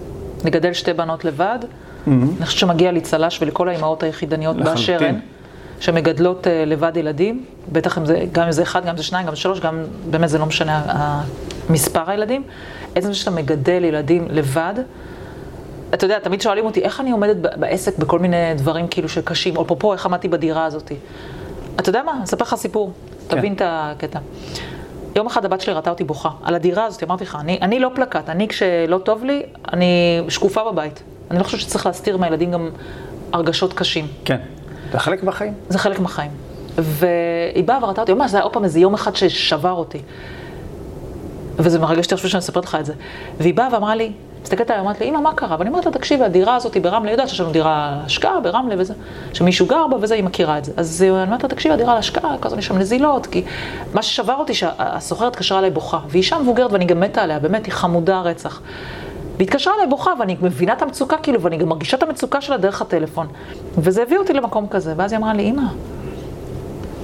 לגדל 0.44 0.72
שתי 0.72 0.92
בנות 0.92 1.24
לבד, 1.24 1.58
אני 2.06 2.46
חושבת 2.46 2.60
שמגיע 2.60 2.92
לי 2.92 3.00
צל"ש 3.00 3.42
ולכל 3.42 3.68
האימהות 3.68 4.02
היחידניות 4.02 4.56
באשר. 4.56 4.98
הן, 5.04 5.18
שמגדלות 5.80 6.46
אה, 6.46 6.64
לבד 6.66 6.96
ילדים, 6.96 7.44
בטח 7.72 7.98
אם 7.98 8.06
זה, 8.06 8.24
גם 8.32 8.44
אם 8.44 8.52
זה 8.52 8.62
אחד, 8.62 8.82
גם 8.82 8.88
אם 8.88 8.96
זה 8.96 9.02
שניים, 9.02 9.26
גם 9.26 9.30
אם 9.30 9.34
זה 9.34 9.40
שלוש, 9.40 9.60
גם 9.60 9.84
באמת 10.10 10.28
זה 10.28 10.38
לא 10.38 10.46
משנה 10.46 10.82
מספר 11.70 12.10
הילדים. 12.10 12.42
עצם 12.94 13.08
זה 13.08 13.14
שאתה 13.14 13.30
מגדל 13.30 13.84
ילדים 13.84 14.26
לבד, 14.30 14.74
אתה 15.94 16.04
יודע, 16.04 16.18
תמיד 16.18 16.40
שואלים 16.40 16.64
אותי, 16.64 16.80
איך 16.80 17.00
אני 17.00 17.10
עומדת 17.10 17.36
בעסק 17.36 17.98
בכל 17.98 18.18
מיני 18.18 18.54
דברים 18.56 18.88
כאילו 18.88 19.08
שקשים, 19.08 19.56
או 19.56 19.62
אפרופו, 19.62 19.92
איך 19.92 20.06
עמדתי 20.06 20.28
בדירה 20.28 20.64
הזאת. 20.64 20.92
אתה 21.80 21.88
יודע 21.88 22.02
מה? 22.02 22.12
אני 22.12 22.24
אספר 22.24 22.44
לך 22.44 22.54
סיפור, 22.54 22.92
כן. 23.28 23.36
תבין 23.36 23.52
את 23.52 23.62
הקטע. 23.64 24.18
יום 25.16 25.26
אחד 25.26 25.44
הבת 25.44 25.60
שלי 25.60 25.72
ראתה 25.72 25.90
אותי 25.90 26.04
בוכה. 26.04 26.30
על 26.42 26.54
הדירה 26.54 26.84
הזאת, 26.84 27.02
אמרתי 27.02 27.24
לך, 27.24 27.38
אני, 27.40 27.58
אני 27.62 27.80
לא 27.80 27.90
פלקט, 27.94 28.28
אני 28.28 28.48
כשלא 28.48 28.98
טוב 28.98 29.24
לי, 29.24 29.42
אני 29.72 30.20
שקופה 30.28 30.72
בבית. 30.72 31.02
אני 31.30 31.38
לא 31.38 31.44
חושבת 31.44 31.60
שצריך 31.60 31.86
להסתיר 31.86 32.16
מהילדים 32.16 32.50
גם 32.50 32.70
הרגשות 33.32 33.72
קשים. 33.72 34.06
כן. 34.24 34.36
זה 34.92 34.98
חלק 34.98 35.22
מהחיים. 35.22 35.54
זה 35.68 35.78
חלק 35.78 36.00
מהחיים. 36.00 36.30
והיא 36.78 37.64
באה 37.64 37.84
וראתה 37.84 38.00
אותי, 38.00 38.12
ממש, 38.12 38.30
זה 38.30 38.36
היה 38.36 38.44
עוד 38.44 38.52
פעם 38.52 38.64
איזה 38.64 38.80
יום 38.80 38.94
אחד 38.94 39.16
ששבר 39.16 39.72
אותי. 39.72 39.98
וזה 41.58 41.78
מרגש 41.78 42.12
אותי 42.12 42.28
שאני 42.28 42.38
מספרת 42.38 42.64
לך 42.64 42.74
את 42.80 42.86
זה. 42.86 42.92
והיא 43.38 43.54
באה 43.54 43.68
ואמרה 43.72 43.94
לי, 43.94 44.12
מסתכלת 44.42 44.70
עליי, 44.70 44.82
אמרת 44.82 45.00
לי, 45.00 45.08
אמא, 45.08 45.20
מה 45.20 45.32
קרה? 45.34 45.56
ואני 45.58 45.70
אומרת 45.70 45.86
לה, 45.86 45.92
תקשיבי, 45.92 46.24
הדירה 46.24 46.56
הזאת 46.56 46.74
היא 46.74 46.82
ברמלה, 46.82 47.10
יודעת 47.10 47.28
שיש 47.28 47.40
לנו 47.40 47.50
דירה 47.50 47.98
להשקעה 48.02 48.40
ברמלה 48.40 48.74
וזה, 48.78 48.94
שמישהו 49.32 49.66
גר 49.66 49.86
בה 49.86 49.96
וזה, 50.00 50.14
היא 50.14 50.24
מכירה 50.24 50.58
את 50.58 50.64
זה. 50.64 50.72
אז 50.76 51.02
אני 51.02 51.10
אומרת 51.10 51.42
לה, 51.42 51.48
תקשיבי, 51.48 51.74
הדירה 51.74 51.94
להשקעה, 51.94 52.36
כזה 52.40 52.56
יש 52.56 52.66
שם 52.66 52.78
נזילות, 52.78 53.26
כי 53.26 53.44
מה 53.94 54.02
ששבר 54.02 54.34
אותי, 54.34 54.54
שהסוחרת 54.54 55.32
התקשרה 55.32 55.58
אליי 55.58 55.70
בוכה, 55.70 55.98
והיא 56.08 56.22
אישה 56.22 56.38
מבוגרת 56.38 56.72
ואני 56.72 56.84
גם 56.84 57.00
מתה 57.00 57.22
עליה, 57.22 57.38
באמת, 57.38 57.66
היא 57.66 57.72
חמודה 57.72 58.20
רצח. 58.20 58.60
והיא 59.36 59.48
התקשרה 59.48 59.74
אליי 59.74 59.86
בוכה, 59.86 60.12
ואני 60.18 60.36
מבינה 60.42 60.72
את 60.72 60.82
המצוקה, 60.82 61.16
כאילו, 61.16 61.42
ואני 61.42 61.56
גם 61.56 61.68
מרגישה 61.68 61.96
את 61.96 62.02
המצוקה 62.02 62.40
שלה 62.40 62.56
דרך 62.56 62.82
הטלפון. 62.82 63.26
וזה 63.78 64.02
הביא 64.02 64.18
אותי 64.18 64.32
למקום 64.32 64.66
כזה, 64.68 64.94
ואז 64.96 65.12
היא 65.12 65.18
אמרה 65.18 65.34
לי, 65.34 65.50
אמא, 65.50 65.62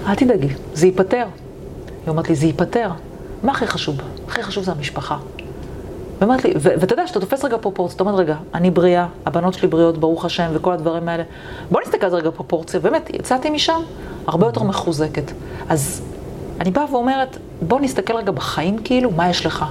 אל 0.06 0.14
תדאגי, 0.14 0.48
זה 0.74 0.86
ייפתר. 0.86 1.26
היא 1.86 2.08
אומרת 2.08 2.28
לי, 2.28 2.34
זה 2.34 2.46
ייפתר. 2.46 2.90
מה 3.42 3.52
הכי 3.52 3.66
חשוב? 3.66 3.96
הכי 4.28 4.42
חשוב 4.42 4.64
זה 4.64 4.72
המשפחה. 4.72 5.16
ואומרת 6.18 6.44
לי, 6.44 6.52
ואתה 6.56 6.92
יודע, 6.92 7.06
שאתה 7.06 7.20
תופס 7.20 7.44
רגע 7.44 7.56
פרופורציה, 7.60 7.96
אתה 7.96 8.04
אומר, 8.04 8.14
רגע, 8.14 8.36
אני 8.54 8.70
בריאה, 8.70 9.06
הבנות 9.26 9.54
שלי 9.54 9.68
בריאות, 9.68 9.98
ברוך 9.98 10.24
השם, 10.24 10.50
וכל 10.52 10.72
הדברים 10.72 11.08
האלה. 11.08 11.22
בוא 11.70 11.80
נסתכל 11.80 12.04
על 12.04 12.10
זה 12.10 12.16
רגע 12.16 12.30
פרופורציה. 12.30 12.80
באמת, 12.80 13.10
יצאתי 13.10 13.50
משם 13.50 13.80
הרבה 14.26 14.46
יותר 14.46 14.62
מחוזקת. 14.62 15.32
אז 15.68 16.02
אני 16.60 16.70
באה 16.70 16.84
ואומרת, 16.92 17.38
בוא 17.62 17.80
נסתכל 17.80 18.16
רגע 18.16 18.32
בחיים, 18.32 18.78
כאילו, 18.84 19.10
מה 19.10 19.30
יש 19.30 19.46
לך? 19.46 19.64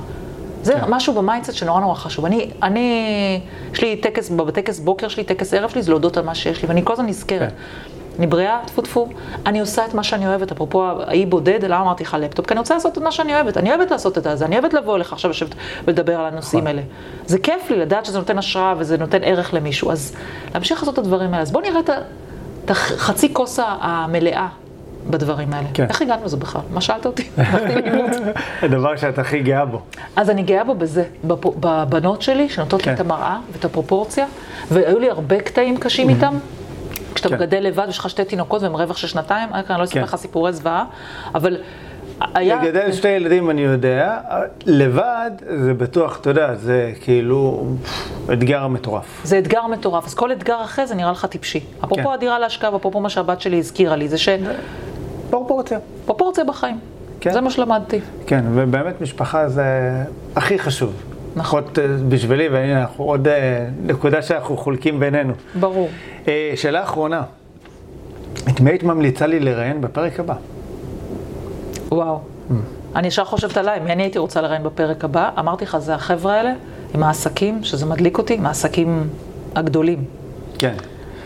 זה 0.63 0.73
כן. 0.73 0.79
משהו 0.89 1.13
ב 1.13 1.18
mindset 1.18 1.53
שנורא 1.53 1.79
נורא 1.79 1.95
חשוב. 1.95 2.25
אני, 2.25 2.49
אני, 2.63 3.41
יש 3.73 3.81
לי 3.81 3.95
טקס, 3.95 4.29
בטקס 4.29 4.79
בוקר 4.79 5.07
שלי, 5.07 5.23
טקס 5.23 5.53
ערב 5.53 5.69
שלי, 5.69 5.81
זה 5.81 5.91
להודות 5.91 6.17
על 6.17 6.25
מה 6.25 6.35
שיש 6.35 6.61
לי, 6.61 6.67
ואני 6.67 6.81
כל 6.85 6.93
הזמן 6.93 7.05
נזכרת. 7.05 7.49
כן. 7.49 7.55
אני 8.19 8.27
בריאה, 8.27 8.59
טפו 8.65 8.81
טפו, 8.81 9.07
אני 9.45 9.59
עושה 9.59 9.85
את 9.85 9.93
מה 9.93 10.03
שאני 10.03 10.27
אוהבת, 10.27 10.51
אפרופו 10.51 10.83
האי 10.83 11.25
בודד, 11.25 11.65
למה 11.65 11.81
אמרתי 11.81 12.03
לך 12.03 12.17
לפטופ? 12.19 12.47
כי 12.47 12.53
אני 12.53 12.59
רוצה 12.59 12.73
לעשות 12.73 12.97
את 12.97 13.03
מה 13.03 13.11
שאני 13.11 13.35
אוהבת, 13.35 13.57
אני 13.57 13.69
אוהבת 13.69 13.91
לעשות 13.91 14.17
את 14.17 14.27
זה, 14.33 14.45
אני 14.45 14.59
אוהבת 14.59 14.73
לבוא 14.73 14.95
אליך 14.95 15.13
עכשיו 15.13 15.31
לשבת 15.31 15.55
ולדבר 15.85 16.19
על 16.19 16.25
הנושאים 16.25 16.63
נכון. 16.63 16.77
האלה. 16.77 16.81
זה 17.25 17.39
כיף 17.39 17.69
לי 17.69 17.77
לדעת 17.77 18.05
שזה 18.05 18.19
נותן 18.19 18.37
השראה 18.37 18.73
וזה 18.77 18.97
נותן 18.97 19.23
ערך 19.23 19.53
למישהו, 19.53 19.91
אז 19.91 20.15
להמשיך 20.53 20.79
לעשות 20.79 20.93
את 20.93 20.99
הדברים 20.99 21.33
האלה. 21.33 21.41
אז 21.41 21.51
בואו 21.51 21.63
נראה 21.63 21.79
את 22.65 22.69
החצי 22.69 23.33
כוס 23.33 23.59
המלאה 23.63 24.47
בדברים 25.09 25.53
האלה. 25.53 25.67
כן. 25.73 25.85
איך 25.89 26.01
הגענו 26.01 26.25
לזה 26.25 26.37
בכלל? 26.37 26.61
מה 26.73 26.81
שאלת 26.81 27.05
אותי? 27.05 27.29
הדבר 28.61 28.95
שאת 28.95 29.19
הכי 29.19 29.39
גאה 29.39 29.65
בו. 29.65 29.81
אז 30.15 30.29
אני 30.29 30.43
גאה 30.43 30.63
בו 30.63 30.75
בזה, 30.75 31.03
בפ- 31.27 31.55
בבנות 31.59 32.21
שלי, 32.21 32.49
שנותנות 32.49 32.81
לי 32.81 32.85
כן. 32.85 32.93
את 32.93 32.99
המראה 32.99 33.37
ואת 33.51 33.65
הפרופורציה, 33.65 34.25
והיו 34.71 34.99
לי 34.99 35.09
הרבה 35.09 35.39
קטעים 35.39 35.77
קשים 35.77 36.09
איתם. 36.09 36.33
כשאתה 37.15 37.29
כן. 37.29 37.35
מגדל 37.35 37.59
לבד, 37.59 37.85
יש 37.89 37.97
לך 37.97 38.09
שתי 38.09 38.25
תינוקות 38.25 38.61
והם 38.61 38.73
רווח 38.73 38.97
של 38.97 39.07
שנתיים, 39.07 39.49
אני 39.53 39.79
לא 39.79 39.83
אספר 39.83 39.99
כן. 39.99 40.03
לך 40.03 40.15
סיפורי 40.15 40.53
זוועה, 40.53 40.85
אבל 41.35 41.57
היה... 42.33 42.63
לגדל 42.63 42.91
שתי 42.91 43.07
ילדים 43.07 43.49
אני 43.49 43.61
יודע, 43.61 44.17
לבד 44.65 45.31
זה 45.63 45.73
בטוח, 45.73 46.17
אתה 46.21 46.29
יודע, 46.29 46.55
זה 46.55 46.91
כאילו 47.01 47.65
אתגר 48.33 48.67
מטורף. 48.67 49.21
זה 49.23 49.39
אתגר 49.39 49.67
מטורף, 49.67 50.05
אז 50.05 50.13
כל 50.13 50.31
אתגר 50.31 50.63
אחרי 50.63 50.87
זה 50.87 50.95
נראה 50.95 51.11
לך 51.11 51.25
טיפשי. 51.25 51.59
אפרופו 51.85 52.03
כן. 52.07 52.13
הדירה 52.13 52.39
להשקעה, 52.39 52.73
ואפרופו 52.73 52.99
מה 52.99 53.09
שהבת 53.09 53.41
שלי 53.41 53.57
הזכירה 53.57 53.95
לי, 53.95 54.07
זה 54.07 54.17
פרופורציה. 55.31 55.79
שפרופורציה 56.03 56.43
בחיים. 56.43 56.79
כן. 57.19 57.33
זה 57.33 57.41
מה 57.41 57.49
שלמדתי. 57.49 57.99
כן, 58.27 58.45
ובאמת 58.53 59.01
משפחה 59.01 59.49
זה 59.49 59.63
הכי 60.35 60.59
חשוב. 60.59 60.93
נכון. 61.35 61.63
לפחות 61.63 61.79
אה, 61.79 61.87
בשבילי, 62.09 62.49
והנה 62.49 62.81
אנחנו 62.81 63.03
עוד 63.03 63.27
אה, 63.27 63.65
נקודה 63.83 64.21
שאנחנו 64.21 64.57
חולקים 64.57 64.99
בינינו. 64.99 65.33
ברור. 65.59 65.89
אה, 66.27 66.53
שאלה 66.55 66.83
אחרונה, 66.83 67.23
את 68.49 68.59
מי 68.59 68.69
היית 68.69 68.83
ממליצה 68.83 69.27
לי 69.27 69.39
לראיין 69.39 69.81
בפרק 69.81 70.19
הבא? 70.19 70.35
וואו. 71.89 72.19
אני 72.95 73.07
ישר 73.07 73.25
חושבת 73.25 73.57
עליי, 73.57 73.79
מי 73.79 73.91
אני 73.91 74.03
הייתי 74.03 74.19
רוצה 74.19 74.41
לראיין 74.41 74.63
בפרק 74.63 75.03
הבא? 75.03 75.29
אמרתי 75.39 75.65
לך, 75.65 75.77
זה 75.77 75.95
החבר'ה 75.95 76.33
האלה, 76.33 76.53
עם 76.95 77.03
העסקים, 77.03 77.63
שזה 77.63 77.85
מדליק 77.85 78.17
אותי, 78.17 78.33
עם 78.33 78.45
העסקים 78.45 79.07
הגדולים. 79.55 80.03
כן. 80.59 80.75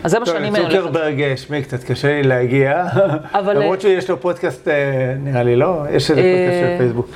אז 0.04 0.10
זה 0.10 0.18
מה 0.18 0.26
שאני 0.26 0.50
מלכת. 0.50 0.64
צוקרברג, 0.64 1.22
אה, 1.22 1.36
שמי 1.36 1.62
קצת 1.62 1.84
קשה 1.84 2.08
לי 2.08 2.22
להגיע, 2.22 2.86
אבל, 3.38 3.58
למרות 3.58 3.76
אה, 3.76 3.80
שיש 3.80 4.10
לו 4.10 4.20
פודקאסט, 4.20 4.68
אה, 4.68 5.14
נראה 5.18 5.42
לי, 5.42 5.56
לא? 5.56 5.82
יש 5.90 6.10
איזה 6.10 6.22
פודקאסט 6.22 6.60
של 6.60 6.78
פייסבוק. 6.78 7.06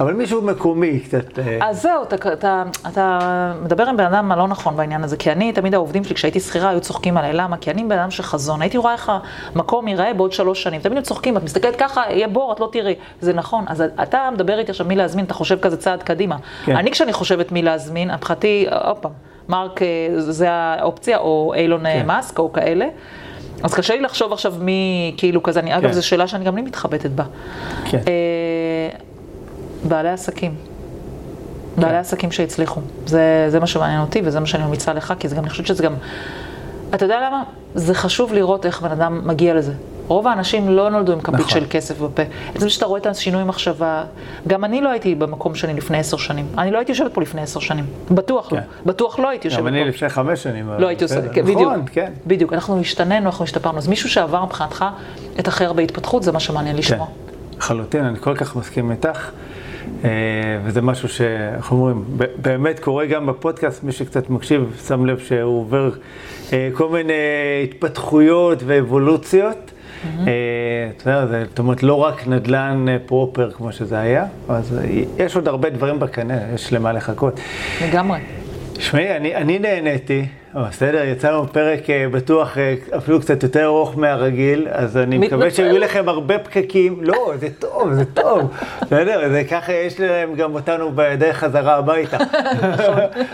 אבל 0.00 0.12
מישהו 0.12 0.42
מקומי 0.42 1.00
קצת. 1.00 1.38
אז 1.60 1.82
זהו, 1.82 2.02
אתה, 2.02 2.32
אתה, 2.32 2.62
אתה 2.88 3.18
מדבר 3.62 3.88
עם 3.88 3.96
בן 3.96 4.04
אדם 4.04 4.32
הלא 4.32 4.48
נכון 4.48 4.76
בעניין 4.76 5.04
הזה, 5.04 5.16
כי 5.16 5.32
אני, 5.32 5.52
תמיד 5.52 5.74
העובדים 5.74 6.04
שלי, 6.04 6.14
כשהייתי 6.14 6.40
שכירה, 6.40 6.70
היו 6.70 6.80
צוחקים 6.80 7.16
עליי, 7.16 7.32
למה? 7.32 7.56
כי 7.56 7.70
אני 7.70 7.84
בן 7.84 7.98
אדם 7.98 8.10
של 8.10 8.22
חזון, 8.22 8.62
הייתי 8.62 8.78
רואה 8.78 8.92
איך 8.92 9.12
המקום 9.54 9.88
ייראה 9.88 10.14
בעוד 10.14 10.32
שלוש 10.32 10.62
שנים, 10.62 10.80
תמיד 10.80 10.96
היו 10.96 11.04
צוחקים, 11.04 11.36
את 11.36 11.42
מסתכלת 11.42 11.76
ככה, 11.76 12.02
יהיה 12.10 12.28
בור, 12.28 12.52
את 12.52 12.60
לא 12.60 12.68
תראי, 12.72 12.94
זה 13.20 13.32
נכון, 13.32 13.64
אז 13.68 13.84
אתה 14.02 14.28
מדבר 14.32 14.58
איתי 14.58 14.70
עכשיו 14.70 14.86
מי 14.86 14.96
להזמין, 14.96 15.24
אתה 15.24 15.34
חושב 15.34 15.58
כזה 15.60 15.76
צעד 15.76 16.02
קדימה. 16.02 16.36
כן. 16.64 16.76
אני, 16.76 16.90
כשאני 16.90 17.12
חושבת 17.12 17.52
מי 17.52 17.62
להזמין, 17.62 18.10
מבחינתי, 18.10 18.66
עוד 18.84 18.96
פעם, 18.96 19.12
מרק 19.48 19.82
אה, 19.82 19.86
זה 20.16 20.50
האופציה, 20.50 21.18
או 21.18 21.52
אילון 21.56 21.86
אה, 21.86 21.92
כן. 21.92 22.06
מאסק, 22.06 22.38
או 22.38 22.52
כאלה. 22.52 22.86
אז 23.62 23.74
קשה 23.74 23.94
לי 23.94 24.00
לחשוב 24.00 24.32
עכשיו 24.32 24.54
מי, 24.58 25.14
כאילו 25.16 25.42
כזה, 25.42 25.60
אני, 25.60 25.76
אגב, 25.76 25.88
כן. 25.88 25.92
זו 25.92 26.06
שאלה 26.06 26.26
שאני 26.28 26.44
גם 26.44 26.56
לי 26.56 26.62
מתחבטת 26.62 27.10
בה. 27.10 27.24
כן. 27.84 27.98
אה, 27.98 28.98
בעלי 29.88 30.08
עסקים. 30.08 30.54
בעלי 31.76 31.96
עסקים 31.96 32.32
שהצליחו. 32.32 32.80
זה, 33.06 33.46
זה 33.48 33.60
מה 33.60 33.66
שמעניין 33.66 34.00
אותי 34.00 34.22
וזה 34.24 34.40
מה 34.40 34.46
שאני 34.46 34.64
ממליצה 34.64 34.92
לך, 34.92 35.14
כי 35.18 35.28
זה 35.28 35.36
גם, 35.36 35.42
אני 35.42 35.50
חושבת 35.50 35.66
שזה 35.66 35.82
גם... 35.82 35.94
אתה 36.94 37.04
יודע 37.04 37.20
למה? 37.26 37.42
זה 37.74 37.94
חשוב 37.94 38.32
לראות 38.32 38.66
איך 38.66 38.82
בן 38.82 38.90
אדם 38.90 39.20
מגיע 39.24 39.54
לזה. 39.54 39.72
רוב 40.08 40.26
האנשים 40.26 40.68
לא 40.68 40.90
נולדו 40.90 41.12
עם 41.12 41.20
כפית 41.20 41.34
נכון. 41.34 41.50
של 41.50 41.64
כסף 41.70 42.00
בפה. 42.00 42.22
עצם 42.54 42.68
שאתה 42.68 42.86
רואה 42.86 43.00
את 43.00 43.06
השינוי 43.06 43.44
מחשבה, 43.44 44.04
גם 44.46 44.64
אני 44.64 44.80
לא 44.80 44.88
הייתי 44.88 45.14
במקום 45.14 45.54
שלי 45.54 45.74
לפני 45.74 45.98
עשר 45.98 46.16
שנים. 46.16 46.46
אני 46.58 46.70
לא 46.70 46.78
הייתי 46.78 46.92
יושבת 46.92 47.14
פה 47.14 47.20
לפני 47.20 47.42
עשר 47.42 47.60
שנים. 47.60 47.84
בטוח 48.10 48.52
לא. 48.52 48.58
כן. 48.58 48.64
בטוח 48.86 49.18
לא 49.18 49.28
הייתי 49.28 49.48
יושבת 49.48 49.60
גם 49.60 49.64
פה. 49.64 49.68
אני 49.68 49.84
לפני 49.84 50.08
חמש 50.08 50.42
שנים. 50.42 50.70
לא 50.78 50.86
הייתי 50.86 51.04
עושה. 51.04 51.28
כן, 51.28 51.42
בדיוק. 51.42 51.60
נכון, 51.60 51.84
כן. 51.92 52.12
בדיוק, 52.26 52.52
אנחנו 52.52 52.80
השתננו, 52.80 53.26
אנחנו 53.26 53.44
השתפרנו. 53.44 53.78
אז 53.78 53.88
מישהו 53.88 54.10
שעבר 54.10 54.44
מבחינתך 54.44 54.84
את 55.40 55.48
אחר 55.48 55.72
בהתפתחות, 55.72 56.22
זה 56.22 56.32
מה 56.32 56.40
שמעניין 56.40 56.76
כן, 56.76 56.78
לשמוע. 56.78 57.06
לחלוטין, 57.58 58.04
אני 58.04 58.18
כל 58.18 58.34
כך 58.34 58.56
מסכים 58.56 58.90
איתך. 58.90 59.30
אה, 60.04 60.10
וזה 60.64 60.82
משהו 60.82 61.08
שאיך 61.08 61.72
אומרים, 61.72 62.04
באמת 62.36 62.80
קורה 62.80 63.06
גם 63.06 63.26
בפודקאסט, 63.26 63.84
מי 63.84 63.92
שקצת 63.92 64.30
מקשיב 64.30 64.76
שם 64.88 65.06
לב 65.06 65.18
שהוא 65.18 65.60
עובר 65.60 65.90
אה, 66.52 66.68
כל 66.72 66.88
מיני 66.88 67.12
התפתחויות 67.64 68.62
ואבולוציות. 68.66 69.70
אה, 70.26 70.32
אתה 70.96 71.10
יודע, 71.10 71.44
זאת 71.48 71.58
אומרת, 71.58 71.82
לא 71.82 71.94
רק 71.94 72.26
נדל"ן 72.26 72.86
אה, 72.88 72.96
פרופר 73.06 73.50
כמו 73.50 73.72
שזה 73.72 73.98
היה, 73.98 74.26
אז 74.48 74.78
אה, 74.78 75.02
יש 75.24 75.36
עוד 75.36 75.48
הרבה 75.48 75.70
דברים 75.70 76.00
בקנה, 76.00 76.38
יש 76.54 76.72
למה 76.72 76.92
לחכות. 76.92 77.40
לגמרי. 77.84 78.18
תשמעי, 78.72 79.16
אני, 79.16 79.34
אני 79.34 79.58
נהניתי, 79.58 80.26
בסדר, 80.54 81.04
יצא 81.04 81.30
לנו 81.30 81.46
פרק 81.52 81.90
אה, 81.90 82.06
בטוח 82.10 82.58
אה, 82.58 82.74
אפילו 82.96 83.20
קצת 83.20 83.42
יותר 83.42 83.64
ארוך 83.64 83.98
מהרגיל, 83.98 84.68
אז 84.70 84.96
אני 84.96 85.18
מקווה 85.18 85.46
מתנצל. 85.46 85.56
שיהיו 85.56 85.78
לכם 85.78 86.08
הרבה 86.08 86.38
פקקים. 86.38 86.98
לא, 87.02 87.32
זה 87.40 87.48
טוב, 87.58 87.92
זה 87.92 88.04
טוב. 88.04 88.50
בסדר, 88.82 89.28
זה 89.28 89.44
ככה 89.50 89.72
יש 89.72 90.00
להם 90.00 90.34
גם 90.34 90.54
אותנו 90.54 90.90
בדרך 90.94 91.36
חזרה 91.36 91.76
הביתה. 91.76 92.16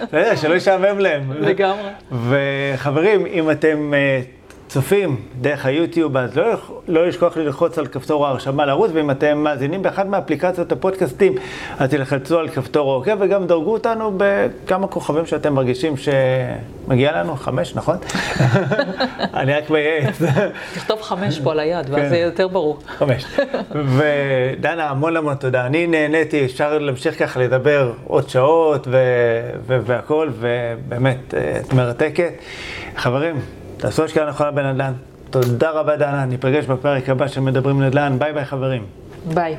בסדר, 0.08 0.36
שלא 0.36 0.54
ישעמם 0.54 0.98
להם. 0.98 1.32
לגמרי. 1.32 1.88
וחברים, 2.28 3.26
אם 3.26 3.50
אתם 3.50 3.94
אה, 3.94 4.20
צופים 4.70 5.16
דרך 5.40 5.66
היוטיוב, 5.66 6.16
אז 6.16 6.36
לא, 6.36 6.44
לא 6.88 7.06
לשכוח 7.06 7.36
ללחוץ 7.36 7.78
על 7.78 7.86
כפתור 7.86 8.26
ההרשמה 8.26 8.66
לערוץ, 8.66 8.90
ואם 8.94 9.10
אתם 9.10 9.38
מאזינים 9.38 9.82
באחת 9.82 10.06
מאפליקציות 10.06 10.72
הפודקאסטים, 10.72 11.34
אז 11.78 11.90
תלחצו 11.90 12.38
על 12.38 12.48
כפתור 12.48 12.90
העוקב, 12.90 13.16
וגם 13.20 13.46
דרגו 13.46 13.72
אותנו 13.72 14.12
בכמה 14.16 14.86
כוכבים 14.86 15.26
שאתם 15.26 15.54
מרגישים 15.54 15.94
שמגיע 15.96 17.12
לנו, 17.12 17.36
חמש, 17.36 17.74
נכון? 17.74 17.96
אני 19.40 19.54
רק 19.54 19.70
מייעץ. 19.70 20.22
תכתוב 20.74 21.02
חמש 21.02 21.40
פה 21.40 21.52
על 21.52 21.60
היד, 21.60 21.90
ואז 21.90 22.00
כן. 22.00 22.08
זה 22.08 22.14
יהיה 22.16 22.24
יותר 22.24 22.48
ברור. 22.48 22.78
חמש. 22.86 23.24
ודנה, 23.70 24.90
המון 24.90 25.16
המון 25.16 25.34
תודה. 25.34 25.66
אני 25.66 25.86
נהניתי, 25.86 26.44
אפשר 26.44 26.78
להמשיך 26.78 27.18
ככה 27.18 27.40
לדבר 27.40 27.92
עוד 28.06 28.28
שעות 28.28 28.86
ו- 28.90 29.50
ו- 29.66 29.78
והכל, 29.84 30.28
ובאמת, 30.38 31.34
אה, 31.34 31.60
את 31.60 31.72
מרתקת. 31.72 32.32
חברים, 32.96 33.36
תעשו 33.80 34.04
השקעה 34.04 34.26
נכונה 34.26 34.50
בנדל"ן. 34.50 34.92
תודה 35.30 35.70
רבה, 35.70 35.96
דנה. 35.96 36.24
ניפגש 36.24 36.66
בפרק 36.66 37.08
הבא 37.08 37.28
של 37.28 37.40
מדברים 37.40 37.82
נדל"ן. 37.82 38.18
ביי 38.18 38.32
ביי, 38.32 38.44
חברים. 38.44 38.86
ביי. 39.34 39.56